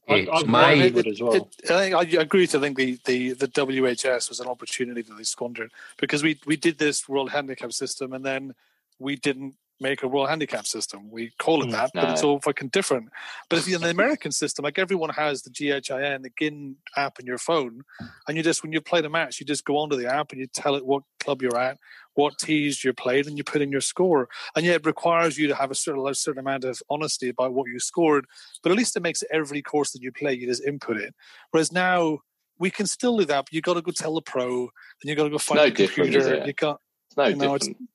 I, 0.09 0.27
I, 0.31 0.43
my- 0.43 0.63
I 0.63 0.73
It- 0.73 1.07
as 1.07 1.21
well. 1.21 1.33
it- 1.33 1.71
I 1.71 1.89
think 1.89 1.95
I 2.17 2.21
agree. 2.21 2.47
To 2.47 2.59
think 2.59 2.77
the, 2.77 2.99
the 3.05 3.33
the 3.33 3.47
WHS 3.47 4.29
was 4.29 4.39
an 4.39 4.47
opportunity 4.47 5.01
that 5.03 5.13
they 5.15 5.23
squandered 5.23 5.71
because 5.97 6.23
we 6.23 6.39
we 6.45 6.57
did 6.57 6.77
this 6.77 7.07
world 7.07 7.31
handicap 7.31 7.71
system 7.73 8.13
and 8.13 8.25
then 8.25 8.53
we 8.99 9.15
didn't 9.15 9.55
make 9.81 10.03
a 10.03 10.07
world 10.07 10.29
handicap 10.29 10.65
system. 10.65 11.09
We 11.09 11.31
call 11.39 11.63
it 11.63 11.69
Mm, 11.69 11.71
that, 11.71 11.91
but 11.93 12.09
it's 12.11 12.23
all 12.23 12.39
fucking 12.39 12.69
different. 12.69 13.09
But 13.49 13.59
if 13.59 13.67
you're 13.67 13.77
in 13.77 13.81
the 13.81 13.89
American 13.89 14.31
system, 14.31 14.63
like 14.63 14.77
everyone 14.77 15.09
has 15.09 15.41
the 15.41 15.49
GHIN, 15.49 16.21
the 16.21 16.29
GHIN 16.29 16.75
app 16.95 17.19
in 17.19 17.25
your 17.25 17.39
phone, 17.39 17.81
and 18.27 18.37
you 18.37 18.43
just 18.43 18.61
when 18.61 18.71
you 18.71 18.79
play 18.79 19.01
the 19.01 19.09
match, 19.09 19.39
you 19.39 19.45
just 19.45 19.65
go 19.65 19.77
onto 19.77 19.95
the 19.97 20.07
app 20.07 20.31
and 20.31 20.39
you 20.39 20.47
tell 20.47 20.75
it 20.75 20.85
what 20.85 21.03
club 21.19 21.41
you're 21.41 21.57
at, 21.57 21.77
what 22.13 22.37
tees 22.37 22.83
you 22.83 22.93
played, 22.93 23.25
and 23.25 23.37
you 23.37 23.43
put 23.43 23.61
in 23.61 23.71
your 23.71 23.81
score. 23.81 24.29
And 24.55 24.65
yeah, 24.65 24.73
it 24.73 24.85
requires 24.85 25.37
you 25.37 25.47
to 25.47 25.55
have 25.55 25.71
a 25.71 25.75
certain, 25.75 26.07
a 26.07 26.13
certain 26.13 26.39
amount 26.39 26.63
of 26.63 26.81
honesty 26.89 27.29
about 27.29 27.53
what 27.53 27.67
you 27.67 27.79
scored, 27.79 28.25
but 28.61 28.71
at 28.71 28.77
least 28.77 28.95
it 28.95 29.01
makes 29.03 29.23
every 29.31 29.61
course 29.63 29.91
that 29.91 30.01
you 30.03 30.11
play, 30.11 30.33
you 30.35 30.47
just 30.47 30.63
input 30.63 30.97
it. 30.97 31.15
Whereas 31.49 31.71
now 31.71 32.19
we 32.59 32.69
can 32.69 32.85
still 32.85 33.17
do 33.17 33.25
that, 33.25 33.45
but 33.45 33.53
you've 33.53 33.63
got 33.63 33.73
to 33.73 33.81
go 33.81 33.91
tell 33.91 34.13
the 34.13 34.21
pro, 34.21 34.61
and 34.61 34.69
you've 35.05 35.17
got 35.17 35.23
to 35.23 35.29
go 35.31 35.39
find 35.39 35.57
no 35.57 35.65
the 35.65 35.87
computer. 35.87 36.43
You 36.45 36.53
got 36.53 36.79
It's 37.07 37.17
no 37.17 37.25
you 37.27 37.35
know, 37.35 37.55
it's- 37.55 37.67
different. 37.67 37.89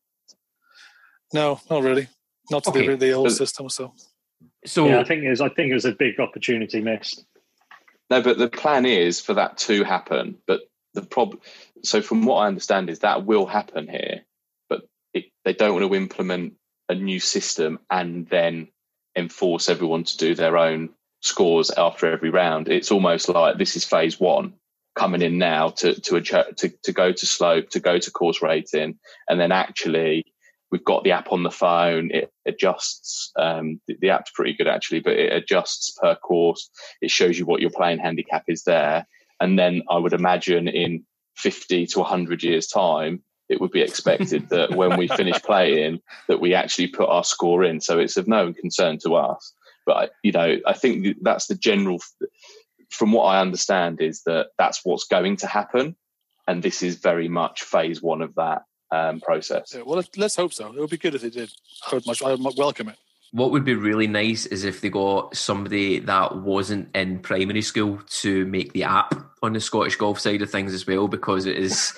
No, 1.32 1.60
not 1.70 1.82
really, 1.82 2.08
not 2.50 2.64
to 2.64 2.70
Okay, 2.70 2.86
the, 2.88 2.96
the 2.96 3.12
old 3.12 3.26
but- 3.26 3.32
system. 3.36 3.68
So 3.68 3.92
So 4.64 4.86
yeah, 4.88 5.00
I 5.00 5.04
think 5.04 5.22
it 5.24 5.30
was. 5.30 5.40
I 5.40 5.48
think 5.48 5.70
it 5.70 5.74
was 5.74 5.84
a 5.84 5.92
big 5.92 6.18
opportunity 6.20 6.80
missed. 6.80 7.24
No, 8.10 8.22
but 8.22 8.38
the 8.38 8.48
plan 8.48 8.86
is 8.86 9.20
for 9.20 9.34
that 9.34 9.58
to 9.58 9.82
happen. 9.84 10.38
But 10.46 10.60
the 10.94 11.02
problem, 11.02 11.40
so 11.82 12.00
from 12.00 12.24
what 12.24 12.36
I 12.36 12.46
understand, 12.46 12.88
is 12.88 13.00
that 13.00 13.26
will 13.26 13.46
happen 13.46 13.88
here, 13.88 14.22
but 14.68 14.82
it, 15.12 15.24
they 15.44 15.52
don't 15.52 15.74
want 15.74 15.84
to 15.90 15.94
implement 15.96 16.54
a 16.88 16.94
new 16.94 17.18
system 17.18 17.80
and 17.90 18.28
then 18.28 18.68
enforce 19.16 19.68
everyone 19.68 20.04
to 20.04 20.16
do 20.16 20.34
their 20.34 20.56
own 20.56 20.90
scores 21.22 21.70
after 21.70 22.10
every 22.12 22.30
round. 22.30 22.68
It's 22.68 22.92
almost 22.92 23.28
like 23.28 23.58
this 23.58 23.74
is 23.76 23.84
phase 23.84 24.20
one 24.20 24.54
coming 24.94 25.22
in 25.22 25.36
now 25.38 25.70
to 25.70 26.00
to 26.00 26.14
adju- 26.14 26.56
to, 26.56 26.68
to 26.84 26.92
go 26.92 27.12
to 27.12 27.26
slope, 27.26 27.70
to 27.70 27.80
go 27.80 27.98
to 27.98 28.10
course 28.10 28.40
rating, 28.40 28.98
and 29.28 29.40
then 29.40 29.50
actually 29.52 30.24
we've 30.76 30.84
got 30.84 31.04
the 31.04 31.12
app 31.12 31.32
on 31.32 31.42
the 31.42 31.50
phone. 31.50 32.10
It 32.12 32.30
adjusts. 32.44 33.32
Um, 33.34 33.80
the, 33.88 33.96
the 33.98 34.10
app's 34.10 34.30
pretty 34.32 34.52
good 34.52 34.68
actually, 34.68 35.00
but 35.00 35.14
it 35.14 35.32
adjusts 35.32 35.96
per 35.98 36.14
course 36.14 36.68
it 37.00 37.10
shows 37.10 37.38
you 37.38 37.46
what 37.46 37.62
your 37.62 37.70
playing 37.70 37.98
handicap 37.98 38.44
is 38.46 38.64
there. 38.64 39.06
And 39.40 39.58
then 39.58 39.82
I 39.88 39.96
would 39.96 40.12
imagine 40.12 40.68
in 40.68 41.04
50 41.36 41.86
to 41.86 42.00
100 42.00 42.42
years' 42.42 42.66
time, 42.66 43.22
it 43.48 43.58
would 43.58 43.70
be 43.70 43.80
expected 43.80 44.48
that 44.50 44.74
when 44.74 44.98
we 44.98 45.08
finish 45.08 45.40
playing, 45.42 46.00
that 46.28 46.40
we 46.40 46.52
actually 46.52 46.88
put 46.88 47.08
our 47.08 47.24
score 47.24 47.64
in. 47.64 47.80
So 47.80 47.98
it's 47.98 48.18
of 48.18 48.28
no 48.28 48.52
concern 48.52 48.98
to 49.04 49.14
us. 49.14 49.54
But, 49.86 50.12
you 50.22 50.32
know, 50.32 50.58
I 50.66 50.74
think 50.74 51.16
that's 51.22 51.46
the 51.46 51.54
general, 51.54 52.00
from 52.90 53.12
what 53.12 53.24
I 53.24 53.40
understand, 53.40 54.02
is 54.02 54.22
that 54.24 54.48
that's 54.58 54.80
what's 54.84 55.06
going 55.06 55.36
to 55.38 55.46
happen. 55.46 55.96
And 56.46 56.62
this 56.62 56.82
is 56.82 56.96
very 56.96 57.28
much 57.28 57.62
phase 57.62 58.02
one 58.02 58.20
of 58.20 58.34
that 58.34 58.62
um, 58.90 59.20
process. 59.20 59.72
yeah, 59.74 59.82
well, 59.82 59.96
let- 59.96 60.16
let's 60.16 60.36
hope 60.36 60.52
so. 60.52 60.68
It 60.72 60.78
would 60.78 60.90
be 60.90 60.96
good 60.96 61.14
if 61.14 61.22
they 61.22 61.30
did. 61.30 61.50
I 61.90 61.94
would 61.94 62.06
much. 62.06 62.22
I 62.22 62.34
would 62.34 62.56
welcome 62.56 62.88
it. 62.88 62.96
what 63.32 63.50
would 63.50 63.64
be 63.64 63.74
really 63.74 64.06
nice 64.06 64.46
is 64.46 64.64
if 64.64 64.80
they 64.80 64.88
got 64.88 65.36
somebody 65.36 65.98
that 66.00 66.36
wasn't 66.36 66.88
in 66.94 67.18
primary 67.18 67.62
school 67.62 68.00
to 68.08 68.46
make 68.46 68.72
the 68.72 68.84
app 68.84 69.14
on 69.42 69.52
the 69.52 69.60
Scottish 69.60 69.96
golf 69.96 70.18
side 70.20 70.40
of 70.42 70.50
things 70.50 70.72
as 70.72 70.86
well, 70.86 71.08
because 71.08 71.46
it 71.46 71.56
is. 71.56 71.92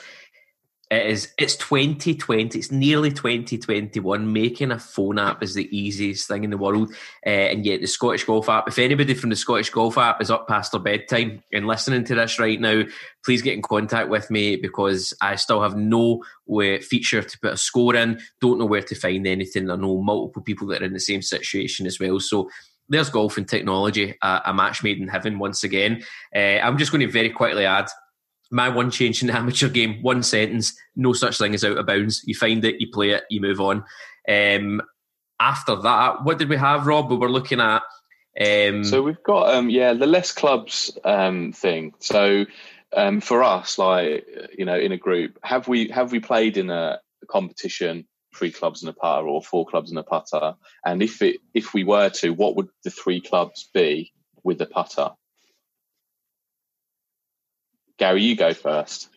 It 0.90 1.06
is. 1.06 1.34
It's 1.36 1.54
2020. 1.56 2.58
It's 2.58 2.72
nearly 2.72 3.10
2021. 3.10 4.32
Making 4.32 4.70
a 4.70 4.78
phone 4.78 5.18
app 5.18 5.42
is 5.42 5.52
the 5.52 5.68
easiest 5.76 6.26
thing 6.26 6.44
in 6.44 6.50
the 6.50 6.56
world, 6.56 6.94
uh, 7.26 7.28
and 7.28 7.66
yet 7.66 7.82
the 7.82 7.86
Scottish 7.86 8.24
Golf 8.24 8.48
app. 8.48 8.68
If 8.68 8.78
anybody 8.78 9.12
from 9.12 9.28
the 9.28 9.36
Scottish 9.36 9.68
Golf 9.68 9.98
app 9.98 10.22
is 10.22 10.30
up 10.30 10.48
past 10.48 10.72
their 10.72 10.80
bedtime 10.80 11.42
and 11.52 11.66
listening 11.66 12.04
to 12.04 12.14
this 12.14 12.38
right 12.38 12.58
now, 12.58 12.84
please 13.22 13.42
get 13.42 13.52
in 13.52 13.60
contact 13.60 14.08
with 14.08 14.30
me 14.30 14.56
because 14.56 15.12
I 15.20 15.34
still 15.34 15.60
have 15.60 15.76
no 15.76 16.24
way, 16.46 16.80
feature 16.80 17.22
to 17.22 17.38
put 17.40 17.52
a 17.52 17.58
score 17.58 17.94
in. 17.94 18.18
Don't 18.40 18.58
know 18.58 18.64
where 18.64 18.82
to 18.82 18.94
find 18.94 19.26
anything. 19.26 19.70
I 19.70 19.76
know 19.76 20.00
multiple 20.00 20.42
people 20.42 20.68
that 20.68 20.80
are 20.80 20.86
in 20.86 20.94
the 20.94 21.00
same 21.00 21.20
situation 21.20 21.86
as 21.86 22.00
well. 22.00 22.18
So 22.18 22.48
there's 22.88 23.10
golf 23.10 23.36
and 23.36 23.46
technology, 23.46 24.16
a 24.22 24.54
match 24.54 24.82
made 24.82 24.98
in 24.98 25.08
heaven 25.08 25.38
once 25.38 25.62
again. 25.62 26.02
Uh, 26.34 26.58
I'm 26.62 26.78
just 26.78 26.90
going 26.90 27.06
to 27.06 27.12
very 27.12 27.28
quickly 27.28 27.66
add 27.66 27.90
my 28.50 28.68
one 28.68 28.90
change 28.90 29.20
in 29.20 29.28
the 29.28 29.36
amateur 29.36 29.68
game, 29.68 30.02
one 30.02 30.22
sentence, 30.22 30.72
no 30.96 31.12
such 31.12 31.38
thing 31.38 31.54
as 31.54 31.64
out 31.64 31.78
of 31.78 31.86
bounds. 31.86 32.22
You 32.24 32.34
find 32.34 32.64
it, 32.64 32.80
you 32.80 32.88
play 32.92 33.10
it, 33.10 33.24
you 33.30 33.40
move 33.40 33.60
on. 33.60 33.84
Um, 34.28 34.82
after 35.40 35.76
that, 35.76 36.24
what 36.24 36.38
did 36.38 36.48
we 36.48 36.56
have, 36.56 36.86
Rob? 36.86 37.10
We 37.10 37.16
were 37.16 37.30
looking 37.30 37.60
at. 37.60 37.82
Um, 38.40 38.84
So 38.84 39.02
we've 39.02 39.22
got 39.22 39.54
um 39.54 39.68
yeah 39.68 39.94
the 39.94 40.06
less 40.06 40.32
clubs 40.32 40.96
um 41.04 41.52
thing. 41.52 41.94
So 41.98 42.46
um 42.96 43.20
for 43.20 43.42
us 43.42 43.78
like 43.78 44.26
you 44.56 44.64
know 44.64 44.78
in 44.78 44.92
a 44.92 44.96
group 44.96 45.38
have 45.42 45.68
we 45.68 45.88
have 45.88 46.12
we 46.12 46.20
played 46.20 46.56
in 46.56 46.70
a 46.70 47.00
competition 47.28 48.06
three 48.36 48.52
clubs 48.52 48.82
and 48.82 48.90
a 48.90 48.92
putter 48.92 49.26
or 49.26 49.42
four 49.42 49.66
clubs 49.66 49.90
and 49.90 49.98
a 49.98 50.02
putter 50.02 50.54
and 50.84 51.02
if 51.02 51.20
it 51.20 51.40
if 51.52 51.74
we 51.74 51.82
were 51.82 52.08
to 52.10 52.30
what 52.30 52.54
would 52.54 52.68
the 52.84 52.90
three 52.90 53.20
clubs 53.20 53.68
be 53.74 54.12
with 54.44 54.58
the 54.58 54.66
putter? 54.66 55.10
Gary, 57.98 58.22
you 58.22 58.36
go 58.36 58.54
first. 58.54 59.10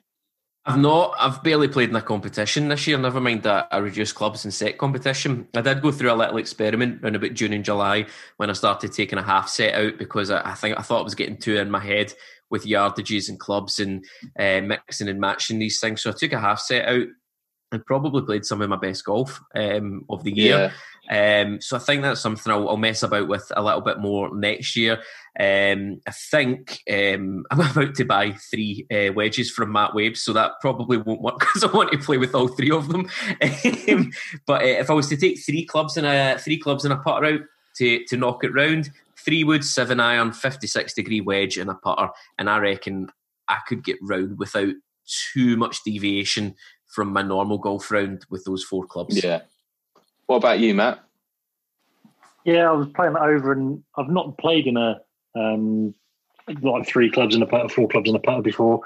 I've 0.64 0.78
not. 0.78 1.16
I've 1.18 1.42
barely 1.42 1.68
played 1.68 1.90
in 1.90 1.96
a 1.96 2.02
competition 2.02 2.68
this 2.68 2.86
year. 2.86 2.98
Never 2.98 3.20
mind 3.20 3.46
a, 3.48 3.68
a 3.76 3.82
reduced 3.82 4.14
clubs 4.14 4.44
and 4.44 4.54
set 4.54 4.78
competition. 4.78 5.48
I 5.56 5.62
did 5.62 5.82
go 5.82 5.92
through 5.92 6.12
a 6.12 6.14
little 6.14 6.38
experiment 6.38 7.02
around 7.02 7.16
about 7.16 7.34
June 7.34 7.54
and 7.54 7.66
July 7.66 8.06
when 8.38 8.52
I 8.52 8.54
started 8.54 8.94
taking 8.94 9.18
a 9.18 9.24
half 9.24 9.50
set 9.50 9.74
out 9.74 9.98
because 9.98 10.30
I, 10.30 10.52
I 10.52 10.54
think 10.54 10.78
I 10.78 10.84
thought 10.84 11.00
I 11.02 11.04
was 11.04 11.16
getting 11.16 11.38
too 11.38 11.58
in 11.58 11.72
my 11.72 11.80
head 11.80 12.14
with 12.52 12.66
yardages 12.66 13.28
and 13.28 13.40
clubs 13.40 13.80
and 13.80 14.06
uh, 14.38 14.62
mixing 14.62 15.08
and 15.08 15.20
matching 15.20 15.58
these 15.58 15.80
things. 15.80 16.02
So 16.02 16.12
I 16.12 16.14
took 16.14 16.34
a 16.34 16.40
half 16.40 16.60
set 16.60 16.88
out 16.88 17.08
and 17.72 17.86
probably 17.86 18.22
played 18.22 18.46
some 18.46 18.62
of 18.62 18.70
my 18.70 18.76
best 18.76 19.04
golf 19.06 19.42
um, 19.56 20.06
of 20.10 20.24
the 20.24 20.32
year. 20.32 20.72
Um, 21.12 21.60
so 21.60 21.76
I 21.76 21.80
think 21.80 22.02
that's 22.02 22.22
something 22.22 22.52
I'll, 22.52 22.70
I'll 22.70 22.78
mess 22.78 23.04
about 23.04 23.28
with 23.28 23.52
a 23.56 23.62
little 23.62 23.82
bit 23.82 24.00
more 24.00 24.34
next 24.34 24.78
year. 24.78 25.02
Um, 25.38 26.02
I 26.08 26.12
think 26.12 26.82
um, 26.90 27.46
I'm 27.52 27.60
about 27.60 27.96
to 27.96 28.06
buy 28.06 28.32
three 28.32 28.88
uh, 28.92 29.12
wedges 29.14 29.52
from 29.52 29.74
Matt 29.74 29.94
Webb, 29.94 30.16
so 30.16 30.32
that 30.34 30.54
probably 30.62 30.98
won't 30.98 31.22
work 31.22 31.40
because 31.40 31.64
I 31.64 31.72
want 31.72 31.92
to 31.92 31.98
play 31.98 32.18
with 32.18 32.34
all 32.34 32.48
three 32.48 32.72
of 32.72 32.88
them. 32.88 33.10
Um, 33.42 34.12
but 34.48 34.62
uh, 34.62 34.66
if 34.66 34.90
I 34.90 34.94
was 34.94 35.10
to 35.10 35.18
take 35.18 35.40
three 35.40 35.66
clubs 35.66 35.98
and 35.98 36.08
a 36.08 36.40
three 36.40 36.58
clubs 36.58 36.86
and 36.86 36.94
a 36.94 36.98
putter 36.98 37.26
out 37.26 37.42
to 37.76 38.06
to 38.06 38.18
knock 38.18 38.44
it 38.44 38.54
round, 38.54 38.90
three 39.18 39.44
wood, 39.44 39.66
seven 39.66 40.00
iron, 40.00 40.32
fifty 40.32 40.68
six 40.68 40.94
degree 40.94 41.22
wedge, 41.22 41.58
and 41.58 41.70
a 41.70 41.76
putter, 41.76 42.10
and 42.40 42.50
I 42.50 42.58
reckon 42.60 43.10
I 43.50 43.58
could 43.68 43.84
get 43.84 43.98
round 44.02 44.40
without 44.40 44.74
too 45.34 45.58
much 45.58 45.84
deviation 45.84 46.56
from 46.88 47.12
my 47.12 47.22
normal 47.22 47.58
golf 47.58 47.90
round 47.92 48.26
with 48.30 48.46
those 48.46 48.64
four 48.64 48.86
clubs. 48.86 49.22
Yeah. 49.24 49.42
What 50.32 50.38
about 50.38 50.62
you, 50.62 50.74
Matt? 50.74 51.04
Yeah, 52.46 52.70
I 52.70 52.72
was 52.72 52.88
playing 52.96 53.16
that 53.16 53.24
over, 53.24 53.52
and 53.52 53.84
I've 53.98 54.08
not 54.08 54.38
played 54.38 54.66
in 54.66 54.78
a 54.78 55.02
um, 55.36 55.94
like 56.62 56.88
three 56.88 57.12
clubs 57.12 57.36
and 57.36 57.44
a 57.44 57.46
putter, 57.46 57.68
four 57.68 57.90
clubs 57.90 58.10
and 58.10 58.16
a 58.16 58.22
putter 58.22 58.42
before. 58.42 58.80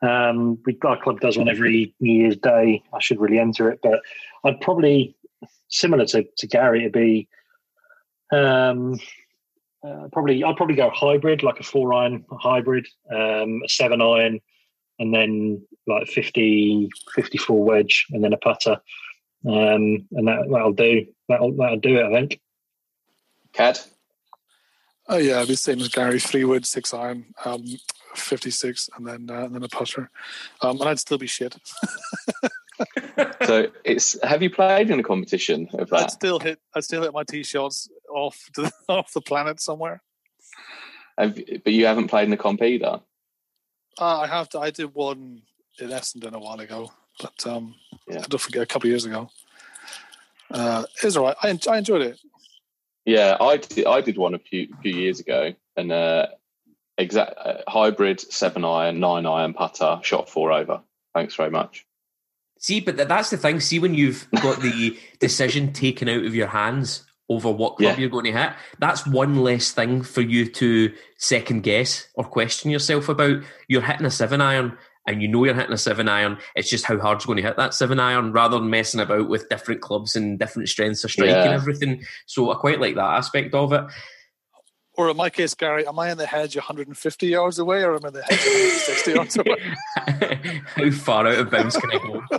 Um, 0.00 0.58
we, 0.64 0.78
our 0.86 0.98
club 0.98 1.20
does 1.20 1.36
one 1.36 1.50
every 1.50 1.94
New 2.00 2.22
Year's 2.22 2.38
Day. 2.38 2.82
I 2.90 3.00
should 3.00 3.20
really 3.20 3.38
enter 3.38 3.70
it, 3.70 3.80
but 3.82 4.00
I'd 4.44 4.62
probably 4.62 5.14
similar 5.68 6.06
to, 6.06 6.24
to 6.38 6.46
Gary. 6.46 6.80
It'd 6.80 6.92
be 6.92 7.28
um, 8.32 8.98
uh, 9.86 10.08
probably 10.10 10.42
I'd 10.42 10.56
probably 10.56 10.76
go 10.76 10.88
hybrid, 10.88 11.42
like 11.42 11.60
a 11.60 11.64
four 11.64 11.92
iron 11.92 12.24
hybrid, 12.40 12.88
um, 13.14 13.60
a 13.62 13.68
seven 13.68 14.00
iron, 14.00 14.40
and 14.98 15.12
then 15.12 15.66
like 15.86 16.06
50, 16.08 16.88
54 17.14 17.62
wedge, 17.62 18.06
and 18.10 18.24
then 18.24 18.32
a 18.32 18.38
putter, 18.38 18.80
um, 19.46 20.06
and 20.12 20.28
that 20.28 20.48
that'll 20.50 20.72
do. 20.72 21.06
That'll 21.28 21.52
that'll 21.52 21.78
do 21.78 21.98
it. 21.98 22.06
I 22.06 22.10
think. 22.10 22.40
Cad. 23.52 23.78
Oh 25.08 25.16
yeah, 25.16 25.36
it'd 25.36 25.48
be 25.48 25.54
the 25.54 25.58
same 25.58 25.80
as 25.80 25.88
Gary. 25.88 26.20
Three 26.20 26.44
wood, 26.44 26.66
six 26.66 26.92
iron, 26.92 27.26
um, 27.44 27.64
fifty 28.14 28.50
six, 28.50 28.90
and 28.96 29.06
then 29.06 29.28
uh, 29.30 29.44
and 29.44 29.54
then 29.54 29.62
a 29.62 29.68
putter. 29.68 30.10
Um, 30.60 30.80
and 30.80 30.88
I'd 30.88 30.98
still 30.98 31.18
be 31.18 31.26
shit. 31.26 31.56
so 33.46 33.66
it's. 33.84 34.22
Have 34.22 34.42
you 34.42 34.50
played 34.50 34.90
in 34.90 35.00
a 35.00 35.02
competition 35.02 35.68
of 35.74 35.90
that? 35.90 36.02
I'd 36.02 36.10
still 36.10 36.38
hit. 36.38 36.58
I'd 36.74 36.84
still 36.84 37.02
hit 37.02 37.12
my 37.12 37.24
tee 37.24 37.42
shots 37.42 37.88
off 38.10 38.48
to, 38.54 38.70
off 38.88 39.12
the 39.12 39.20
planet 39.20 39.60
somewhere. 39.60 40.02
Have, 41.16 41.38
but 41.64 41.72
you 41.72 41.86
haven't 41.86 42.08
played 42.08 42.28
in 42.28 42.32
a 42.32 42.36
comp 42.36 42.62
either. 42.62 43.00
Uh, 44.00 44.20
I 44.20 44.26
have 44.26 44.48
to. 44.50 44.60
I 44.60 44.70
did 44.70 44.94
one 44.94 45.42
in 45.80 45.90
Essendon 45.90 46.32
a 46.32 46.38
while 46.38 46.60
ago, 46.60 46.92
but 47.20 47.46
um, 47.46 47.74
Yeah. 48.08 48.18
I 48.18 48.26
don't 48.28 48.40
forget 48.40 48.62
a 48.62 48.66
couple 48.66 48.86
of 48.88 48.90
years 48.90 49.04
ago. 49.04 49.30
Uh, 50.50 50.84
it 51.02 51.04
was 51.04 51.16
all 51.16 51.24
right. 51.24 51.36
I, 51.42 51.58
I 51.70 51.78
enjoyed 51.78 52.02
it. 52.02 52.18
Yeah, 53.04 53.36
I 53.40 53.56
did, 53.58 53.86
I 53.86 54.00
did 54.00 54.16
one 54.18 54.34
a 54.34 54.38
few 54.38 54.68
few 54.82 54.94
years 54.94 55.20
ago, 55.20 55.54
and 55.76 55.90
uh, 55.92 56.26
exact 56.98 57.34
uh, 57.38 57.58
hybrid 57.68 58.20
seven 58.20 58.64
iron, 58.64 59.00
nine 59.00 59.24
iron 59.26 59.54
putter, 59.54 59.98
shot 60.02 60.28
four 60.28 60.52
over. 60.52 60.80
Thanks 61.14 61.34
very 61.34 61.50
much. 61.50 61.86
See, 62.58 62.80
but 62.80 62.96
th- 62.96 63.08
that's 63.08 63.30
the 63.30 63.36
thing. 63.38 63.60
See, 63.60 63.78
when 63.78 63.94
you've 63.94 64.26
got 64.42 64.60
the 64.60 64.98
decision 65.20 65.72
taken 65.72 66.08
out 66.08 66.24
of 66.24 66.34
your 66.34 66.48
hands 66.48 67.04
over 67.30 67.50
what 67.50 67.76
club 67.76 67.94
Yeah. 67.94 68.00
you're 68.00 68.10
going 68.10 68.24
to 68.24 68.32
hit, 68.32 68.52
that's 68.78 69.06
one 69.06 69.42
less 69.42 69.70
thing 69.70 70.02
for 70.02 70.20
you 70.22 70.46
to 70.50 70.92
second 71.18 71.62
guess 71.62 72.08
or 72.14 72.24
question 72.24 72.70
yourself 72.70 73.08
about. 73.08 73.42
You're 73.68 73.82
hitting 73.82 74.06
a 74.06 74.10
seven 74.10 74.40
iron 74.40 74.76
and 75.08 75.22
you 75.22 75.26
know 75.26 75.42
you're 75.44 75.54
hitting 75.54 75.72
a 75.72 75.78
seven 75.78 76.06
iron. 76.06 76.36
It's 76.54 76.68
just 76.68 76.84
how 76.84 76.98
hard's 76.98 77.24
going 77.24 77.38
to 77.38 77.42
hit 77.42 77.56
that 77.56 77.72
seven 77.72 77.98
iron 77.98 78.30
rather 78.30 78.58
than 78.58 78.68
messing 78.68 79.00
about 79.00 79.28
with 79.28 79.48
different 79.48 79.80
clubs 79.80 80.14
and 80.14 80.38
different 80.38 80.68
strengths 80.68 81.02
of 81.02 81.10
strike 81.10 81.30
and 81.30 81.54
everything. 81.54 82.04
So 82.26 82.52
I 82.52 82.56
quite 82.56 82.78
like 82.78 82.94
that 82.96 83.14
aspect 83.14 83.54
of 83.54 83.72
it. 83.72 83.84
Or 84.92 85.08
in 85.08 85.16
my 85.16 85.30
case, 85.30 85.54
Gary, 85.54 85.86
am 85.86 85.98
I 85.98 86.10
in 86.10 86.18
the 86.18 86.26
hedge 86.26 86.56
150 86.56 87.26
yards 87.26 87.58
away, 87.58 87.84
or 87.84 87.94
am 87.94 88.04
I 88.04 88.08
in 88.08 88.14
the 88.14 88.22
hedge 88.22 88.44
160 88.44 89.12
yards 89.12 89.38
away? 89.38 90.60
how 90.74 90.90
far 90.90 91.26
out 91.26 91.38
of 91.38 91.50
bounds 91.50 91.76
can 91.76 91.90
I 91.90 91.98
go? 91.98 92.22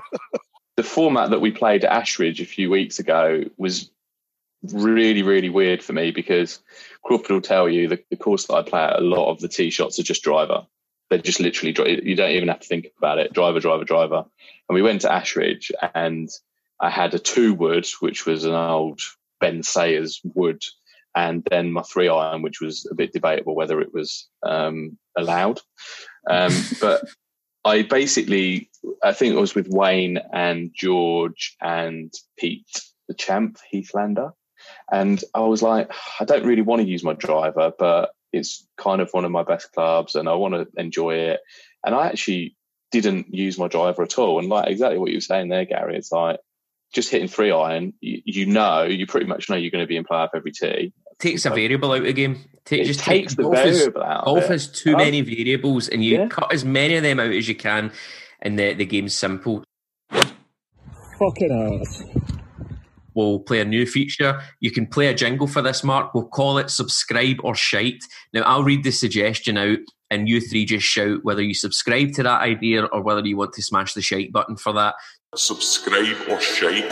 The 0.77 0.83
format 0.83 1.31
that 1.31 1.41
we 1.41 1.51
played 1.51 1.83
at 1.83 1.91
Ashridge 1.91 2.39
a 2.39 2.45
few 2.45 2.69
weeks 2.69 2.99
ago 2.99 3.43
was 3.57 3.91
really, 4.71 5.23
really 5.23 5.49
weird 5.49 5.83
for 5.83 5.91
me 5.91 6.11
because 6.11 6.61
Crawford 7.03 7.31
will 7.31 7.41
tell 7.41 7.67
you 7.67 7.89
the, 7.89 8.01
the 8.09 8.15
course 8.15 8.45
that 8.45 8.53
I 8.53 8.61
play 8.61 8.81
at, 8.83 8.97
a 8.97 9.01
lot 9.01 9.29
of 9.29 9.41
the 9.41 9.49
tee 9.49 9.71
shots 9.71 9.99
are 9.99 10.03
just 10.03 10.23
driver. 10.23 10.65
They're 11.09 11.19
just 11.19 11.39
literally, 11.39 11.73
you 12.03 12.15
don't 12.15 12.31
even 12.31 12.49
have 12.49 12.59
to 12.59 12.67
think 12.67 12.87
about 12.97 13.17
it. 13.17 13.33
Driver, 13.33 13.59
driver, 13.59 13.83
driver. 13.83 14.25
And 14.67 14.75
we 14.75 14.81
went 14.81 15.01
to 15.01 15.09
Ashridge 15.09 15.71
and 15.95 16.29
I 16.79 16.89
had 16.89 17.13
a 17.13 17.19
two 17.19 17.53
wood, 17.53 17.87
which 17.99 18.25
was 18.25 18.45
an 18.45 18.53
old 18.53 19.01
Ben 19.39 19.63
Sayers 19.63 20.21
wood, 20.23 20.63
and 21.15 21.43
then 21.49 21.71
my 21.71 21.81
three 21.81 22.07
iron, 22.07 22.41
which 22.41 22.61
was 22.61 22.87
a 22.89 22.95
bit 22.95 23.11
debatable 23.11 23.55
whether 23.55 23.81
it 23.81 23.93
was 23.93 24.27
um, 24.43 24.97
allowed. 25.17 25.59
Um, 26.29 26.53
but 26.81 27.03
I 27.65 27.81
basically, 27.81 28.69
I 29.03 29.13
think 29.13 29.33
it 29.33 29.39
was 29.39 29.55
with 29.55 29.67
Wayne 29.67 30.19
and 30.31 30.71
George 30.73 31.57
and 31.61 32.13
Pete, 32.37 32.81
the 33.07 33.13
champ, 33.13 33.57
Heathlander. 33.73 34.31
And 34.91 35.21
I 35.33 35.41
was 35.41 35.61
like, 35.61 35.91
I 36.19 36.25
don't 36.25 36.45
really 36.45 36.61
want 36.61 36.81
to 36.81 36.87
use 36.87 37.03
my 37.03 37.13
driver, 37.13 37.71
but 37.77 38.11
it's 38.33 38.67
kind 38.77 39.01
of 39.01 39.09
one 39.11 39.25
of 39.25 39.31
my 39.31 39.43
best 39.43 39.71
clubs 39.71 40.15
and 40.15 40.29
I 40.29 40.33
want 40.35 40.53
to 40.53 40.67
enjoy 40.79 41.15
it. 41.15 41.39
And 41.85 41.95
I 41.95 42.07
actually 42.07 42.55
didn't 42.91 43.33
use 43.33 43.57
my 43.57 43.67
driver 43.67 44.03
at 44.03 44.17
all. 44.17 44.39
And 44.39 44.49
like 44.49 44.67
exactly 44.69 44.97
what 44.99 45.09
you 45.11 45.17
were 45.17 45.21
saying 45.21 45.49
there, 45.49 45.65
Gary, 45.65 45.95
it's 45.97 46.11
like 46.11 46.39
just 46.93 47.09
hitting 47.11 47.27
three 47.27 47.51
iron, 47.51 47.93
you, 48.01 48.21
you 48.25 48.45
know, 48.45 48.83
you 48.83 49.05
pretty 49.07 49.27
much 49.27 49.49
know 49.49 49.55
you're 49.55 49.71
going 49.71 49.83
to 49.83 49.87
be 49.87 49.97
in 49.97 50.03
play 50.03 50.17
off 50.17 50.31
every 50.35 50.51
tee. 50.51 50.93
Takes 51.19 51.45
a 51.45 51.49
variable 51.49 51.91
out 51.91 51.97
of 51.99 52.03
the 52.05 52.13
game. 52.13 52.45
Take, 52.65 52.81
It 52.81 52.85
just 52.85 52.99
takes 53.01 53.33
take 53.33 53.37
the 53.37 53.43
golf 53.43 53.65
is- 53.65 53.77
variable 53.79 54.03
out. 54.03 54.19
of 54.21 54.25
golf 54.25 54.43
it. 54.45 54.49
has 54.51 54.67
too 54.71 54.93
Oh. 54.93 54.97
many 54.97 55.21
variables 55.21 55.87
and 55.89 56.03
you 56.03 56.17
Yeah. 56.19 56.27
cut 56.27 56.53
as 56.53 56.63
many 56.65 56.95
of 56.95 57.03
them 57.03 57.19
out 57.19 57.31
as 57.31 57.47
you 57.47 57.55
can 57.55 57.91
and 58.41 58.57
the, 58.57 58.73
the 58.73 58.85
game's 58.85 59.13
simple 59.13 59.63
Fucking 61.19 61.51
ass. 61.81 62.03
We'll 63.13 63.39
play 63.39 63.59
a 63.61 63.65
new 63.65 63.85
feature. 63.85 64.41
You 64.59 64.71
can 64.71 64.87
play 64.87 65.07
a 65.07 65.13
jingle 65.13 65.47
for 65.47 65.61
this 65.61 65.83
mark. 65.83 66.13
We'll 66.13 66.27
call 66.27 66.57
it 66.57 66.69
subscribe 66.69 67.37
or 67.43 67.55
shite. 67.55 68.03
Now 68.33 68.41
i'll 68.41 68.63
read 68.63 68.83
the 68.83 68.91
suggestion 68.91 69.57
out 69.57 69.79
and 70.09 70.27
you 70.27 70.41
three 70.41 70.65
just 70.65 70.85
shout 70.85 71.23
whether 71.23 71.41
you 71.41 71.53
subscribe 71.53 72.13
to 72.13 72.23
that 72.23 72.41
idea 72.41 72.85
or 72.85 73.01
whether 73.01 73.25
you 73.25 73.37
want 73.37 73.53
to 73.53 73.61
smash 73.61 73.93
the 73.93 74.01
shite 74.01 74.31
button 74.31 74.55
for 74.55 74.73
that. 74.73 74.95
Subscribe 75.35 76.17
or 76.29 76.41
shite. 76.41 76.91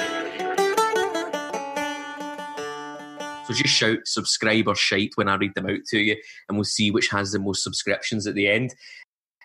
so 3.47 3.53
just 3.53 3.73
shout 3.73 3.99
subscribe 4.05 4.67
or 4.67 4.75
shite 4.75 5.11
when 5.15 5.29
i 5.29 5.35
read 5.35 5.55
them 5.55 5.69
out 5.69 5.79
to 5.87 5.97
you 5.97 6.17
and 6.47 6.57
we'll 6.57 6.65
see 6.65 6.91
which 6.91 7.07
has 7.07 7.31
the 7.31 7.39
most 7.39 7.63
subscriptions 7.63 8.27
at 8.27 8.35
the 8.35 8.47
end. 8.47 8.75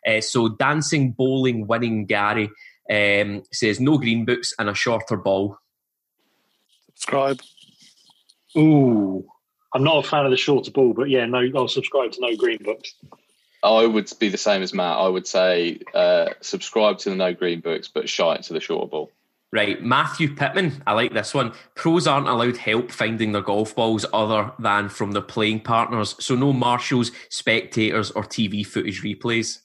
Uh, 0.06 0.20
so 0.20 0.48
dancing 0.48 1.12
bowling 1.12 1.66
winning 1.66 2.04
gary 2.04 2.50
um, 2.90 3.42
says 3.52 3.78
no 3.78 3.98
green 3.98 4.24
books 4.24 4.52
and 4.58 4.68
a 4.68 4.74
shorter 4.74 5.16
ball 5.16 5.56
Subscribe. 7.02 7.40
Ooh, 8.56 9.26
I'm 9.74 9.82
not 9.82 10.04
a 10.04 10.08
fan 10.08 10.24
of 10.24 10.30
the 10.30 10.36
shorter 10.36 10.70
ball, 10.70 10.92
but 10.94 11.10
yeah, 11.10 11.26
no, 11.26 11.42
I'll 11.56 11.66
subscribe 11.66 12.12
to 12.12 12.20
no 12.20 12.36
green 12.36 12.58
books. 12.62 12.94
I 13.64 13.86
would 13.86 14.08
be 14.20 14.28
the 14.28 14.38
same 14.38 14.62
as 14.62 14.72
Matt. 14.72 14.98
I 14.98 15.08
would 15.08 15.26
say 15.26 15.80
uh, 15.94 16.28
subscribe 16.42 16.98
to 16.98 17.10
the 17.10 17.16
no 17.16 17.34
green 17.34 17.58
books, 17.58 17.88
but 17.88 18.08
shite 18.08 18.44
to 18.44 18.52
the 18.52 18.60
shorter 18.60 18.86
ball. 18.86 19.10
Right, 19.52 19.82
Matthew 19.82 20.32
Pittman. 20.36 20.80
I 20.86 20.92
like 20.92 21.12
this 21.12 21.34
one. 21.34 21.52
Pros 21.74 22.06
aren't 22.06 22.28
allowed 22.28 22.56
help 22.56 22.92
finding 22.92 23.32
their 23.32 23.42
golf 23.42 23.74
balls 23.74 24.06
other 24.12 24.52
than 24.60 24.88
from 24.88 25.10
their 25.10 25.22
playing 25.22 25.60
partners. 25.60 26.14
So 26.20 26.36
no 26.36 26.52
marshals, 26.52 27.10
spectators, 27.30 28.12
or 28.12 28.22
TV 28.22 28.64
footage 28.64 29.02
replays. 29.02 29.58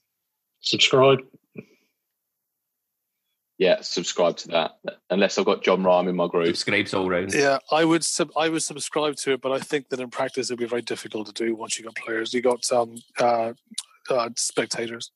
Subscribe. 0.61 1.19
Yeah, 3.57 3.81
subscribe 3.81 4.37
to 4.37 4.47
that. 4.49 4.77
Unless 5.09 5.37
I've 5.37 5.45
got 5.45 5.63
John 5.63 5.83
Rhyme 5.83 6.07
in 6.07 6.15
my 6.15 6.27
group. 6.27 6.45
Subscribes 6.45 6.93
all 6.93 7.09
round. 7.09 7.33
Yeah, 7.33 7.57
I 7.71 7.85
would 7.85 8.03
sub- 8.03 8.31
I 8.37 8.49
would 8.49 8.61
subscribe 8.61 9.15
to 9.17 9.33
it, 9.33 9.41
but 9.41 9.51
I 9.51 9.59
think 9.59 9.89
that 9.89 9.99
in 9.99 10.11
practice 10.11 10.49
it'd 10.49 10.59
be 10.59 10.65
very 10.65 10.83
difficult 10.83 11.27
to 11.27 11.33
do 11.33 11.55
once 11.55 11.77
you 11.77 11.85
got 11.85 11.95
players. 11.95 12.33
You 12.33 12.41
got 12.41 12.71
um, 12.71 13.01
uh, 13.19 13.53
uh, 14.09 14.29
spectators. 14.35 15.11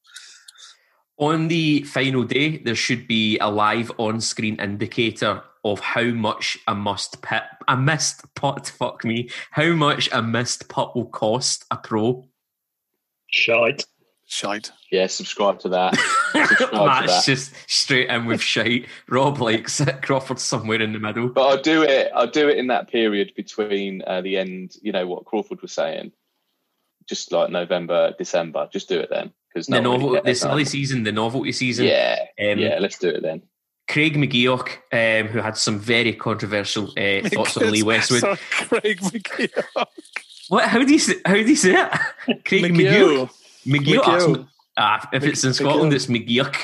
On 1.18 1.50
the 1.50 1.84
final 1.84 2.24
day, 2.24 2.58
there 2.58 2.74
should 2.74 3.08
be 3.08 3.38
a 3.38 3.48
live 3.48 3.92
on-screen 4.00 4.60
indicator 4.60 5.44
of 5.64 5.80
how 5.80 6.06
much 6.06 6.58
a 6.68 6.74
must 6.74 7.22
pit, 7.22 7.44
a 7.68 7.78
missed 7.78 8.34
putt. 8.34 8.74
Fuck 8.76 9.06
me. 9.06 9.30
How 9.52 9.74
much 9.74 10.10
a 10.12 10.24
missed 10.24 10.68
putt 10.68 10.96
will 10.96 11.06
cost 11.06 11.66
a 11.70 11.78
pro? 11.78 12.26
Shite. 13.28 13.86
Shite. 14.32 14.72
Yeah, 14.90 15.08
subscribe 15.08 15.60
to 15.60 15.70
that. 15.70 15.94
Subscribe 16.32 17.02
to 17.02 17.08
that. 17.08 17.24
just 17.26 17.54
straight 17.70 18.08
in 18.10 18.26
with 18.26 18.42
shite. 18.42 18.88
Rob 19.10 19.40
likes 19.42 19.82
it. 19.82 20.02
Crawford's 20.02 20.42
somewhere 20.42 20.82
in 20.82 20.94
the 20.94 21.00
middle. 21.00 21.28
But 21.28 21.48
I'll 21.48 21.62
do 21.62 21.84
it. 21.84 22.10
I'll 22.16 22.28
do 22.32 22.48
it 22.48 22.58
in 22.58 22.68
that 22.68 22.90
period 22.90 23.34
between 23.36 24.02
uh, 24.08 24.22
the 24.22 24.38
end. 24.38 24.78
You 24.82 24.94
know 24.94 25.06
what 25.06 25.26
Crawford 25.26 25.62
was 25.62 25.74
saying, 25.74 26.14
just 27.10 27.34
like 27.34 27.50
November, 27.50 28.14
December. 28.18 28.70
Just 28.72 28.88
do 28.88 29.02
it 29.02 29.10
then, 29.10 29.34
because 29.54 29.68
the 29.68 29.82
novel, 29.82 30.22
the 30.24 30.34
silly 30.34 30.64
season, 30.64 31.04
the 31.04 31.12
novelty 31.12 31.52
season. 31.52 31.88
Yeah, 31.88 32.16
Um, 32.40 32.58
yeah. 32.58 32.78
Let's 32.80 32.98
do 33.00 33.10
it 33.10 33.22
then. 33.22 33.42
Craig 33.90 34.16
McGeoch, 34.16 34.70
um, 34.94 35.28
who 35.28 35.40
had 35.40 35.58
some 35.58 35.78
very 35.78 36.14
controversial 36.14 36.86
uh, 36.98 37.28
thoughts 37.34 37.58
on 37.58 37.70
Lee 37.70 37.84
Westwood. 37.84 38.22
Sorry, 38.22 38.38
Craig 38.50 39.02
McGee. 39.02 39.86
What? 40.48 40.70
How 40.70 40.82
do 40.82 40.90
you 40.90 41.00
say, 41.00 41.16
how 41.26 41.34
do 41.34 41.42
you 41.42 41.56
say 41.58 41.74
it? 41.76 42.46
Craig 42.46 42.64
McGeoch. 42.64 43.30
McGeoch. 43.66 44.04
McGeoch. 44.04 44.48
Ah, 44.78 45.08
if 45.14 45.24
it's 45.24 45.44
in 45.44 45.54
Scotland, 45.54 45.94
it's 45.94 46.08
McGeoch. 46.08 46.56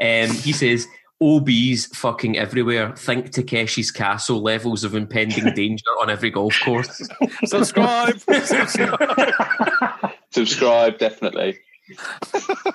Um, 0.00 0.36
he 0.36 0.52
says. 0.52 0.86
OBs 1.22 1.86
fucking 1.96 2.36
everywhere. 2.36 2.94
Think 2.96 3.30
Takeshi's 3.30 3.92
Castle 3.92 4.42
levels 4.42 4.84
of 4.84 4.94
impending 4.94 5.44
danger 5.54 5.88
on 6.02 6.10
every 6.10 6.28
golf 6.28 6.60
course. 6.64 7.08
Subscribe. 7.44 8.18
Subscribe 10.30 10.98
definitely. 10.98 11.60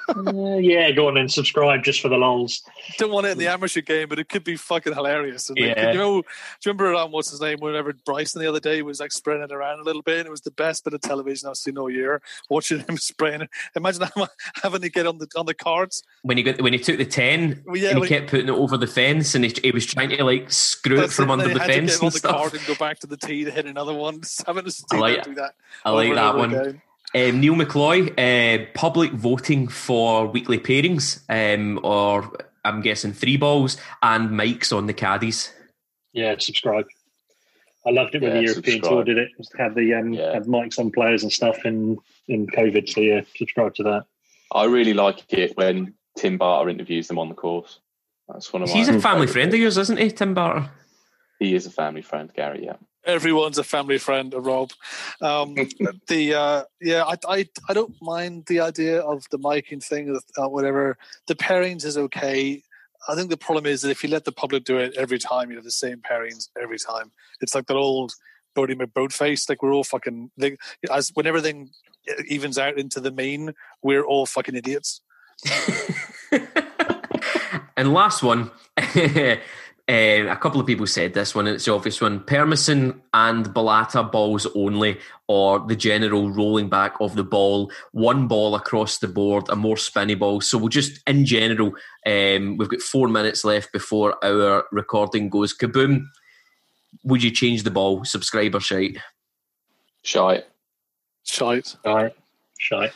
Uh, 0.09 0.55
yeah, 0.59 0.91
go 0.91 1.07
on 1.07 1.17
and 1.17 1.31
subscribe 1.31 1.83
just 1.83 2.01
for 2.01 2.09
the 2.09 2.17
lols. 2.17 2.61
Don't 2.97 3.11
want 3.11 3.25
it 3.25 3.31
in 3.31 3.37
the 3.37 3.47
amateur 3.47 3.81
game, 3.81 4.07
but 4.09 4.19
it 4.19 4.29
could 4.29 4.43
be 4.43 4.55
fucking 4.55 4.93
hilarious. 4.93 5.49
And 5.49 5.59
like, 5.59 5.75
Yeah. 5.77 5.91
you 5.91 5.97
know, 5.97 6.21
do 6.21 6.27
you 6.65 6.71
remember 6.73 6.93
um, 6.95 7.11
what's 7.11 7.31
his 7.31 7.41
name? 7.41 7.57
Whenever 7.59 7.93
Bryson 8.05 8.41
the 8.41 8.47
other 8.47 8.59
day 8.59 8.81
was 8.81 8.99
like 8.99 9.11
spraying 9.11 9.41
it 9.41 9.51
around 9.51 9.79
a 9.79 9.83
little 9.83 10.01
bit, 10.01 10.19
and 10.19 10.27
it 10.27 10.31
was 10.31 10.41
the 10.41 10.51
best 10.51 10.83
bit 10.83 10.93
of 10.93 11.01
television 11.01 11.49
I've 11.49 11.57
seen 11.57 11.77
all 11.77 11.89
year. 11.89 12.21
Watching 12.49 12.79
him 12.79 12.97
spraying 12.97 13.41
it. 13.41 13.49
Imagine 13.75 14.07
having 14.61 14.81
to 14.81 14.89
get 14.89 15.07
on 15.07 15.17
the 15.17 15.27
on 15.35 15.45
the 15.45 15.53
cards. 15.53 16.03
When 16.23 16.37
he 16.37 16.43
got 16.43 16.61
when 16.61 16.73
he 16.73 16.79
took 16.79 16.97
the 16.97 17.05
ten 17.05 17.61
Well, 17.65 17.77
yeah, 17.77 17.91
and 17.91 17.99
he 18.03 18.07
kept 18.07 18.29
putting 18.29 18.47
it 18.47 18.51
over 18.51 18.77
the 18.77 18.87
fence, 18.87 19.35
and 19.35 19.43
he, 19.45 19.53
he 19.63 19.71
was 19.71 19.85
trying 19.85 20.09
to 20.09 20.23
like 20.23 20.51
screw 20.51 21.01
it 21.01 21.11
from 21.11 21.29
it, 21.29 21.33
under 21.33 21.47
the 21.53 21.59
he 21.59 21.59
fence 21.59 21.99
and 21.99 22.11
the 22.11 22.17
stuff. 22.17 22.31
card 22.31 22.53
and 22.53 22.65
go 22.67 22.75
back 22.75 22.99
to 22.99 23.07
the 23.07 23.17
tee 23.17 23.43
to 23.45 23.51
hit 23.51 23.65
another 23.65 23.93
one. 23.93 24.21
Just 24.21 24.45
having 24.45 24.65
to 24.65 24.83
I 24.91 24.97
like- 24.97 25.23
do 25.23 25.35
that. 25.35 25.55
I 25.85 25.91
like 25.91 26.13
that 26.13 26.35
one. 26.35 26.53
again. 26.53 26.81
Um, 27.15 27.39
Neil 27.39 27.55
McCloy, 27.55 28.13
uh, 28.17 28.65
public 28.75 29.11
voting 29.13 29.67
for 29.67 30.27
weekly 30.27 30.59
pairings, 30.59 31.21
um, 31.29 31.79
or 31.83 32.31
I'm 32.63 32.81
guessing 32.81 33.13
three 33.13 33.37
balls 33.37 33.77
and 34.03 34.29
mics 34.29 34.75
on 34.75 34.85
the 34.85 34.93
caddies. 34.93 35.51
Yeah, 36.13 36.35
subscribe. 36.37 36.85
I 37.87 37.91
loved 37.91 38.13
it 38.13 38.21
when 38.21 38.31
Yeah, 38.31 38.37
the 38.37 38.43
European 38.43 38.73
subscribe. 38.77 38.91
Tour 38.91 39.03
did 39.05 39.17
it. 39.17 39.29
Just 39.37 39.55
Had 39.57 39.73
the 39.73 39.93
um, 39.95 40.13
Yeah. 40.13 40.33
had 40.33 40.43
mics 40.43 40.77
on 40.77 40.91
players 40.91 41.23
and 41.23 41.31
stuff 41.31 41.65
in 41.65 41.97
in 42.27 42.45
COVID. 42.47 42.87
So 42.87 43.01
yeah, 43.01 43.21
subscribe 43.35 43.73
to 43.75 43.83
that. 43.83 44.05
I 44.51 44.65
really 44.65 44.93
like 44.93 45.23
it 45.33 45.55
when 45.57 45.93
Tim 46.17 46.37
Barter 46.37 46.69
interviews 46.69 47.07
them 47.07 47.17
on 47.17 47.29
the 47.29 47.35
course. 47.35 47.79
That's 48.27 48.51
one 48.53 48.61
of 48.63 48.69
my. 48.69 48.75
He's 48.75 48.89
a 48.89 48.99
family 48.99 49.25
friend 49.27 49.51
of 49.53 49.59
yours, 49.59 49.77
isn't 49.77 49.97
he, 49.97 50.11
Tim 50.11 50.33
Barter? 50.35 50.69
He 51.39 51.55
is 51.55 51.65
a 51.65 51.71
family 51.71 52.01
friend, 52.03 52.31
Gary. 52.35 52.65
Yeah. 52.65 52.75
Everyone's 53.05 53.57
a 53.57 53.63
family 53.63 53.97
friend 53.97 54.33
of 54.33 54.45
Rob. 54.45 54.71
Um, 55.21 55.55
the 56.07 56.33
uh, 56.33 56.63
yeah, 56.81 57.03
I, 57.03 57.15
I 57.27 57.49
I 57.69 57.73
don't 57.73 57.95
mind 58.01 58.45
the 58.47 58.59
idea 58.59 58.99
of 58.99 59.25
the 59.31 59.39
miking 59.39 59.83
thing, 59.83 60.19
uh, 60.37 60.49
whatever. 60.49 60.97
The 61.27 61.35
pairings 61.35 61.85
is 61.85 61.97
okay. 61.97 62.63
I 63.07 63.15
think 63.15 63.29
the 63.29 63.37
problem 63.37 63.65
is 63.65 63.81
that 63.81 63.91
if 63.91 64.03
you 64.03 64.09
let 64.09 64.25
the 64.25 64.31
public 64.31 64.65
do 64.65 64.77
it 64.77 64.95
every 64.97 65.19
time, 65.19 65.49
you 65.49 65.55
have 65.55 65.63
the 65.63 65.71
same 65.71 65.97
pairings 65.97 66.49
every 66.61 66.77
time. 66.77 67.11
It's 67.41 67.55
like 67.55 67.67
that 67.67 67.75
old 67.75 68.13
Boaty 68.55 68.75
McBoatface. 68.79 69.47
Like 69.49 69.63
we're 69.63 69.73
all 69.73 69.83
fucking. 69.83 70.31
They, 70.37 70.57
as 70.91 71.11
when 71.13 71.25
everything 71.25 71.69
evens 72.27 72.57
out 72.57 72.77
into 72.77 72.99
the 72.99 73.11
main, 73.11 73.53
we're 73.81 74.03
all 74.03 74.25
fucking 74.25 74.55
idiots. 74.55 75.01
and 77.77 77.93
last 77.93 78.23
one, 78.23 78.51
uh, 79.89 80.31
a 80.31 80.35
couple 80.35 80.61
of 80.61 80.67
people 80.67 80.85
said 80.85 81.15
this 81.15 81.33
one, 81.33 81.47
and 81.47 81.55
it's 81.55 81.65
the 81.65 81.73
obvious 81.73 81.99
one. 81.99 82.19
Persimmon 82.19 83.01
and 83.11 83.47
Balata 83.47 84.09
balls 84.11 84.45
only, 84.55 84.99
or 85.27 85.59
the 85.59 85.75
general 85.75 86.29
rolling 86.29 86.69
back 86.69 86.93
of 87.01 87.15
the 87.15 87.23
ball, 87.23 87.71
one 87.91 88.27
ball 88.27 88.53
across 88.53 88.99
the 88.99 89.07
board, 89.07 89.49
a 89.49 89.55
more 89.55 89.77
spinny 89.77 90.13
ball. 90.13 90.41
So 90.41 90.59
we'll 90.59 90.69
just, 90.69 91.01
in 91.07 91.25
general, 91.25 91.73
um, 92.05 92.57
we've 92.57 92.69
got 92.69 92.81
four 92.81 93.07
minutes 93.07 93.43
left 93.43 93.73
before 93.73 94.23
our 94.23 94.65
recording 94.71 95.27
goes 95.27 95.57
kaboom. 95.57 96.05
Would 97.03 97.23
you 97.23 97.31
change 97.31 97.63
the 97.63 97.71
ball, 97.71 98.05
subscriber 98.05 98.57
or 98.57 98.61
shite? 98.61 98.97
Shite. 100.03 100.45
Shite. 101.23 101.75
Shite. 102.59 102.93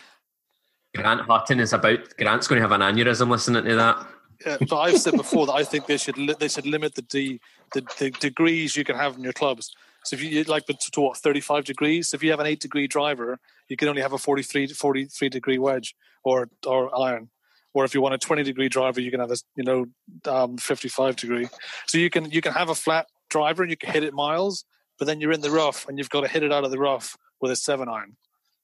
Grant 0.96 1.22
Hutton 1.22 1.60
is 1.60 1.74
about, 1.74 2.16
Grant's 2.18 2.48
going 2.48 2.62
to 2.62 2.68
have 2.68 2.80
an 2.80 2.82
aneurysm 2.82 3.30
listening 3.30 3.64
to 3.66 3.76
that. 3.76 4.08
But 4.46 4.80
I've 4.80 4.98
said 4.98 5.16
before 5.16 5.46
that 5.48 5.54
I 5.54 5.64
think 5.64 5.88
they 5.88 5.98
should 5.98 6.18
li- 6.18 6.36
they 6.40 6.48
should 6.48 6.66
limit 6.66 6.96
the, 6.96 7.02
de- 7.02 7.40
the 7.74 7.82
the 8.00 8.12
degrees 8.12 8.76
you 8.76 8.84
can 8.84 8.96
have 8.96 9.16
in 9.16 9.24
your 9.24 9.34
clubs. 9.34 9.74
So 10.06 10.16
if 10.16 10.22
you 10.24 10.44
like 10.44 10.66
to, 10.66 10.74
to 10.74 11.02
what 11.02 11.18
thirty 11.18 11.40
five 11.40 11.66
degrees, 11.66 12.14
if 12.14 12.24
you 12.24 12.32
have 12.32 12.40
an 12.40 12.48
eight 12.48 12.60
degree 12.60 12.88
driver, 12.88 13.40
you 13.70 13.78
can 13.78 13.88
only 13.88 14.02
have 14.02 14.14
a 14.14 14.18
43, 14.18 14.68
43 14.68 15.30
degree 15.30 15.58
wedge 15.58 15.96
or 16.24 16.50
or 16.66 16.96
iron. 16.98 17.30
Or 17.74 17.86
if 17.86 17.94
you 17.94 18.02
want 18.02 18.14
a 18.14 18.20
twenty 18.20 18.44
degree 18.44 18.70
driver, 18.70 19.02
you 19.02 19.12
can 19.12 19.20
have 19.20 19.32
a 19.32 19.38
you 19.56 19.64
know 19.64 19.86
um, 20.26 20.58
fifty 20.58 20.90
five 20.90 21.16
degree. 21.16 21.48
So 21.88 21.98
you 21.98 22.10
can 22.10 22.30
you 22.30 22.42
can 22.42 22.54
have 22.54 22.70
a 22.70 22.76
flat 22.76 23.08
driver 23.30 23.64
and 23.64 23.72
you 23.72 23.78
can 23.78 23.92
hit 23.92 24.04
it 24.04 24.14
miles, 24.14 24.66
but 25.00 25.06
then 25.06 25.20
you're 25.20 25.32
in 25.32 25.42
the 25.42 25.52
rough 25.52 25.88
and 25.88 25.98
you've 25.98 26.10
got 26.10 26.22
to 26.22 26.28
hit 26.28 26.44
it 26.44 26.52
out 26.52 26.64
of 26.64 26.72
the 26.72 26.80
rough 26.80 27.18
with 27.42 27.52
a 27.52 27.56
seven 27.56 27.90
iron. 27.90 28.16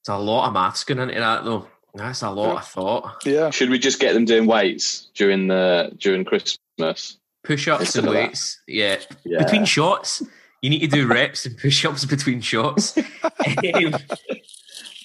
It's 0.02 0.10
a 0.10 0.18
lot 0.18 0.48
of 0.48 0.54
maths 0.54 0.84
going 0.84 1.00
into 1.00 1.20
that, 1.20 1.44
though. 1.44 1.68
That's 1.94 2.22
a 2.22 2.30
lot 2.30 2.58
of 2.58 2.68
thought. 2.68 3.24
Yeah, 3.26 3.50
Should 3.50 3.70
we 3.70 3.80
just 3.80 4.00
get 4.00 4.14
them 4.14 4.26
doing 4.26 4.46
weights 4.46 5.10
during 5.16 5.48
the 5.48 5.92
during 5.98 6.24
Christmas? 6.26 7.18
Push 7.44 7.68
ups 7.68 7.96
and 7.96 8.10
weights. 8.10 8.62
Yeah. 8.68 8.98
Yeah. 9.24 9.44
Between 9.44 9.66
shots, 9.66 10.22
you 10.62 10.70
need 10.70 10.80
to 10.80 10.88
do 10.88 11.08
reps 11.08 11.46
and 11.46 11.58
push 11.58 11.86
ups 11.86 12.06
between 12.06 12.42
shots. 12.42 12.98
Um, 13.74 13.96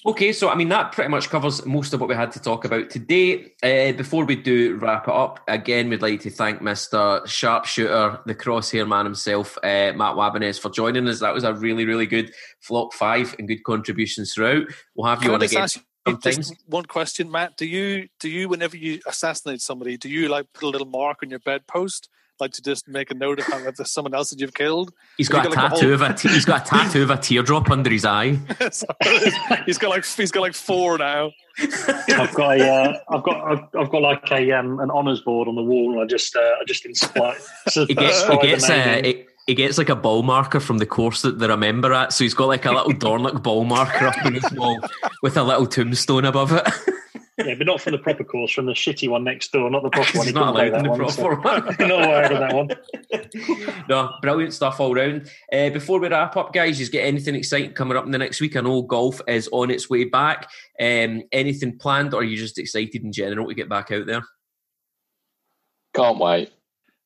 okay, 0.05 0.33
so 0.33 0.49
I 0.49 0.55
mean, 0.55 0.69
that 0.69 0.91
pretty 0.91 1.09
much 1.09 1.29
covers 1.29 1.65
most 1.65 1.93
of 1.93 1.99
what 2.01 2.09
we 2.09 2.15
had 2.15 2.31
to 2.33 2.39
talk 2.39 2.65
about 2.65 2.89
today. 2.89 3.53
Uh, 3.63 3.93
before 3.93 4.25
we 4.25 4.35
do 4.35 4.75
wrap 4.75 5.07
it 5.07 5.13
up, 5.13 5.39
again, 5.47 5.89
we'd 5.89 6.01
like 6.01 6.19
to 6.21 6.29
thank 6.29 6.61
Mr. 6.61 7.25
Sharpshooter, 7.25 8.19
the 8.25 8.35
crosshair 8.35 8.87
man 8.87 9.05
himself, 9.05 9.57
uh, 9.63 9.93
Matt 9.95 10.15
Wabanez, 10.15 10.59
for 10.59 10.69
joining 10.69 11.07
us. 11.07 11.21
That 11.21 11.33
was 11.33 11.43
a 11.43 11.53
really, 11.53 11.85
really 11.85 12.05
good 12.05 12.33
flop 12.59 12.93
five 12.93 13.35
and 13.39 13.47
good 13.47 13.63
contributions 13.63 14.33
throughout. 14.33 14.67
We'll 14.95 15.07
have 15.07 15.19
you 15.19 15.29
Can 15.29 15.31
I 15.31 15.33
on 15.35 15.49
just 15.49 15.75
again. 15.77 15.85
Ask 16.05 16.25
you 16.25 16.31
sometimes. 16.31 16.49
just 16.49 16.63
one 16.67 16.85
question, 16.85 17.31
Matt? 17.31 17.57
Do 17.57 17.65
you 17.65 18.07
do 18.19 18.29
you 18.29 18.47
whenever 18.49 18.77
you 18.77 18.99
assassinate 19.07 19.61
somebody, 19.61 19.97
do 19.97 20.09
you 20.09 20.27
like 20.29 20.51
put 20.53 20.63
a 20.63 20.69
little 20.69 20.87
mark 20.87 21.19
on 21.23 21.29
your 21.29 21.39
bedpost, 21.39 22.09
like 22.39 22.51
to 22.53 22.61
just 22.61 22.87
make 22.87 23.11
a 23.11 23.13
note 23.13 23.39
of 23.39 23.45
how 23.45 23.57
if 23.59 23.75
there's 23.75 23.91
someone 23.91 24.13
else 24.13 24.29
that 24.29 24.39
you've 24.39 24.53
killed? 24.53 24.91
He's 25.17 25.27
Have 25.31 25.43
got 25.43 25.45
a 25.45 25.49
like, 25.49 25.71
tattoo 25.71 25.85
whole- 25.85 25.93
of 25.95 26.01
a 26.01 26.13
te- 26.13 26.29
he's 26.29 26.45
got 26.45 26.61
a 26.65 26.69
tattoo 26.69 27.03
of 27.03 27.09
a 27.09 27.17
teardrop 27.17 27.69
under 27.71 27.89
his 27.89 28.05
eye. 28.05 28.37
he's 29.65 29.77
got 29.77 29.89
like 29.89 30.05
he's 30.05 30.31
got 30.31 30.41
like 30.41 30.53
four 30.53 30.97
now. 30.97 31.31
I've 31.57 32.33
got 32.33 32.59
a, 32.59 32.69
uh, 32.69 32.99
I've 33.09 33.23
got, 33.23 33.51
I've, 33.51 33.59
I've 33.79 33.89
got 33.89 34.01
like 34.01 34.29
a 34.31 34.51
um, 34.51 34.79
an 34.81 34.91
honours 34.91 35.21
board 35.21 35.47
on 35.47 35.55
the 35.55 35.63
wall, 35.63 35.93
and 35.93 36.01
I 36.01 36.05
just, 36.05 36.35
uh, 36.35 36.39
I 36.39 36.63
just 36.67 36.85
inscribe. 36.85 37.37
He 37.73 37.95
gets, 37.95 38.27
he 38.27 38.37
gets, 38.41 38.69
uh, 38.69 39.01
he, 39.01 39.23
he 39.47 39.53
gets 39.53 39.77
like 39.77 39.89
a 39.89 39.95
ball 39.95 40.23
marker 40.23 40.59
from 40.59 40.79
the 40.79 40.85
course 40.85 41.21
that 41.21 41.37
they're 41.39 41.51
a 41.51 41.57
member 41.57 41.93
at. 41.93 42.13
So 42.13 42.23
he's 42.23 42.33
got 42.33 42.47
like 42.47 42.65
a 42.65 42.71
little 42.71 42.93
Dornoch 42.97 43.43
ball 43.43 43.63
marker 43.63 44.07
up 44.07 44.25
on 44.25 44.33
his 44.33 44.51
wall 44.53 44.79
with 45.21 45.37
a 45.37 45.43
little 45.43 45.67
tombstone 45.67 46.25
above 46.25 46.51
it. 46.51 46.67
yeah, 47.37 47.53
but 47.55 47.67
not 47.67 47.79
from 47.81 47.91
the 47.91 47.99
proper 47.99 48.23
course, 48.23 48.51
from 48.51 48.65
the 48.65 48.71
shitty 48.73 49.07
one 49.07 49.23
next 49.23 49.51
door, 49.51 49.69
not 49.69 49.83
the 49.83 49.89
proper 49.91 50.17
one. 50.17 50.25
He's 50.25 50.33
He 50.33 50.39
not 50.39 50.49
allowed 50.55 50.67
in 50.67 50.71
the 50.73 50.79
that 50.83 50.89
one, 50.89 50.97
proper 50.97 51.11
so- 51.11 51.27
one. 51.35 51.89
not 51.89 51.91
allowed 51.91 52.31
in 52.31 52.39
that 52.39 52.55
one. 52.55 53.83
no, 53.89 54.13
brilliant 54.23 54.53
stuff 54.53 54.79
all 54.79 54.95
round. 54.95 55.29
Uh, 55.53 55.69
before 55.69 55.99
we 55.99 56.07
wrap 56.07 56.35
up, 56.37 56.51
guys, 56.51 56.79
you 56.79 56.89
get 56.89 57.05
anything 57.05 57.35
exciting 57.35 57.73
coming 57.73 57.97
up 57.97 58.05
in 58.05 58.11
the 58.11 58.17
next 58.17 58.41
week? 58.41 58.55
I 58.55 58.61
know 58.61 58.81
golf 58.81 59.21
is 59.27 59.47
on 59.51 59.69
its 59.69 59.89
way 59.89 60.05
back. 60.05 60.49
Um, 60.79 61.21
anything 61.31 61.77
planned, 61.77 62.15
or 62.15 62.21
are 62.21 62.23
you 62.23 62.37
just 62.37 62.57
excited 62.57 63.03
in 63.03 63.11
general 63.11 63.47
to 63.47 63.53
get 63.53 63.69
back 63.69 63.91
out 63.91 64.07
there? 64.07 64.23
Can't 65.95 66.17
wait. 66.19 66.51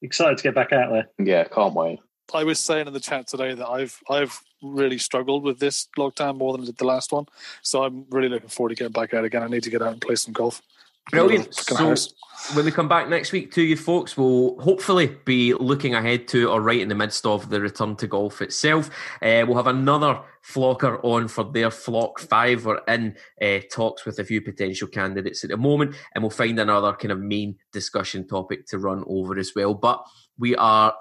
Excited 0.02 0.38
to 0.38 0.44
get 0.44 0.56
back 0.56 0.72
out 0.72 0.92
there. 0.92 1.10
Yeah, 1.20 1.44
can't 1.44 1.74
wait. 1.74 2.00
I 2.34 2.44
was 2.44 2.60
saying 2.60 2.88
in 2.88 2.94
the 2.94 3.00
chat 3.00 3.28
today 3.28 3.54
that 3.54 3.68
I've 3.68 4.02
I've 4.10 4.42
really 4.62 4.98
struggled 4.98 5.44
with 5.44 5.60
this 5.60 5.88
lockdown 5.98 6.38
more 6.38 6.54
than 6.54 6.62
I 6.62 6.66
did 6.66 6.78
the 6.78 6.86
last 6.86 7.12
one. 7.12 7.26
So 7.62 7.84
I'm 7.84 8.06
really 8.10 8.30
looking 8.30 8.50
forward 8.50 8.70
to 8.70 8.76
getting 8.76 8.92
back 8.92 9.14
out 9.14 9.24
again. 9.24 9.44
I 9.44 9.48
need 9.48 9.64
to 9.64 9.70
get 9.70 9.82
out 9.82 9.94
and 9.94 10.02
play 10.02 10.16
some 10.16 10.34
golf. 10.34 10.62
Brilliant. 11.12 11.56
So 11.56 11.96
when 12.54 12.66
we 12.66 12.72
come 12.72 12.88
back 12.88 13.10
next 13.10 13.32
week 13.32 13.52
to 13.54 13.62
you 13.62 13.76
folks, 13.76 14.16
we'll 14.16 14.60
hopefully 14.60 15.18
be 15.26 15.54
looking 15.54 15.96
ahead 15.96 16.28
to 16.30 16.50
or 16.50 16.62
right 16.62 16.80
in 16.80 16.88
the 16.88 16.96
midst 16.96 17.26
of 17.26 17.50
the 17.50 17.60
return 17.60 17.96
to 17.98 18.08
golf 18.08 18.42
itself. 18.42 18.90
Uh, 19.22 19.44
we'll 19.48 19.58
have 19.58 19.68
another 19.68 20.22
flocker 20.44 21.04
on 21.04 21.28
for 21.28 21.44
their 21.46 21.72
flock 21.72 22.20
five. 22.20 22.66
We're 22.66 22.82
in 22.88 23.16
uh, 23.42 23.60
talks 23.72 24.06
with 24.06 24.20
a 24.20 24.24
few 24.24 24.42
potential 24.42 24.88
candidates 24.88 25.44
at 25.44 25.50
the 25.50 25.58
moment, 25.58 25.96
and 26.14 26.24
we'll 26.24 26.32
find 26.32 26.60
another 26.60 26.94
kind 26.94 27.12
of 27.12 27.20
main 27.20 27.58
discussion 27.72 28.28
topic 28.28 28.68
to 28.68 28.78
run 28.78 29.04
over 29.08 29.38
as 29.38 29.54
well. 29.56 29.74
But 29.74 30.06
we 30.40 30.56
are 30.56 30.96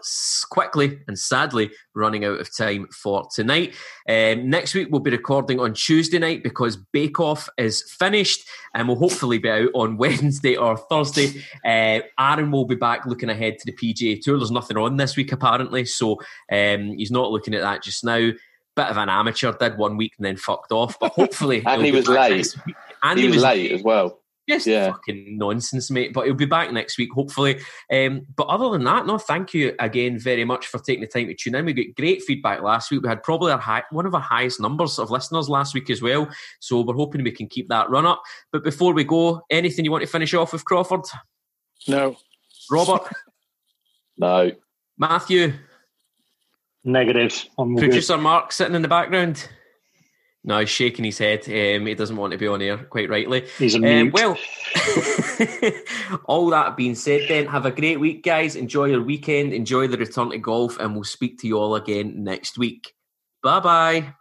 quickly 0.50 0.98
and 1.06 1.18
sadly 1.18 1.70
running 1.94 2.24
out 2.24 2.40
of 2.40 2.54
time 2.54 2.88
for 2.88 3.26
tonight. 3.34 3.74
Um, 4.08 4.50
next 4.50 4.74
week 4.74 4.88
we'll 4.90 5.00
be 5.00 5.10
recording 5.10 5.60
on 5.60 5.74
Tuesday 5.74 6.18
night 6.18 6.42
because 6.42 6.76
Bake 6.76 7.20
Off 7.20 7.48
is 7.56 7.82
finished 7.98 8.46
and 8.74 8.88
we'll 8.88 8.98
hopefully 8.98 9.38
be 9.38 9.48
out 9.48 9.70
on 9.74 9.96
Wednesday 9.98 10.56
or 10.56 10.76
Thursday. 10.76 11.42
Uh, 11.64 12.00
Aaron 12.18 12.50
will 12.50 12.66
be 12.66 12.74
back 12.74 13.06
looking 13.06 13.30
ahead 13.30 13.58
to 13.58 13.66
the 13.66 13.72
PGA 13.72 14.20
Tour. 14.20 14.38
There's 14.38 14.50
nothing 14.50 14.76
on 14.76 14.96
this 14.96 15.16
week 15.16 15.32
apparently, 15.32 15.84
so 15.84 16.18
um, 16.52 16.94
he's 16.96 17.10
not 17.10 17.30
looking 17.30 17.54
at 17.54 17.62
that 17.62 17.82
just 17.82 18.04
now. 18.04 18.30
Bit 18.76 18.86
of 18.86 18.96
an 18.96 19.08
amateur, 19.08 19.52
did 19.52 19.76
one 19.76 19.96
week 19.96 20.12
and 20.18 20.24
then 20.24 20.36
fucked 20.36 20.70
off, 20.70 20.98
but 21.00 21.12
hopefully 21.12 21.62
And 21.66 21.84
he 21.84 21.90
was 21.90 22.06
late. 22.06 22.54
And 23.02 23.18
he, 23.18 23.28
was, 23.28 23.42
late 23.42 23.72
as 23.72 23.82
well. 23.82 24.20
Just 24.48 24.66
Yeah. 24.66 24.92
fucking 24.92 25.36
nonsense, 25.36 25.90
mate. 25.90 26.12
But 26.14 26.24
he'll 26.24 26.34
be 26.34 26.46
back 26.46 26.72
next 26.72 26.96
week, 26.96 27.10
hopefully. 27.12 27.60
Um, 27.92 28.22
but 28.34 28.46
other 28.46 28.70
than 28.70 28.84
that, 28.84 29.06
no, 29.06 29.18
thank 29.18 29.52
you 29.52 29.74
again 29.78 30.18
very 30.18 30.44
much 30.44 30.66
for 30.66 30.78
taking 30.78 31.02
the 31.02 31.06
time 31.06 31.26
to 31.26 31.34
tune 31.34 31.54
in. 31.54 31.66
We 31.66 31.72
got 31.74 31.94
great 31.96 32.22
feedback 32.22 32.62
last 32.62 32.90
week. 32.90 33.02
We 33.02 33.08
had 33.08 33.22
probably 33.22 33.52
our 33.52 33.58
high, 33.58 33.82
one 33.90 34.06
of 34.06 34.14
our 34.14 34.20
highest 34.20 34.60
numbers 34.60 34.98
of 34.98 35.10
listeners 35.10 35.48
last 35.48 35.74
week 35.74 35.90
as 35.90 36.00
well. 36.00 36.28
So 36.60 36.80
we're 36.80 36.94
hoping 36.94 37.22
we 37.24 37.30
can 37.32 37.46
keep 37.48 37.68
that 37.68 37.90
run 37.90 38.06
up. 38.06 38.22
But 38.52 38.64
before 38.64 38.94
we 38.94 39.04
go, 39.04 39.42
anything 39.50 39.84
you 39.84 39.90
want 39.90 40.02
to 40.02 40.08
finish 40.08 40.32
off 40.34 40.52
with, 40.52 40.64
Crawford? 40.64 41.02
No. 41.86 42.16
Robert? 42.70 43.02
No. 44.20 44.50
Matthew? 44.98 45.52
Negative. 46.84 47.32
I'm 47.56 47.74
all 47.74 47.80
good. 47.80 47.90
Producer 47.90 48.16
Mark 48.18 48.50
sitting 48.50 48.74
in 48.74 48.82
the 48.82 48.88
background? 48.88 49.48
No, 50.44 50.60
he's 50.60 50.70
shaking 50.70 51.04
his 51.04 51.18
head. 51.18 51.40
Um, 51.46 51.86
he 51.86 51.94
doesn't 51.94 52.16
want 52.16 52.32
to 52.32 52.38
be 52.38 52.46
on 52.46 52.62
air, 52.62 52.78
quite 52.78 53.10
rightly. 53.10 53.46
He's 53.58 53.74
a 53.74 54.00
Um, 54.00 54.10
well, 54.12 54.38
all 56.24 56.48
that 56.50 56.76
being 56.76 56.94
said, 56.94 57.22
then 57.28 57.46
have 57.46 57.66
a 57.66 57.72
great 57.72 57.98
week, 57.98 58.22
guys. 58.22 58.54
Enjoy 58.54 58.86
your 58.86 59.02
weekend. 59.02 59.52
Enjoy 59.52 59.88
the 59.88 59.98
return 59.98 60.30
to 60.30 60.38
golf, 60.38 60.78
and 60.78 60.94
we'll 60.94 61.04
speak 61.04 61.40
to 61.40 61.46
you 61.46 61.58
all 61.58 61.74
again 61.74 62.22
next 62.22 62.56
week. 62.56 62.94
Bye 63.42 63.60
bye. 63.60 64.14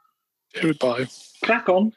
Goodbye. 0.60 1.08
Crack 1.44 1.70
on. 1.70 1.94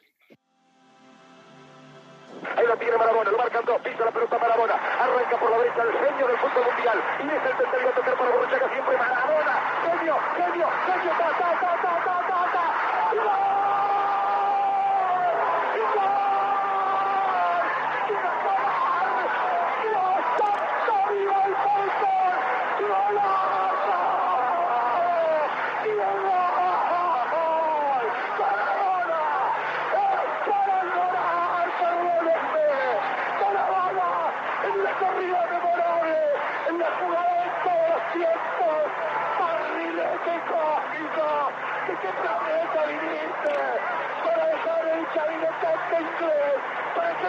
Ahí 2.57 2.67
la 2.67 2.75
tiene 2.75 2.97
Maradona, 2.97 3.31
lo 3.31 3.37
marcan 3.37 3.65
dos, 3.65 3.81
pisa 3.81 4.03
la 4.03 4.11
pelota 4.11 4.37
Maradona, 4.37 4.73
arranca 4.73 5.39
por 5.39 5.51
la 5.51 5.57
derecha 5.59 5.83
el 5.83 5.93
genio 5.93 6.27
del 6.27 6.37
fútbol 6.37 6.65
mundial, 6.65 6.97
y 7.19 7.27
es 7.27 7.51
el 7.51 7.57
tercero 7.57 7.89
a 7.89 7.95
tocar 7.95 8.17
para 8.17 8.31
Burruchaga 8.31 8.73
siempre 8.73 8.97
Maradona, 8.97 9.80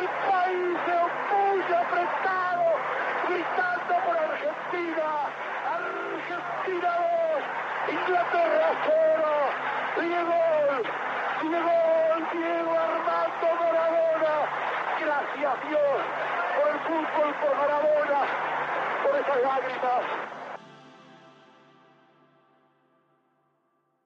el 0.02 0.08
país 0.08 0.78
se 0.84 0.94
opulle 1.06 1.76
apretado, 1.76 2.66
gritando 3.28 3.94
por 4.04 4.16
Argentina, 4.18 5.08
Argentina 5.78 6.90
2, 7.86 7.94
Inglaterra 7.94 8.68
0, 8.86 9.22
Diego, 10.00 10.42
Diego, 11.42 11.76
Diego 12.32 12.72
Armando 12.72 13.48
Maradona, 13.62 14.34
gracias 15.00 15.54
Dios 15.68 15.98
por 16.56 16.66
el 16.72 16.78
fútbol, 16.80 17.34
por 17.40 17.56
Maradona, 17.56 18.20
por 19.02 19.14
esas 19.20 19.40
lágrimas, 19.42 20.02